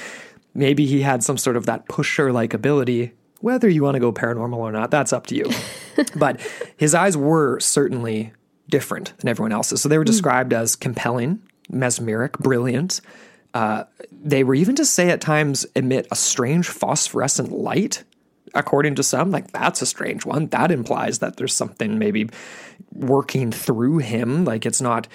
maybe 0.53 0.85
he 0.85 1.01
had 1.01 1.23
some 1.23 1.39
sort 1.39 1.57
of 1.57 1.65
that 1.65 1.87
pusher 1.87 2.31
like 2.31 2.53
ability. 2.53 3.13
Whether 3.39 3.67
you 3.67 3.81
want 3.81 3.95
to 3.95 3.99
go 3.99 4.13
paranormal 4.13 4.57
or 4.57 4.71
not, 4.71 4.91
that's 4.91 5.11
up 5.11 5.25
to 5.27 5.35
you. 5.35 5.49
but 6.15 6.39
his 6.77 6.93
eyes 6.93 7.17
were 7.17 7.59
certainly 7.59 8.31
different 8.71 9.15
than 9.17 9.29
everyone 9.29 9.51
else's. 9.51 9.81
So 9.81 9.89
they 9.89 9.99
were 9.99 10.03
described 10.03 10.53
as 10.53 10.75
compelling, 10.75 11.43
mesmeric, 11.69 12.39
brilliant. 12.39 13.01
Uh, 13.53 13.83
they 14.11 14.43
were 14.43 14.55
even 14.55 14.75
to 14.77 14.85
say 14.85 15.09
at 15.11 15.21
times 15.21 15.67
emit 15.75 16.07
a 16.09 16.15
strange 16.15 16.67
phosphorescent 16.67 17.51
light. 17.51 18.03
According 18.53 18.95
to 18.95 19.03
some, 19.03 19.31
like 19.31 19.51
that's 19.51 19.81
a 19.81 19.85
strange 19.85 20.25
one. 20.25 20.47
That 20.47 20.71
implies 20.71 21.19
that 21.19 21.37
there's 21.37 21.53
something 21.53 21.97
maybe 21.99 22.29
working 22.91 23.51
through 23.51 23.99
him. 23.99 24.43
Like 24.43 24.65
it's 24.65 24.81
not 24.81 25.07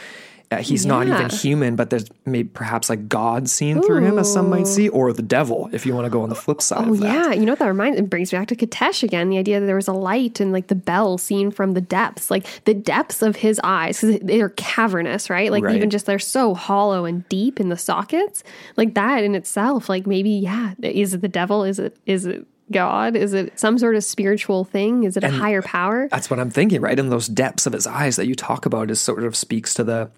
Uh, 0.48 0.58
he's 0.58 0.86
not 0.86 1.08
even 1.08 1.28
human, 1.28 1.74
but 1.74 1.90
there's 1.90 2.06
maybe 2.24 2.48
perhaps 2.48 2.88
like 2.88 3.08
God 3.08 3.48
seen 3.48 3.82
through 3.82 4.04
him, 4.04 4.16
as 4.16 4.32
some 4.32 4.48
might 4.48 4.68
see, 4.68 4.88
or 4.88 5.12
the 5.12 5.20
devil, 5.20 5.68
if 5.72 5.84
you 5.84 5.92
want 5.92 6.04
to 6.04 6.10
go 6.10 6.22
on 6.22 6.28
the 6.28 6.36
flip 6.36 6.62
side 6.62 6.86
Oh 6.86 6.92
of 6.92 7.00
that. 7.00 7.12
yeah, 7.12 7.32
you 7.32 7.44
know 7.44 7.50
what 7.52 7.58
that 7.58 7.66
reminds 7.66 7.98
it 7.98 8.08
brings 8.08 8.32
me 8.32 8.38
back 8.38 8.46
to 8.48 8.54
Kitezh 8.54 9.02
again. 9.02 9.28
The 9.28 9.38
idea 9.38 9.58
that 9.58 9.66
there 9.66 9.74
was 9.74 9.88
a 9.88 9.92
light 9.92 10.38
and 10.38 10.52
like 10.52 10.68
the 10.68 10.76
bell 10.76 11.18
seen 11.18 11.50
from 11.50 11.74
the 11.74 11.80
depths, 11.80 12.30
like 12.30 12.46
the 12.64 12.74
depths 12.74 13.22
of 13.22 13.34
his 13.34 13.60
eyes, 13.64 14.00
because 14.00 14.20
they're 14.22 14.50
cavernous, 14.50 15.28
right? 15.28 15.50
Like 15.50 15.64
Right. 15.64 15.74
even 15.74 15.90
just 15.90 16.06
they're 16.06 16.20
so 16.20 16.54
hollow 16.54 17.04
and 17.06 17.28
deep 17.28 17.58
in 17.58 17.68
the 17.68 17.76
sockets, 17.76 18.44
like 18.76 18.94
that 18.94 19.24
in 19.24 19.34
itself. 19.34 19.88
Like 19.88 20.06
maybe 20.06 20.30
yeah, 20.30 20.74
is 20.80 21.12
it 21.12 21.22
the 21.22 21.28
devil? 21.28 21.64
Is 21.64 21.80
it 21.80 21.96
is 22.06 22.24
it 22.24 22.46
God? 22.70 23.16
Is 23.16 23.32
it 23.32 23.58
some 23.58 23.78
sort 23.78 23.96
of 23.96 24.04
spiritual 24.04 24.62
thing? 24.62 25.02
Is 25.02 25.16
it 25.16 25.24
a 25.24 25.30
higher 25.30 25.62
power? 25.62 26.06
That's 26.08 26.30
what 26.30 26.38
I'm 26.38 26.50
thinking, 26.50 26.80
right? 26.80 26.96
In 26.98 27.10
those 27.10 27.26
depths 27.26 27.66
of 27.66 27.72
his 27.72 27.86
eyes 27.88 28.14
that 28.14 28.26
you 28.28 28.36
talk 28.36 28.64
about, 28.64 28.92
is 28.92 29.00
sort 29.00 29.24
of 29.24 29.34
speaks 29.34 29.74
to 29.74 29.82
the 29.84 30.08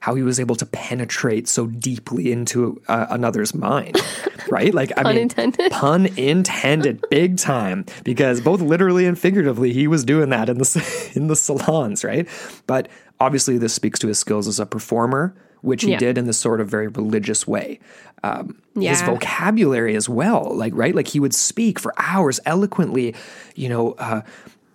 how 0.00 0.14
he 0.14 0.22
was 0.22 0.38
able 0.40 0.54
to 0.56 0.66
penetrate 0.66 1.48
so 1.48 1.66
deeply 1.66 2.30
into 2.32 2.80
uh, 2.88 3.06
another's 3.10 3.54
mind, 3.54 3.96
right? 4.50 4.72
Like, 4.72 4.92
I 4.96 5.02
Pun 5.02 5.14
mean, 5.14 5.22
intended. 5.22 5.72
pun 5.72 6.06
intended, 6.16 7.04
big 7.10 7.36
time, 7.38 7.84
because 8.04 8.40
both 8.40 8.60
literally 8.60 9.06
and 9.06 9.18
figuratively, 9.18 9.72
he 9.72 9.86
was 9.88 10.04
doing 10.04 10.30
that 10.30 10.48
in 10.48 10.58
the 10.58 11.10
in 11.14 11.26
the 11.28 11.36
salons, 11.36 12.04
right? 12.04 12.28
But 12.66 12.88
obviously, 13.20 13.58
this 13.58 13.74
speaks 13.74 13.98
to 14.00 14.08
his 14.08 14.18
skills 14.18 14.46
as 14.48 14.60
a 14.60 14.66
performer, 14.66 15.34
which 15.62 15.82
he 15.82 15.90
Yeah. 15.92 15.98
did 15.98 16.18
in 16.18 16.26
this 16.26 16.38
sort 16.38 16.60
of 16.60 16.68
very 16.68 16.88
religious 16.88 17.46
way. 17.46 17.80
Um, 18.24 18.60
His 18.74 19.00
vocabulary 19.02 19.94
as 19.96 20.08
well, 20.08 20.50
like 20.54 20.72
right, 20.74 20.94
like 20.94 21.08
he 21.08 21.20
would 21.20 21.34
speak 21.34 21.78
for 21.78 21.92
hours 21.98 22.40
eloquently, 22.46 23.14
you 23.54 23.68
know, 23.68 23.92
uh, 23.92 24.22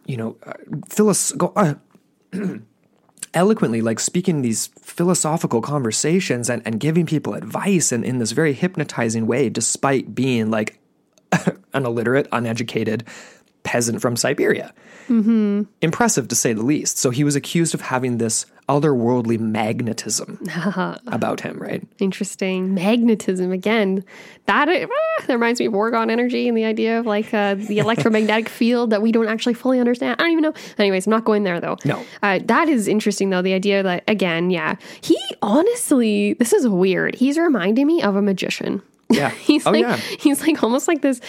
you 0.06 0.16
know, 0.18 0.36
uh, 0.46 0.54
philos- 0.90 1.32
go, 1.34 1.52
uh, 1.56 1.74
eloquently, 3.34 3.82
like 3.82 4.00
speaking 4.00 4.42
these 4.42 4.68
philosophical 4.82 5.62
conversations 5.62 6.50
and, 6.50 6.62
and 6.66 6.80
giving 6.80 7.06
people 7.06 7.34
advice 7.34 7.92
and 7.92 8.04
in 8.04 8.20
this 8.20 8.32
very 8.32 8.54
hypnotizing 8.54 9.28
way, 9.28 9.50
despite 9.50 10.14
being 10.14 10.52
like 10.52 10.80
an 11.74 11.86
illiterate, 11.86 12.28
uneducated 12.32 13.04
peasant 13.64 14.02
from 14.02 14.16
Siberia. 14.16 14.74
Mm-hmm. 15.08 15.64
Impressive 15.82 16.28
to 16.28 16.36
say 16.36 16.54
the 16.54 16.64
least. 16.64 16.98
So 16.98 17.10
he 17.10 17.24
was 17.24 17.36
accused 17.36 17.74
of 17.74 17.82
having 17.82 18.18
this 18.18 18.46
otherworldly 18.70 19.40
magnetism 19.40 20.40
about 21.08 21.42
him, 21.42 21.58
right? 21.58 21.86
Interesting 22.00 22.74
magnetism 22.74 23.52
again. 23.52 24.04
That, 24.46 24.66
that 24.66 25.34
reminds 25.34 25.60
me 25.60 25.66
of 25.66 25.74
Orgone 25.74 26.12
energy 26.12 26.48
and 26.48 26.58
the 26.58 26.66
idea 26.66 27.00
of 27.00 27.06
like 27.06 27.34
uh, 27.34 27.56
the 27.56 27.80
electromagnetic 27.80 28.50
field 28.50 28.90
that 28.92 29.02
we 29.02 29.12
don't 29.12 29.28
actually 29.28 29.54
fully 29.54 29.80
understand. 29.80 30.20
I 30.20 30.24
don't 30.24 30.32
even 30.32 30.44
know. 30.44 30.54
Anyways, 30.78 31.08
I'm 31.08 31.12
not 31.12 31.26
going 31.26 31.44
there 31.44 31.60
though. 31.60 31.78
No. 31.86 32.04
uh, 32.22 32.40
that 32.46 32.70
is 32.70 32.88
interesting 32.88 33.30
though. 33.30 33.42
The 33.42 33.54
idea 33.54 33.84
that 33.84 34.04
again, 34.08 34.50
yeah, 34.50 34.76
he 35.02 35.18
honestly, 35.42 36.34
this 36.34 36.54
is 36.54 36.68
weird. 36.68 37.16
He's 37.16 37.38
reminding 37.38 37.88
me 37.88 38.02
of 38.02 38.16
a 38.16 38.22
magician. 38.22 38.82
Yeah. 39.14 39.30
he's 39.30 39.66
oh, 39.66 39.72
like 39.72 39.82
yeah. 39.82 39.98
he's 39.98 40.42
like 40.42 40.62
almost 40.64 40.88
like 40.88 41.02
this 41.02 41.22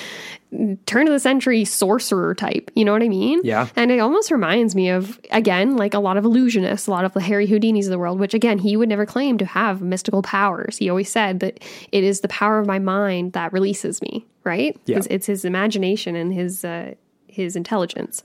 turn 0.87 1.07
of 1.07 1.13
the 1.13 1.21
century 1.21 1.65
sorcerer 1.65 2.35
type. 2.35 2.71
You 2.75 2.85
know 2.85 2.93
what 2.93 3.03
I 3.03 3.09
mean? 3.09 3.41
Yeah. 3.43 3.69
And 3.77 3.91
it 3.91 3.99
almost 3.99 4.31
reminds 4.31 4.75
me 4.75 4.89
of 4.89 5.21
again 5.31 5.77
like 5.77 5.95
a 5.95 5.99
lot 5.99 6.17
of 6.17 6.25
illusionists, 6.25 6.89
a 6.89 6.91
lot 6.91 7.05
of 7.05 7.13
the 7.13 7.21
Harry 7.21 7.47
Houdinis 7.47 7.85
of 7.85 7.91
the 7.91 7.99
world. 7.99 8.19
Which 8.19 8.35
again, 8.35 8.59
he 8.59 8.77
would 8.77 8.89
never 8.89 9.07
claim 9.07 9.39
to 9.39 9.47
have 9.47 9.83
mystical 9.83 10.23
powers. 10.23 10.79
He 10.79 10.89
always 10.89 11.11
said 11.11 11.41
that 11.41 11.63
it 11.93 12.05
is 12.05 12.21
the 12.21 12.29
power 12.29 12.59
of 12.59 12.67
my 12.67 12.79
mind 12.79 13.33
that 13.33 13.53
releases 13.53 14.01
me. 14.03 14.27
Right? 14.45 14.79
Yeah. 14.85 14.99
It's, 14.99 15.07
it's 15.09 15.27
his 15.27 15.45
imagination 15.45 16.17
and 16.17 16.33
his 16.33 16.65
uh, 16.65 16.95
his 17.27 17.57
intelligence. 17.57 18.23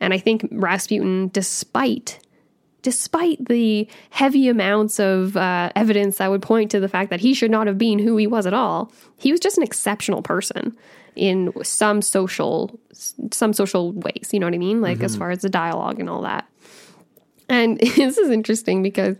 And 0.00 0.14
I 0.14 0.18
think 0.18 0.48
Rasputin, 0.50 1.28
despite 1.28 2.18
despite 2.82 3.44
the 3.46 3.88
heavy 4.10 4.48
amounts 4.48 4.98
of 4.98 5.36
uh, 5.36 5.70
evidence 5.76 6.18
that 6.18 6.30
would 6.30 6.42
point 6.42 6.70
to 6.70 6.80
the 6.80 6.88
fact 6.88 7.10
that 7.10 7.20
he 7.20 7.34
should 7.34 7.50
not 7.50 7.66
have 7.66 7.78
been 7.78 7.98
who 7.98 8.16
he 8.16 8.26
was 8.26 8.46
at 8.46 8.54
all, 8.54 8.92
he 9.16 9.30
was 9.30 9.40
just 9.40 9.58
an 9.58 9.64
exceptional 9.64 10.22
person 10.22 10.76
in 11.16 11.52
some 11.62 12.02
social 12.02 12.78
some 12.92 13.52
social 13.52 13.92
ways. 13.92 14.30
You 14.32 14.40
know 14.40 14.46
what 14.46 14.54
I 14.54 14.58
mean? 14.58 14.80
Like 14.80 15.02
as 15.02 15.16
far 15.16 15.30
as 15.30 15.42
the 15.42 15.48
dialogue 15.48 16.00
and 16.00 16.08
all 16.08 16.22
that. 16.22 16.46
And 17.50 17.78
this 17.96 18.16
is 18.16 18.30
interesting 18.30 18.82
because 18.82 19.16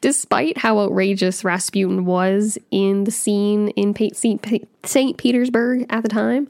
despite 0.00 0.58
how 0.58 0.78
outrageous 0.78 1.42
Rasputin 1.42 2.04
was 2.04 2.58
in 2.70 3.04
the 3.04 3.10
scene 3.10 3.68
in 3.70 3.94
Pa- 3.94 4.14
St. 4.14 4.42
Pa- 4.42 4.66
St. 4.84 5.16
Petersburg 5.16 5.86
at 5.88 6.02
the 6.02 6.08
time, 6.08 6.46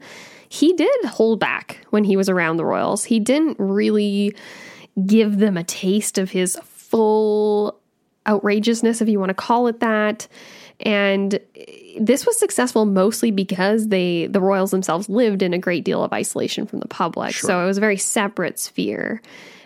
he 0.49 0.73
did 0.73 1.05
hold 1.05 1.39
back 1.39 1.85
when 1.91 2.03
he 2.03 2.17
was 2.17 2.27
around 2.27 2.57
the 2.57 2.65
royals. 2.65 3.05
He 3.05 3.19
didn't 3.19 3.57
really 3.57 4.35
give 5.05 5.39
them 5.39 5.57
a 5.57 5.63
taste 5.63 6.17
of 6.17 6.31
his 6.31 6.57
full 6.63 7.79
outrageousness, 8.27 9.01
if 9.01 9.09
you 9.09 9.19
want 9.19 9.29
to 9.29 9.35
call 9.35 9.67
it 9.67 9.79
that. 9.79 10.27
And 10.81 11.39
this 11.99 12.25
was 12.25 12.39
successful 12.39 12.85
mostly 12.85 13.31
because 13.31 13.89
they 13.89 14.27
the 14.27 14.41
royals 14.41 14.71
themselves 14.71 15.09
lived 15.09 15.41
in 15.41 15.53
a 15.53 15.59
great 15.59 15.83
deal 15.83 16.03
of 16.03 16.11
isolation 16.13 16.65
from 16.65 16.79
the 16.79 16.87
public. 16.87 17.33
So 17.33 17.61
it 17.61 17.65
was 17.65 17.77
a 17.77 17.81
very 17.81 17.97
separate 17.97 18.59
sphere. 18.59 19.21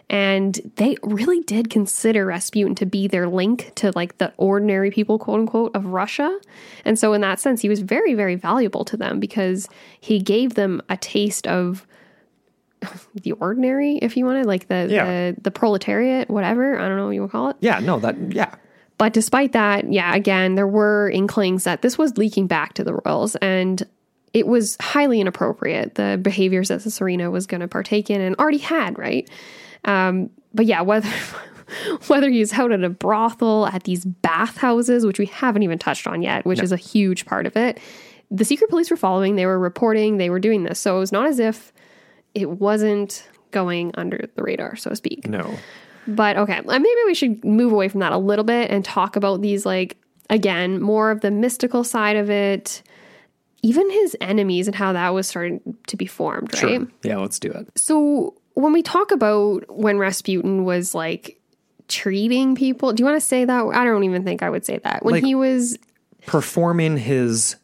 And 0.08 0.60
they 0.76 0.98
really 1.02 1.42
did 1.42 1.72
consider 1.72 2.28
Rasputin 2.28 2.76
to 2.76 2.86
be 2.86 3.08
their 3.08 3.28
link 3.28 3.72
to 3.76 3.92
like 3.96 4.20
the 4.20 4.34
ordinary 4.38 4.92
people, 4.92 5.18
quote 5.18 5.40
unquote, 5.40 5.76
of 5.76 5.88
Russia. 5.88 6.40
And 6.84 7.00
so 7.00 7.14
in 7.14 7.22
that 7.22 7.40
sense, 7.40 7.62
he 7.62 7.70
was 7.70 7.82
very, 7.82 8.14
very 8.14 8.36
valuable 8.36 8.86
to 8.86 8.98
them 8.98 9.20
because 9.20 9.68
he 10.00 10.20
gave 10.20 10.54
them 10.54 10.82
a 10.90 10.98
taste 10.98 11.48
of 11.48 11.88
the 13.16 13.32
ordinary, 13.34 13.98
if 13.98 14.18
you 14.18 14.26
want 14.26 14.42
to, 14.42 14.48
like 14.48 14.68
the, 14.68 14.88
Yeah. 14.90 15.06
the 15.06 15.42
the 15.42 15.52
proletariat, 15.52 16.30
whatever. 16.30 16.80
I 16.80 16.88
don't 16.88 16.98
know 16.98 17.06
what 17.08 17.12
you 17.16 17.22
would 17.22 17.32
call 17.32 17.50
it. 17.50 17.58
Yeah, 17.60 17.80
no, 17.80 18.00
that, 18.00 18.16
yeah. 18.34 18.54
But 18.98 19.12
despite 19.14 19.52
that, 19.52 19.92
yeah, 19.92 20.16
again, 20.16 20.56
there 20.56 20.68
were 20.68 21.10
inklings 21.10 21.66
that 21.66 21.82
this 21.82 21.98
was 21.98 22.18
leaking 22.18 22.48
back 22.48 22.74
to 22.76 22.84
the 22.84 22.94
royals 23.06 23.36
and 23.38 23.84
it 24.34 24.48
was 24.48 24.78
highly 24.82 25.20
inappropriate, 25.22 25.96
the 25.96 26.20
behaviors 26.22 26.68
that 26.70 26.82
Serena 26.82 27.32
was 27.32 27.46
going 27.48 27.62
to 27.62 27.68
partake 27.68 28.10
in 28.10 28.22
and 28.22 28.36
already 28.38 28.58
had, 28.58 28.98
right? 29.00 29.30
Um, 29.86 30.30
but 30.54 30.66
yeah, 30.66 30.82
whether 30.90 31.10
whether 32.08 32.30
he's 32.30 32.54
out 32.54 32.72
at 32.72 32.84
a 32.84 32.90
brothel, 32.90 33.66
at 33.68 33.84
these 33.84 34.06
bathhouses, 34.06 35.06
which 35.06 35.20
we 35.20 35.26
haven't 35.26 35.64
even 35.64 35.80
touched 35.80 36.06
on 36.08 36.22
yet, 36.22 36.46
which 36.46 36.62
is 36.62 36.72
a 36.72 36.78
huge 36.78 37.26
part 37.26 37.46
of 37.46 37.56
it, 37.58 37.80
the 38.32 38.46
secret 38.46 38.70
police 38.70 38.90
were 38.92 38.98
following, 38.98 39.36
they 39.36 39.46
were 39.46 39.60
reporting, 39.60 40.18
they 40.18 40.30
were 40.30 40.40
doing 40.40 40.64
this. 40.64 40.80
So 40.80 40.96
it 40.96 41.00
was 41.00 41.12
not 41.12 41.28
as 41.28 41.40
if 41.40 41.74
it 42.36 42.50
wasn't 42.50 43.28
going 43.52 43.92
under 43.96 44.28
the 44.36 44.44
radar, 44.44 44.76
so 44.76 44.90
to 44.92 44.96
speak. 44.96 45.28
No. 45.28 45.58
But 46.08 46.38
okay, 46.38 46.62
maybe 46.64 46.86
we 47.08 47.16
should 47.16 47.44
move 47.44 47.72
away 47.72 47.88
from 47.88 48.02
that 48.02 48.12
a 48.12 48.18
little 48.18 48.46
bit 48.46 48.70
and 48.70 48.86
talk 48.86 49.16
about 49.16 49.42
these, 49.42 49.66
like, 49.66 49.98
again, 50.30 50.80
more 50.82 51.10
of 51.10 51.22
the 51.22 51.32
mystical 51.32 51.84
side 51.84 52.16
of 52.16 52.30
it, 52.30 52.84
even 53.64 53.90
his 53.90 54.16
enemies 54.22 54.68
and 54.68 54.76
how 54.76 54.94
that 54.94 55.10
was 55.16 55.28
starting 55.28 55.62
to 55.88 55.98
be 55.98 56.06
formed, 56.06 56.54
right? 56.54 56.80
Sure. 56.82 56.88
Yeah, 57.04 57.18
let's 57.18 57.40
do 57.40 57.50
it. 57.50 57.68
So 57.76 58.36
when 58.54 58.72
we 58.74 58.84
talk 58.84 59.12
about 59.12 59.64
when 59.76 59.98
Rasputin 59.98 60.64
was 60.64 60.94
like 60.94 61.40
treating 61.88 62.54
people, 62.56 62.94
do 62.94 63.02
you 63.02 63.06
want 63.06 63.20
to 63.20 63.26
say 63.26 63.46
that? 63.46 63.66
I 63.74 63.84
don't 63.84 64.04
even 64.04 64.24
think 64.24 64.44
I 64.44 64.50
would 64.52 64.66
say 64.66 64.80
that. 64.84 65.04
When 65.04 65.14
Like- 65.14 65.24
he 65.24 65.34
was 65.34 65.78
Performing 66.28 66.98
his 66.98 67.56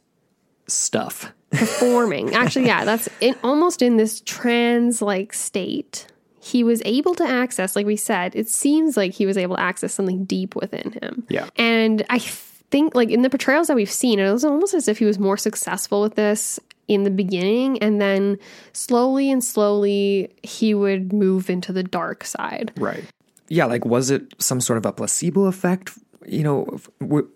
stuff. 0.68 1.32
Performing, 1.52 2.34
actually, 2.34 2.66
yeah, 2.66 2.86
that's 2.86 3.10
in, 3.20 3.36
almost 3.44 3.82
in 3.82 3.98
this 3.98 4.22
trans 4.22 5.02
like 5.02 5.34
state. 5.34 6.08
He 6.44 6.64
was 6.64 6.82
able 6.86 7.14
to 7.16 7.24
access, 7.24 7.76
like 7.76 7.86
we 7.86 7.96
said, 7.96 8.36
it 8.36 8.50
seems 8.50 8.98
like 8.98 9.14
he 9.14 9.28
was 9.28 9.38
able 9.38 9.58
to 9.58 9.62
access 9.62 9.94
something 9.94 10.26
deep 10.26 10.56
within 10.56 10.94
him. 10.94 11.24
Yeah. 11.30 11.50
And 11.56 12.04
I 12.10 12.18
think, 12.18 12.96
like, 12.96 13.10
in 13.10 13.22
the 13.22 13.30
portrayals 13.30 13.68
that 13.68 13.76
we've 13.76 13.92
seen, 13.92 14.20
it 14.20 14.32
was 14.32 14.44
almost 14.44 14.74
as 14.74 14.88
if 14.88 14.98
he 14.98 15.06
was 15.06 15.20
more 15.20 15.38
successful 15.38 16.02
with 16.02 16.16
this 16.16 16.60
in 16.88 17.04
the 17.04 17.12
beginning. 17.12 17.78
And 17.80 18.02
then 18.02 18.40
slowly 18.74 19.30
and 19.32 19.44
slowly, 19.44 20.34
he 20.42 20.74
would 20.74 21.14
move 21.14 21.50
into 21.50 21.72
the 21.72 21.84
dark 21.84 22.26
side. 22.26 22.72
Right. 22.76 23.04
Yeah, 23.48 23.66
like 23.66 23.86
was 23.86 24.10
it 24.10 24.34
some 24.42 24.62
sort 24.62 24.78
of 24.78 24.86
a 24.86 24.94
placebo 24.94 25.46
effect, 25.46 25.92
you 26.26 26.42
know, 26.42 26.80
w- 27.02 27.30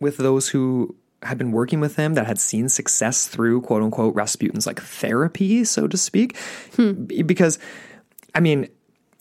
with 0.00 0.18
those 0.18 0.48
who 0.48 0.94
had 1.22 1.38
been 1.38 1.52
working 1.52 1.80
with 1.80 1.96
him 1.96 2.14
that 2.14 2.26
had 2.26 2.38
seen 2.38 2.68
success 2.68 3.26
through 3.26 3.62
quote 3.62 3.82
unquote 3.82 4.14
Rasputin's 4.14 4.66
like 4.66 4.80
therapy, 4.80 5.64
so 5.64 5.86
to 5.88 5.96
speak? 5.96 6.36
Hmm. 6.76 7.04
B- 7.04 7.22
Because, 7.22 7.58
I 8.34 8.40
mean, 8.40 8.68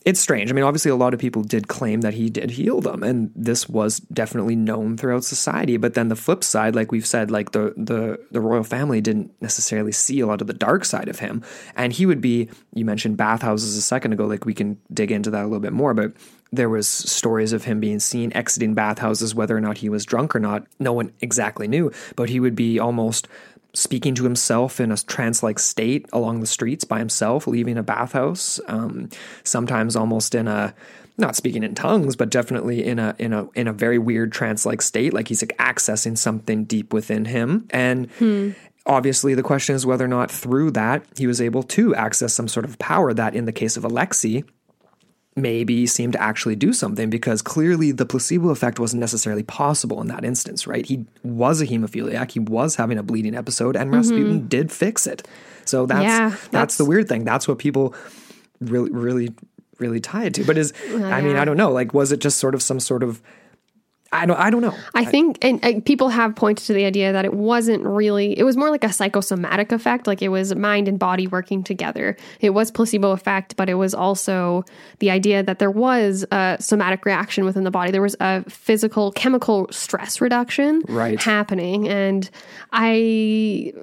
it's 0.03 0.19
strange. 0.19 0.49
I 0.49 0.55
mean, 0.55 0.63
obviously, 0.63 0.89
a 0.89 0.95
lot 0.95 1.13
of 1.13 1.19
people 1.19 1.43
did 1.43 1.67
claim 1.67 2.01
that 2.01 2.15
he 2.15 2.27
did 2.31 2.49
heal 2.49 2.81
them, 2.81 3.03
and 3.03 3.31
this 3.35 3.69
was 3.69 3.99
definitely 3.99 4.55
known 4.55 4.97
throughout 4.97 5.23
society. 5.23 5.77
But 5.77 5.93
then 5.93 6.07
the 6.07 6.15
flip 6.15 6.43
side, 6.43 6.73
like 6.75 6.91
we've 6.91 7.05
said, 7.05 7.29
like 7.29 7.51
the 7.51 7.75
the 7.77 8.19
the 8.31 8.41
royal 8.41 8.63
family 8.63 8.99
didn't 8.99 9.31
necessarily 9.41 9.91
see 9.91 10.19
a 10.19 10.25
lot 10.25 10.41
of 10.41 10.47
the 10.47 10.55
dark 10.55 10.85
side 10.85 11.07
of 11.07 11.19
him, 11.19 11.43
and 11.75 11.93
he 11.93 12.07
would 12.07 12.19
be. 12.19 12.49
You 12.73 12.83
mentioned 12.83 13.17
bathhouses 13.17 13.77
a 13.77 13.81
second 13.81 14.13
ago. 14.13 14.25
Like 14.25 14.43
we 14.43 14.55
can 14.55 14.79
dig 14.91 15.11
into 15.11 15.29
that 15.29 15.41
a 15.43 15.47
little 15.47 15.59
bit 15.59 15.73
more, 15.73 15.93
but 15.93 16.13
there 16.51 16.69
was 16.69 16.87
stories 16.87 17.53
of 17.53 17.63
him 17.63 17.79
being 17.79 17.99
seen 17.99 18.33
exiting 18.33 18.73
bathhouses, 18.73 19.33
whether 19.33 19.55
or 19.55 19.61
not 19.61 19.77
he 19.77 19.89
was 19.89 20.05
drunk 20.05 20.35
or 20.35 20.39
not. 20.39 20.65
No 20.79 20.91
one 20.91 21.13
exactly 21.21 21.67
knew, 21.67 21.91
but 22.15 22.29
he 22.29 22.39
would 22.39 22.55
be 22.55 22.77
almost 22.77 23.27
speaking 23.73 24.13
to 24.15 24.25
himself 24.25 24.81
in 24.81 24.91
a 24.91 24.97
trance 24.97 25.41
like 25.41 25.57
state 25.57 26.05
along 26.11 26.41
the 26.41 26.47
streets 26.47 26.83
by 26.83 26.99
himself, 26.99 27.47
leaving 27.47 27.77
a 27.77 27.83
bathhouse, 27.83 28.59
um, 28.67 29.09
sometimes 29.43 29.95
almost 29.95 30.35
in 30.35 30.47
a 30.47 30.73
not 31.17 31.35
speaking 31.35 31.63
in 31.63 31.75
tongues, 31.75 32.15
but 32.15 32.29
definitely 32.29 32.83
in 32.83 32.99
a 32.99 33.15
in 33.17 33.31
a 33.31 33.47
in 33.55 33.67
a 33.67 33.73
very 33.73 33.97
weird 33.97 34.31
trance 34.31 34.65
like 34.65 34.81
state, 34.81 35.13
like 35.13 35.27
he's 35.29 35.41
like 35.41 35.55
accessing 35.57 36.17
something 36.17 36.65
deep 36.65 36.91
within 36.91 37.25
him. 37.25 37.67
And 37.69 38.09
obviously 38.85 39.35
the 39.35 39.43
question 39.43 39.75
is 39.75 39.85
whether 39.85 40.05
or 40.05 40.09
not 40.09 40.31
through 40.31 40.71
that 40.71 41.05
he 41.17 41.27
was 41.27 41.39
able 41.39 41.63
to 41.63 41.93
access 41.95 42.33
some 42.33 42.47
sort 42.47 42.65
of 42.65 42.79
power 42.79 43.13
that 43.13 43.35
in 43.35 43.45
the 43.45 43.51
case 43.51 43.77
of 43.77 43.85
Alexei 43.85 44.43
maybe 45.35 45.87
seemed 45.87 46.13
to 46.13 46.21
actually 46.21 46.55
do 46.55 46.73
something 46.73 47.09
because 47.09 47.41
clearly 47.41 47.91
the 47.91 48.05
placebo 48.05 48.49
effect 48.49 48.79
wasn't 48.79 48.99
necessarily 48.99 49.43
possible 49.43 50.01
in 50.01 50.07
that 50.07 50.25
instance, 50.25 50.67
right? 50.67 50.85
He 50.85 51.05
was 51.23 51.61
a 51.61 51.67
hemophiliac, 51.67 52.31
he 52.31 52.39
was 52.39 52.75
having 52.75 52.97
a 52.97 53.03
bleeding 53.03 53.35
episode, 53.35 53.75
and 53.75 53.93
Rasputin 53.93 54.39
mm-hmm. 54.39 54.47
did 54.47 54.71
fix 54.71 55.07
it. 55.07 55.25
So 55.65 55.85
that's 55.85 56.03
Yeah, 56.03 56.29
that's, 56.29 56.47
that's- 56.47 56.77
the 56.77 56.85
weird 56.85 57.07
thing. 57.07 57.23
That's 57.23 57.47
what 57.47 57.59
people 57.59 57.95
really 58.59 58.91
really 58.91 59.33
really 59.79 59.99
tie 59.99 60.25
it 60.25 60.33
to. 60.35 60.43
But 60.43 60.57
is 60.57 60.73
I 60.89 61.21
mean. 61.21 61.35
I 61.37 61.45
don't 61.45 61.57
know. 61.57 61.71
Like 61.71 61.93
was 61.93 62.11
it 62.11 62.19
just 62.19 62.37
sort 62.37 62.53
of 62.53 62.61
some 62.61 62.79
sort 62.79 63.03
of 63.03 63.21
I 64.13 64.25
don't 64.25 64.37
I 64.37 64.49
don't 64.49 64.61
know. 64.61 64.75
I 64.93 65.05
think, 65.05 65.37
and 65.41 65.85
people 65.85 66.09
have 66.09 66.35
pointed 66.35 66.65
to 66.65 66.73
the 66.73 66.83
idea 66.83 67.13
that 67.13 67.23
it 67.23 67.33
wasn't 67.33 67.85
really, 67.85 68.37
it 68.37 68.43
was 68.43 68.57
more 68.57 68.69
like 68.69 68.83
a 68.83 68.91
psychosomatic 68.91 69.71
effect. 69.71 70.05
Like 70.05 70.21
it 70.21 70.27
was 70.27 70.53
mind 70.53 70.89
and 70.89 70.99
body 70.99 71.27
working 71.27 71.63
together. 71.63 72.17
It 72.41 72.49
was 72.49 72.71
placebo 72.71 73.11
effect, 73.11 73.55
but 73.55 73.69
it 73.69 73.75
was 73.75 73.93
also 73.93 74.65
the 74.99 75.11
idea 75.11 75.43
that 75.43 75.59
there 75.59 75.71
was 75.71 76.25
a 76.31 76.57
somatic 76.59 77.05
reaction 77.05 77.45
within 77.45 77.63
the 77.63 77.71
body. 77.71 77.91
There 77.91 78.01
was 78.01 78.17
a 78.19 78.43
physical, 78.49 79.13
chemical 79.13 79.67
stress 79.71 80.19
reduction 80.19 80.81
Right. 80.89 81.17
happening. 81.21 81.87
And 81.87 82.29
I, 82.73 83.73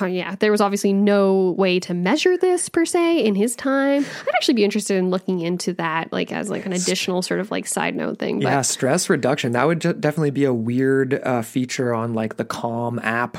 oh, 0.00 0.06
yeah, 0.06 0.36
there 0.36 0.50
was 0.50 0.60
obviously 0.60 0.92
no 0.92 1.50
way 1.58 1.80
to 1.80 1.94
measure 1.94 2.36
this 2.36 2.68
per 2.68 2.84
se 2.84 3.24
in 3.24 3.34
his 3.34 3.56
time. 3.56 4.04
I'd 4.04 4.34
actually 4.34 4.54
be 4.54 4.64
interested 4.64 4.96
in 4.96 5.10
looking 5.10 5.40
into 5.40 5.72
that, 5.74 6.12
like 6.12 6.32
as 6.32 6.48
like 6.50 6.64
an 6.66 6.72
additional 6.72 7.22
sort 7.22 7.40
of 7.40 7.50
like 7.50 7.66
side 7.66 7.94
note 7.96 8.18
thing. 8.18 8.40
But 8.40 8.48
Yeah, 8.48 8.62
stress 8.62 9.10
reduction. 9.10 9.52
That 9.52 9.66
would 9.66 9.73
ju- 9.74 9.92
definitely 9.94 10.30
be 10.30 10.44
a 10.44 10.52
weird 10.54 11.14
uh, 11.22 11.42
feature 11.42 11.92
on 11.94 12.14
like 12.14 12.36
the 12.36 12.44
Calm 12.44 12.98
app. 13.00 13.38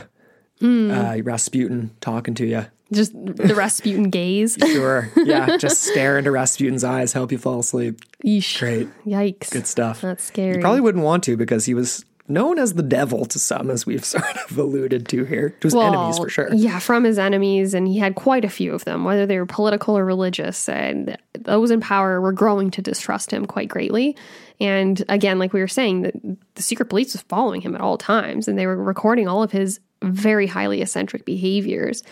Hmm. 0.60 0.90
Uh, 0.92 1.18
Rasputin 1.24 1.92
talking 2.00 2.34
to 2.36 2.46
you. 2.46 2.66
just 2.94 3.12
the 3.14 3.54
Rasputin 3.56 4.10
gaze. 4.10 4.58
Sure. 4.66 5.12
Yeah, 5.18 5.58
just 5.58 5.84
stare 5.92 6.18
into 6.18 6.32
Rasputin's 6.32 6.84
eyes, 6.84 7.12
help 7.14 7.32
you 7.32 7.38
fall 7.38 7.60
asleep. 7.60 8.00
Yeesh. 8.26 8.60
Great. 8.60 8.88
Yikes. 9.06 9.52
Good 9.52 9.68
stuff. 9.68 10.02
That's 10.02 10.24
scary. 10.24 10.56
You 10.56 10.62
probably 10.62 10.82
wouldn't 10.82 11.04
want 11.04 11.24
to 11.26 11.36
because 11.36 11.66
he 11.66 11.74
was 11.74 12.06
known 12.28 12.58
as 12.58 12.74
the 12.74 12.84
devil 12.84 13.26
to 13.26 13.40
some, 13.40 13.70
as 13.70 13.86
we've 13.86 14.06
sort 14.06 14.38
of 14.50 14.58
alluded 14.58 15.08
to 15.10 15.24
here. 15.24 15.50
To 15.62 15.68
his 15.68 15.76
enemies 15.76 16.18
for 16.18 16.30
sure. 16.30 16.54
Yeah, 16.54 16.80
from 16.80 17.04
his 17.04 17.20
enemies, 17.20 17.74
and 17.74 17.88
he 17.88 17.98
had 18.00 18.16
quite 18.16 18.46
a 18.46 18.50
few 18.50 18.74
of 18.74 18.86
them, 18.86 19.04
whether 19.04 19.26
they 19.26 19.38
were 19.38 19.46
political 19.46 19.98
or 19.98 20.06
religious. 20.06 20.68
And 20.70 21.18
those 21.34 21.72
in 21.72 21.82
power 21.82 22.20
were 22.20 22.34
growing 22.34 22.72
to 22.72 22.82
distrust 22.82 23.32
him 23.32 23.46
quite 23.46 23.70
greatly. 23.70 24.16
And 24.60 25.04
again, 25.10 25.40
like 25.40 25.54
we 25.54 25.60
were 25.60 25.68
saying, 25.68 26.04
the, 26.04 26.38
the 26.56 26.62
secret 26.62 26.90
police 26.90 27.14
was 27.14 27.22
following 27.24 27.62
him 27.62 27.76
at 27.76 27.82
all 27.82 27.98
times, 27.98 28.48
and 28.48 28.58
they 28.58 28.68
were 28.68 28.78
recording 28.82 29.28
all 29.28 29.44
of 29.44 29.52
his 29.52 29.80
very 30.02 30.48
highly 30.48 30.82
eccentric 30.82 31.26
behaviors. 31.26 32.04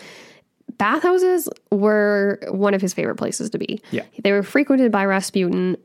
Bathhouses 0.78 1.48
were 1.70 2.40
one 2.48 2.74
of 2.74 2.80
his 2.80 2.94
favorite 2.94 3.16
places 3.16 3.50
to 3.50 3.58
be. 3.58 3.80
Yeah. 3.90 4.04
They 4.22 4.32
were 4.32 4.42
frequented 4.42 4.90
by 4.90 5.04
Rasputin 5.04 5.76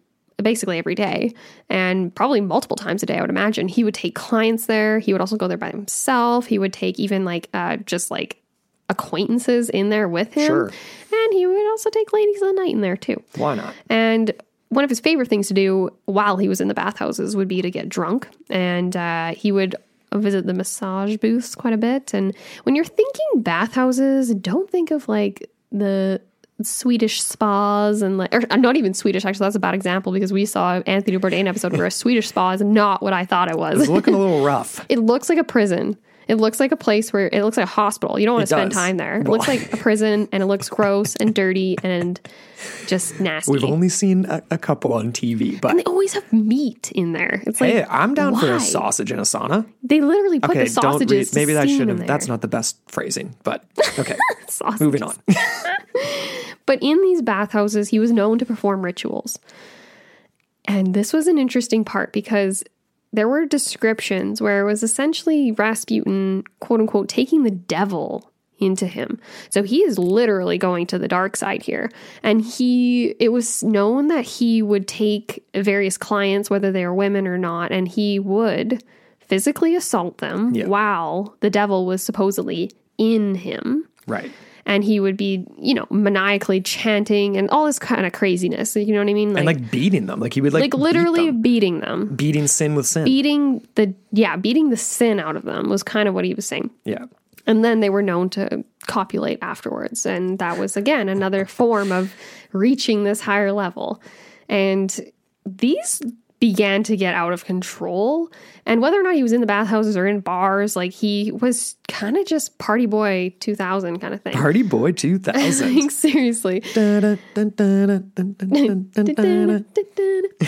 basically 0.43 0.77
every 0.77 0.95
day 0.95 1.33
and 1.69 2.13
probably 2.13 2.41
multiple 2.41 2.77
times 2.77 3.03
a 3.03 3.05
day, 3.05 3.17
I 3.17 3.21
would 3.21 3.29
imagine. 3.29 3.67
He 3.67 3.83
would 3.83 3.93
take 3.93 4.15
clients 4.15 4.65
there. 4.65 4.99
He 4.99 5.13
would 5.13 5.21
also 5.21 5.37
go 5.37 5.47
there 5.47 5.57
by 5.57 5.71
himself. 5.71 6.45
He 6.47 6.59
would 6.59 6.73
take 6.73 6.99
even 6.99 7.25
like 7.25 7.49
uh, 7.53 7.77
just 7.77 8.11
like 8.11 8.41
acquaintances 8.89 9.69
in 9.69 9.89
there 9.89 10.07
with 10.07 10.33
him. 10.33 10.47
Sure. 10.47 10.71
And 11.11 11.33
he 11.33 11.45
would 11.45 11.69
also 11.69 11.89
take 11.89 12.11
ladies 12.11 12.41
of 12.41 12.49
the 12.49 12.53
night 12.53 12.71
in 12.71 12.81
there 12.81 12.97
too. 12.97 13.21
Why 13.35 13.55
not? 13.55 13.73
And 13.89 14.31
one 14.69 14.83
of 14.83 14.89
his 14.89 14.99
favorite 14.99 15.27
things 15.27 15.47
to 15.47 15.53
do 15.53 15.89
while 16.05 16.37
he 16.37 16.47
was 16.47 16.61
in 16.61 16.67
the 16.67 16.73
bathhouses 16.73 17.35
would 17.35 17.47
be 17.47 17.61
to 17.61 17.71
get 17.71 17.89
drunk. 17.89 18.27
And 18.49 18.95
uh, 18.95 19.33
he 19.33 19.51
would 19.51 19.75
visit 20.13 20.45
the 20.45 20.53
massage 20.53 21.17
booths 21.17 21.55
quite 21.55 21.73
a 21.73 21.77
bit. 21.77 22.13
And 22.13 22.35
when 22.63 22.75
you're 22.75 22.85
thinking 22.85 23.41
bathhouses, 23.41 24.33
don't 24.35 24.69
think 24.69 24.91
of 24.91 25.07
like 25.07 25.49
the 25.71 26.21
Swedish 26.63 27.21
spas 27.21 28.01
and 28.01 28.17
like, 28.17 28.33
or 28.33 28.41
uh, 28.49 28.55
not 28.57 28.75
even 28.75 28.93
Swedish, 28.93 29.25
actually, 29.25 29.45
that's 29.45 29.55
a 29.55 29.59
bad 29.59 29.73
example 29.73 30.11
because 30.11 30.33
we 30.33 30.45
saw 30.45 30.81
Anthony 30.85 31.17
Bourdain 31.17 31.47
episode 31.47 31.73
where 31.73 31.85
a 31.85 31.91
Swedish 31.91 32.27
spa 32.27 32.51
is 32.51 32.61
not 32.61 33.01
what 33.01 33.13
I 33.13 33.25
thought 33.25 33.49
it 33.49 33.57
was. 33.57 33.81
It's 33.81 33.89
looking 33.89 34.13
a 34.13 34.17
little 34.17 34.43
rough. 34.45 34.85
It 34.89 34.99
looks 34.99 35.29
like 35.29 35.37
a 35.37 35.43
prison. 35.43 35.97
It 36.29 36.35
looks 36.35 36.59
like 36.59 36.71
a 36.71 36.77
place 36.77 37.11
where 37.11 37.27
it 37.31 37.43
looks 37.43 37.57
like 37.57 37.65
a 37.65 37.69
hospital. 37.69 38.19
You 38.19 38.25
don't 38.25 38.35
want 38.35 38.47
to 38.47 38.55
spend 38.55 38.71
does. 38.71 38.77
time 38.77 38.97
there. 38.97 39.19
It 39.19 39.27
looks 39.27 39.47
like 39.47 39.73
a 39.73 39.77
prison 39.77 40.29
and 40.31 40.41
it 40.41 40.45
looks 40.45 40.69
gross 40.77 41.15
and 41.15 41.33
dirty 41.35 41.75
and 41.83 42.19
just 42.87 43.19
nasty. 43.19 43.51
We've 43.51 43.63
only 43.63 43.89
seen 43.89 44.25
a, 44.25 44.41
a 44.51 44.57
couple 44.57 44.93
on 44.93 45.11
TV, 45.11 45.59
but 45.59 45.71
and 45.71 45.79
they 45.79 45.83
always 45.83 46.13
have 46.13 46.31
meat 46.31 46.91
in 46.93 47.13
there. 47.13 47.41
It's 47.45 47.59
like 47.59 47.73
hey, 47.73 47.85
I'm 47.89 48.13
down 48.13 48.35
for 48.37 48.53
a 48.53 48.59
sausage 48.59 49.11
in 49.11 49.19
a 49.19 49.23
sauna. 49.23 49.65
They 49.83 50.01
literally 50.01 50.39
put 50.39 50.51
Okay, 50.51 50.67
the 50.67 50.81
don't 50.81 51.09
Maybe 51.33 51.53
that 51.53 51.69
should 51.69 51.89
have. 51.89 52.07
That's 52.07 52.27
not 52.27 52.41
the 52.41 52.47
best 52.47 52.77
phrasing, 52.87 53.35
but 53.43 53.65
okay. 53.99 54.17
Moving 54.79 55.03
on. 55.03 55.15
But 56.69 56.83
in 56.83 57.01
these 57.01 57.23
bathhouses, 57.23 57.89
he 57.89 57.97
was 57.97 58.11
known 58.11 58.37
to 58.37 58.45
perform 58.45 58.85
rituals. 58.85 59.39
And 60.65 60.93
this 60.93 61.11
was 61.13 61.25
an 61.25 61.39
interesting 61.39 61.83
part 61.83 62.13
because 62.13 62.63
there 63.13 63.27
were 63.27 63.45
descriptions 63.45 64.41
where 64.41 64.61
it 64.61 64.65
was 64.65 64.83
essentially 64.83 65.51
Rasputin, 65.51 66.43
quote 66.59 66.79
unquote, 66.79 67.09
taking 67.09 67.43
the 67.43 67.51
devil 67.51 68.31
into 68.59 68.85
him. 68.85 69.19
So 69.49 69.63
he 69.63 69.77
is 69.83 69.97
literally 69.97 70.57
going 70.57 70.85
to 70.87 70.99
the 70.99 71.07
dark 71.07 71.37
side 71.37 71.63
here. 71.63 71.89
And 72.23 72.41
he, 72.41 73.15
it 73.19 73.29
was 73.29 73.63
known 73.63 74.07
that 74.09 74.25
he 74.25 74.61
would 74.61 74.85
take 74.87 75.43
various 75.55 75.97
clients, 75.97 76.49
whether 76.49 76.71
they 76.71 76.83
are 76.83 76.93
women 76.93 77.25
or 77.25 77.37
not, 77.37 77.71
and 77.71 77.87
he 77.87 78.19
would 78.19 78.83
physically 79.19 79.75
assault 79.75 80.17
them 80.17 80.53
Yeah. 80.53 80.67
while 80.67 81.35
the 81.39 81.49
devil 81.49 81.85
was 81.85 82.03
supposedly 82.03 82.71
in 82.97 83.35
him 83.35 83.87
Right. 84.07 84.31
And 84.69 84.83
he 84.83 84.99
would 84.99 85.17
be, 85.17 85.43
you 85.57 85.73
know, 85.73 85.87
maniacally 85.89 86.61
chanting 86.61 87.35
and 87.37 87.49
all 87.49 87.65
this 87.65 87.79
kind 87.79 88.05
of 88.05 88.13
craziness. 88.13 88.75
You 88.75 88.93
know 88.93 88.99
what 88.99 89.09
I 89.09 89.13
mean? 89.13 89.33
Like, 89.33 89.39
And 89.39 89.45
like 89.47 89.71
beating 89.71 90.05
them. 90.05 90.19
Like 90.19 90.33
he 90.35 90.41
would 90.41 90.53
like, 90.53 90.61
like 90.61 90.71
beat 90.71 90.77
literally 90.77 91.25
them. 91.25 91.41
beating 91.41 91.79
them, 91.79 92.15
beating 92.15 92.45
sin 92.45 92.75
with 92.75 92.85
sin. 92.85 93.03
beating 93.03 93.67
the 93.73 93.95
yeah, 94.11 94.35
beating 94.35 94.69
the 94.69 94.77
sin 94.77 95.19
out 95.19 95.35
of 95.35 95.43
them 95.43 95.69
was 95.69 95.81
kind 95.81 96.07
of 96.07 96.13
what 96.13 96.23
he 96.23 96.35
was 96.35 96.45
saying. 96.45 96.69
yeah. 96.85 97.05
And 97.47 97.65
then 97.65 97.79
they 97.79 97.89
were 97.89 98.03
known 98.03 98.29
to 98.31 98.63
copulate 98.85 99.39
afterwards, 99.41 100.05
and 100.05 100.37
that 100.37 100.59
was 100.59 100.77
again 100.77 101.09
another 101.09 101.45
form 101.47 101.91
of 101.91 102.13
reaching 102.53 103.05
this 103.05 103.21
higher 103.21 103.51
level. 103.51 103.99
And 104.49 104.99
these 105.47 105.99
began 106.39 106.83
to 106.83 106.95
get 106.95 107.13
out 107.13 107.33
of 107.33 107.45
control. 107.45 108.31
And 108.65 108.81
whether 108.81 108.99
or 108.99 109.03
not 109.03 109.15
he 109.15 109.23
was 109.23 109.33
in 109.33 109.41
the 109.41 109.47
bathhouses 109.47 109.97
or 109.97 110.07
in 110.07 110.21
bars, 110.21 110.75
like 110.75 110.91
he 110.91 111.31
was 111.31 111.75
kind 111.87 112.15
of 112.17 112.25
just 112.25 112.57
party 112.59 112.85
boy 112.85 113.33
2000 113.39 113.99
kind 113.99 114.13
of 114.13 114.21
thing. 114.21 114.33
Party 114.33 114.63
Boy 114.63 114.91
2000. 114.93 115.75
Like, 115.75 115.91
seriously. 115.91 116.61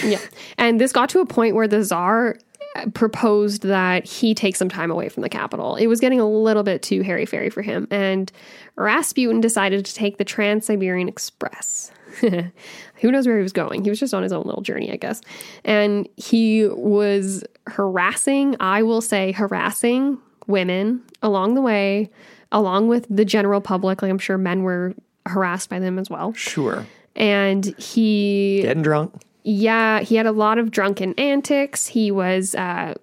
yeah. 0.04 0.20
And 0.58 0.80
this 0.80 0.92
got 0.92 1.10
to 1.10 1.20
a 1.20 1.26
point 1.26 1.56
where 1.56 1.68
the 1.68 1.84
czar 1.84 2.38
uh, 2.76 2.86
proposed 2.94 3.64
that 3.64 4.06
he 4.06 4.34
take 4.34 4.56
some 4.56 4.70
time 4.70 4.92
away 4.92 5.10
from 5.10 5.24
the 5.24 5.30
capital. 5.30 5.76
It 5.76 5.88
was 5.88 6.00
getting 6.00 6.22
a 6.22 6.30
little 6.30 6.64
bit 6.64 6.82
too 6.82 7.02
hairy 7.02 7.26
fairy 7.26 7.50
for 7.50 7.62
him. 7.62 7.88
And 7.92 8.32
Rasputin 8.78 9.42
decided 9.42 9.84
to 9.86 9.94
take 9.94 10.18
the 10.18 10.24
Trans 10.24 10.66
Siberian 10.68 11.10
Express. 11.10 11.92
Who 13.02 13.12
knows 13.12 13.28
where 13.28 13.38
he 13.38 13.44
was 13.44 13.54
going? 13.54 13.84
He 13.84 13.90
was 13.90 14.00
just 14.00 14.14
on 14.14 14.24
his 14.24 14.32
own 14.32 14.44
little 14.46 14.62
journey, 14.62 14.92
I 14.92 14.96
guess. 14.96 15.22
And 15.66 16.08
he 16.18 16.68
was 16.68 17.44
harassing, 17.68 18.56
I 18.60 18.84
will 18.84 19.02
say, 19.02 19.32
harassing 19.32 20.18
women 20.48 21.02
along 21.22 21.56
the 21.56 21.62
way, 21.62 22.10
along 22.52 22.88
with 22.88 23.08
the 23.10 23.26
general 23.26 23.62
public. 23.62 24.02
Like 24.02 24.12
I'm 24.12 24.20
sure 24.20 24.38
men 24.38 24.64
were 24.64 24.94
harassed 25.26 25.70
by 25.70 25.80
them 25.80 25.98
as 26.00 26.10
well. 26.10 26.34
Sure. 26.34 26.86
And 27.16 27.66
he 27.78 28.62
Getting 28.64 28.84
drunk. 28.84 29.14
yeah, 29.44 30.00
he 30.02 30.16
had 30.16 30.26
a 30.26 30.32
lot 30.32 30.58
of 30.58 30.72
drunken 30.72 31.14
antics. 31.16 31.88
He 31.88 32.10
was, 32.12 32.56
uh, 32.56 32.94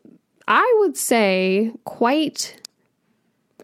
I 0.46 0.76
would 0.80 0.96
say, 0.96 1.72
quite, 1.84 2.57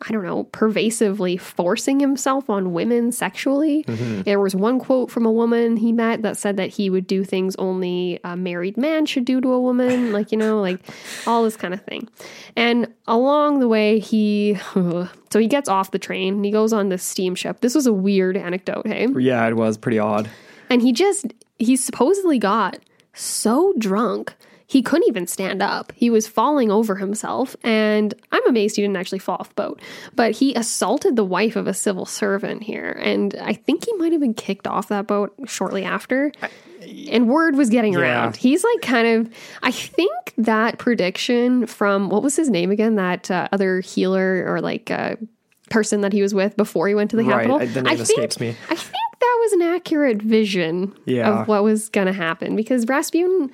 I 0.03 0.11
don't 0.11 0.25
know, 0.25 0.45
pervasively 0.45 1.37
forcing 1.37 2.01
himself 2.01 2.51
on 2.51 2.73
women 2.73 3.13
sexually. 3.13 3.85
Mm-hmm. 3.85 4.23
There 4.23 4.41
was 4.41 4.55
one 4.55 4.81
quote 4.81 5.11
from 5.11 5.25
a 5.25 5.31
woman 5.31 5.77
he 5.77 5.93
met 5.93 6.23
that 6.23 6.37
said 6.37 6.57
that 6.57 6.71
he 6.71 6.91
would 6.91 7.07
do 7.07 7.25
things 7.25 7.55
only 7.57 8.19
a 8.25 8.37
married 8.37 8.77
man 8.77 9.07
should 9.07 9.25
do 9.25 9.41
to 9.41 9.53
a 9.53 9.61
woman, 9.61 10.13
like, 10.13 10.33
you 10.33 10.39
know, 10.39 10.61
like 10.61 10.81
all 11.27 11.45
this 11.45 11.57
kind 11.57 11.73
of 11.73 11.83
thing. 11.83 12.09
And 12.57 12.93
along 13.07 13.61
the 13.61 13.69
way, 13.69 14.01
he, 14.01 14.59
so 14.75 15.39
he 15.39 15.47
gets 15.47 15.69
off 15.69 15.93
the 15.93 15.99
train 15.99 16.35
and 16.35 16.45
he 16.45 16.51
goes 16.51 16.73
on 16.73 16.89
this 16.89 17.05
steamship. 17.05 17.61
This 17.61 17.75
was 17.75 17.87
a 17.87 17.93
weird 17.93 18.37
anecdote, 18.37 18.87
hey? 18.87 19.07
Yeah, 19.17 19.47
it 19.47 19.57
was 19.57 19.79
pretty 19.79 20.01
odd. 20.01 20.29
And 20.71 20.83
he 20.83 20.93
just, 20.93 21.33
he 21.59 21.77
supposedly 21.77 22.39
got 22.39 22.79
so 23.13 23.73
drunk, 23.79 24.35
he 24.67 24.81
couldn't 24.83 25.09
even 25.09 25.27
stand 25.27 25.63
up. 25.63 25.93
He 25.95 26.09
was 26.11 26.27
falling 26.27 26.71
over 26.71 26.97
himself, 26.97 27.55
and 27.63 28.15
I'm 28.33 28.47
amazed 28.49 28.77
he 28.77 28.83
didn't 28.83 28.97
actually 28.97 29.19
fall 29.19 29.37
off 29.39 29.49
the 29.51 29.55
boat. 29.63 29.81
But 30.15 30.33
he 30.33 30.55
assaulted 30.55 31.17
the 31.17 31.25
wife 31.25 31.55
of 31.57 31.67
a 31.67 31.75
civil 31.75 32.07
servant 32.07 32.63
here, 32.63 32.99
and 33.03 33.35
I 33.43 33.53
think 33.53 33.85
he 33.85 33.93
might 33.95 34.13
have 34.13 34.21
been 34.21 34.35
kicked 34.35 34.67
off 34.67 34.89
that 34.89 35.07
boat 35.07 35.35
shortly 35.47 35.85
after. 35.85 36.33
And 37.11 37.29
word 37.29 37.57
was 37.57 37.71
getting 37.71 37.95
Yeah. 37.95 38.01
around. 38.01 38.37
He's 38.37 38.63
like 38.65 38.83
kind 38.83 39.07
of. 39.07 39.33
I 39.63 39.71
think 39.71 40.13
that 40.39 40.79
prediction 40.79 41.67
from 41.67 42.09
what 42.11 42.23
was 42.23 42.37
his 42.37 42.51
name 42.51 42.71
again? 42.71 42.97
That 42.97 43.31
uh, 43.31 43.49
other 43.53 43.81
healer 43.81 44.45
or 44.47 44.61
like 44.61 44.91
uh, 44.91 45.17
person 45.71 46.03
that 46.03 46.13
he 46.13 46.21
was 46.21 46.35
with 46.35 46.57
before 46.59 46.87
he 46.89 46.95
went 46.95 47.11
to 47.13 47.17
the 47.17 47.25
Right, 47.25 47.49
capital. 47.49 47.57
I- 47.57 47.67
the 47.67 47.83
name 47.83 47.91
I 47.91 47.95
escapes 48.03 48.37
think, 48.37 48.41
me. 48.59 48.65
I 48.69 48.75
think 48.75 48.93
that 49.21 49.39
was 49.41 49.53
an 49.53 49.63
accurate 49.63 50.21
vision 50.21 50.93
Yeah. 51.07 51.41
of 51.43 51.49
what 51.49 51.63
was 51.65 51.89
going 51.89 52.07
to 52.07 52.13
happen 52.13 52.55
because 52.55 52.87
Rasputin, 52.87 53.51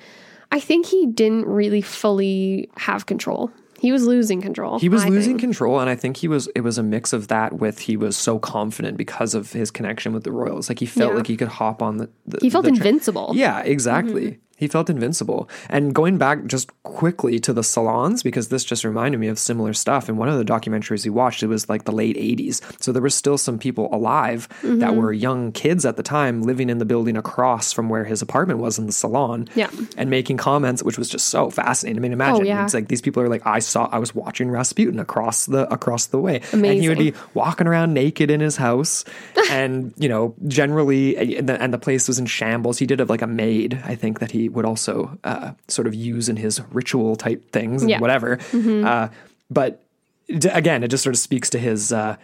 I 0.51 0.59
think 0.59 0.85
he 0.85 1.07
didn't 1.07 1.45
really 1.47 1.81
fully 1.81 2.69
have 2.77 3.05
control. 3.05 3.51
He 3.79 3.91
was 3.91 4.05
losing 4.05 4.41
control. 4.41 4.77
He 4.77 4.89
was 4.89 5.03
I 5.05 5.07
losing 5.09 5.31
think. 5.33 5.41
control, 5.41 5.79
and 5.79 5.89
I 5.89 5.95
think 5.95 6.17
he 6.17 6.27
was. 6.27 6.47
It 6.55 6.61
was 6.61 6.77
a 6.77 6.83
mix 6.83 7.13
of 7.13 7.29
that 7.29 7.53
with 7.53 7.79
he 7.79 7.97
was 7.97 8.15
so 8.15 8.37
confident 8.37 8.95
because 8.95 9.33
of 9.33 9.53
his 9.53 9.71
connection 9.71 10.13
with 10.13 10.23
the 10.23 10.31
royals. 10.31 10.69
Like 10.69 10.77
he 10.79 10.85
felt 10.85 11.11
Yeah. 11.13 11.17
like 11.17 11.27
he 11.27 11.35
could 11.35 11.47
hop 11.47 11.81
on 11.81 11.97
the. 11.97 12.09
the 12.27 12.37
He 12.41 12.49
felt 12.51 12.65
the 12.65 12.69
invincible. 12.69 13.31
Yeah, 13.33 13.61
exactly. 13.61 14.27
Mm-hmm. 14.33 14.41
He 14.61 14.67
felt 14.67 14.89
invincible. 14.89 15.49
And 15.69 15.93
going 15.93 16.17
back 16.17 16.45
just 16.45 16.69
quickly 16.83 17.39
to 17.39 17.51
the 17.51 17.63
salons, 17.63 18.23
because 18.23 18.47
this 18.47 18.63
just 18.63 18.85
reminded 18.85 19.19
me 19.19 19.27
of 19.27 19.37
similar 19.37 19.73
stuff. 19.73 20.07
In 20.07 20.15
one 20.15 20.29
of 20.29 20.37
the 20.37 20.45
documentaries 20.45 21.03
we 21.03 21.09
watched, 21.09 21.43
it 21.43 21.47
was 21.47 21.67
like 21.67 21.83
the 21.83 21.91
late 21.91 22.15
80s. 22.15 22.61
So 22.81 22.93
there 22.93 23.01
were 23.01 23.09
still 23.09 23.37
some 23.37 23.59
people 23.59 23.89
alive 23.91 24.47
that 24.61 24.67
mm-hmm. 24.67 24.95
were 24.95 25.11
young 25.11 25.51
kids 25.51 25.85
at 25.85 25.97
the 25.97 26.03
time 26.03 26.43
living 26.43 26.69
in 26.69 26.77
the 26.77 26.85
building 26.85 27.17
across 27.17 27.73
from 27.73 27.89
where 27.89 28.05
his 28.05 28.21
apartment 28.21 28.59
was 28.59 28.79
in 28.79 28.85
the 28.85 28.93
salon. 28.93 29.49
Yeah. 29.55 29.69
And 29.97 30.09
making 30.09 30.37
comments, 30.37 30.83
which 30.83 30.97
was 30.97 31.09
just 31.09 31.27
so 31.27 31.49
fascinating. 31.49 31.99
I 31.99 32.01
mean, 32.01 32.13
imagine. 32.13 32.43
Oh, 32.43 32.45
yeah. 32.45 32.63
It's 32.63 32.73
like 32.73 32.87
these 32.87 33.01
people 33.01 33.21
are 33.23 33.29
like, 33.29 33.45
I 33.45 33.59
saw, 33.59 33.89
I 33.91 33.97
was 33.97 34.15
watching 34.15 34.49
Rasputin 34.49 34.99
across 34.99 35.47
the 35.47 35.71
across 35.73 36.05
the 36.05 36.19
way. 36.19 36.41
And 36.53 36.65
he 36.65 36.87
would 36.87 36.97
be 36.99 37.13
walking 37.33 37.67
around 37.67 37.93
naked 37.93 38.29
in 38.29 38.39
his 38.39 38.57
house 38.57 39.03
and 39.49 39.93
you 39.97 40.09
know 40.09 40.35
generally 40.47 41.37
and 41.37 41.49
the, 41.49 41.61
and 41.61 41.73
the 41.73 41.77
place 41.77 42.07
was 42.07 42.19
in 42.19 42.25
shambles 42.25 42.77
he 42.77 42.85
did 42.85 42.99
have 42.99 43.09
like 43.09 43.21
a 43.21 43.27
maid 43.27 43.81
i 43.85 43.95
think 43.95 44.19
that 44.19 44.31
he 44.31 44.49
would 44.51 44.65
also 44.65 45.17
uh, 45.23 45.51
sort 45.67 45.87
of 45.87 45.93
use 45.95 46.29
in 46.29 46.35
his 46.37 46.61
ritual 46.71 47.15
type 47.15 47.51
things 47.51 47.81
and 47.81 47.89
Yeah. 47.89 47.99
whatever. 47.99 48.39
Uh, 48.53 49.09
but 49.49 49.83
d- 50.27 50.49
again 50.49 50.83
it 50.83 50.89
just 50.89 51.03
sort 51.03 51.15
of 51.15 51.19
speaks 51.19 51.49
to 51.51 51.59
his 51.59 51.91
uh, 51.91 52.15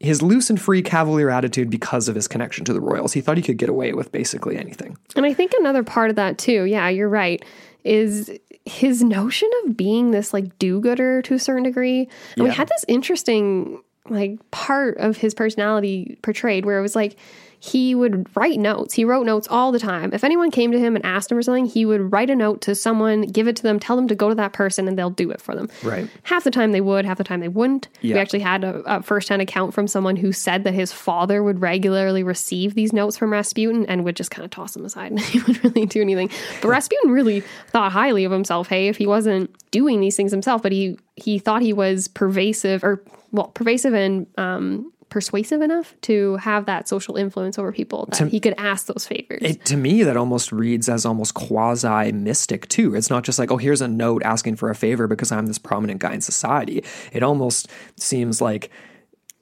his 0.00 0.22
loose 0.22 0.48
and 0.48 0.60
free 0.60 0.80
cavalier 0.82 1.28
attitude 1.30 1.68
because 1.70 2.08
of 2.08 2.14
his 2.14 2.28
connection 2.28 2.64
to 2.64 2.72
the 2.72 2.80
royals. 2.80 3.12
He 3.14 3.20
thought 3.20 3.36
he 3.36 3.42
could 3.42 3.56
get 3.58 3.68
away 3.68 3.92
with 3.94 4.12
basically 4.12 4.56
anything. 4.56 4.96
And 5.16 5.26
I 5.26 5.34
think 5.34 5.52
another 5.58 5.82
part 5.82 6.10
of 6.10 6.16
that 6.16 6.38
too, 6.38 6.64
yeah, 6.64 6.88
you're 6.88 7.08
right, 7.08 7.44
is 7.84 8.30
his 8.64 9.02
notion 9.02 9.50
of 9.64 9.76
being 9.76 10.10
this 10.12 10.32
like 10.32 10.56
do-gooder 10.58 11.22
to 11.22 11.34
a 11.34 11.38
certain 11.38 11.64
degree. 11.64 12.08
And 12.36 12.44
we 12.44 12.50
had 12.50 12.68
this 12.68 12.84
interesting 12.86 13.82
like 14.08 14.38
part 14.52 14.96
of 14.98 15.16
his 15.16 15.34
personality 15.34 16.16
portrayed 16.22 16.64
where 16.64 16.78
it 16.78 16.82
was 16.82 16.94
like 16.94 17.16
he 17.60 17.94
would 17.94 18.28
write 18.36 18.58
notes. 18.58 18.94
He 18.94 19.04
wrote 19.04 19.26
notes 19.26 19.48
all 19.50 19.72
the 19.72 19.78
time. 19.78 20.12
If 20.12 20.22
anyone 20.22 20.50
came 20.50 20.70
to 20.72 20.78
him 20.78 20.94
and 20.94 21.04
asked 21.04 21.30
him 21.30 21.38
for 21.38 21.42
something, 21.42 21.66
he 21.66 21.84
would 21.84 22.12
write 22.12 22.30
a 22.30 22.36
note 22.36 22.60
to 22.62 22.74
someone, 22.74 23.22
give 23.22 23.48
it 23.48 23.56
to 23.56 23.62
them, 23.62 23.80
tell 23.80 23.96
them 23.96 24.06
to 24.08 24.14
go 24.14 24.28
to 24.28 24.34
that 24.36 24.52
person, 24.52 24.86
and 24.86 24.96
they'll 24.96 25.10
do 25.10 25.30
it 25.30 25.40
for 25.40 25.54
them. 25.54 25.68
Right. 25.82 26.08
Half 26.22 26.44
the 26.44 26.50
time 26.50 26.72
they 26.72 26.80
would, 26.80 27.04
half 27.04 27.18
the 27.18 27.24
time 27.24 27.40
they 27.40 27.48
wouldn't. 27.48 27.88
We 28.14 28.20
actually 28.20 28.40
had 28.40 28.62
a, 28.62 28.76
a 28.86 29.02
first-hand 29.02 29.42
account 29.42 29.74
from 29.74 29.88
someone 29.88 30.16
who 30.16 30.32
said 30.32 30.64
that 30.64 30.74
his 30.74 30.92
father 30.92 31.42
would 31.42 31.60
regularly 31.60 32.22
receive 32.22 32.74
these 32.74 32.92
notes 32.92 33.16
from 33.16 33.32
Rasputin 33.32 33.86
and 33.86 34.04
would 34.04 34.16
just 34.16 34.30
kind 34.30 34.44
of 34.44 34.50
toss 34.50 34.74
them 34.74 34.84
aside 34.84 35.10
and 35.12 35.20
he 35.20 35.40
wouldn't 35.40 35.64
really 35.64 35.86
do 35.86 36.00
anything. 36.00 36.30
But 36.62 36.68
Rasputin 36.68 37.10
really 37.10 37.42
thought 37.68 37.90
highly 37.90 38.24
of 38.24 38.32
himself. 38.32 38.68
Hey, 38.68 38.88
if 38.88 38.96
he 38.96 39.06
wasn't 39.06 39.50
doing 39.70 40.00
these 40.00 40.16
things 40.16 40.30
himself, 40.30 40.62
but 40.62 40.72
he 40.72 40.98
he 41.16 41.38
thought 41.38 41.62
he 41.62 41.72
was 41.72 42.06
pervasive 42.08 42.84
or 42.84 43.02
well 43.32 43.48
pervasive 43.48 43.94
and 43.94 44.26
um, 44.38 44.92
persuasive 45.08 45.62
enough 45.62 45.94
to 46.02 46.36
have 46.36 46.66
that 46.66 46.88
social 46.88 47.16
influence 47.16 47.58
over 47.58 47.72
people 47.72 48.06
that 48.10 48.28
he 48.28 48.38
could 48.40 48.54
ask 48.58 48.86
those 48.86 49.06
favors. 49.06 49.40
it, 49.42 49.64
to 49.64 49.76
me 49.76 50.02
that 50.02 50.16
almost 50.16 50.52
reads 50.52 50.88
as 50.88 51.06
almost 51.06 51.34
quasi 51.34 52.12
mystic 52.12 52.68
too 52.68 52.94
it's 52.94 53.08
not 53.08 53.24
just 53.24 53.38
like 53.38 53.50
oh 53.50 53.56
here's 53.56 53.80
a 53.80 53.88
note 53.88 54.22
asking 54.22 54.54
for 54.56 54.70
a 54.70 54.74
favor 54.74 55.06
because 55.06 55.32
i'm 55.32 55.46
this 55.46 55.58
prominent 55.58 56.00
guy 56.00 56.12
in 56.12 56.20
society 56.20 56.84
it 57.12 57.22
almost 57.22 57.68
seems 57.96 58.40
like 58.40 58.70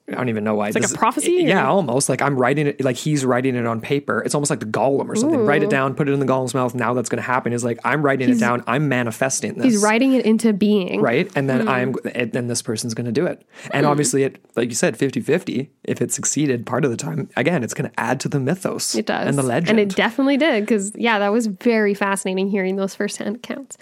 I 0.09 0.15
don't 0.15 0.29
even 0.29 0.45
know 0.45 0.55
why. 0.55 0.69
It's 0.69 0.77
like 0.77 0.91
a 0.91 0.95
prophecy, 0.95 1.33
Yeah, 1.47 1.67
almost 1.67 2.09
like 2.09 2.23
I'm 2.23 2.37
writing 2.37 2.69
it, 2.69 2.83
like 2.85 2.97
he's 2.97 3.25
writing 3.25 3.57
it 3.57 3.67
on 3.67 3.81
paper. 3.81 4.23
It's 4.25 4.35
almost 4.35 4.51
like 4.51 4.61
the 4.61 4.67
golem 4.67 5.09
or 5.09 5.17
something. 5.17 5.41
Write 5.41 5.63
it 5.63 5.71
down, 5.71 5.95
put 5.95 6.09
it 6.09 6.13
in 6.13 6.21
the 6.21 6.27
golem's 6.27 6.55
mouth. 6.55 6.75
Now 6.75 6.95
that's 6.95 7.09
going 7.09 7.23
to 7.23 7.27
happen. 7.27 7.53
Is 7.53 7.65
like 7.65 7.79
I'm 7.85 8.03
writing 8.03 8.31
it 8.31 8.39
down. 8.39 8.63
I'm 8.67 8.89
manifesting 8.89 9.55
this. 9.55 9.65
He's 9.65 9.83
writing 9.83 10.13
it 10.13 10.25
into 10.25 10.53
being. 10.53 11.01
right 11.01 11.31
and 11.35 11.49
then 11.49 11.67
mm. 11.67 11.69
i'm 11.69 11.95
and 12.15 12.33
then 12.33 12.47
this 12.47 12.63
person's 12.63 12.95
going 12.95 13.07
to 13.07 13.13
do 13.13 13.27
it 13.27 13.47
and 13.73 13.85
mm. 13.85 13.89
obviously 13.89 14.23
it 14.23 14.39
like 14.57 14.69
you 14.69 14.75
said 14.75 14.97
50-50 14.97 15.69
if 15.85 16.01
it 16.01 16.13
succeeded 16.13 16.67
part 16.67 16.85
of 16.85 16.91
the 16.91 16.97
time 16.97 17.29
again 17.37 17.63
it's 17.63 17.75
going 17.75 17.91
to 17.91 18.01
add 18.01 18.21
to 18.21 18.29
the 18.29 18.41
mythos 18.41 18.95
It 18.95 19.07
does. 19.07 19.27
and 19.27 19.37
the 19.39 19.43
legend 19.43 19.79
And 19.79 19.81
it 19.81 19.95
definitely 19.97 20.37
did 20.37 20.63
because, 20.63 20.93
yeah, 20.97 21.19
that 21.19 21.33
was 21.33 21.47
very 21.47 21.95
fascinating 21.95 22.49
hearing 22.49 22.77
those 22.77 22.95
firsthand 22.95 23.37
accounts. 23.37 23.77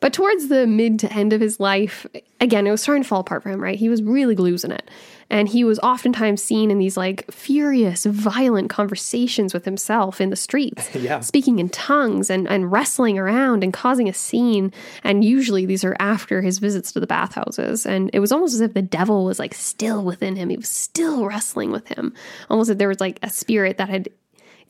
But 0.00 0.12
towards 0.12 0.48
the 0.48 0.66
mid 0.66 0.98
to 1.00 1.12
end 1.12 1.32
of 1.32 1.40
his 1.40 1.60
life, 1.60 2.06
again, 2.40 2.66
it 2.66 2.70
was 2.70 2.82
starting 2.82 3.02
to 3.02 3.08
fall 3.08 3.20
apart 3.20 3.42
for 3.42 3.50
him, 3.50 3.60
right? 3.60 3.78
He 3.78 3.88
was 3.88 4.02
really 4.02 4.34
losing 4.34 4.72
it. 4.72 4.90
And 5.32 5.48
he 5.48 5.64
was 5.64 5.78
oftentimes 5.80 6.42
seen 6.42 6.70
in 6.70 6.78
these 6.78 6.96
like 6.96 7.28
furious, 7.32 8.04
violent 8.04 8.70
conversations 8.70 9.52
with 9.54 9.64
himself 9.64 10.20
in 10.20 10.30
the 10.30 10.36
streets, 10.36 10.94
Yeah. 10.94 11.20
speaking 11.20 11.58
in 11.58 11.70
tongues 11.70 12.30
and, 12.30 12.46
and 12.48 12.70
wrestling 12.70 13.18
around 13.18 13.64
and 13.64 13.72
causing 13.72 14.08
a 14.08 14.12
scene. 14.12 14.72
And 15.02 15.24
usually 15.24 15.66
these 15.66 15.82
are 15.84 15.96
after 15.98 16.42
his 16.42 16.58
visits 16.58 16.92
to 16.92 17.00
the 17.00 17.06
bathhouses. 17.06 17.86
And 17.86 18.10
it 18.12 18.20
was 18.20 18.30
almost 18.30 18.54
as 18.54 18.60
if 18.60 18.74
the 18.74 18.82
devil 18.82 19.24
was 19.24 19.38
like 19.38 19.54
still 19.54 20.04
within 20.04 20.36
him. 20.36 20.50
He 20.50 20.56
was 20.56 20.68
still 20.68 21.24
wrestling 21.26 21.72
with 21.72 21.88
him, 21.88 22.12
almost 22.50 22.68
as 22.68 22.72
if 22.74 22.78
there 22.78 22.88
was 22.88 23.00
like 23.00 23.18
a 23.22 23.30
spirit 23.30 23.78
that 23.78 23.88
had 23.88 24.10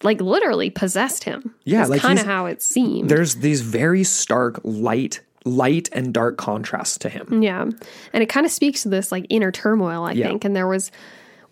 like 0.05 0.21
literally 0.21 0.71
possessed 0.71 1.25
him. 1.25 1.55
Yeah, 1.65 1.79
That's 1.79 1.91
like 1.91 2.01
kind 2.01 2.19
of 2.19 2.25
how 2.27 2.47
it 2.47 2.63
seemed. 2.63 3.09
there's 3.11 3.37
these 3.37 3.61
very 3.61 4.05
stark 4.05 4.61
light 4.65 5.21
light 5.45 5.89
and 5.93 6.13
dark 6.15 6.37
contrasts 6.37 6.99
to 6.99 7.09
him 7.09 7.43
Yeah. 7.43 7.63
And 8.13 8.23
it 8.23 8.29
kind 8.29 8.47
of 8.47 8.53
speaks 8.53 8.83
to 8.85 8.89
this 8.89 9.11
like 9.11 9.27
inner 9.29 9.51
turmoil, 9.53 10.05
I 10.05 10.13
Yeah. 10.13 10.29
think. 10.29 10.45
And 10.45 10.55
there 10.55 10.69
was, 10.69 10.91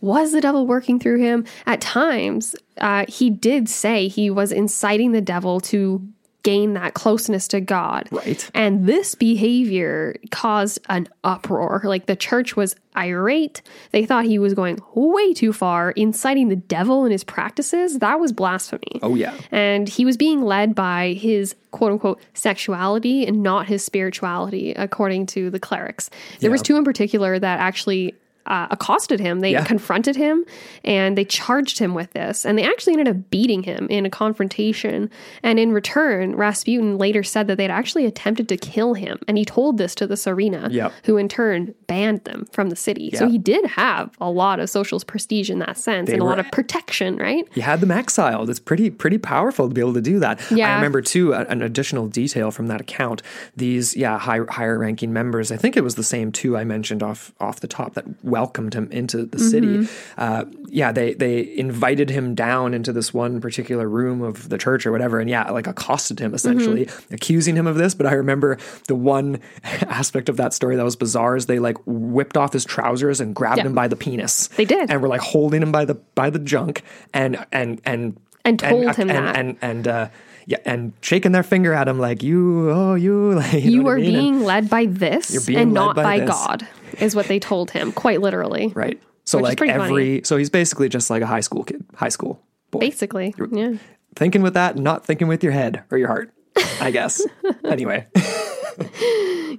was 0.00 0.32
the 0.32 0.40
devil 0.40 0.66
working 0.66 0.98
through 1.00 1.18
him? 1.18 1.44
At 1.66 1.80
times, 1.80 2.54
uh, 2.80 3.04
he 3.08 3.30
did 3.30 3.68
say 3.68 4.08
he 4.08 4.30
was 4.30 4.52
inciting 4.52 5.12
the 5.12 5.20
devil 5.20 5.60
to 5.60 6.06
gain 6.42 6.74
that 6.74 6.94
closeness 6.94 7.48
to 7.48 7.60
God. 7.60 8.08
Right. 8.10 8.50
And 8.54 8.86
this 8.86 9.14
behavior 9.14 10.16
caused 10.30 10.78
an 10.88 11.08
uproar. 11.24 11.82
Like 11.84 12.06
the 12.06 12.16
church 12.16 12.56
was 12.56 12.76
irate. 12.96 13.62
They 13.92 14.04
thought 14.04 14.24
he 14.24 14.38
was 14.38 14.54
going 14.54 14.80
way 14.94 15.32
too 15.32 15.52
far, 15.52 15.90
inciting 15.92 16.48
the 16.48 16.56
devil 16.56 17.04
in 17.04 17.12
his 17.12 17.24
practices. 17.24 17.98
That 17.98 18.18
was 18.20 18.32
blasphemy. 18.32 19.00
oh 19.02 19.14
yeah 19.14 19.34
And 19.50 19.88
he 19.88 20.04
was 20.04 20.16
being 20.16 20.42
led 20.42 20.74
by 20.74 21.12
his 21.12 21.54
quote 21.70 21.92
unquote 21.92 22.20
sexuality 22.34 23.26
and 23.26 23.42
not 23.42 23.66
his 23.66 23.84
spirituality, 23.84 24.72
according 24.72 25.26
to 25.26 25.50
the 25.50 25.60
clerics. 25.60 26.10
There 26.40 26.50
was 26.50 26.62
two 26.62 26.76
in 26.76 26.84
particular 26.84 27.38
that 27.38 27.60
actually 27.60 28.14
uh, 28.50 28.66
accosted 28.70 29.20
him. 29.20 29.40
They 29.40 29.52
Yeah. 29.52 29.64
confronted 29.64 30.16
him 30.16 30.44
and 30.84 31.16
they 31.16 31.24
charged 31.24 31.78
him 31.78 31.94
with 31.94 32.12
this. 32.12 32.44
And 32.44 32.58
they 32.58 32.64
actually 32.64 32.94
ended 32.94 33.08
up 33.08 33.30
beating 33.30 33.62
him 33.62 33.86
in 33.88 34.04
a 34.04 34.10
confrontation. 34.10 35.08
And 35.42 35.58
in 35.58 35.72
return, 35.72 36.34
Rasputin 36.36 36.98
later 36.98 37.22
said 37.22 37.46
that 37.46 37.56
they'd 37.58 37.70
actually 37.70 38.06
attempted 38.06 38.48
to 38.48 38.56
kill 38.56 38.94
him. 38.94 39.18
And 39.28 39.38
he 39.38 39.44
told 39.44 39.78
this 39.78 39.94
to 39.94 40.06
the 40.06 40.16
Tsarina, 40.16 40.68
Yep. 40.70 40.92
who 41.04 41.16
in 41.16 41.28
turn 41.28 41.74
banned 41.86 42.24
them 42.24 42.46
from 42.52 42.70
the 42.70 42.76
city. 42.76 43.12
So 43.14 43.28
he 43.28 43.38
did 43.38 43.64
have 43.66 44.10
a 44.20 44.28
lot 44.30 44.60
of 44.60 44.68
social 44.68 44.98
prestige 45.00 45.48
in 45.50 45.60
that 45.60 45.78
sense 45.78 46.10
and 46.10 46.20
a 46.20 46.24
were- 46.24 46.30
lot 46.30 46.38
of 46.40 46.50
protection, 46.50 47.16
right? 47.16 47.46
he 47.54 47.60
had 47.60 47.80
them 47.80 47.90
exiled. 47.90 48.50
It's 48.50 48.58
pretty 48.60 48.90
pretty 48.90 49.18
powerful 49.18 49.68
to 49.68 49.74
be 49.74 49.80
able 49.80 49.94
to 49.94 50.00
do 50.00 50.18
that. 50.18 50.40
Yeah. 50.50 50.72
I 50.72 50.74
remember 50.74 51.00
too 51.02 51.32
an 51.34 51.62
additional 51.62 52.08
detail 52.08 52.50
from 52.50 52.66
that 52.66 52.80
account. 52.80 53.22
These 53.56 53.96
yeah 53.96 54.18
high, 54.18 54.40
higher 54.48 54.78
ranking 54.78 55.12
members. 55.12 55.52
I 55.52 55.56
think 55.56 55.76
it 55.76 55.84
was 55.84 55.94
the 55.94 56.02
same 56.02 56.32
two 56.32 56.56
I 56.56 56.64
mentioned 56.64 57.02
off 57.02 57.32
off 57.40 57.60
the 57.60 57.68
top 57.68 57.94
that 57.94 58.04
welcomed 58.40 58.72
him 58.74 58.88
into 58.90 59.26
the 59.26 59.38
city. 59.38 59.66
Mm-hmm. 59.78 60.20
Uh, 60.20 60.44
yeah, 60.68 60.92
they 60.92 61.12
they 61.14 61.56
invited 61.56 62.08
him 62.10 62.34
down 62.34 62.72
into 62.74 62.90
this 62.92 63.12
one 63.12 63.40
particular 63.40 63.86
room 63.88 64.22
of 64.22 64.48
the 64.48 64.56
church 64.56 64.86
or 64.86 64.92
whatever, 64.92 65.20
and 65.20 65.28
yeah, 65.28 65.50
like 65.50 65.66
accosted 65.66 66.18
him 66.20 66.32
essentially, 66.34 66.86
Mm-hmm. 66.86 67.14
accusing 67.14 67.54
him 67.56 67.66
of 67.66 67.76
this. 67.76 67.94
But 67.94 68.06
I 68.06 68.12
remember 68.14 68.56
the 68.88 68.94
one 68.94 69.40
aspect 70.00 70.28
of 70.28 70.36
that 70.38 70.54
story 70.54 70.76
that 70.76 70.84
was 70.84 70.96
bizarre 70.96 71.36
is 71.36 71.46
they 71.46 71.58
like 71.58 71.76
whipped 71.86 72.36
off 72.36 72.52
his 72.52 72.64
trousers 72.64 73.20
and 73.20 73.34
grabbed 73.34 73.58
Yeah. 73.58 73.66
him 73.66 73.74
by 73.74 73.88
the 73.88 73.96
penis. 73.96 74.48
They 74.56 74.64
did. 74.64 74.90
and 74.90 75.02
were 75.02 75.08
like 75.08 75.20
holding 75.20 75.60
him 75.62 75.72
by 75.72 75.84
the 75.84 75.96
by 76.14 76.30
the 76.30 76.38
junk 76.38 76.82
and 77.12 77.44
and 77.52 77.80
and 77.84 78.16
And 78.44 78.58
told 78.58 78.96
him 78.96 79.10
and, 79.10 79.26
that. 79.26 79.36
and 79.36 79.56
and 79.60 79.88
uh 79.88 80.08
yeah 80.50 80.58
and 80.64 80.92
shaking 81.00 81.32
their 81.32 81.42
finger 81.42 81.72
at 81.72 81.88
him 81.88 81.98
like 81.98 82.22
you 82.22 82.70
oh 82.70 82.94
you 82.94 83.34
like 83.34 83.52
you, 83.64 83.70
you 83.70 83.82
know 83.82 83.88
are 83.88 83.96
I 83.96 84.00
mean? 84.00 84.14
And- 84.14 84.22
being 84.22 84.40
led 84.42 84.68
by 84.68 84.86
this 84.86 85.48
and 85.48 85.72
not 85.72 85.96
by 85.96 86.02
by, 86.02 86.20
this. 86.20 86.28
God, 86.28 86.68
is 86.98 87.14
what 87.14 87.26
they 87.26 87.38
told 87.38 87.70
him, 87.70 87.92
quite 87.92 88.20
literally. 88.20 88.68
right 88.74 89.00
so 89.24 89.38
Which 89.38 89.60
like 89.60 89.70
every 89.70 90.22
so 90.24 90.36
he's 90.36 90.50
basically 90.50 90.88
just 90.88 91.08
like 91.08 91.22
a 91.22 91.26
high 91.26 91.40
school 91.40 91.64
kid 91.64 91.84
high 91.94 92.08
school 92.08 92.42
boy 92.70 92.80
Basically. 92.80 93.34
Yeah. 93.52 93.74
thinking 94.16 94.42
with 94.42 94.54
that 94.54 94.76
not 94.76 95.06
thinking 95.06 95.28
with 95.28 95.44
your 95.44 95.52
head 95.52 95.84
or 95.90 95.98
your 95.98 96.08
heart 96.08 96.32
I 96.80 96.90
guess. 96.90 97.24
anyway. 97.64 98.06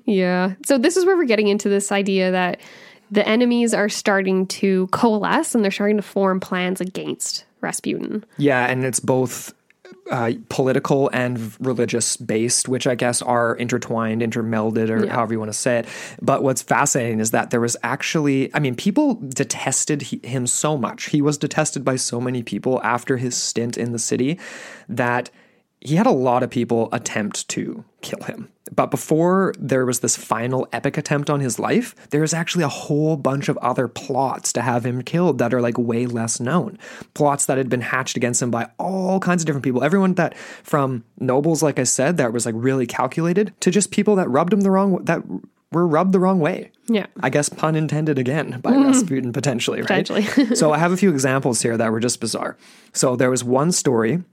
Yeah. 0.06 0.56
So 0.66 0.78
this 0.78 0.98
is 0.98 1.06
where 1.06 1.16
we're 1.16 1.26
getting 1.26 1.48
into 1.48 1.70
this 1.70 1.92
idea 1.92 2.32
that 2.32 2.60
the 3.12 3.28
enemies 3.28 3.74
are 3.74 3.90
starting 3.90 4.48
to 4.48 4.88
coalesce 4.88 5.54
and 5.54 5.64
they're 5.64 5.72
starting 5.72 5.98
to 5.98 6.02
form 6.04 6.40
plans 6.40 6.82
against 6.82 7.46
Rasputin. 7.62 8.24
Yeah, 8.38 8.66
and 8.66 8.84
it's 8.84 9.00
both 9.00 9.54
uh, 10.10 10.32
political 10.50 11.10
and 11.14 11.54
religious 11.60 12.18
based, 12.18 12.68
which 12.68 12.88
I 12.88 12.96
guess 12.96 13.22
are 13.22 13.56
intertwined, 13.56 14.22
intermelded, 14.24 14.90
or 14.90 15.06
Yeah. 15.06 15.14
however 15.14 15.34
you 15.34 15.40
want 15.40 15.52
to 15.52 15.58
say 15.58 15.80
it. 15.80 15.86
But 16.22 16.44
what's 16.44 16.62
fascinating 16.62 17.20
is 17.20 17.32
that 17.32 17.52
there 17.52 17.62
was 17.62 17.78
actually, 17.84 18.54
I 18.54 18.60
mean, 18.60 18.76
people 18.76 19.16
detested 19.16 20.02
he, 20.02 20.20
him 20.24 20.48
so 20.48 20.78
much. 20.78 21.06
He 21.10 21.22
was 21.22 21.38
detested 21.38 21.86
by 21.86 21.98
so 21.98 22.20
many 22.20 22.44
people 22.44 22.82
after 22.84 23.18
his 23.18 23.36
stint 23.38 23.78
in 23.78 23.92
the 23.92 24.00
city 24.00 24.40
that 24.90 25.30
he 25.82 25.96
had 25.96 26.06
a 26.06 26.12
lot 26.12 26.44
of 26.44 26.50
people 26.50 26.90
attempt 26.92 27.48
to 27.50 27.84
kill 28.02 28.24
him. 28.24 28.50
But 28.74 28.92
before 28.92 29.54
there 29.60 29.86
was 29.86 30.00
this 30.00 30.16
final 30.16 30.68
epic 30.72 30.98
attempt 30.98 31.30
on 31.30 31.40
his 31.40 31.60
life, 31.60 31.96
there 32.12 32.22
was 32.22 32.34
actually 32.34 32.64
a 32.64 32.70
whole 32.70 33.18
bunch 33.18 33.50
of 33.50 33.58
other 33.58 33.88
plots 33.88 34.54
to 34.54 34.62
have 34.62 34.86
him 34.86 35.02
killed 35.02 35.40
that 35.40 35.54
are 35.54 35.62
like 35.62 35.78
way 35.78 36.06
less 36.06 36.40
known. 36.40 36.78
Plots 37.16 37.48
that 37.48 37.58
had 37.58 37.68
been 37.68 37.82
hatched 37.82 38.16
against 38.16 38.42
him 38.42 38.52
by 38.52 38.70
all 38.78 39.20
kinds 39.20 39.42
of 39.42 39.48
different 39.48 39.64
people. 39.64 39.84
Everyone 39.84 40.14
that 40.14 40.38
from 40.64 41.04
nobles, 41.20 41.64
like 41.64 41.80
I 41.80 41.84
said, 41.84 42.18
that 42.18 42.32
was 42.32 42.46
like 42.46 42.56
really 42.58 42.86
calculated, 42.86 43.54
to 43.62 43.72
just 43.72 43.92
people 43.92 44.16
that 44.16 44.30
rubbed 44.30 44.54
him 44.54 44.62
the 44.62 44.72
wrong 44.72 45.04
that 45.06 45.24
were 45.72 45.88
rubbed 45.88 46.12
the 46.12 46.20
wrong 46.20 46.40
way. 46.40 46.72
Yeah. 46.88 47.08
I 47.22 47.30
guess 47.30 47.50
pun 47.50 47.76
intended 47.76 48.20
again 48.20 48.60
by 48.62 48.72
mm-hmm. 48.72 48.88
Rasputin 48.88 49.34
potentially, 49.34 49.82
right? 49.82 50.06
Potentially. 50.08 50.56
so 50.56 50.72
I 50.72 50.78
have 50.78 50.92
a 50.92 50.98
few 50.98 51.10
examples 51.10 51.62
here 51.62 51.78
that 51.78 51.92
were 51.92 52.00
just 52.00 52.20
bizarre. 52.20 52.58
So 52.94 53.16
there 53.16 53.30
was 53.30 53.44
one 53.44 53.72
story 53.72 54.24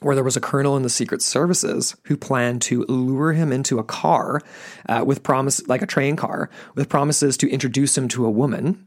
where 0.00 0.14
there 0.14 0.24
was 0.24 0.36
a 0.36 0.40
colonel 0.40 0.76
in 0.76 0.82
the 0.82 0.88
secret 0.88 1.22
services 1.22 1.96
who 2.04 2.16
planned 2.16 2.62
to 2.62 2.84
lure 2.84 3.32
him 3.32 3.52
into 3.52 3.78
a 3.78 3.84
car 3.84 4.40
uh, 4.88 5.02
with 5.04 5.22
promise 5.22 5.66
like 5.68 5.82
a 5.82 5.86
train 5.86 6.16
car 6.16 6.50
with 6.74 6.88
promises 6.88 7.36
to 7.36 7.50
introduce 7.50 7.96
him 7.96 8.08
to 8.08 8.24
a 8.24 8.30
woman 8.30 8.86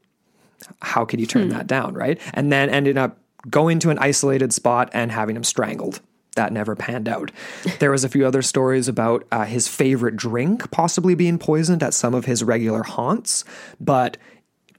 how 0.81 1.03
could 1.03 1.19
you 1.19 1.25
turn 1.25 1.49
that 1.49 1.67
down 1.67 1.93
right 1.93 2.19
and 2.33 2.51
then 2.51 2.69
ended 2.69 2.97
up 2.97 3.17
going 3.49 3.79
to 3.79 3.89
an 3.89 3.97
isolated 3.99 4.53
spot 4.53 4.89
and 4.93 5.11
having 5.11 5.35
him 5.35 5.43
strangled 5.43 5.99
that 6.35 6.53
never 6.53 6.75
panned 6.75 7.07
out. 7.07 7.31
There 7.79 7.91
was 7.91 8.03
a 8.03 8.09
few 8.09 8.25
other 8.25 8.41
stories 8.41 8.87
about 8.87 9.25
uh, 9.31 9.45
his 9.45 9.67
favorite 9.67 10.15
drink 10.15 10.69
possibly 10.71 11.15
being 11.15 11.37
poisoned 11.37 11.83
at 11.83 11.93
some 11.93 12.13
of 12.13 12.25
his 12.25 12.43
regular 12.43 12.83
haunts, 12.83 13.43
but 13.79 14.17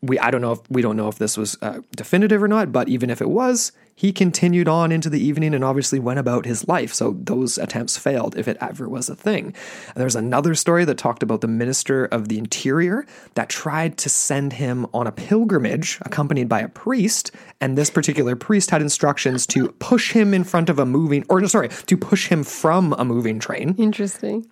we 0.00 0.18
I 0.18 0.30
don't 0.30 0.40
know 0.40 0.52
if 0.52 0.60
we 0.70 0.82
don't 0.82 0.96
know 0.96 1.08
if 1.08 1.18
this 1.18 1.36
was 1.36 1.56
uh, 1.62 1.80
definitive 1.96 2.42
or 2.42 2.48
not. 2.48 2.72
But 2.72 2.88
even 2.88 3.10
if 3.10 3.20
it 3.20 3.28
was, 3.28 3.72
he 4.02 4.12
continued 4.12 4.66
on 4.66 4.90
into 4.90 5.08
the 5.08 5.24
evening 5.24 5.54
and 5.54 5.62
obviously 5.62 6.00
went 6.00 6.18
about 6.18 6.44
his 6.44 6.66
life. 6.66 6.92
So 6.92 7.16
those 7.20 7.56
attempts 7.56 7.96
failed, 7.96 8.36
if 8.36 8.48
it 8.48 8.56
ever 8.60 8.88
was 8.88 9.08
a 9.08 9.14
thing. 9.14 9.44
And 9.44 9.94
there's 9.94 10.16
another 10.16 10.56
story 10.56 10.84
that 10.86 10.98
talked 10.98 11.22
about 11.22 11.40
the 11.40 11.46
minister 11.46 12.06
of 12.06 12.26
the 12.26 12.36
interior 12.36 13.06
that 13.34 13.48
tried 13.48 13.96
to 13.98 14.08
send 14.08 14.54
him 14.54 14.88
on 14.92 15.06
a 15.06 15.12
pilgrimage 15.12 16.00
accompanied 16.02 16.48
by 16.48 16.58
a 16.58 16.68
priest, 16.68 17.30
and 17.60 17.78
this 17.78 17.90
particular 17.90 18.34
priest 18.34 18.72
had 18.72 18.82
instructions 18.82 19.46
to 19.46 19.68
push 19.68 20.10
him 20.10 20.34
in 20.34 20.42
front 20.42 20.68
of 20.68 20.80
a 20.80 20.84
moving, 20.84 21.24
or 21.28 21.46
sorry, 21.46 21.68
to 21.68 21.96
push 21.96 22.26
him 22.26 22.42
from 22.42 22.94
a 22.94 23.04
moving 23.04 23.38
train. 23.38 23.76
Interesting. 23.78 24.48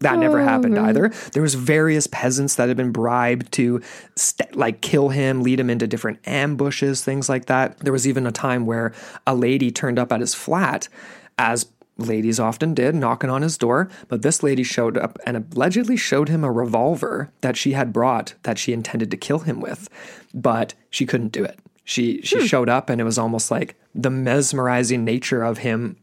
That 0.00 0.18
never 0.18 0.40
oh, 0.40 0.44
happened 0.44 0.78
either. 0.78 1.10
There 1.32 1.42
was 1.42 1.54
various 1.54 2.06
peasants 2.06 2.56
that 2.56 2.68
had 2.68 2.76
been 2.76 2.92
bribed 2.92 3.52
to 3.52 3.80
st- 4.14 4.56
like 4.56 4.80
kill 4.80 5.08
him, 5.08 5.42
lead 5.42 5.60
him 5.60 5.70
into 5.70 5.86
different 5.86 6.18
ambushes, 6.26 7.02
things 7.02 7.28
like 7.28 7.46
that. 7.46 7.78
There 7.78 7.92
was 7.92 8.06
even 8.06 8.26
a 8.26 8.32
time 8.32 8.66
where 8.66 8.92
a 9.26 9.34
lady 9.34 9.70
turned 9.70 9.98
up 9.98 10.12
at 10.12 10.20
his 10.20 10.34
flat 10.34 10.88
as 11.38 11.66
ladies 11.98 12.38
often 12.38 12.74
did, 12.74 12.94
knocking 12.94 13.30
on 13.30 13.42
his 13.42 13.56
door, 13.56 13.88
but 14.08 14.22
this 14.22 14.42
lady 14.42 14.62
showed 14.62 14.98
up 14.98 15.18
and 15.24 15.52
allegedly 15.54 15.96
showed 15.96 16.28
him 16.28 16.44
a 16.44 16.52
revolver 16.52 17.32
that 17.40 17.56
she 17.56 17.72
had 17.72 17.92
brought 17.92 18.34
that 18.42 18.58
she 18.58 18.72
intended 18.72 19.10
to 19.10 19.16
kill 19.16 19.40
him 19.40 19.60
with, 19.60 19.88
but 20.34 20.74
she 20.90 21.06
couldn't 21.06 21.32
do 21.32 21.44
it. 21.44 21.58
She 21.84 22.20
she 22.22 22.40
hmm. 22.40 22.46
showed 22.46 22.68
up 22.68 22.90
and 22.90 23.00
it 23.00 23.04
was 23.04 23.18
almost 23.18 23.50
like 23.50 23.76
the 23.94 24.10
mesmerizing 24.10 25.04
nature 25.04 25.42
of 25.42 25.58
him 25.58 25.96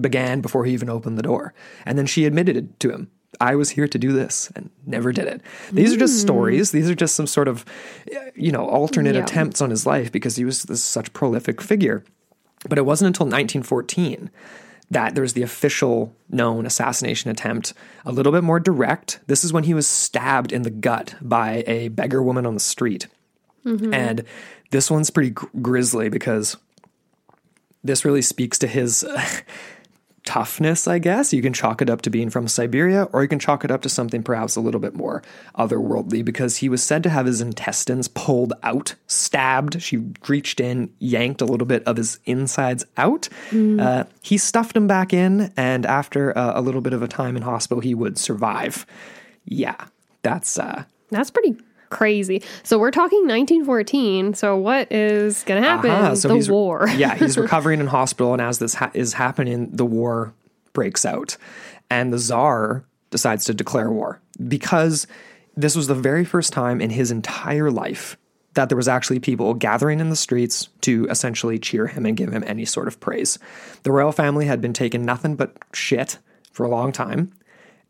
began 0.00 0.40
before 0.40 0.64
he 0.64 0.72
even 0.72 0.88
opened 0.88 1.18
the 1.18 1.22
door. 1.22 1.52
And 1.84 1.98
then 1.98 2.06
she 2.06 2.24
admitted 2.24 2.56
it 2.56 2.80
to 2.80 2.90
him. 2.90 3.10
I 3.40 3.54
was 3.54 3.70
here 3.70 3.88
to 3.88 3.98
do 3.98 4.12
this 4.12 4.50
and 4.56 4.70
never 4.86 5.12
did 5.12 5.26
it. 5.26 5.42
These 5.72 5.92
are 5.92 5.96
just 5.96 6.14
hmm. 6.14 6.26
stories. 6.26 6.70
These 6.70 6.90
are 6.90 6.94
just 6.94 7.14
some 7.14 7.26
sort 7.26 7.48
of, 7.48 7.64
you 8.34 8.52
know, 8.52 8.66
alternate 8.66 9.14
Yeah. 9.14 9.22
attempts 9.22 9.60
on 9.60 9.70
his 9.70 9.86
life 9.86 10.10
because 10.12 10.36
he 10.36 10.44
was 10.44 10.64
this 10.64 10.82
such 10.82 11.12
prolific 11.12 11.60
figure. 11.60 12.04
But 12.68 12.78
it 12.78 12.86
wasn't 12.86 13.08
until 13.08 13.26
1914 13.26 14.30
that 14.90 15.14
there 15.14 15.22
was 15.22 15.32
the 15.32 15.42
official 15.42 16.14
known 16.30 16.64
assassination 16.64 17.30
attempt, 17.30 17.74
a 18.04 18.12
little 18.12 18.32
bit 18.32 18.44
more 18.44 18.60
direct. 18.60 19.18
This 19.26 19.44
is 19.44 19.52
when 19.52 19.64
he 19.64 19.74
was 19.74 19.86
stabbed 19.86 20.52
in 20.52 20.62
the 20.62 20.70
gut 20.70 21.16
by 21.20 21.64
a 21.66 21.88
beggar 21.88 22.22
woman 22.22 22.46
on 22.46 22.54
the 22.54 22.60
street. 22.60 23.08
Mm-hmm. 23.64 23.92
And 23.92 24.24
this 24.70 24.90
one's 24.90 25.10
pretty 25.10 25.30
gr- 25.30 25.46
grisly 25.60 26.08
because 26.08 26.56
this 27.82 28.04
really 28.04 28.22
speaks 28.22 28.58
to 28.60 28.66
his 28.68 29.04
toughness, 30.26 30.86
I 30.86 30.98
guess. 30.98 31.32
You 31.32 31.40
can 31.40 31.54
chalk 31.54 31.80
it 31.80 31.88
up 31.88 32.02
to 32.02 32.10
being 32.10 32.28
from 32.28 32.48
Siberia, 32.48 33.04
or 33.12 33.22
you 33.22 33.28
can 33.28 33.38
chalk 33.38 33.64
it 33.64 33.70
up 33.70 33.80
to 33.82 33.88
something 33.88 34.22
perhaps 34.22 34.56
a 34.56 34.60
little 34.60 34.80
bit 34.80 34.94
more 34.94 35.22
otherworldly 35.56 36.22
because 36.22 36.58
he 36.58 36.68
was 36.68 36.82
said 36.82 37.02
to 37.04 37.08
have 37.08 37.24
his 37.24 37.40
intestines 37.40 38.08
pulled 38.08 38.52
out, 38.62 38.94
stabbed. 39.06 39.80
She 39.80 40.04
reached 40.28 40.60
in, 40.60 40.92
yanked 40.98 41.40
a 41.40 41.46
little 41.46 41.66
bit 41.66 41.82
of 41.84 41.96
his 41.96 42.18
insides 42.26 42.84
out. 42.98 43.30
Uh, 43.80 44.04
he 44.20 44.36
stuffed 44.36 44.74
them 44.74 44.86
back 44.86 45.14
in, 45.14 45.52
and 45.56 45.86
after 45.86 46.36
uh, 46.36 46.52
a 46.54 46.60
little 46.60 46.82
bit 46.82 46.92
of 46.92 47.00
a 47.02 47.08
time 47.08 47.36
in 47.36 47.42
hospital, 47.42 47.80
he 47.80 47.94
would 47.94 48.18
survive. 48.18 48.84
Yeah, 49.46 49.76
that's. 50.22 50.58
Uh, 50.58 50.84
That's 51.10 51.30
pretty 51.30 51.56
crazy. 51.90 52.42
So 52.62 52.78
we're 52.78 52.90
talking 52.90 53.20
1914. 53.20 54.34
So 54.34 54.56
what 54.56 54.90
is 54.92 55.42
going 55.44 55.62
to 55.62 55.68
happen? 55.68 55.90
Uh-huh, 55.90 56.14
so 56.14 56.28
the 56.28 56.52
war. 56.52 56.88
yeah, 56.96 57.14
he's 57.14 57.38
recovering 57.38 57.80
in 57.80 57.86
hospital, 57.86 58.32
and 58.32 58.42
as 58.42 58.58
this 58.58 58.74
ha- 58.74 58.90
is 58.94 59.12
happening, 59.12 59.70
the 59.72 59.86
war 59.86 60.32
breaks 60.72 61.04
out, 61.04 61.36
and 61.90 62.12
the 62.12 62.18
czar 62.18 62.84
decides 63.10 63.44
to 63.46 63.54
declare 63.54 63.90
war 63.90 64.20
because 64.46 65.06
this 65.56 65.74
was 65.74 65.86
the 65.86 65.94
very 65.94 66.24
first 66.24 66.52
time 66.52 66.80
in 66.80 66.90
his 66.90 67.10
entire 67.10 67.70
life 67.70 68.16
that 68.54 68.68
there 68.68 68.76
was 68.76 68.88
actually 68.88 69.20
people 69.20 69.54
gathering 69.54 70.00
in 70.00 70.10
the 70.10 70.16
streets 70.16 70.68
to 70.80 71.06
essentially 71.08 71.58
cheer 71.58 71.86
him 71.86 72.04
and 72.04 72.16
give 72.16 72.32
him 72.32 72.42
any 72.46 72.64
sort 72.64 72.88
of 72.88 72.98
praise. 73.00 73.38
The 73.84 73.92
royal 73.92 74.12
family 74.12 74.46
had 74.46 74.60
been 74.60 74.72
taking 74.72 75.04
nothing 75.04 75.36
but 75.36 75.56
shit 75.72 76.18
for 76.52 76.64
a 76.64 76.68
long 76.68 76.90
time. 76.90 77.32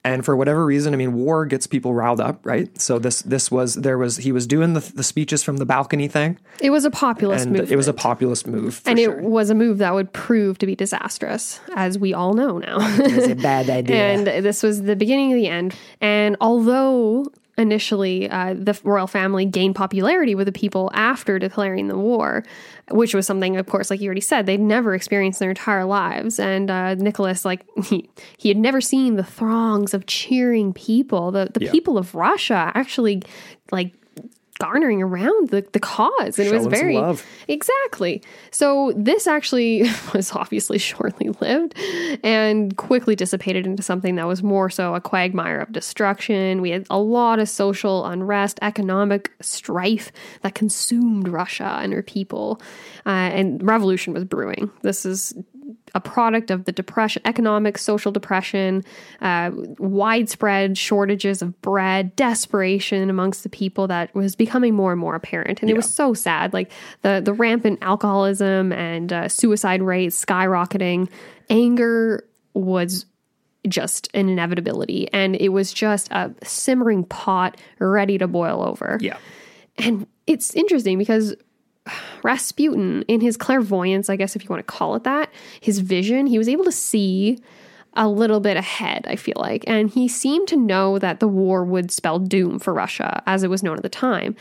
And 0.06 0.24
for 0.24 0.36
whatever 0.36 0.64
reason, 0.64 0.94
I 0.94 0.96
mean, 0.96 1.14
war 1.14 1.46
gets 1.46 1.66
people 1.66 1.92
riled 1.92 2.20
up, 2.20 2.44
right? 2.46 2.68
So 2.80 2.98
this 2.98 3.22
this 3.22 3.50
was 3.50 3.74
there 3.74 3.98
was 3.98 4.18
he 4.18 4.30
was 4.32 4.46
doing 4.46 4.74
the, 4.74 4.80
the 4.80 5.02
speeches 5.02 5.42
from 5.42 5.56
the 5.56 5.66
balcony 5.66 6.06
thing, 6.08 6.38
It 6.60 6.70
was 6.70 6.84
a 6.84 6.90
populist 6.90 7.44
and 7.44 7.52
movement. 7.52 7.72
it 7.72 7.76
was 7.76 7.88
a 7.88 7.92
populist 7.92 8.46
move. 8.46 8.76
For 8.76 8.90
and 8.90 8.98
sure. 8.98 9.18
it 9.18 9.24
was 9.24 9.50
a 9.50 9.54
move 9.54 9.78
that 9.78 9.92
would 9.94 10.12
prove 10.12 10.58
to 10.58 10.66
be 10.66 10.74
disastrous, 10.76 11.60
as 11.74 11.98
we 11.98 12.14
all 12.14 12.34
know 12.34 12.58
now. 12.58 12.76
It's 12.80 13.26
a 13.28 13.34
bad 13.34 13.68
idea. 13.80 13.96
and 13.96 14.26
this 14.44 14.62
was 14.62 14.82
the 14.82 14.96
beginning 14.96 15.32
of 15.32 15.36
the 15.36 15.48
end. 15.48 15.74
And 16.00 16.36
although 16.40 17.26
initially 17.58 18.28
uh, 18.30 18.54
the 18.54 18.78
royal 18.84 19.06
family 19.06 19.46
gained 19.46 19.74
popularity 19.74 20.34
with 20.34 20.46
the 20.46 20.52
people 20.52 20.90
after 20.94 21.38
declaring 21.38 21.88
the 21.88 21.96
war, 21.98 22.44
which 22.90 23.14
was 23.14 23.26
something, 23.26 23.56
of 23.56 23.66
course, 23.66 23.90
like 23.90 24.00
you 24.00 24.06
already 24.06 24.20
said, 24.20 24.46
they'd 24.46 24.60
never 24.60 24.94
experienced 24.94 25.40
in 25.40 25.44
their 25.46 25.50
entire 25.50 25.84
lives. 25.84 26.38
And 26.38 26.70
uh, 26.70 26.94
Nicholas, 26.94 27.44
like 27.44 27.64
he, 27.84 28.08
he 28.38 28.48
had 28.48 28.56
never 28.58 28.80
seen 28.80 29.16
the 29.16 29.24
throngs 29.24 29.92
of 29.94 30.06
cheering 30.06 30.72
people, 30.72 31.30
the 31.32 31.50
the 31.52 31.64
Yeah. 31.64 31.72
people 31.72 31.98
of 31.98 32.14
Russia 32.14 32.70
actually 32.74 33.22
like 33.72 33.92
garnering 34.58 35.02
around 35.02 35.50
the, 35.50 35.66
the 35.72 35.80
cause. 35.80 36.38
And 36.38 36.48
it 36.48 36.52
was 36.52 36.66
very 36.66 36.96
love. 36.96 37.24
exactly. 37.48 38.22
So 38.50 38.92
this 38.96 39.26
actually 39.26 39.84
was 40.14 40.32
obviously 40.32 40.78
shortly 40.78 41.30
lived 41.40 41.74
and 42.24 42.76
quickly 42.76 43.16
dissipated 43.16 43.66
into 43.66 43.82
something 43.82 44.16
that 44.16 44.26
was 44.26 44.42
more 44.42 44.70
so 44.70 44.94
a 44.94 45.00
quagmire 45.00 45.60
of 45.60 45.72
destruction. 45.72 46.60
We 46.60 46.70
had 46.70 46.86
a 46.90 46.98
lot 46.98 47.38
of 47.38 47.48
social 47.48 48.06
unrest 48.06 48.58
economic 48.62 49.32
strife 49.40 50.12
that 50.42 50.54
consumed 50.54 51.28
russia 51.28 51.78
and 51.82 51.92
her 51.92 52.02
people. 52.02 52.60
Uh, 53.04 53.10
and 53.10 53.62
revolution 53.62 54.12
was 54.12 54.24
brewing. 54.24 54.70
This 54.82 55.06
is 55.06 55.34
a 55.97 56.01
product 56.01 56.51
of 56.51 56.66
the 56.66 56.73
depression, 56.73 57.23
economic, 57.24 57.78
social 57.78 58.12
depression, 58.12 58.85
uh, 59.23 59.51
widespread 59.78 60.77
shortages 60.77 61.40
of 61.40 61.60
bread, 61.62 62.14
desperation 62.16 63.09
amongst 63.09 63.43
the 63.43 63.48
people 63.48 63.86
that 63.89 64.14
was 64.14 64.36
becoming 64.36 64.74
more 64.74 64.93
and 64.93 65.01
more 65.01 65.14
apparent, 65.14 65.62
and 65.62 65.70
it 65.70 65.74
was 65.74 65.93
so 65.93 66.12
sad. 66.12 66.52
Like 66.52 66.70
the 67.01 67.23
the 67.24 67.32
rampant 67.32 67.78
alcoholism 67.81 68.73
and 68.73 69.10
uh, 69.10 69.28
suicide 69.28 69.82
rates 69.82 70.23
skyrocketing, 70.23 71.09
anger 71.48 72.28
was 72.52 73.06
just 73.66 74.10
an 74.12 74.28
inevitability, 74.28 75.09
and 75.14 75.35
it 75.36 75.48
was 75.48 75.73
just 75.73 76.12
a 76.12 76.32
simmering 76.44 77.05
pot 77.05 77.59
ready 77.78 78.18
to 78.18 78.28
boil 78.28 78.62
over. 78.62 78.98
yeah. 79.01 79.16
And 79.78 80.06
it's 80.27 80.55
interesting 80.55 80.98
because 80.98 81.35
Rasputin, 82.22 83.02
in 83.08 83.20
his 83.20 83.36
clairvoyance, 83.36 84.08
I 84.10 84.16
guess 84.16 84.36
if 84.36 84.44
you 84.44 84.48
want 84.50 84.60
to 84.60 84.72
call 84.72 84.94
it 84.94 85.04
that, 85.04 85.30
his 85.60 85.78
vision, 85.78 86.26
he 86.26 86.38
was 86.38 86.48
able 86.48 86.64
to 86.64 86.72
see 86.72 87.38
a 87.96 88.08
little 88.08 88.40
bit 88.40 88.56
ahead, 88.56 89.06
I 89.08 89.16
feel 89.16 89.36
like. 89.36 89.64
And 89.66 89.90
he 89.90 90.06
seemed 90.06 90.48
to 90.48 90.56
know 90.56 90.98
that 90.98 91.18
the 91.18 91.28
war 91.28 91.64
would 91.64 91.90
spell 91.90 92.18
doom 92.18 92.58
for 92.58 92.74
Russia, 92.74 93.22
as 93.26 93.42
it 93.42 93.48
was 93.48 93.62
known 93.62 93.76
at 93.76 93.82
the 93.82 93.88
time. 93.88 94.36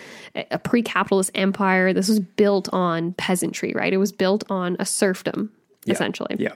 A 0.51 0.59
pre 0.59 0.81
capitalist 0.81 1.31
empire, 1.35 1.93
this 1.93 2.09
was 2.09 2.19
built 2.19 2.67
on 2.73 3.13
peasantry, 3.13 3.73
right? 3.73 3.93
It 3.93 3.97
was 3.97 4.11
built 4.11 4.43
on 4.49 4.75
a 4.79 4.85
serfdom, 4.85 5.51
essentially. 5.87 6.35
Yeah. 6.37 6.53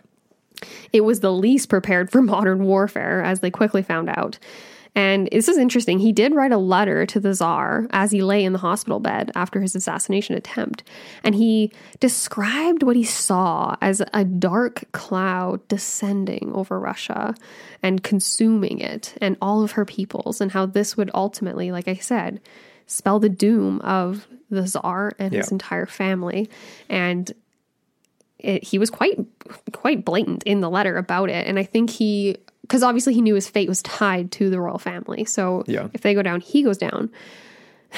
It 0.91 1.01
was 1.01 1.21
the 1.21 1.31
least 1.31 1.69
prepared 1.69 2.11
for 2.11 2.21
modern 2.21 2.65
warfare, 2.65 3.23
as 3.23 3.39
they 3.39 3.49
quickly 3.49 3.81
found 3.81 4.09
out. 4.09 4.37
And 4.95 5.29
this 5.31 5.47
is 5.47 5.57
interesting. 5.57 5.99
He 5.99 6.11
did 6.11 6.33
write 6.33 6.51
a 6.51 6.57
letter 6.57 7.05
to 7.05 7.19
the 7.19 7.33
Tsar 7.33 7.87
as 7.91 8.11
he 8.11 8.21
lay 8.21 8.43
in 8.43 8.53
the 8.53 8.59
hospital 8.59 8.99
bed 8.99 9.31
after 9.35 9.61
his 9.61 9.75
assassination 9.75 10.35
attempt. 10.35 10.83
And 11.23 11.35
he 11.35 11.71
described 11.99 12.83
what 12.83 12.95
he 12.95 13.03
saw 13.03 13.75
as 13.81 14.01
a 14.13 14.25
dark 14.25 14.91
cloud 14.91 15.65
descending 15.67 16.51
over 16.53 16.79
Russia 16.79 17.35
and 17.83 18.03
consuming 18.03 18.79
it 18.79 19.13
and 19.21 19.37
all 19.41 19.63
of 19.63 19.73
her 19.73 19.85
peoples, 19.85 20.41
and 20.41 20.51
how 20.51 20.65
this 20.65 20.97
would 20.97 21.11
ultimately, 21.13 21.71
like 21.71 21.87
I 21.87 21.95
said, 21.95 22.41
spell 22.85 23.19
the 23.19 23.29
doom 23.29 23.79
of 23.81 24.27
the 24.49 24.67
Tsar 24.67 25.13
and 25.19 25.33
his 25.33 25.51
entire 25.51 25.85
family. 25.85 26.49
And 26.89 27.31
it, 28.39 28.63
he 28.63 28.79
was 28.79 28.89
quite 28.89 29.19
quite 29.73 30.05
blatant 30.05 30.43
in 30.43 30.61
the 30.61 30.69
letter 30.69 30.95
about 30.95 31.29
it 31.29 31.45
and 31.45 31.59
i 31.59 31.63
think 31.63 31.89
he 31.89 32.37
because 32.69 32.83
obviously 32.83 33.13
he 33.15 33.21
knew 33.21 33.33
his 33.35 33.49
fate 33.49 33.67
was 33.67 33.81
tied 33.81 34.31
to 34.31 34.49
the 34.49 34.59
royal 34.61 34.77
family 34.77 35.25
so 35.25 35.63
Yeah. 35.67 35.87
if 35.93 36.01
they 36.01 36.13
go 36.13 36.21
down 36.21 36.39
he 36.39 36.61
goes 36.63 36.77
down 36.77 37.09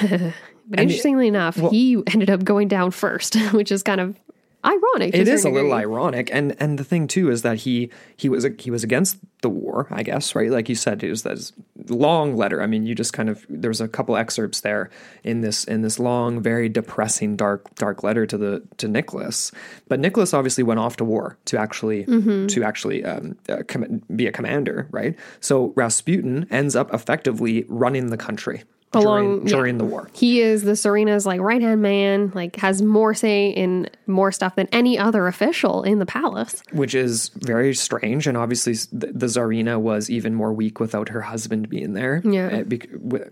but 0.00 0.80
interestingly 0.80 1.28
enough 1.28 1.56
he 1.70 2.02
ended 2.08 2.30
up 2.30 2.42
going 2.44 2.68
down 2.68 2.90
first 2.90 3.34
which 3.52 3.70
is 3.70 3.82
kind 3.82 4.00
of 4.00 4.16
ironic 4.64 5.14
It 5.14 5.26
is 5.28 5.40
a 5.40 5.42
certain 5.42 5.54
little 5.54 5.72
ironic, 5.72 6.30
and 6.32 6.54
and 6.60 6.78
the 6.78 6.84
thing 6.84 7.06
too 7.08 7.30
is 7.30 7.42
that 7.42 7.58
he 7.58 7.90
he 8.16 8.28
was 8.28 8.46
he 8.58 8.70
was 8.70 8.84
against 8.84 9.18
the 9.42 9.48
war, 9.50 9.88
I 9.90 10.02
guess, 10.04 10.34
right? 10.36 10.50
Like 10.50 10.68
you 10.68 10.76
said, 10.76 11.02
it 11.02 11.10
was 11.10 11.22
this 11.24 11.52
long 11.88 12.36
letter. 12.36 12.62
I 12.62 12.66
mean, 12.66 12.86
you 12.86 12.94
just 12.94 13.12
kind 13.12 13.28
of 13.28 13.44
there's 13.48 13.80
a 13.80 13.88
couple 13.88 14.16
excerpts 14.16 14.60
there 14.60 14.88
in 15.24 15.40
this 15.40 15.64
in 15.64 15.82
this 15.82 15.98
long, 15.98 16.40
very 16.40 16.68
depressing, 16.68 17.34
dark 17.36 17.74
dark 17.74 18.02
letter 18.04 18.24
to 18.26 18.38
the 18.38 18.62
to 18.76 18.86
Nicholas. 18.86 19.50
But 19.88 19.98
Nicholas 19.98 20.32
obviously 20.32 20.62
went 20.62 20.78
off 20.80 20.96
to 20.96 21.04
war 21.04 21.36
to 21.46 21.58
actually 21.58 22.04
Mm-hmm. 22.04 22.46
to 22.48 22.62
actually 22.62 23.04
um, 23.04 23.36
uh, 23.48 23.62
com- 23.66 24.02
be 24.14 24.26
a 24.26 24.32
commander, 24.32 24.86
right? 24.90 25.16
So 25.40 25.72
Rasputin 25.76 26.46
ends 26.50 26.76
up 26.76 26.92
effectively 26.94 27.64
running 27.68 28.06
the 28.10 28.16
country 28.16 28.62
Along- 28.98 29.44
during, 29.44 29.74
yeah. 29.76 29.78
the 29.78 29.84
war. 29.84 30.10
he 30.12 30.40
is 30.40 30.62
the 30.64 30.72
tsarina's 30.72 31.24
like 31.26 31.40
right 31.40 31.62
hand 31.62 31.80
man 31.82 32.30
like 32.34 32.56
has 32.56 32.82
more 32.82 33.14
say 33.14 33.48
in 33.48 33.88
more 34.06 34.30
stuff 34.32 34.54
than 34.56 34.68
any 34.72 34.98
other 34.98 35.26
official 35.26 35.82
in 35.82 35.98
the 35.98 36.06
palace 36.06 36.62
which 36.72 36.94
is 36.94 37.30
very 37.36 37.74
strange. 37.74 38.26
And 38.26 38.36
obviously, 38.36 38.74
the, 38.92 39.08
the 39.12 39.26
Tsarina 39.26 39.78
was 39.80 40.10
even 40.10 40.34
more 40.34 40.52
weak 40.52 40.80
without 40.80 41.08
her 41.10 41.20
husband 41.22 41.68
being 41.68 41.94
there. 41.94 42.20
Yeah. 42.24 42.48
Eh, 42.52 42.62
Bec- 42.64 42.90
wi- 42.92 43.28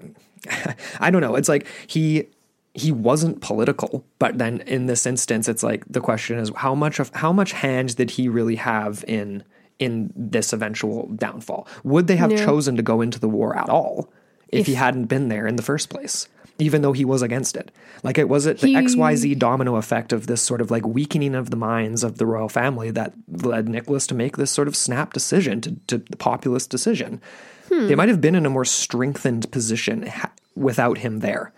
I 1.00 1.10
don't 1.10 1.20
know. 1.20 1.34
It's 1.36 1.48
like 1.48 1.66
he 1.86 2.26
he 2.74 2.92
wasn't 2.92 3.40
political, 3.40 4.04
but 4.18 4.38
then 4.38 4.60
in 4.62 4.86
this 4.86 5.04
instance, 5.06 5.48
it's 5.48 5.62
like 5.62 5.84
the 5.90 6.00
question 6.00 6.38
is 6.38 6.50
how 6.56 6.74
much 6.74 7.00
of 7.00 7.10
how 7.14 7.32
much 7.32 7.52
hand 7.52 7.96
did 7.96 8.10
he 8.12 8.28
really 8.28 8.56
have 8.56 9.04
in 9.08 9.42
in 9.78 10.12
this 10.14 10.52
eventual 10.52 11.08
downfall? 11.16 11.66
Would 11.84 12.06
they 12.06 12.16
have 12.16 12.30
Yeah. 12.32 12.44
chosen 12.44 12.76
to 12.76 12.82
go 12.82 13.00
into 13.00 13.18
the 13.18 13.28
war 13.28 13.56
at 13.58 13.68
all 13.68 14.12
if, 14.52 14.66
he 14.66 14.74
hadn't 14.74 15.06
been 15.06 15.28
there 15.28 15.46
in 15.46 15.56
the 15.56 15.62
first 15.62 15.88
place? 15.88 16.28
Even 16.58 16.82
though 16.82 16.92
he 16.92 17.06
was 17.06 17.22
against 17.22 17.56
it, 17.56 17.70
like 18.02 18.18
it 18.18 18.28
was 18.28 18.44
it 18.44 18.60
the 18.60 18.68
He- 18.68 18.74
XYZ 18.74 19.38
domino 19.38 19.76
effect 19.76 20.12
of 20.12 20.26
this 20.26 20.42
sort 20.42 20.60
of 20.60 20.70
like 20.70 20.86
weakening 20.86 21.34
of 21.34 21.48
the 21.48 21.56
minds 21.56 22.04
of 22.04 22.18
the 22.18 22.26
royal 22.26 22.50
family 22.50 22.90
that 22.90 23.14
led 23.28 23.66
Nicholas 23.68 24.06
to 24.08 24.14
make 24.14 24.36
this 24.36 24.50
sort 24.50 24.68
of 24.68 24.76
snap 24.76 25.14
decision 25.14 25.62
to, 25.62 25.76
to 25.86 25.98
the 25.98 26.18
populist 26.18 26.68
decision. 26.68 27.22
Hmm. 27.70 27.88
They 27.88 27.94
might 27.94 28.10
have 28.10 28.20
been 28.20 28.34
in 28.34 28.44
a 28.44 28.50
more 28.50 28.66
strengthened 28.66 29.50
position 29.50 30.02
ha- 30.06 30.32
without 30.54 30.98
him 30.98 31.20
there. 31.20 31.52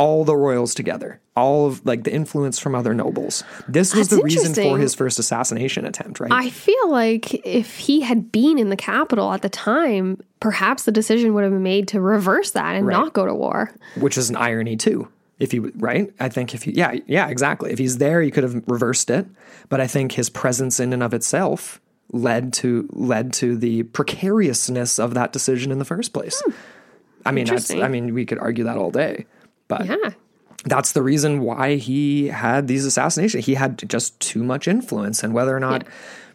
All 0.00 0.24
the 0.24 0.34
royals 0.36 0.74
together, 0.74 1.20
all 1.36 1.66
of 1.66 1.84
like 1.84 2.04
the 2.04 2.12
influence 2.12 2.58
from 2.58 2.74
other 2.74 2.94
nobles. 2.94 3.44
This 3.68 3.94
was 3.94 4.08
That's 4.08 4.18
the 4.18 4.24
reason 4.24 4.54
for 4.54 4.78
his 4.78 4.94
first 4.94 5.18
assassination 5.18 5.84
attempt, 5.84 6.20
right? 6.20 6.32
I 6.32 6.48
feel 6.48 6.90
like 6.90 7.34
if 7.46 7.76
he 7.76 8.00
had 8.00 8.32
been 8.32 8.58
in 8.58 8.70
the 8.70 8.76
capital 8.76 9.30
at 9.32 9.42
the 9.42 9.50
time, 9.50 10.22
perhaps 10.40 10.84
the 10.84 10.92
decision 10.92 11.34
would 11.34 11.44
have 11.44 11.52
been 11.52 11.62
made 11.62 11.86
to 11.88 12.00
reverse 12.00 12.52
that 12.52 12.76
and 12.76 12.86
Right. 12.86 12.94
not 12.94 13.12
go 13.12 13.26
to 13.26 13.34
war. 13.34 13.70
which 13.96 14.16
is 14.16 14.30
an 14.30 14.36
irony 14.36 14.76
too. 14.76 15.08
If 15.38 15.52
he 15.52 15.58
right, 15.58 16.10
I 16.18 16.28
think 16.30 16.54
if 16.54 16.62
he 16.64 16.72
yeah 16.72 16.96
yeah 17.06 17.28
exactly. 17.28 17.70
If 17.70 17.78
he's 17.78 17.98
there, 17.98 18.22
he 18.22 18.30
could 18.30 18.44
have 18.44 18.62
reversed 18.66 19.10
it. 19.10 19.26
But 19.68 19.80
I 19.80 19.86
think 19.86 20.12
his 20.12 20.28
presence 20.30 20.80
in 20.80 20.92
and 20.94 21.02
of 21.02 21.12
itself 21.14 21.80
led 22.12 22.52
to 22.54 22.88
led 22.92 23.32
to 23.34 23.56
the 23.56 23.84
precariousness 23.84 24.98
of 24.98 25.14
that 25.14 25.32
decision 25.32 25.70
in 25.72 25.78
the 25.78 25.84
first 25.84 26.12
place. 26.12 26.42
Hmm. 26.44 26.52
I 27.26 27.32
mean, 27.32 27.46
that's, 27.46 27.70
I 27.70 27.88
mean, 27.88 28.14
we 28.14 28.24
could 28.24 28.38
argue 28.38 28.64
that 28.64 28.78
all 28.78 28.90
day, 28.90 29.26
but 29.70 29.86
Yeah. 29.86 30.10
that's 30.66 30.92
the 30.92 31.02
reason 31.02 31.40
why 31.40 31.76
he 31.76 32.26
had 32.28 32.68
these 32.68 32.84
assassinations. 32.84 33.46
He 33.46 33.54
had 33.54 33.88
just 33.88 34.20
too 34.20 34.42
much 34.44 34.68
influence, 34.68 35.22
and 35.24 35.32
whether 35.32 35.56
or 35.56 35.60
not 35.60 35.84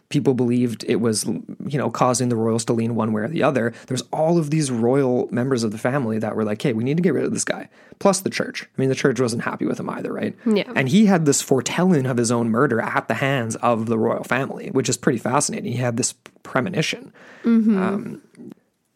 people 0.08 0.34
believed 0.34 0.84
it 0.86 1.00
was, 1.00 1.24
you 1.24 1.76
know, 1.78 1.90
causing 1.90 2.28
the 2.28 2.36
royals 2.36 2.64
to 2.64 2.72
lean 2.72 2.94
one 2.94 3.12
way 3.12 3.22
or 3.22 3.28
the 3.28 3.42
other, 3.42 3.72
there's 3.88 4.02
all 4.12 4.38
of 4.38 4.50
these 4.50 4.70
royal 4.70 5.28
members 5.32 5.64
of 5.64 5.72
the 5.72 5.78
family 5.78 6.16
that 6.16 6.36
were 6.36 6.44
like, 6.44 6.62
"Hey, 6.62 6.72
we 6.72 6.84
need 6.84 6.96
to 6.96 7.02
get 7.02 7.12
rid 7.12 7.24
of 7.24 7.32
this 7.34 7.44
guy." 7.44 7.68
Plus 7.98 8.20
the 8.20 8.30
church. 8.30 8.68
I 8.76 8.80
mean, 8.80 8.88
the 8.88 8.94
church 8.94 9.18
wasn't 9.20 9.42
happy 9.42 9.66
with 9.66 9.80
him 9.80 9.90
either, 9.90 10.12
right? 10.12 10.36
Yeah. 10.46 10.70
And 10.76 10.88
he 10.88 11.06
had 11.06 11.24
this 11.26 11.42
foretelling 11.42 12.06
of 12.06 12.18
his 12.18 12.30
own 12.30 12.50
murder 12.50 12.80
at 12.80 13.08
the 13.08 13.14
hands 13.14 13.56
of 13.56 13.86
the 13.86 13.98
royal 13.98 14.22
family, 14.22 14.68
which 14.70 14.88
is 14.88 14.96
pretty 14.96 15.18
fascinating. 15.18 15.72
He 15.72 15.78
had 15.78 15.96
this 15.96 16.14
premonition. 16.44 17.12
Um, 17.44 18.22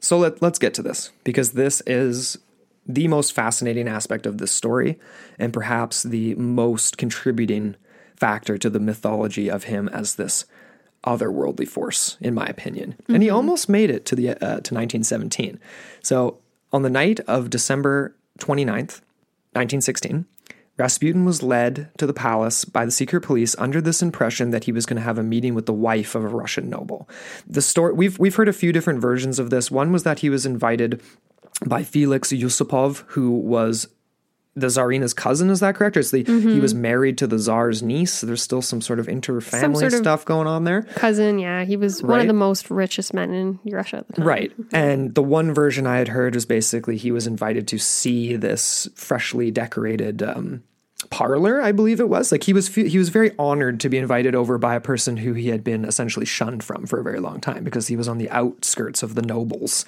so 0.01 0.19
let, 0.19 0.41
let's 0.43 0.59
get 0.61 0.75
to 0.75 0.83
this 0.83 1.11
because 1.25 1.53
this 1.53 1.83
is 1.89 2.39
the 2.95 3.09
most 3.09 3.33
fascinating 3.33 3.89
aspect 3.89 4.27
of 4.27 4.39
this 4.39 4.53
story 4.53 4.99
and 5.39 5.53
perhaps 5.53 6.03
the 6.03 6.35
most 6.35 6.99
contributing 6.99 7.77
factor 8.17 8.59
to 8.59 8.71
the 8.71 8.81
mythology 8.81 9.51
of 9.51 9.65
him 9.65 9.89
as 9.89 10.17
this 10.17 10.45
otherworldly 11.05 11.67
force 11.67 12.19
in 12.21 12.35
my 12.35 12.45
opinion 12.47 12.95
and 13.09 13.23
he 13.23 13.31
almost 13.31 13.69
made 13.69 13.91
it 13.91 14.05
to 14.05 14.15
the 14.15 14.31
uh, 14.31 14.61
to 14.61 14.75
1917 14.75 15.59
so 16.03 16.39
on 16.73 16.83
the 16.83 16.91
night 16.91 17.21
of 17.21 17.49
december 17.49 18.15
29th 18.39 19.01
1916 19.53 20.27
Rasputin 20.81 21.27
was 21.27 21.43
led 21.43 21.91
to 21.99 22.07
the 22.07 22.15
palace 22.15 22.65
by 22.65 22.87
the 22.87 22.91
secret 22.91 23.21
police 23.21 23.55
under 23.59 23.83
this 23.83 24.01
impression 24.01 24.51
that 24.51 24.65
he 24.65 24.73
was 24.73 24.87
going 24.87 24.97
to 24.97 25.03
have 25.03 25.19
a 25.19 25.23
meeting 25.23 25.55
with 25.55 25.67
the 25.67 25.75
wife 25.75 26.15
of 26.15 26.25
a 26.25 26.29
Russian 26.29 26.71
noble. 26.71 27.07
The 27.47 27.61
story 27.61 27.93
we've 27.93 28.19
we've 28.19 28.35
heard 28.35 28.49
a 28.49 28.55
few 28.55 28.73
different 28.73 29.03
versions 29.03 29.39
of 29.39 29.51
this. 29.51 29.71
One 29.71 29.93
was 29.93 30.05
that 30.05 30.21
he 30.21 30.31
was 30.31 30.47
invited 30.47 31.03
by 31.67 31.83
Felix 31.83 32.31
Yusupov, 32.33 33.05
who 33.09 33.31
was 33.31 33.89
the 34.57 34.67
Tsarina's 34.67 35.15
cousin. 35.15 35.49
Is 35.49 35.61
that 35.61 35.77
correct? 35.77 35.97
Or 35.97 36.01
is 36.01 36.11
the, 36.11 36.25
he 36.25 36.59
was 36.59 36.75
married 36.75 37.17
to 37.19 37.27
the 37.27 37.39
Tsar's 37.39 37.83
niece? 37.83 38.21
There's 38.21 38.43
still 38.43 38.63
some 38.63 38.81
sort 38.81 38.99
of 38.99 39.09
inter-family 39.09 39.79
sort 39.79 39.93
of- 39.93 39.99
stuff 40.01 40.25
going 40.25 40.49
on 40.49 40.65
there. 40.65 40.83
Cousin, 40.83 41.39
yeah. 41.39 41.65
He 41.65 41.77
was 41.77 42.03
one 42.03 42.21
of 42.21 42.27
the 42.27 42.33
most 42.33 42.69
richest 42.71 43.15
men 43.15 43.33
in 43.33 43.61
Russia 43.71 43.99
at 43.99 44.09
the 44.09 44.15
time. 44.15 44.27
Right. 44.27 44.53
And 44.73 45.15
the 45.15 45.23
one 45.23 45.55
version 45.55 45.87
I 45.87 45.99
had 45.99 46.09
heard 46.09 46.35
was 46.35 46.47
basically 46.47 46.97
he 46.97 47.13
was 47.13 47.27
invited 47.27 47.69
to 47.69 47.79
see 47.79 48.37
this 48.37 48.89
freshly 48.97 49.53
decorated 49.53 50.23
um, 50.23 50.65
parlor, 51.11 51.63
I 51.63 51.71
believe 51.73 52.01
it 52.01 52.09
was. 52.09 52.33
Like 52.33 52.43
he 52.43 52.53
was 52.53 52.75
he 52.75 52.99
was 52.99 53.09
very 53.09 53.31
honored 53.39 53.79
to 53.81 53.89
be 53.89 53.99
invited 53.99 54.35
over 54.35 54.59
by 54.59 54.75
a 54.75 54.81
person 54.81 55.17
who 55.19 55.33
he 55.33 55.49
had 55.49 55.63
been 55.63 55.85
essentially 55.85 56.27
shunned 56.27 56.65
from 56.65 56.87
for 56.87 56.99
a 56.99 57.05
very 57.05 57.21
long 57.21 57.41
time 57.41 57.63
because 57.63 57.87
he 57.87 57.97
was 57.97 58.09
on 58.09 58.19
the 58.19 58.29
outskirts 58.31 59.03
of 59.03 59.15
the 59.15 59.23
nobles. 59.23 59.85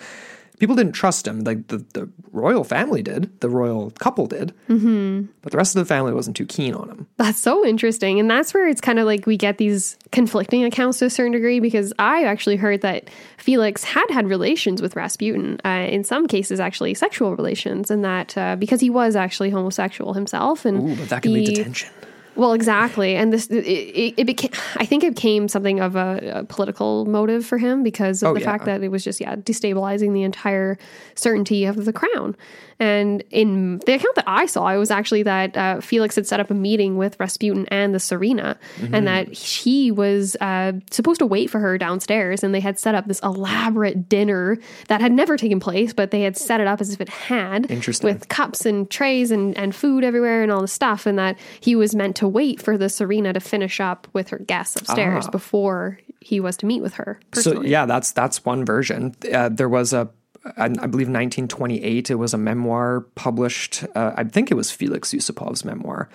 People 0.62 0.76
didn't 0.76 0.92
trust 0.92 1.26
him. 1.26 1.40
Like 1.40 1.66
the, 1.66 1.78
the 1.78 2.08
royal 2.30 2.62
family 2.62 3.02
did, 3.02 3.40
the 3.40 3.48
royal 3.48 3.90
couple 3.98 4.28
did, 4.28 4.54
mm-hmm. 4.68 5.22
but 5.40 5.50
the 5.50 5.56
rest 5.58 5.74
of 5.74 5.80
the 5.80 5.84
family 5.84 6.12
wasn't 6.12 6.36
too 6.36 6.46
keen 6.46 6.72
on 6.72 6.88
him. 6.88 7.08
That's 7.16 7.40
so 7.40 7.66
interesting. 7.66 8.20
And 8.20 8.30
that's 8.30 8.54
where 8.54 8.68
it's 8.68 8.80
kind 8.80 9.00
of 9.00 9.04
like 9.04 9.26
we 9.26 9.36
get 9.36 9.58
these 9.58 9.98
conflicting 10.12 10.62
accounts 10.62 11.00
to 11.00 11.06
a 11.06 11.10
certain 11.10 11.32
degree 11.32 11.58
because 11.58 11.92
I 11.98 12.22
actually 12.22 12.54
heard 12.54 12.82
that 12.82 13.10
Felix 13.38 13.82
had 13.82 14.08
had 14.10 14.28
relations 14.28 14.80
with 14.80 14.94
Rasputin, 14.94 15.58
uh, 15.64 15.88
in 15.90 16.04
some 16.04 16.28
cases, 16.28 16.60
actually 16.60 16.94
sexual 16.94 17.34
relations, 17.34 17.90
and 17.90 18.04
that 18.04 18.38
uh, 18.38 18.54
because 18.54 18.80
he 18.80 18.88
was 18.88 19.16
actually 19.16 19.50
homosexual 19.50 20.14
himself. 20.14 20.64
And 20.64 20.90
Ooh, 20.90 20.94
but 20.94 21.08
that 21.08 21.22
can 21.22 21.32
lead 21.32 21.56
to 21.56 21.64
tension. 21.64 21.90
Well, 22.34 22.54
exactly, 22.54 23.14
and 23.14 23.30
this 23.32 23.46
it, 23.48 23.64
it, 23.66 24.14
it 24.16 24.24
became. 24.24 24.50
I 24.76 24.86
think 24.86 25.04
it 25.04 25.14
became 25.14 25.48
something 25.48 25.80
of 25.80 25.96
a, 25.96 26.32
a 26.36 26.44
political 26.44 27.04
motive 27.04 27.44
for 27.44 27.58
him 27.58 27.82
because 27.82 28.22
of 28.22 28.30
Oh, 28.30 28.34
the 28.34 28.40
yeah. 28.40 28.46
fact 28.46 28.64
that 28.64 28.82
it 28.82 28.88
was 28.90 29.04
just 29.04 29.20
yeah 29.20 29.36
destabilizing 29.36 30.14
the 30.14 30.22
entire 30.22 30.78
certainty 31.14 31.66
of 31.66 31.84
the 31.84 31.92
crown. 31.92 32.34
And 32.82 33.22
in 33.30 33.78
the 33.86 33.94
account 33.94 34.16
that 34.16 34.24
I 34.26 34.46
saw, 34.46 34.66
it 34.68 34.76
was 34.76 34.90
actually 34.90 35.22
that 35.22 35.56
uh, 35.56 35.80
Felix 35.80 36.16
had 36.16 36.26
set 36.26 36.40
up 36.40 36.50
a 36.50 36.54
meeting 36.54 36.96
with 36.96 37.18
Rasputin 37.20 37.66
and 37.68 37.94
the 37.94 37.98
Tsarina, 37.98 38.56
Mm-hmm. 38.78 38.94
and 38.94 39.06
that 39.06 39.32
he 39.32 39.90
was 39.92 40.36
uh, 40.40 40.72
supposed 40.90 41.20
to 41.20 41.26
wait 41.26 41.48
for 41.48 41.60
her 41.60 41.78
downstairs, 41.78 42.42
and 42.42 42.52
they 42.54 42.60
had 42.60 42.78
set 42.78 42.94
up 42.94 43.06
this 43.06 43.20
elaborate 43.20 44.08
dinner 44.08 44.58
that 44.88 45.00
had 45.00 45.12
never 45.12 45.36
taken 45.36 45.60
place, 45.60 45.92
but 45.92 46.10
they 46.10 46.22
had 46.22 46.36
set 46.36 46.60
it 46.60 46.66
up 46.66 46.80
as 46.80 46.92
if 46.92 47.00
it 47.00 47.08
had, 47.08 47.70
Interesting. 47.70 48.08
with 48.12 48.28
cups 48.28 48.66
and 48.66 48.90
trays 48.90 49.30
and, 49.30 49.56
and 49.56 49.74
food 49.74 50.02
everywhere 50.02 50.42
and 50.42 50.50
all 50.50 50.60
the 50.60 50.66
stuff, 50.68 51.06
and 51.06 51.18
that 51.18 51.38
he 51.60 51.76
was 51.76 51.94
meant 51.94 52.16
to 52.16 52.26
wait 52.26 52.60
for 52.60 52.76
the 52.76 52.86
Tsarina 52.86 53.32
to 53.34 53.40
finish 53.40 53.78
up 53.80 54.08
with 54.12 54.28
her 54.30 54.38
guests 54.38 54.74
upstairs 54.76 55.26
Ah. 55.28 55.30
before 55.30 55.98
he 56.20 56.40
was 56.40 56.56
to 56.58 56.66
meet 56.66 56.82
with 56.82 56.94
her. 56.94 57.20
So 57.34 57.62
yeah, 57.62 57.86
that's 57.86 58.10
that's 58.12 58.44
one 58.44 58.64
version. 58.64 59.14
Uh, 59.32 59.48
there 59.50 59.68
was 59.68 59.92
a, 59.92 60.08
I 60.44 60.64
I 60.64 60.86
believe 60.86 61.08
1928. 61.08 62.10
It 62.10 62.14
was 62.16 62.34
a 62.34 62.38
memoir 62.38 63.00
published. 63.14 63.84
Uh, 63.94 64.12
I 64.16 64.24
think 64.24 64.50
it 64.50 64.54
was 64.54 64.70
Felix 64.70 65.12
Yusupov's 65.12 65.64
memoir. 65.64 66.08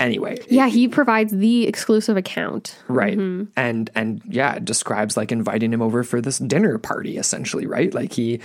Anyway, 0.00 0.38
yeah, 0.48 0.66
he 0.66 0.88
provides 0.88 1.32
the 1.32 1.66
exclusive 1.68 2.16
account. 2.16 2.76
right, 2.88 3.16
and 3.56 3.90
and 3.94 4.22
yeah, 4.28 4.54
it 4.54 4.64
describes 4.64 5.16
like 5.16 5.30
inviting 5.30 5.72
him 5.72 5.80
over 5.80 6.02
for 6.02 6.20
this 6.20 6.38
dinner 6.38 6.78
party, 6.78 7.16
essentially, 7.16 7.64
right? 7.64 7.94
Like 7.94 8.12
he 8.12 8.40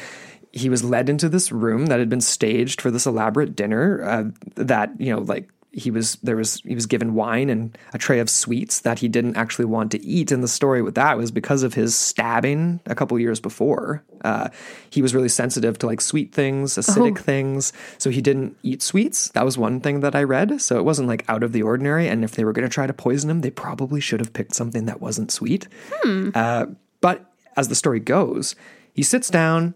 he 0.51 0.69
was 0.69 0.83
led 0.83 1.09
into 1.09 1.27
this 1.27 1.51
room 1.51 1.87
that 1.87 1.99
had 1.99 2.09
been 2.09 2.21
staged 2.21 2.81
for 2.81 2.91
this 2.91 3.07
elaborate 3.07 3.55
dinner. 3.55 4.03
Uh, 4.03 4.23
that 4.55 4.91
you 4.99 5.11
know, 5.11 5.21
like 5.21 5.49
he 5.71 5.91
was 5.91 6.15
there 6.23 6.35
was 6.35 6.61
he 6.61 6.73
was 6.73 6.87
given 6.87 7.13
wine 7.13 7.49
and 7.49 7.77
a 7.93 7.97
tray 7.97 8.19
of 8.19 8.29
sweets 8.29 8.81
that 8.81 8.99
he 8.99 9.07
didn't 9.07 9.37
actually 9.37 9.65
want 9.65 9.91
to 9.91 10.03
eat. 10.03 10.31
And 10.31 10.43
the 10.43 10.47
story 10.47 10.81
with 10.81 10.95
that 10.95 11.17
was 11.17 11.29
because 11.31 11.61
of 11.61 11.75
his 11.75 11.95
stabbing 11.95 12.79
a 12.87 12.95
couple 12.95 13.19
years 13.19 13.39
before. 13.39 14.03
Uh, 14.25 14.49
he 14.89 15.01
was 15.01 15.13
really 15.13 15.29
sensitive 15.29 15.77
to 15.79 15.85
like 15.85 16.01
sweet 16.01 16.33
things, 16.33 16.73
acidic 16.75 17.19
things, 17.19 17.71
so 17.97 18.09
he 18.09 18.21
didn't 18.21 18.57
eat 18.63 18.81
sweets. 18.81 19.29
That 19.29 19.45
was 19.45 19.57
one 19.57 19.79
thing 19.79 19.99
that 19.99 20.15
I 20.15 20.23
read. 20.23 20.59
So 20.59 20.77
it 20.77 20.85
wasn't 20.85 21.07
like 21.07 21.23
out 21.29 21.43
of 21.43 21.51
the 21.51 21.61
ordinary. 21.61 22.07
And 22.07 22.23
if 22.23 22.31
they 22.31 22.43
were 22.43 22.53
going 22.53 22.67
to 22.67 22.73
try 22.73 22.87
to 22.87 22.93
poison 22.93 23.29
him, 23.29 23.41
they 23.41 23.51
probably 23.51 24.01
should 24.01 24.19
have 24.19 24.33
picked 24.33 24.55
something 24.55 24.85
that 24.85 25.01
wasn't 25.01 25.31
sweet. 25.31 25.67
Uh, 26.35 26.65
but 27.01 27.31
as 27.55 27.67
the 27.67 27.75
story 27.75 27.99
goes, 27.99 28.55
he 28.93 29.03
sits 29.03 29.29
down, 29.29 29.75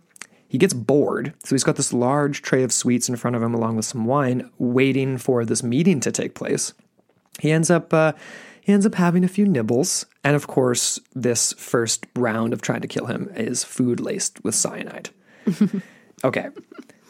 he 0.54 0.60
gets 0.60 0.76
bored. 0.76 1.34
So 1.44 1.56
he's 1.56 1.64
got 1.64 1.78
this 1.78 1.92
large 1.92 2.44
tray 2.44 2.62
of 2.62 2.72
sweets 2.72 3.10
in 3.10 3.16
front 3.16 3.36
of 3.36 3.42
him, 3.42 3.56
along 3.56 3.76
with 3.76 3.86
some 3.86 4.06
wine, 4.06 4.52
waiting 4.60 5.18
for 5.18 5.46
this 5.46 5.64
meeting 5.64 6.00
to 6.02 6.12
take 6.12 6.36
place. 6.36 6.74
He 7.40 7.52
ends 7.52 7.72
up. 7.72 7.92
Uh, 7.92 8.14
he 8.62 8.72
ends 8.72 8.86
up 8.86 8.94
having 8.94 9.24
a 9.24 9.28
few 9.28 9.48
nibbles, 9.48 10.06
and 10.24 10.36
of 10.36 10.46
course, 10.46 11.00
this 11.16 11.54
first 11.54 12.06
round 12.16 12.54
of 12.54 12.62
trying 12.62 12.82
to 12.82 12.88
kill 12.88 13.08
him 13.08 13.32
is 13.36 13.64
food 13.64 14.00
laced 14.00 14.44
with 14.44 14.54
cyanide. 14.54 15.10
okay, 16.24 16.50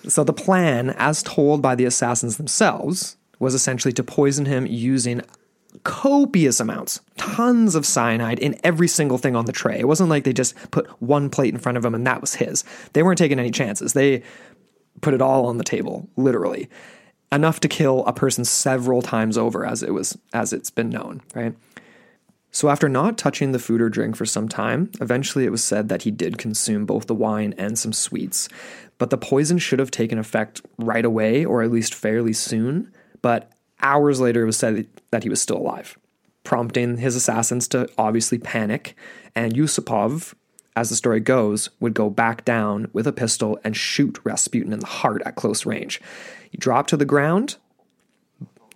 so 0.07 0.23
the 0.23 0.31
plan, 0.31 0.91
as 0.91 1.21
told 1.21 1.61
by 1.61 1.75
the 1.75 1.83
assassins 1.83 2.37
themselves, 2.37 3.17
was 3.39 3.53
essentially 3.53 3.91
to 3.91 4.03
poison 4.05 4.45
him 4.45 4.65
using 4.65 5.21
copious 5.83 6.59
amounts, 6.59 7.01
tons 7.17 7.75
of 7.75 7.85
cyanide 7.85 8.39
in 8.39 8.59
every 8.63 8.87
single 8.87 9.17
thing 9.17 9.35
on 9.35 9.45
the 9.45 9.51
tray. 9.51 9.79
It 9.79 9.87
wasn't 9.87 10.09
like 10.09 10.23
they 10.23 10.33
just 10.33 10.55
put 10.71 10.87
one 11.01 11.29
plate 11.29 11.53
in 11.53 11.59
front 11.59 11.77
of 11.77 11.85
him 11.85 11.95
and 11.95 12.05
that 12.07 12.21
was 12.21 12.35
his. 12.35 12.63
They 12.93 13.03
weren't 13.03 13.17
taking 13.17 13.39
any 13.39 13.51
chances. 13.51 13.93
They 13.93 14.23
put 15.01 15.13
it 15.13 15.21
all 15.21 15.45
on 15.47 15.57
the 15.57 15.63
table, 15.63 16.07
literally. 16.15 16.69
Enough 17.31 17.59
to 17.61 17.67
kill 17.67 18.05
a 18.05 18.13
person 18.13 18.45
several 18.45 19.01
times 19.01 19.37
over 19.37 19.65
as 19.65 19.81
it 19.83 19.91
was 19.91 20.17
as 20.33 20.53
it's 20.53 20.69
been 20.69 20.89
known, 20.89 21.21
right? 21.33 21.55
So 22.51 22.69
after 22.69 22.87
not 22.87 23.17
touching 23.17 23.51
the 23.51 23.57
food 23.57 23.81
or 23.81 23.89
drink 23.89 24.15
for 24.15 24.27
some 24.27 24.47
time, 24.47 24.91
eventually 25.01 25.43
it 25.43 25.51
was 25.51 25.63
said 25.63 25.89
that 25.89 26.03
he 26.03 26.11
did 26.11 26.37
consume 26.37 26.85
both 26.85 27.07
the 27.07 27.15
wine 27.15 27.55
and 27.57 27.79
some 27.79 27.93
sweets. 27.93 28.47
But 28.99 29.09
the 29.09 29.17
poison 29.17 29.57
should 29.57 29.79
have 29.79 29.89
taken 29.89 30.19
effect 30.19 30.61
right 30.77 31.03
away 31.03 31.43
or 31.43 31.63
at 31.63 31.71
least 31.71 31.95
fairly 31.95 32.31
soon, 32.31 32.93
but 33.23 33.51
hours 33.83 34.19
later 34.19 34.43
it 34.43 34.45
was 34.45 34.57
said 34.57 34.87
that 35.11 35.23
he 35.23 35.29
was 35.29 35.41
still 35.41 35.57
alive, 35.57 35.97
prompting 36.43 36.97
his 36.97 37.15
assassins 37.15 37.67
to 37.69 37.89
obviously 37.97 38.39
panic, 38.39 38.95
and 39.35 39.53
Yusupov 39.53 40.33
as 40.75 40.89
the 40.89 40.95
story 40.95 41.19
goes, 41.19 41.69
would 41.79 41.93
go 41.93 42.09
back 42.09 42.45
down 42.45 42.89
with 42.93 43.07
a 43.07 43.13
pistol 43.13 43.59
and 43.63 43.75
shoot 43.75 44.19
Rasputin 44.23 44.73
in 44.73 44.79
the 44.79 44.85
heart 44.85 45.21
at 45.25 45.35
close 45.35 45.65
range. 45.65 46.01
He 46.49 46.57
dropped 46.57 46.89
to 46.89 46.97
the 46.97 47.05
ground. 47.05 47.57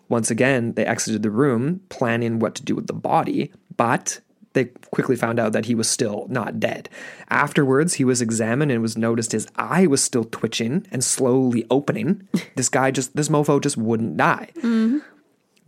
Once 0.09 0.31
again, 0.31 0.73
they 0.73 0.85
exited 0.85 1.23
the 1.23 1.31
room, 1.31 1.81
planning 1.89 2.39
what 2.39 2.55
to 2.55 2.63
do 2.63 2.75
with 2.75 2.88
the 2.88 2.93
body, 2.93 3.51
but 3.75 4.21
they 4.57 4.65
quickly 4.91 5.15
found 5.15 5.39
out 5.39 5.53
that 5.53 5.65
he 5.65 5.75
was 5.75 5.88
still 5.88 6.25
not 6.29 6.59
dead. 6.59 6.89
Afterwards, 7.29 7.93
he 7.93 8.03
was 8.03 8.21
examined 8.21 8.71
and 8.71 8.81
was 8.81 8.97
noticed 8.97 9.31
his 9.31 9.47
eye 9.55 9.85
was 9.85 10.03
still 10.03 10.25
twitching 10.25 10.88
and 10.91 11.03
slowly 11.03 11.65
opening. 11.69 12.27
This 12.55 12.69
guy 12.69 12.89
just, 12.89 13.15
this 13.15 13.29
mofo 13.29 13.61
just 13.61 13.77
wouldn't 13.77 14.17
die. 14.17 14.49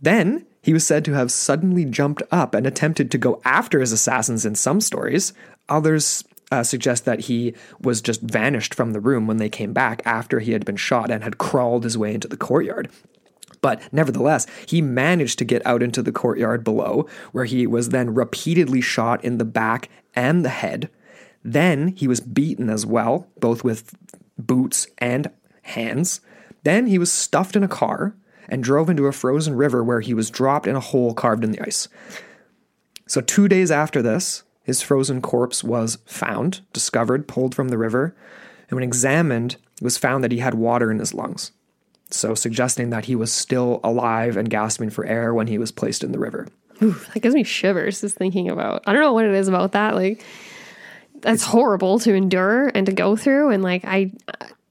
Then 0.02 0.44
he 0.60 0.72
was 0.72 0.84
said 0.84 1.04
to 1.04 1.12
have 1.12 1.30
suddenly 1.30 1.84
jumped 1.84 2.22
up 2.32 2.52
and 2.52 2.66
attempted 2.66 3.12
to 3.12 3.18
go 3.18 3.40
after 3.44 3.78
his 3.78 3.92
assassins 3.92 4.44
in 4.44 4.56
some 4.56 4.80
stories. 4.80 5.32
Others 5.68 6.24
uh, 6.50 6.64
suggest 6.64 7.04
that 7.04 7.20
he 7.20 7.54
was 7.80 8.02
just 8.02 8.22
vanished 8.22 8.74
from 8.74 8.92
the 8.92 8.98
room 8.98 9.28
when 9.28 9.36
they 9.36 9.48
came 9.48 9.72
back 9.72 10.02
after 10.04 10.40
he 10.40 10.50
had 10.50 10.64
been 10.64 10.76
shot 10.76 11.12
and 11.12 11.22
had 11.22 11.38
crawled 11.38 11.84
his 11.84 11.96
way 11.96 12.12
into 12.12 12.26
the 12.26 12.36
courtyard. 12.36 12.90
But 13.62 13.92
nevertheless, 13.92 14.46
he 14.66 14.80
managed 14.80 15.38
to 15.38 15.44
get 15.44 15.64
out 15.66 15.82
into 15.82 16.02
the 16.02 16.12
courtyard 16.12 16.64
below, 16.64 17.06
where 17.32 17.44
he 17.44 17.66
was 17.66 17.90
then 17.90 18.14
repeatedly 18.14 18.80
shot 18.80 19.22
in 19.24 19.38
the 19.38 19.44
back 19.44 19.88
and 20.14 20.44
the 20.44 20.50
head. 20.50 20.90
Then 21.44 21.88
he 21.88 22.08
was 22.08 22.20
beaten 22.20 22.70
as 22.70 22.86
well, 22.86 23.28
both 23.38 23.64
with 23.64 23.94
boots 24.38 24.86
and 24.98 25.30
hands. 25.62 26.20
Then 26.64 26.86
he 26.86 26.98
was 26.98 27.12
stuffed 27.12 27.56
in 27.56 27.62
a 27.62 27.68
car 27.68 28.14
and 28.48 28.62
drove 28.62 28.90
into 28.90 29.06
a 29.06 29.12
frozen 29.12 29.54
river 29.54 29.82
where 29.84 30.00
he 30.00 30.14
was 30.14 30.30
dropped 30.30 30.66
in 30.66 30.76
a 30.76 30.80
hole 30.80 31.14
carved 31.14 31.44
in 31.44 31.52
the 31.52 31.60
ice. 31.60 31.88
So, 33.06 33.20
two 33.20 33.48
days 33.48 33.70
after 33.70 34.02
this, 34.02 34.42
his 34.62 34.82
frozen 34.82 35.20
corpse 35.20 35.64
was 35.64 35.98
found, 36.06 36.60
discovered, 36.72 37.26
pulled 37.26 37.54
from 37.54 37.68
the 37.68 37.78
river, 37.78 38.14
and 38.68 38.76
when 38.76 38.84
examined, 38.84 39.56
it 39.80 39.82
was 39.82 39.98
found 39.98 40.22
that 40.22 40.32
he 40.32 40.38
had 40.38 40.54
water 40.54 40.90
in 40.90 40.98
his 40.98 41.14
lungs. 41.14 41.52
So, 42.10 42.34
suggesting 42.34 42.90
that 42.90 43.04
he 43.04 43.14
was 43.14 43.30
still 43.32 43.80
alive 43.84 44.36
and 44.36 44.50
gasping 44.50 44.90
for 44.90 45.04
air 45.04 45.32
when 45.32 45.46
he 45.46 45.58
was 45.58 45.70
placed 45.70 46.02
in 46.02 46.12
the 46.12 46.18
river. 46.18 46.48
That 46.80 47.20
gives 47.20 47.34
me 47.34 47.44
shivers 47.44 48.00
just 48.00 48.16
thinking 48.16 48.48
about. 48.50 48.82
I 48.86 48.92
don't 48.92 49.02
know 49.02 49.12
what 49.12 49.26
it 49.26 49.34
is 49.34 49.48
about 49.48 49.72
that. 49.72 49.94
Like, 49.94 50.24
that's 51.20 51.42
horrible 51.44 51.98
to 52.00 52.14
endure 52.14 52.68
and 52.74 52.86
to 52.86 52.92
go 52.92 53.16
through. 53.16 53.50
And 53.50 53.62
like, 53.62 53.84
I, 53.84 54.12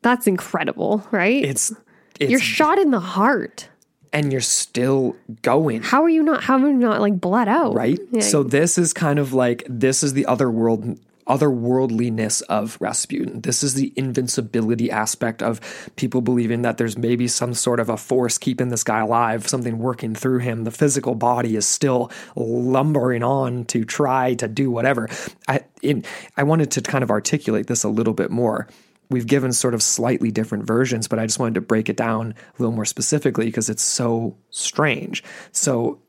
that's 0.02 0.26
incredible, 0.28 1.06
right? 1.12 1.44
It's, 1.46 1.72
it's 2.20 2.32
You're 2.32 2.40
shot 2.40 2.80
in 2.80 2.90
the 2.92 3.00
heart. 3.00 3.70
and 4.12 4.32
you're 4.32 4.42
still 4.42 5.16
going. 5.44 5.84
How 5.84 6.02
are 6.04 6.10
you 6.10 6.24
not? 6.24 6.42
How 6.44 6.56
are 6.58 6.68
you 6.68 6.74
not 6.74 7.00
like 7.00 7.22
bled 7.22 7.48
out? 7.48 7.76
right? 7.76 8.00
Yeah. 8.12 8.22
So 8.22 8.42
this 8.44 8.78
is 8.80 8.92
kind 8.92 9.20
of 9.20 9.34
like 9.34 9.64
this 9.70 10.02
is 10.02 10.14
the 10.14 10.26
other 10.26 10.50
world 10.50 11.00
otherworldliness 11.30 12.42
of 12.50 12.78
Rasputin. 12.82 13.42
This 13.42 13.64
is 13.64 13.76
the 13.76 13.94
invincibility 13.96 14.90
aspect 14.90 15.42
of 15.42 15.62
people 15.96 16.22
believing 16.22 16.64
that 16.64 16.78
there's 16.78 16.98
maybe 16.98 17.28
some 17.28 17.54
sort 17.54 17.80
of 17.80 17.88
a 17.88 17.98
force 17.98 18.38
keeping 18.38 18.70
this 18.70 18.84
guy 18.84 19.00
alive, 19.00 19.48
something 19.48 19.78
working 19.78 20.16
through 20.16 20.40
him. 20.40 20.64
The 20.64 20.72
physical 20.72 21.16
body 21.16 21.56
is 21.56 21.68
still 21.68 22.12
lumbering 22.36 23.24
on 23.24 23.66
to 23.66 23.86
try 23.86 24.34
to 24.36 24.48
do 24.48 24.72
whatever. 24.72 25.08
I 25.48 25.62
in, 25.82 26.04
I 26.36 26.44
wanted 26.44 26.72
to 26.72 26.82
kind 26.82 27.04
of 27.04 27.12
articulate 27.12 27.68
this 27.68 27.84
a 27.84 27.90
little 27.90 28.14
bit 28.14 28.32
more. 28.32 28.68
We've 29.12 29.28
given 29.28 29.54
sort 29.54 29.74
of 29.74 29.82
slightly 29.82 30.32
different 30.32 30.66
versions, 30.68 31.08
but 31.08 31.20
I 31.20 31.26
just 31.26 31.40
wanted 31.40 31.56
to 31.56 31.62
break 31.62 31.90
it 31.90 31.98
down 31.98 32.36
a 32.58 32.62
little 32.62 32.76
more 32.76 32.86
specifically 32.86 33.46
because 33.46 33.70
it's 33.70 33.82
so 33.82 34.36
strange. 34.50 35.24
So 35.52 36.00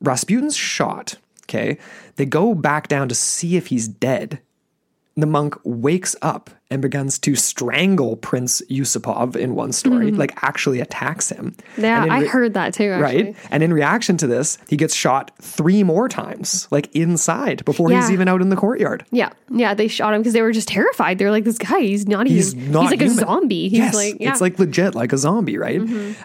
Rasputin's 0.00 0.56
shot. 0.56 1.16
Okay. 1.44 1.78
They 2.16 2.26
go 2.26 2.54
back 2.54 2.88
down 2.88 3.08
to 3.08 3.14
see 3.14 3.56
if 3.56 3.68
he's 3.68 3.88
dead. 3.88 4.40
The 5.14 5.26
monk 5.26 5.56
wakes 5.64 6.16
up 6.22 6.48
and 6.70 6.80
begins 6.80 7.18
to 7.18 7.34
strangle 7.36 8.16
Prince 8.16 8.62
Yusupov 8.70 9.36
in 9.36 9.54
one 9.54 9.72
story, 9.72 10.10
like 10.10 10.42
actually 10.42 10.80
attacks 10.80 11.28
him. 11.28 11.54
yeah, 11.76 12.04
in 12.04 12.10
I 12.10 12.24
heard 12.24 12.54
that 12.54 12.72
too. 12.72 12.90
Actually. 12.90 13.24
Right. 13.24 13.36
And 13.50 13.62
in 13.62 13.74
reaction 13.74 14.16
to 14.16 14.26
this, 14.26 14.56
he 14.70 14.78
gets 14.78 14.94
shot 14.94 15.32
three 15.38 15.82
more 15.82 16.08
times, 16.08 16.66
like 16.70 16.88
inside, 16.96 17.62
before 17.66 17.90
he's 17.90 18.10
even 18.10 18.26
out 18.26 18.40
in 18.40 18.48
the 18.48 18.56
courtyard. 18.56 19.04
Yeah, 19.10 19.32
yeah, 19.50 19.74
they 19.74 19.86
shot 19.86 20.14
him 20.14 20.22
because 20.22 20.32
they 20.32 20.40
were 20.40 20.52
just 20.52 20.68
terrified. 20.68 21.18
They're 21.18 21.30
like, 21.30 21.44
this 21.44 21.58
guy, 21.58 21.80
he's 21.80 22.08
not 22.08 22.26
He's 22.26 22.54
even. 22.54 22.72
not 22.72 22.82
he's 22.84 22.90
like 22.92 23.00
human. 23.00 23.18
a 23.18 23.26
zombie. 23.26 23.68
He's 23.68 23.78
yes, 23.78 23.94
like, 23.94 24.14
yeah. 24.14 24.28
Mm-hmm. 24.28 24.32
it's 24.32 24.40
like 24.40 24.58
legit, 24.58 24.94
like 24.94 25.12
a 25.12 25.18
zombie, 25.18 25.58
right? 25.58 25.82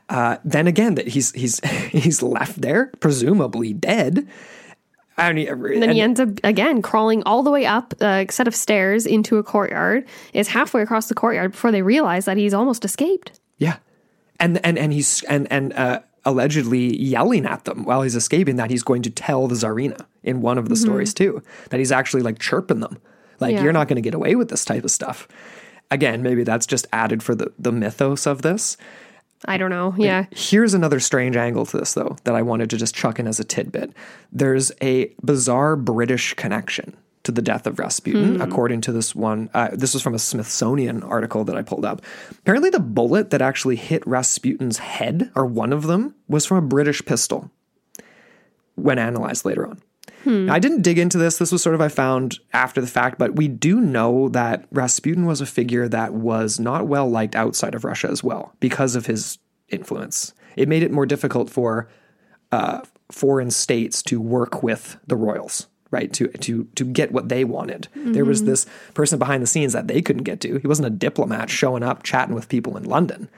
Uh, 0.07 0.37
then 0.45 0.65
again, 0.67 0.95
that 0.95 1.09
he's 1.09 1.33
he's 1.33 1.59
he's 1.91 2.23
left 2.23 2.61
there, 2.61 2.93
presumably 3.01 3.73
dead. 3.73 4.25
I 5.17 5.33
don't 5.33 5.47
And 5.73 5.81
then 5.81 5.89
he 5.91 6.01
ends 6.01 6.19
up 6.19 6.29
again 6.43 6.81
crawling 6.81 7.23
all 7.23 7.41
the 7.41 7.49
way 7.49 7.65
up 7.65 7.93
a 8.01 8.27
set 8.29 8.47
of 8.47 8.55
stairs 8.55 9.05
into 9.05 9.37
a 9.37 9.43
courtyard. 9.43 10.05
Is 10.33 10.47
halfway 10.47 10.81
across 10.83 11.07
the 11.07 11.15
courtyard 11.15 11.51
before 11.53 11.71
they 11.71 11.81
realize 11.81 12.25
that 12.25 12.37
he's 12.37 12.53
almost 12.53 12.85
escaped. 12.85 13.39
Yeah, 13.57 13.77
and 14.39 14.63
and 14.63 14.77
and 14.77 14.93
he's 14.93 15.23
and 15.23 15.51
and 15.51 15.73
uh, 15.73 16.01
allegedly 16.23 16.95
yelling 17.01 17.45
at 17.45 17.65
them 17.65 17.83
while 17.83 18.03
he's 18.03 18.15
escaping 18.15 18.57
that 18.57 18.69
he's 18.69 18.83
going 18.83 19.01
to 19.03 19.09
tell 19.09 19.47
the 19.47 19.55
Tsarina 19.55 20.05
in 20.23 20.41
one 20.41 20.57
of 20.59 20.69
the 20.69 20.75
stories 20.75 21.13
too. 21.13 21.41
That 21.71 21.79
he's 21.79 21.91
actually 21.91 22.21
like 22.21 22.37
chirping 22.37 22.81
them, 22.81 22.97
like 23.39 23.53
Yeah. 23.55 23.63
you're 23.63 23.73
not 23.73 23.87
going 23.87 23.95
to 23.95 24.01
get 24.01 24.13
away 24.13 24.35
with 24.35 24.49
this 24.49 24.65
type 24.65 24.83
of 24.83 24.91
stuff. 24.91 25.27
Again, 25.89 26.21
maybe 26.21 26.43
that's 26.43 26.67
just 26.67 26.85
added 26.93 27.23
for 27.23 27.33
the 27.33 27.51
the 27.57 27.71
mythos 27.71 28.27
of 28.27 28.43
this. 28.43 28.77
I 29.45 29.57
don't 29.57 29.69
know. 29.69 29.93
Yeah, 29.97 30.25
Here's 30.31 30.73
another 30.73 30.99
strange 30.99 31.35
angle 31.35 31.65
to 31.67 31.77
this, 31.77 31.93
though, 31.93 32.17
that 32.23 32.35
I 32.35 32.41
wanted 32.41 32.69
to 32.71 32.77
just 32.77 32.95
chuck 32.95 33.19
in 33.19 33.27
as 33.27 33.39
a 33.39 33.43
tidbit. 33.43 33.93
There's 34.31 34.71
a 34.81 35.13
bizarre 35.23 35.75
British 35.75 36.33
connection 36.33 36.97
to 37.23 37.31
the 37.31 37.41
death 37.41 37.67
of 37.67 37.77
Rasputin, 37.77 38.41
according 38.41 38.81
to 38.81 38.91
this 38.93 39.13
one. 39.13 39.49
Uh, 39.53 39.69
this 39.73 39.93
was 39.93 40.01
from 40.01 40.15
a 40.15 40.19
Smithsonian 40.19 41.03
article 41.03 41.43
that 41.43 41.57
I 41.57 41.61
pulled 41.61 41.83
up. 41.83 42.01
Apparently, 42.31 42.69
the 42.69 42.79
bullet 42.79 43.31
that 43.31 43.41
actually 43.41 43.75
hit 43.75 44.05
Rasputin's 44.07 44.77
head, 44.77 45.29
or 45.35 45.45
one 45.45 45.73
of 45.73 45.83
them, 45.87 46.15
was 46.29 46.45
from 46.45 46.57
a 46.57 46.67
British 46.67 47.03
pistol 47.03 47.51
when 48.75 48.97
analyzed 48.97 49.43
later 49.43 49.67
on. 49.67 49.81
I 50.49 50.59
didn't 50.59 50.81
dig 50.81 50.97
into 50.97 51.17
this. 51.17 51.37
This 51.37 51.51
was 51.51 51.61
sort 51.61 51.75
of 51.75 51.81
I 51.81 51.87
found 51.87 52.39
after 52.53 52.81
the 52.81 52.87
fact, 52.87 53.17
but 53.17 53.35
we 53.35 53.47
do 53.47 53.79
know 53.79 54.29
that 54.29 54.65
Rasputin 54.71 55.25
was 55.25 55.41
a 55.41 55.45
figure 55.45 55.87
that 55.87 56.13
was 56.13 56.59
not 56.59 56.87
well 56.87 57.09
liked 57.09 57.35
outside 57.35 57.75
of 57.75 57.83
Russia 57.83 58.09
as 58.09 58.23
well 58.23 58.53
because 58.59 58.95
of 58.95 59.05
his 59.05 59.37
influence. 59.69 60.33
It 60.55 60.67
made 60.67 60.83
it 60.83 60.91
more 60.91 61.05
difficult 61.05 61.49
for 61.49 61.89
uh, 62.51 62.81
foreign 63.11 63.51
states 63.51 64.01
to 64.03 64.19
work 64.19 64.63
with 64.63 64.97
the 65.07 65.15
royals 65.15 65.67
right? 65.91 66.11
To 66.13 66.27
to 66.27 66.65
to 66.75 66.85
get 66.85 67.11
what 67.11 67.29
they 67.29 67.43
wanted. 67.43 67.87
Mm-hmm. 67.95 68.13
there 68.13 68.25
was 68.25 68.43
this 68.43 68.65
person 68.93 69.19
behind 69.19 69.41
the 69.41 69.47
scenes 69.47 69.73
that 69.73 69.87
they 69.87 70.01
couldn't 70.01 70.23
get 70.23 70.41
to. 70.41 70.57
He 70.57 70.67
wasn't 70.67 70.87
a 70.87 70.91
diplomat 70.91 71.49
showing 71.49 71.83
up 71.83 72.03
chatting 72.03 72.35
with 72.35 72.49
people 72.49 72.77
in 72.77 72.83
london. 72.83 73.29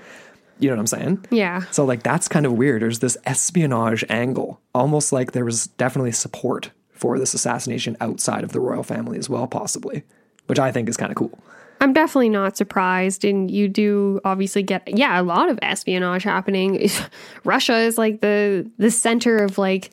You 0.60 0.70
know 0.70 0.76
what 0.76 0.82
i'm 0.82 0.88
saying? 0.88 1.26
Yeah. 1.30 1.62
So 1.72 1.86
like 1.86 2.04
that's 2.04 2.28
kind 2.28 2.46
of 2.46 2.54
weird. 2.54 2.82
There's 2.82 3.00
this 3.00 3.18
espionage 3.26 4.04
angle 4.10 4.60
almost 4.74 5.14
like 5.14 5.32
there 5.32 5.46
was 5.46 5.68
definitely 5.68 6.12
support 6.12 6.72
for 7.00 7.18
this 7.18 7.34
assassination 7.34 7.96
outside 8.02 8.44
of 8.44 8.52
the 8.52 8.60
royal 8.60 8.84
family 8.84 9.18
as 9.18 9.30
well 9.30 9.48
possibly 9.48 10.04
which 10.48 10.60
i 10.60 10.72
think 10.72 10.90
is 10.90 10.98
kind 10.98 11.12
of 11.12 11.16
cool 11.16 11.40
I'm 11.82 11.94
definitely 11.94 12.30
not 12.30 12.58
surprised. 12.58 13.24
And 13.24 13.50
you 13.50 13.68
do 13.68 14.20
obviously 14.26 14.64
get, 14.64 14.84
yeah, 14.88 15.20
a 15.20 15.24
lot 15.24 15.50
of 15.50 15.58
espionage 15.62 16.24
happening. 16.24 16.90
Russia 17.44 17.78
is 17.78 17.98
like 17.98 18.22
the 18.22 18.70
the 18.78 18.92
center 18.92 19.38
of 19.38 19.58
like 19.58 19.92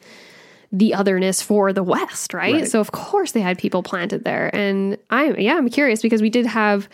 the 0.72 0.94
otherness 0.94 1.40
for 1.40 1.72
the 1.72 1.82
West, 1.82 2.34
right? 2.34 2.54
right? 2.54 2.68
So 2.68 2.80
of 2.80 2.92
course 2.92 3.32
they 3.32 3.40
had 3.40 3.58
people 3.58 3.82
planted 3.82 4.24
there. 4.24 4.54
And 4.54 4.98
I'm 5.10 5.38
yeah, 5.38 5.56
I'm 5.56 5.68
curious 5.68 6.02
because 6.02 6.22
we 6.22 6.30
did 6.30 6.46
have 6.46 6.88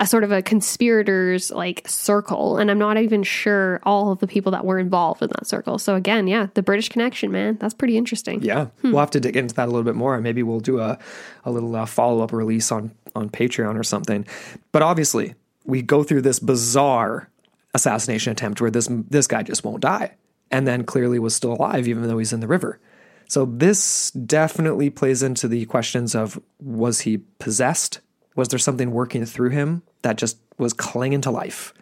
a 0.00 0.06
sort 0.06 0.24
of 0.24 0.32
a 0.32 0.42
conspirators 0.42 1.52
like 1.52 1.86
circle 1.86 2.58
and 2.58 2.70
i'm 2.70 2.78
not 2.78 2.98
even 2.98 3.22
sure 3.22 3.80
all 3.84 4.10
of 4.10 4.18
the 4.18 4.26
people 4.26 4.50
that 4.50 4.64
were 4.64 4.78
involved 4.78 5.22
in 5.22 5.28
that 5.28 5.46
circle. 5.46 5.78
So 5.78 5.94
again 5.94 6.26
yeah 6.26 6.48
the 6.54 6.62
british 6.62 6.88
connection 6.88 7.30
man. 7.30 7.56
That's 7.60 7.74
pretty 7.74 7.96
interesting. 7.96 8.42
Yeah. 8.42 8.66
Hmm. 8.82 8.90
we'll 8.90 9.00
have 9.00 9.10
to 9.12 9.20
dig 9.20 9.36
into 9.36 9.54
that 9.54 9.64
a 9.64 9.70
little 9.70 9.84
bit 9.84 9.94
more. 9.94 10.14
And 10.14 10.24
maybe 10.24 10.42
we'll 10.42 10.60
do 10.60 10.80
a, 10.80 10.98
a 11.44 11.50
little 11.50 11.74
uh, 11.76 11.86
follow-up 11.86 12.32
release 12.32 12.72
on 12.72 12.92
on 13.14 13.30
patreon 13.30 13.78
or 13.78 13.84
something. 13.84 14.26
But 14.72 14.82
obviously 14.82 15.34
we 15.64 15.82
go 15.82 16.02
through 16.02 16.22
this 16.22 16.38
bizarre 16.38 17.30
assassination 17.74 18.32
attempt 18.32 18.60
where 18.60 18.70
this 18.70 18.88
this 18.90 19.26
guy 19.26 19.42
just 19.42 19.64
won't 19.64 19.80
die 19.80 20.16
and 20.50 20.66
then 20.66 20.84
clearly 20.84 21.18
was 21.18 21.34
still 21.34 21.52
alive 21.52 21.86
even 21.86 22.06
though 22.06 22.18
he's 22.18 22.32
in 22.32 22.40
the 22.40 22.48
river. 22.48 22.80
So 23.28 23.46
this 23.46 24.10
definitely 24.10 24.90
plays 24.90 25.22
into 25.22 25.48
the 25.48 25.64
questions 25.66 26.14
of 26.14 26.40
was 26.60 27.00
he 27.00 27.18
possessed? 27.38 28.00
Was 28.34 28.48
there 28.48 28.58
something 28.58 28.90
working 28.90 29.24
through 29.24 29.50
him 29.50 29.82
that 30.02 30.16
just 30.16 30.38
was 30.58 30.72
clinging 30.72 31.20
to 31.22 31.30
life? 31.30 31.72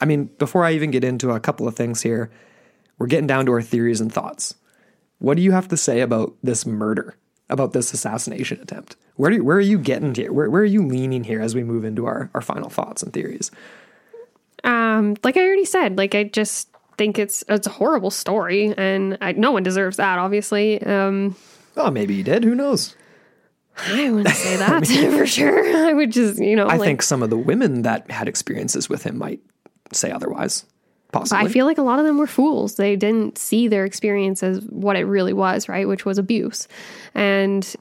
I 0.00 0.06
mean, 0.06 0.24
before 0.38 0.64
I 0.64 0.72
even 0.72 0.90
get 0.90 1.04
into 1.04 1.30
a 1.30 1.40
couple 1.40 1.68
of 1.68 1.76
things 1.76 2.02
here, 2.02 2.30
we're 2.98 3.06
getting 3.06 3.26
down 3.26 3.46
to 3.46 3.52
our 3.52 3.62
theories 3.62 4.00
and 4.00 4.12
thoughts. 4.12 4.54
What 5.18 5.36
do 5.36 5.42
you 5.42 5.52
have 5.52 5.68
to 5.68 5.76
say 5.76 6.00
about 6.00 6.34
this 6.42 6.66
murder, 6.66 7.16
about 7.48 7.72
this 7.72 7.92
assassination 7.92 8.60
attempt? 8.60 8.96
Where, 9.16 9.30
you, 9.30 9.44
where 9.44 9.58
are 9.58 9.60
you 9.60 9.78
getting 9.78 10.14
here? 10.14 10.32
Where, 10.32 10.48
where 10.48 10.62
are 10.62 10.66
you 10.66 10.86
leaning 10.86 11.24
here 11.24 11.40
as 11.40 11.54
we 11.54 11.62
move 11.62 11.84
into 11.84 12.06
our, 12.06 12.30
our 12.34 12.40
final 12.40 12.70
thoughts 12.70 13.02
and 13.02 13.12
theories? 13.12 13.50
Um, 14.64 15.16
like 15.22 15.36
I 15.36 15.42
already 15.42 15.64
said, 15.64 15.98
like 15.98 16.14
I 16.14 16.24
just 16.24 16.68
think 16.96 17.18
it's 17.18 17.42
it's 17.48 17.66
a 17.66 17.70
horrible 17.70 18.10
story, 18.10 18.74
and 18.76 19.16
I, 19.22 19.32
no 19.32 19.52
one 19.52 19.62
deserves 19.62 19.96
that. 19.96 20.18
Obviously. 20.18 20.82
Um, 20.82 21.36
oh, 21.76 21.90
maybe 21.90 22.16
he 22.16 22.22
did. 22.22 22.44
Who 22.44 22.54
knows? 22.54 22.94
I 23.86 24.10
wouldn't 24.10 24.34
say 24.34 24.56
that 24.58 24.70
I 24.70 24.80
mean, 24.80 25.10
for 25.18 25.26
sure. 25.26 25.76
I 25.88 25.92
would 25.92 26.12
just, 26.12 26.40
you 26.40 26.56
know. 26.56 26.66
I 26.66 26.76
like, 26.76 26.86
think 26.86 27.02
some 27.02 27.22
of 27.22 27.30
the 27.30 27.38
women 27.38 27.82
that 27.82 28.10
had 28.10 28.28
experiences 28.28 28.88
with 28.88 29.02
him 29.02 29.18
might 29.18 29.40
say 29.92 30.10
otherwise. 30.10 30.64
Possibly. 31.12 31.44
I 31.44 31.48
feel 31.48 31.66
like 31.66 31.78
a 31.78 31.82
lot 31.82 31.98
of 31.98 32.04
them 32.04 32.18
were 32.18 32.28
fools. 32.28 32.76
They 32.76 32.94
didn't 32.94 33.36
see 33.36 33.66
their 33.66 33.84
experience 33.84 34.44
as 34.44 34.60
what 34.66 34.96
it 34.96 35.04
really 35.04 35.32
was, 35.32 35.68
right? 35.68 35.88
Which 35.88 36.04
was 36.04 36.18
abuse. 36.18 36.68
And 37.14 37.74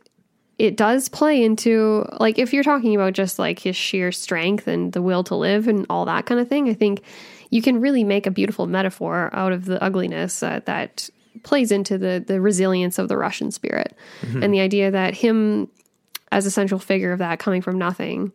it 0.57 0.75
does 0.75 1.09
play 1.09 1.43
into, 1.43 2.05
like, 2.19 2.39
if 2.39 2.53
you're 2.53 2.63
talking 2.63 2.95
about 2.95 3.13
just 3.13 3.37
like 3.37 3.59
his 3.59 3.75
sheer 3.75 4.11
strength 4.11 4.67
and 4.67 4.91
the 4.93 5.01
will 5.03 5.23
to 5.25 5.35
live 5.35 5.67
and 5.67 5.85
all 5.91 6.05
that 6.05 6.25
kind 6.25 6.39
of 6.39 6.49
thing, 6.49 6.69
I 6.69 6.73
think 6.73 7.03
you 7.51 7.61
can 7.61 7.79
really 7.79 8.03
make 8.03 8.25
a 8.25 8.31
beautiful 8.31 8.65
metaphor 8.65 9.29
out 9.31 9.51
of 9.51 9.65
the 9.65 9.81
ugliness 9.83 10.41
uh, 10.41 10.61
that 10.65 11.09
plays 11.43 11.71
into 11.71 11.97
the 11.97 12.23
the 12.25 12.41
resilience 12.41 12.99
of 12.99 13.07
the 13.07 13.17
Russian 13.17 13.51
spirit 13.51 13.95
mm-hmm. 14.21 14.43
and 14.43 14.53
the 14.53 14.59
idea 14.59 14.91
that 14.91 15.13
him 15.13 15.69
as 16.31 16.45
a 16.45 16.51
central 16.51 16.79
figure 16.79 17.11
of 17.11 17.19
that 17.19 17.39
coming 17.39 17.61
from 17.61 17.77
nothing 17.77 18.31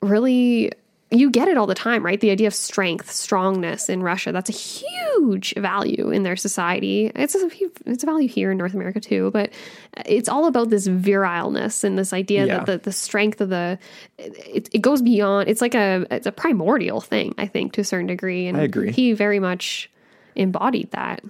really 0.00 0.70
you 1.10 1.30
get 1.30 1.48
it 1.48 1.56
all 1.56 1.66
the 1.66 1.74
time, 1.74 2.04
right? 2.04 2.20
The 2.20 2.30
idea 2.30 2.46
of 2.46 2.54
strength, 2.54 3.10
strongness 3.10 3.88
in 3.88 4.02
Russia, 4.02 4.30
that's 4.30 4.50
a 4.50 4.52
huge 4.52 5.54
value 5.54 6.10
in 6.10 6.22
their 6.22 6.36
society. 6.36 7.10
It's 7.14 7.34
a, 7.34 7.48
it's 7.86 8.02
a 8.02 8.06
value 8.06 8.28
here 8.28 8.50
in 8.50 8.58
North 8.58 8.74
America 8.74 9.00
too, 9.00 9.30
but 9.30 9.50
it's 10.04 10.28
all 10.28 10.46
about 10.46 10.68
this 10.68 10.86
virileness 10.86 11.82
and 11.82 11.98
this 11.98 12.12
idea 12.12 12.46
yeah. 12.46 12.58
that 12.58 12.66
the, 12.66 12.78
the 12.78 12.92
strength 12.92 13.40
of 13.40 13.48
the, 13.48 13.78
it, 14.18 14.68
it 14.70 14.82
goes 14.82 15.00
beyond, 15.00 15.48
it's 15.48 15.62
like 15.62 15.74
a, 15.74 16.06
it's 16.10 16.26
a 16.26 16.32
primordial 16.32 17.00
thing, 17.00 17.34
I 17.38 17.46
think, 17.46 17.72
to 17.74 17.80
a 17.80 17.84
certain 17.84 18.06
degree. 18.06 18.46
And 18.46 18.58
I 18.58 18.64
agree. 18.64 18.92
He 18.92 19.14
very 19.14 19.40
much 19.40 19.90
embodied 20.36 20.90
that. 20.90 21.22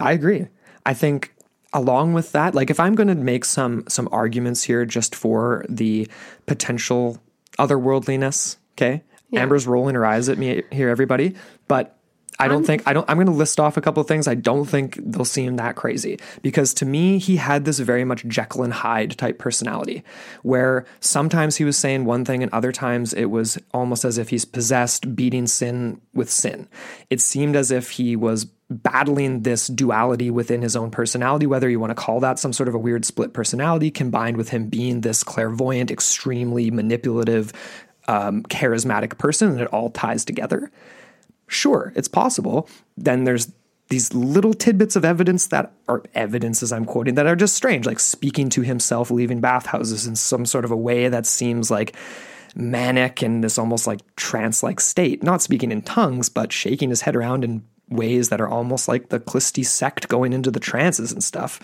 I 0.00 0.12
agree. 0.12 0.46
I 0.86 0.94
think 0.94 1.34
along 1.72 2.12
with 2.12 2.32
that, 2.32 2.54
like 2.54 2.70
if 2.70 2.78
I'm 2.78 2.94
going 2.94 3.08
to 3.08 3.14
make 3.14 3.44
some, 3.44 3.84
some 3.88 4.08
arguments 4.12 4.62
here 4.62 4.84
just 4.84 5.14
for 5.14 5.64
the 5.68 6.08
potential 6.46 7.18
otherworldliness 7.58 8.56
Okay. 8.72 9.02
Yeah. 9.30 9.42
Amber's 9.42 9.66
rolling 9.66 9.94
her 9.94 10.04
eyes 10.04 10.28
at 10.28 10.38
me 10.38 10.62
here, 10.70 10.88
everybody. 10.88 11.34
But 11.68 11.96
I 12.38 12.48
don't 12.48 12.64
think 12.64 12.82
I 12.86 12.92
don't 12.92 13.08
I'm 13.08 13.18
going 13.18 13.26
to 13.26 13.32
list 13.32 13.60
off 13.60 13.76
a 13.76 13.80
couple 13.80 14.00
of 14.00 14.08
things 14.08 14.26
I 14.26 14.34
don't 14.34 14.64
think 14.64 14.98
they'll 15.00 15.24
seem 15.24 15.56
that 15.56 15.76
crazy 15.76 16.18
because 16.40 16.74
to 16.74 16.86
me 16.86 17.18
he 17.18 17.36
had 17.36 17.64
this 17.64 17.78
very 17.78 18.04
much 18.04 18.26
Jekyll 18.26 18.64
and 18.64 18.72
Hyde 18.72 19.16
type 19.16 19.38
personality 19.38 20.02
where 20.42 20.84
sometimes 20.98 21.56
he 21.56 21.64
was 21.64 21.76
saying 21.76 22.04
one 22.04 22.24
thing 22.24 22.42
and 22.42 22.52
other 22.52 22.72
times 22.72 23.12
it 23.12 23.26
was 23.26 23.58
almost 23.72 24.04
as 24.04 24.18
if 24.18 24.30
he's 24.30 24.44
possessed 24.44 25.14
beating 25.14 25.46
sin 25.46 26.00
with 26.14 26.30
sin. 26.30 26.68
It 27.10 27.20
seemed 27.20 27.54
as 27.54 27.70
if 27.70 27.90
he 27.90 28.16
was 28.16 28.46
battling 28.72 29.42
this 29.42 29.66
duality 29.68 30.30
within 30.30 30.62
his 30.62 30.76
own 30.76 30.90
personality 30.90 31.46
whether 31.46 31.68
you 31.68 31.80
want 31.80 31.90
to 31.90 31.94
call 31.94 32.20
that 32.20 32.38
some 32.38 32.52
sort 32.52 32.68
of 32.68 32.74
a 32.74 32.78
weird 32.78 33.04
split 33.04 33.32
personality 33.32 33.90
combined 33.90 34.36
with 34.36 34.48
him 34.48 34.68
being 34.68 35.00
this 35.00 35.22
clairvoyant 35.22 35.90
extremely 35.90 36.70
manipulative 36.70 37.52
um, 38.08 38.42
charismatic 38.44 39.18
person 39.18 39.50
and 39.50 39.60
it 39.60 39.68
all 39.68 39.90
ties 39.90 40.24
together. 40.24 40.70
Sure, 41.46 41.92
it's 41.94 42.08
possible. 42.08 42.68
Then 42.96 43.24
there's 43.24 43.52
these 43.88 44.14
little 44.14 44.54
tidbits 44.54 44.96
of 44.96 45.04
evidence 45.04 45.48
that 45.48 45.72
are 45.86 46.02
evidence 46.14 46.62
as 46.62 46.72
I'm 46.72 46.86
quoting 46.86 47.14
that 47.16 47.26
are 47.26 47.36
just 47.36 47.54
strange, 47.54 47.84
like 47.84 48.00
speaking 48.00 48.48
to 48.50 48.62
himself 48.62 49.10
leaving 49.10 49.40
bathhouses 49.40 50.06
in 50.06 50.16
some 50.16 50.46
sort 50.46 50.64
of 50.64 50.70
a 50.70 50.76
way 50.76 51.08
that 51.08 51.26
seems 51.26 51.70
like 51.70 51.94
manic 52.54 53.22
and 53.22 53.44
this 53.44 53.58
almost 53.58 53.86
like 53.86 54.00
trance 54.16 54.62
like 54.62 54.80
state. 54.80 55.22
Not 55.22 55.42
speaking 55.42 55.70
in 55.70 55.82
tongues, 55.82 56.28
but 56.28 56.52
shaking 56.52 56.88
his 56.88 57.02
head 57.02 57.14
around 57.14 57.44
in 57.44 57.64
ways 57.92 58.28
that 58.28 58.40
are 58.40 58.48
almost 58.48 58.88
like 58.88 59.08
the 59.08 59.20
Khlysty 59.20 59.64
sect 59.64 60.08
going 60.08 60.32
into 60.32 60.50
the 60.50 60.60
trances 60.60 61.12
and 61.12 61.22
stuff. 61.22 61.60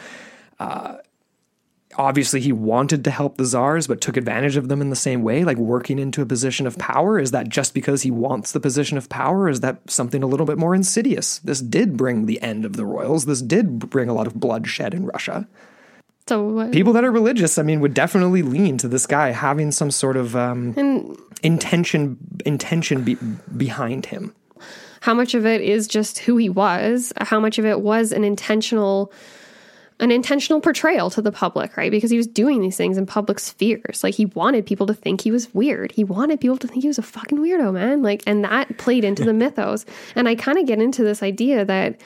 Uh, 0.58 0.96
obviously 1.96 2.40
he 2.40 2.52
wanted 2.52 3.04
to 3.04 3.10
help 3.10 3.36
the 3.36 3.44
czars 3.44 3.86
but 3.86 4.00
took 4.00 4.16
advantage 4.16 4.56
of 4.56 4.68
them 4.68 4.80
in 4.80 4.90
the 4.90 4.96
same 4.96 5.22
way 5.22 5.44
like 5.44 5.56
working 5.56 5.98
into 5.98 6.22
a 6.22 6.26
position 6.26 6.66
of 6.66 6.78
power. 6.78 7.18
Is 7.18 7.32
that 7.32 7.48
just 7.48 7.74
because 7.74 8.02
he 8.02 8.10
wants 8.10 8.52
the 8.52 8.60
position 8.60 8.96
of 8.96 9.08
power? 9.08 9.48
Is 9.48 9.60
that 9.60 9.78
something 9.90 10.22
a 10.22 10.26
little 10.26 10.46
bit 10.46 10.58
more 10.58 10.74
insidious? 10.74 11.38
This 11.40 11.60
did 11.60 11.96
bring 11.96 12.26
the 12.26 12.40
end 12.40 12.64
of 12.64 12.76
the 12.76 12.86
royals. 12.86 13.24
This 13.24 13.42
did 13.42 13.90
bring 13.90 14.08
a 14.08 14.14
lot 14.14 14.26
of 14.26 14.34
bloodshed 14.34 14.94
in 14.94 15.06
russia. 15.06 15.48
So 16.28 16.70
people 16.70 16.92
that 16.92 17.04
are 17.04 17.10
religious 17.10 17.56
i 17.56 17.62
mean 17.62 17.80
would 17.80 17.94
definitely 17.94 18.42
lean 18.42 18.76
to 18.78 18.88
this 18.88 19.06
guy 19.06 19.30
having 19.30 19.72
some 19.72 19.90
sort 19.90 20.18
of 20.18 20.36
um, 20.36 20.74
and, 20.76 21.16
intention 21.42 22.18
intention 22.44 23.02
be, 23.02 23.16
behind 23.56 24.04
him 24.06 24.34
how 25.00 25.14
much 25.14 25.34
of 25.34 25.46
it 25.46 25.60
is 25.60 25.88
just 25.88 26.18
who 26.18 26.36
he 26.36 26.48
was 26.48 27.12
how 27.20 27.40
much 27.40 27.58
of 27.58 27.64
it 27.64 27.80
was 27.80 28.12
an 28.12 28.24
intentional 28.24 29.12
an 30.00 30.10
intentional 30.12 30.60
portrayal 30.60 31.10
to 31.10 31.20
the 31.20 31.32
public, 31.32 31.76
right? 31.76 31.90
Because 31.90 32.10
he 32.10 32.16
was 32.16 32.26
doing 32.26 32.60
these 32.60 32.76
things 32.76 32.96
in 32.96 33.06
public 33.06 33.38
spheres. 33.40 34.04
Like 34.04 34.14
he 34.14 34.26
wanted 34.26 34.64
people 34.64 34.86
to 34.86 34.94
think 34.94 35.22
he 35.22 35.30
was 35.30 35.52
weird. 35.54 35.92
He 35.92 36.04
wanted 36.04 36.40
people 36.40 36.56
to 36.58 36.68
think 36.68 36.82
he 36.82 36.88
was 36.88 36.98
a 36.98 37.02
fucking 37.02 37.38
weirdo, 37.38 37.72
man. 37.72 38.02
Like, 38.02 38.22
and 38.26 38.44
that 38.44 38.78
played 38.78 39.04
into 39.04 39.24
the 39.24 39.32
mythos. 39.34 39.84
And 40.14 40.28
I 40.28 40.36
kind 40.36 40.58
of 40.58 40.66
get 40.66 40.80
into 40.80 41.02
this 41.02 41.22
idea 41.22 41.64
that 41.64 42.00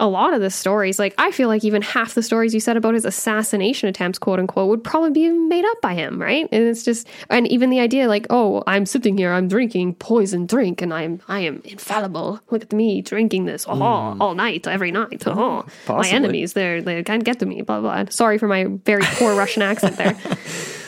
a 0.00 0.08
lot 0.08 0.34
of 0.34 0.40
the 0.40 0.50
stories, 0.50 0.98
like 0.98 1.14
I 1.18 1.30
feel 1.30 1.48
like 1.48 1.64
even 1.64 1.82
half 1.82 2.14
the 2.14 2.22
stories 2.22 2.54
you 2.54 2.60
said 2.60 2.76
about 2.76 2.94
his 2.94 3.04
assassination 3.04 3.88
attempts, 3.88 4.18
quote 4.18 4.38
unquote, 4.38 4.68
would 4.68 4.84
probably 4.84 5.10
be 5.10 5.30
made 5.30 5.64
up 5.64 5.80
by 5.80 5.94
him, 5.94 6.20
right? 6.20 6.48
And 6.50 6.64
it's 6.64 6.84
just, 6.84 7.08
and 7.30 7.46
even 7.48 7.70
the 7.70 7.80
idea, 7.80 8.08
like, 8.08 8.26
oh, 8.30 8.62
I'm 8.66 8.86
sitting 8.86 9.16
here, 9.16 9.32
I'm 9.32 9.48
drinking 9.48 9.94
poison 9.94 10.46
drink, 10.46 10.82
and 10.82 10.92
I'm, 10.92 11.20
I 11.28 11.40
am 11.40 11.62
infallible. 11.64 12.40
Look 12.50 12.62
at 12.62 12.72
me 12.72 13.02
drinking 13.02 13.44
this, 13.44 13.66
oh, 13.68 13.72
mm. 13.72 14.16
all 14.20 14.34
night, 14.34 14.66
every 14.66 14.90
night. 14.90 15.22
Oh, 15.26 15.64
my 15.88 16.08
enemies, 16.08 16.52
they're 16.52 16.82
they 16.82 17.02
can't 17.02 17.24
get 17.24 17.38
to 17.40 17.46
me. 17.46 17.62
Blah 17.62 17.80
blah. 17.80 18.04
Sorry 18.10 18.38
for 18.38 18.48
my 18.48 18.64
very 18.84 19.02
poor 19.02 19.34
Russian 19.34 19.62
accent 19.62 19.96
there. 19.96 20.16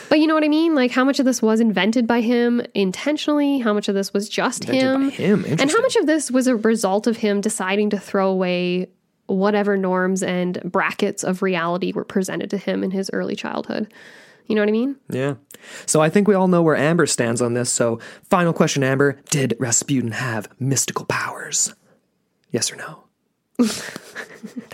But 0.09 0.19
you 0.19 0.27
know 0.27 0.33
what 0.33 0.43
I 0.43 0.47
mean? 0.47 0.75
Like 0.75 0.91
how 0.91 1.03
much 1.03 1.19
of 1.19 1.25
this 1.25 1.41
was 1.41 1.59
invented 1.59 2.07
by 2.07 2.21
him 2.21 2.61
intentionally? 2.73 3.59
How 3.59 3.73
much 3.73 3.87
of 3.87 3.95
this 3.95 4.13
was 4.13 4.29
just 4.29 4.65
invented 4.65 5.13
him? 5.13 5.43
him. 5.43 5.57
And 5.59 5.69
how 5.69 5.81
much 5.81 5.95
of 5.95 6.05
this 6.05 6.31
was 6.31 6.47
a 6.47 6.55
result 6.55 7.07
of 7.07 7.17
him 7.17 7.41
deciding 7.41 7.89
to 7.91 7.99
throw 7.99 8.29
away 8.29 8.87
whatever 9.27 9.75
norms 9.77 10.21
and 10.23 10.61
brackets 10.63 11.23
of 11.23 11.41
reality 11.41 11.91
were 11.93 12.03
presented 12.05 12.49
to 12.51 12.57
him 12.57 12.83
in 12.83 12.91
his 12.91 13.09
early 13.13 13.35
childhood. 13.35 13.91
You 14.47 14.53
know 14.55 14.61
what 14.61 14.69
I 14.69 14.73
mean? 14.73 14.95
Yeah. 15.09 15.35
So 15.87 16.01
I 16.01 16.09
think 16.09 16.27
we 16.27 16.35
all 16.35 16.47
know 16.47 16.61
where 16.61 16.75
Amber 16.75 17.07
stands 17.07 17.41
on 17.41 17.55
this. 17.55 17.71
So, 17.71 17.99
final 18.29 18.53
question, 18.53 18.83
Amber 18.83 19.19
Did 19.31 19.55
Rasputin 19.59 20.11
have 20.11 20.47
mystical 20.59 21.05
powers? 21.05 21.73
Yes 22.51 22.71
or 22.71 22.75
no? 22.75 23.03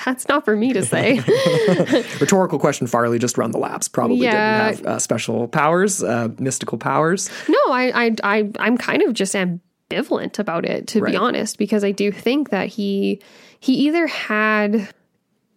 That's 0.05 0.27
not 0.27 0.43
for 0.43 0.55
me 0.55 0.73
to 0.73 0.83
say. 0.83 1.19
Rhetorical 2.19 2.59
question, 2.59 2.87
Farley, 2.87 3.19
just 3.19 3.37
run 3.37 3.51
the 3.51 3.57
laps. 3.59 3.87
Probably 3.87 4.17
Yeah. 4.25 4.31
didn't 4.71 4.85
have 4.85 4.95
uh, 4.95 4.99
special 4.99 5.47
powers, 5.47 6.03
uh, 6.03 6.29
mystical 6.39 6.77
powers. 6.77 7.29
no, 7.47 7.57
I, 7.71 8.05
I, 8.07 8.15
I, 8.23 8.49
I'm 8.59 8.77
kind 8.77 9.01
of 9.03 9.13
just 9.13 9.33
ambivalent 9.35 10.39
about 10.39 10.65
it, 10.65 10.87
to 10.87 10.99
Right. 11.01 11.11
be 11.11 11.17
honest, 11.17 11.57
because 11.57 11.83
I 11.83 11.91
do 11.91 12.11
think 12.11 12.49
that 12.49 12.67
he, 12.67 13.21
he 13.61 13.73
either 13.75 14.07
had 14.07 14.93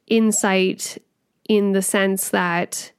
insight 0.07 0.99
in 1.49 1.73
the 1.73 1.83
sense 1.83 2.29
that 2.29 2.93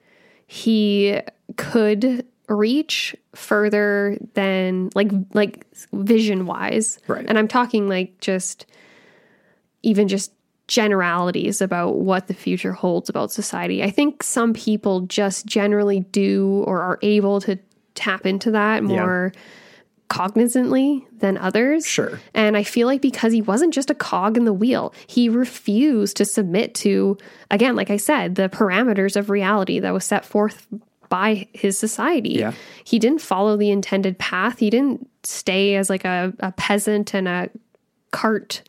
he 0.48 1.22
could 1.56 2.26
reach 2.50 3.16
further 3.34 4.18
than 4.34 4.90
like 4.94 5.12
like 5.34 5.66
vision 5.94 6.46
wise 6.46 7.00
Right. 7.08 7.26
and 7.28 7.40
i'm 7.40 7.48
talking 7.48 7.88
like 7.88 8.20
just 8.20 8.66
even 9.82 10.08
just 10.08 10.32
generalities 10.68 11.62
about 11.62 11.96
what 11.98 12.26
the 12.28 12.34
future 12.34 12.72
holds 12.74 13.08
about 13.08 13.32
society. 13.32 13.84
I 13.84 13.92
think 13.92 14.24
some 14.24 14.52
people 14.52 15.02
just 15.02 15.46
generally 15.46 16.00
do 16.00 16.64
or 16.66 16.82
are 16.82 16.98
able 17.04 17.40
to 17.42 17.60
tap 17.94 18.26
into 18.26 18.50
that 18.50 18.84
more 18.84 19.32
cognizantly 20.10 21.06
than 21.20 21.38
others 21.38 21.86
Sure. 21.86 22.20
and 22.34 22.56
I 22.56 22.64
feel 22.64 22.88
like 22.88 23.02
because 23.02 23.34
he 23.34 23.42
wasn't 23.42 23.74
just 23.74 23.90
a 23.90 23.96
cog 23.96 24.38
in 24.38 24.46
the 24.46 24.54
wheel, 24.54 24.94
he 25.08 25.30
refused 25.30 26.18
to 26.18 26.26
submit 26.26 26.76
to, 26.76 27.18
again, 27.52 27.76
like 27.76 27.90
I 27.90 27.98
said, 27.98 28.36
the 28.36 28.50
parameters 28.50 29.16
of 29.16 29.30
reality 29.30 29.80
that 29.80 29.94
was 29.94 30.06
set 30.06 30.24
forth 30.26 30.68
by 31.10 31.48
his 31.54 31.78
society. 31.78 32.34
Yeah. 32.34 32.54
He 32.84 33.00
didn't 33.00 33.22
follow 33.22 33.58
the 33.58 33.70
intended 33.72 34.18
path. 34.18 34.60
He 34.60 34.70
didn't 34.70 35.08
stay 35.24 35.76
as 35.76 35.90
like 35.90 36.06
a, 36.06 36.34
a 36.40 36.52
peasant 36.54 37.14
and 37.14 37.28
a 37.28 37.50
cart 38.12 38.62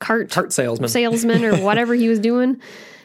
cart 0.00 0.30
Cart 0.30 0.52
salesman. 0.52 0.88
salesman 0.88 1.44
or 1.44 1.56
whatever 1.64 1.94
he 1.94 2.08
was 2.08 2.18
doing. 2.18 2.60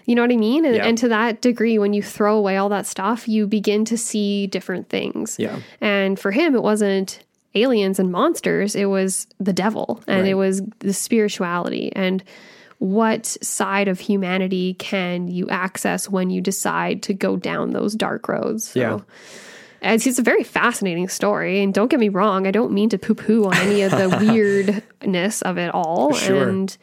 You 0.05 0.15
know 0.15 0.23
what 0.23 0.31
I 0.31 0.37
mean? 0.37 0.65
And, 0.65 0.75
Yeah. 0.75 0.85
and 0.87 0.97
to 0.97 1.07
that 1.09 1.41
degree, 1.41 1.77
when 1.77 1.93
you 1.93 2.01
throw 2.01 2.35
away 2.35 2.57
all 2.57 2.69
that 2.69 2.87
stuff, 2.87 3.27
you 3.27 3.45
begin 3.47 3.85
to 3.85 3.97
see 3.97 4.47
different 4.47 4.89
things. 4.89 5.35
Yeah. 5.39 5.59
And 5.81 6.19
for 6.19 6.31
him, 6.31 6.55
it 6.55 6.63
wasn't 6.63 7.19
aliens 7.55 7.99
and 7.99 8.11
monsters, 8.11 8.75
it 8.75 8.85
was 8.85 9.27
the 9.39 9.53
devil 9.53 10.01
and 10.07 10.27
it 10.27 10.35
was 10.35 10.61
the 10.79 10.93
spirituality. 10.93 11.91
And 11.95 12.23
what 12.77 13.25
side 13.25 13.87
of 13.87 13.99
humanity 13.99 14.75
can 14.75 15.27
you 15.27 15.49
access 15.49 16.07
when 16.09 16.29
you 16.29 16.41
decide 16.41 17.03
to 17.03 17.13
go 17.13 17.35
down 17.35 17.71
those 17.71 17.95
dark 17.95 18.27
roads? 18.27 18.69
So, 18.69 18.79
Yeah. 18.79 18.99
It's, 19.81 20.05
it's 20.05 20.19
a 20.19 20.23
very 20.23 20.43
fascinating 20.43 21.07
story. 21.07 21.63
And 21.63 21.73
don't 21.73 21.89
get 21.89 21.99
me 22.01 22.09
wrong, 22.09 22.45
I 22.45 22.51
don't 22.51 22.71
mean 22.73 22.89
to 22.89 22.97
poo 22.97 23.15
poo 23.15 23.45
on 23.45 23.55
any 23.55 23.81
of 23.81 23.91
the 23.91 24.09
weirdness 25.01 25.41
of 25.41 25.57
it 25.57 25.73
all. 25.73 26.13
Sure. 26.13 26.49
And 26.49 26.77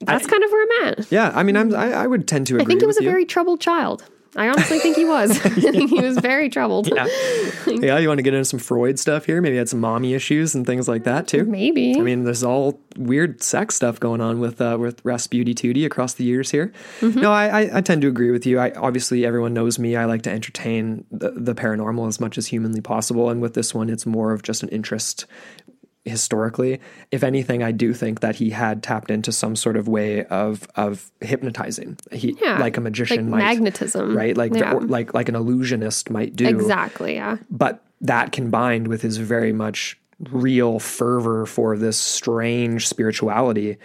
that's 0.00 0.26
kind 0.26 0.44
of 0.44 0.50
where 0.50 0.62
I'm 0.62 0.88
at. 0.92 1.10
Yeah, 1.10 1.32
I 1.34 1.42
mean, 1.42 1.56
I'm, 1.56 1.74
I, 1.74 1.92
I 1.92 2.06
would 2.06 2.28
tend 2.28 2.46
to 2.48 2.54
agree 2.54 2.64
I 2.64 2.66
think 2.66 2.82
it 2.82 2.86
was 2.86 2.98
a 2.98 3.02
you. 3.02 3.10
very 3.10 3.24
troubled 3.24 3.60
child. 3.60 4.04
I 4.36 4.48
honestly 4.48 4.78
think 4.78 4.96
he 4.96 5.04
was. 5.04 5.30
I 5.46 5.50
think 5.50 5.90
he 5.90 6.00
was 6.00 6.18
very 6.18 6.48
troubled. 6.48 6.88
yeah. 6.94 7.06
yeah, 7.66 7.98
you 7.98 8.08
want 8.08 8.18
to 8.18 8.22
get 8.22 8.34
into 8.34 8.44
some 8.44 8.58
Freud 8.58 8.98
stuff 8.98 9.24
here? 9.24 9.40
Maybe 9.40 9.54
he 9.54 9.58
had 9.58 9.68
some 9.68 9.80
mommy 9.80 10.14
issues 10.14 10.54
and 10.54 10.66
things 10.66 10.88
like 10.88 11.04
that 11.04 11.28
too. 11.28 11.44
Maybe. 11.44 11.96
I 11.96 12.00
mean, 12.00 12.24
there's 12.24 12.44
all 12.44 12.80
weird 12.96 13.42
sex 13.42 13.74
stuff 13.74 13.98
going 13.98 14.20
on 14.20 14.40
with 14.40 14.60
uh, 14.60 14.76
with 14.78 15.04
Rasputin 15.04 15.54
Tootie 15.54 15.86
across 15.86 16.14
the 16.14 16.24
years 16.24 16.50
here. 16.50 16.72
Mm-hmm. 17.00 17.20
No, 17.20 17.32
I, 17.32 17.62
I, 17.62 17.78
I 17.78 17.80
tend 17.80 18.02
to 18.02 18.08
agree 18.08 18.30
with 18.30 18.46
you. 18.46 18.58
I 18.58 18.70
obviously 18.72 19.24
everyone 19.24 19.54
knows 19.54 19.78
me. 19.78 19.96
I 19.96 20.04
like 20.04 20.22
to 20.22 20.30
entertain 20.30 21.04
the, 21.10 21.30
the 21.30 21.54
paranormal 21.54 22.08
as 22.08 22.20
much 22.20 22.38
as 22.38 22.46
humanly 22.46 22.80
possible, 22.80 23.30
and 23.30 23.40
with 23.40 23.54
this 23.54 23.74
one, 23.74 23.88
it's 23.88 24.06
more 24.06 24.32
of 24.32 24.42
just 24.42 24.62
an 24.62 24.68
interest 24.68 25.26
historically. 26.08 26.80
If 27.10 27.22
anything, 27.22 27.62
I 27.62 27.72
do 27.72 27.92
think 27.94 28.20
that 28.20 28.36
he 28.36 28.50
had 28.50 28.82
tapped 28.82 29.10
into 29.10 29.30
some 29.32 29.54
sort 29.56 29.76
of 29.76 29.86
way 29.88 30.24
of 30.26 30.66
of 30.76 31.10
hypnotizing. 31.20 31.98
He 32.12 32.36
Yeah, 32.42 32.58
like 32.58 32.76
a 32.76 32.80
magician 32.80 33.30
like 33.30 33.40
might, 33.42 33.46
magnetism. 33.46 34.16
right? 34.16 34.36
Like 34.36 34.54
Yeah. 34.54 34.72
like 34.74 35.14
like 35.14 35.28
an 35.28 35.34
illusionist 35.36 36.10
might 36.10 36.34
do 36.36 36.46
Exactly. 36.48 37.14
Yeah. 37.14 37.36
but 37.50 37.82
that 38.00 38.32
combined 38.32 38.86
with 38.88 39.02
his 39.02 39.16
very 39.16 39.52
much 39.52 39.98
real 40.30 40.78
fervor 40.78 41.46
for 41.46 41.76
this 41.76 41.96
strange 41.96 42.86
spirituality 42.88 43.76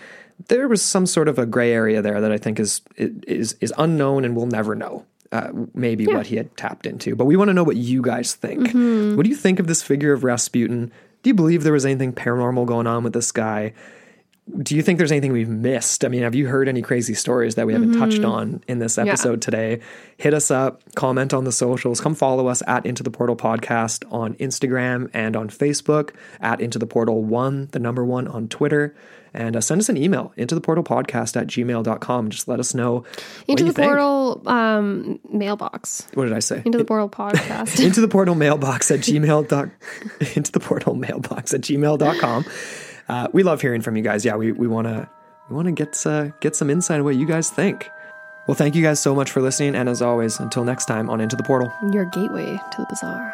there 0.47 0.67
was 0.67 0.81
some 0.81 1.05
sort 1.05 1.27
of 1.27 1.37
a 1.37 1.45
gray 1.45 1.71
area 1.71 2.01
there 2.01 2.19
that 2.19 2.31
i 2.31 2.37
think 2.37 2.59
is 2.59 2.81
is 2.97 3.55
is 3.61 3.71
unknown 3.77 4.25
and 4.25 4.35
we'll 4.35 4.47
never 4.47 4.73
know 4.75 5.05
uh, 5.31 5.49
maybe 5.75 6.05
what 6.07 6.25
he 6.27 6.35
had 6.35 6.55
tapped 6.57 6.85
into 6.87 7.15
but 7.15 7.25
we 7.25 7.35
want 7.35 7.49
to 7.49 7.53
know 7.53 7.63
what 7.63 7.75
you 7.75 8.01
guys 8.01 8.33
think 8.33 8.61
Mm-hmm. 8.67 9.15
what 9.15 9.23
do 9.23 9.29
you 9.29 9.35
think 9.35 9.59
of 9.59 9.67
this 9.67 9.81
figure 9.83 10.11
of 10.13 10.23
rasputin 10.23 10.91
do 11.23 11.29
you 11.29 11.33
believe 11.33 11.63
there 11.63 11.73
was 11.73 11.85
anything 11.85 12.13
paranormal 12.13 12.65
going 12.65 12.85
on 12.85 13.03
with 13.03 13.13
this 13.13 13.31
guy 13.31 13.73
do 14.61 14.75
you 14.75 14.81
think 14.81 14.97
there's 14.97 15.11
anything 15.11 15.31
we've 15.31 15.47
missed? 15.47 16.03
I 16.03 16.09
mean, 16.09 16.23
have 16.23 16.35
you 16.35 16.47
heard 16.47 16.67
any 16.67 16.81
crazy 16.81 17.13
stories 17.13 17.55
that 17.55 17.65
we 17.65 17.71
haven't 17.71 17.97
touched 17.97 18.17
mm-hmm. 18.17 18.31
on 18.31 18.63
in 18.67 18.79
this 18.79 18.97
episode 18.97 19.41
today? 19.41 19.79
Hit 20.17 20.33
us 20.33 20.51
up, 20.51 20.81
comment 20.95 21.33
on 21.33 21.45
the 21.45 21.51
socials, 21.51 22.01
come 22.01 22.13
follow 22.13 22.47
us 22.47 22.61
at 22.67 22.85
Into 22.85 23.03
the 23.03 23.09
Portal 23.09 23.37
Podcast 23.37 24.03
on 24.11 24.33
Instagram 24.35 25.09
and 25.13 25.37
on 25.37 25.49
Facebook, 25.49 26.11
at 26.41 26.59
Into 26.59 26.77
the 26.77 26.85
Portal 26.85 27.23
One, 27.23 27.69
the 27.71 27.79
number 27.79 28.03
one 28.03 28.27
on 28.27 28.49
Twitter. 28.49 28.93
And 29.33 29.55
uh, 29.55 29.61
send 29.61 29.79
us 29.81 29.89
an 29.89 29.97
email, 29.97 30.31
into 30.37 30.53
the 30.53 30.61
portal 30.61 30.83
podcast 30.83 31.39
at 31.39 31.47
gmail.com. 31.47 32.29
Just 32.29 32.47
let 32.47 32.59
us 32.59 32.73
know. 32.73 33.03
Into 33.47 33.63
the 33.63 33.73
portal 33.73 34.41
um, 34.45 35.19
mailbox. 35.27 36.07
What 36.13 36.25
did 36.25 36.33
I 36.33 36.39
say? 36.39 36.61
Into 36.65 36.77
the 36.77 36.85
portal 36.85 37.09
podcast. 37.09 37.79
into 37.83 38.01
the 38.01 38.07
portal 38.07 38.35
mailbox 38.35 38.91
at 38.91 38.99
gmail 38.99 39.47
dot 39.47 39.69
into 40.35 40.51
the 40.51 40.59
portal 40.59 40.95
mailbox 40.95 41.53
at 41.53 41.61
gmail.com 41.61 42.45
uh, 43.09 43.27
we 43.33 43.43
love 43.43 43.61
hearing 43.61 43.81
from 43.81 43.95
you 43.95 44.03
guys 44.03 44.23
yeah 44.25 44.35
we, 44.35 44.51
we 44.51 44.67
want 44.67 44.87
to 44.87 45.09
we 45.49 45.55
want 45.55 45.65
to 45.65 45.71
get 45.71 46.05
uh, 46.05 46.29
get 46.39 46.55
some 46.55 46.69
insight 46.69 46.99
on 46.99 47.03
what 47.03 47.15
you 47.15 47.25
guys 47.25 47.49
think 47.49 47.89
well 48.47 48.55
thank 48.55 48.75
you 48.75 48.81
guys 48.81 49.01
so 49.01 49.13
much 49.13 49.31
for 49.31 49.41
listening 49.41 49.75
and 49.75 49.89
as 49.89 50.01
always 50.01 50.39
until 50.39 50.63
next 50.63 50.85
time 50.85 51.09
on 51.09 51.19
into 51.21 51.35
the 51.35 51.43
portal 51.43 51.71
Your 51.91 52.05
gateway 52.05 52.57
to 52.71 52.77
the 52.77 52.85
bizarre. 52.89 53.33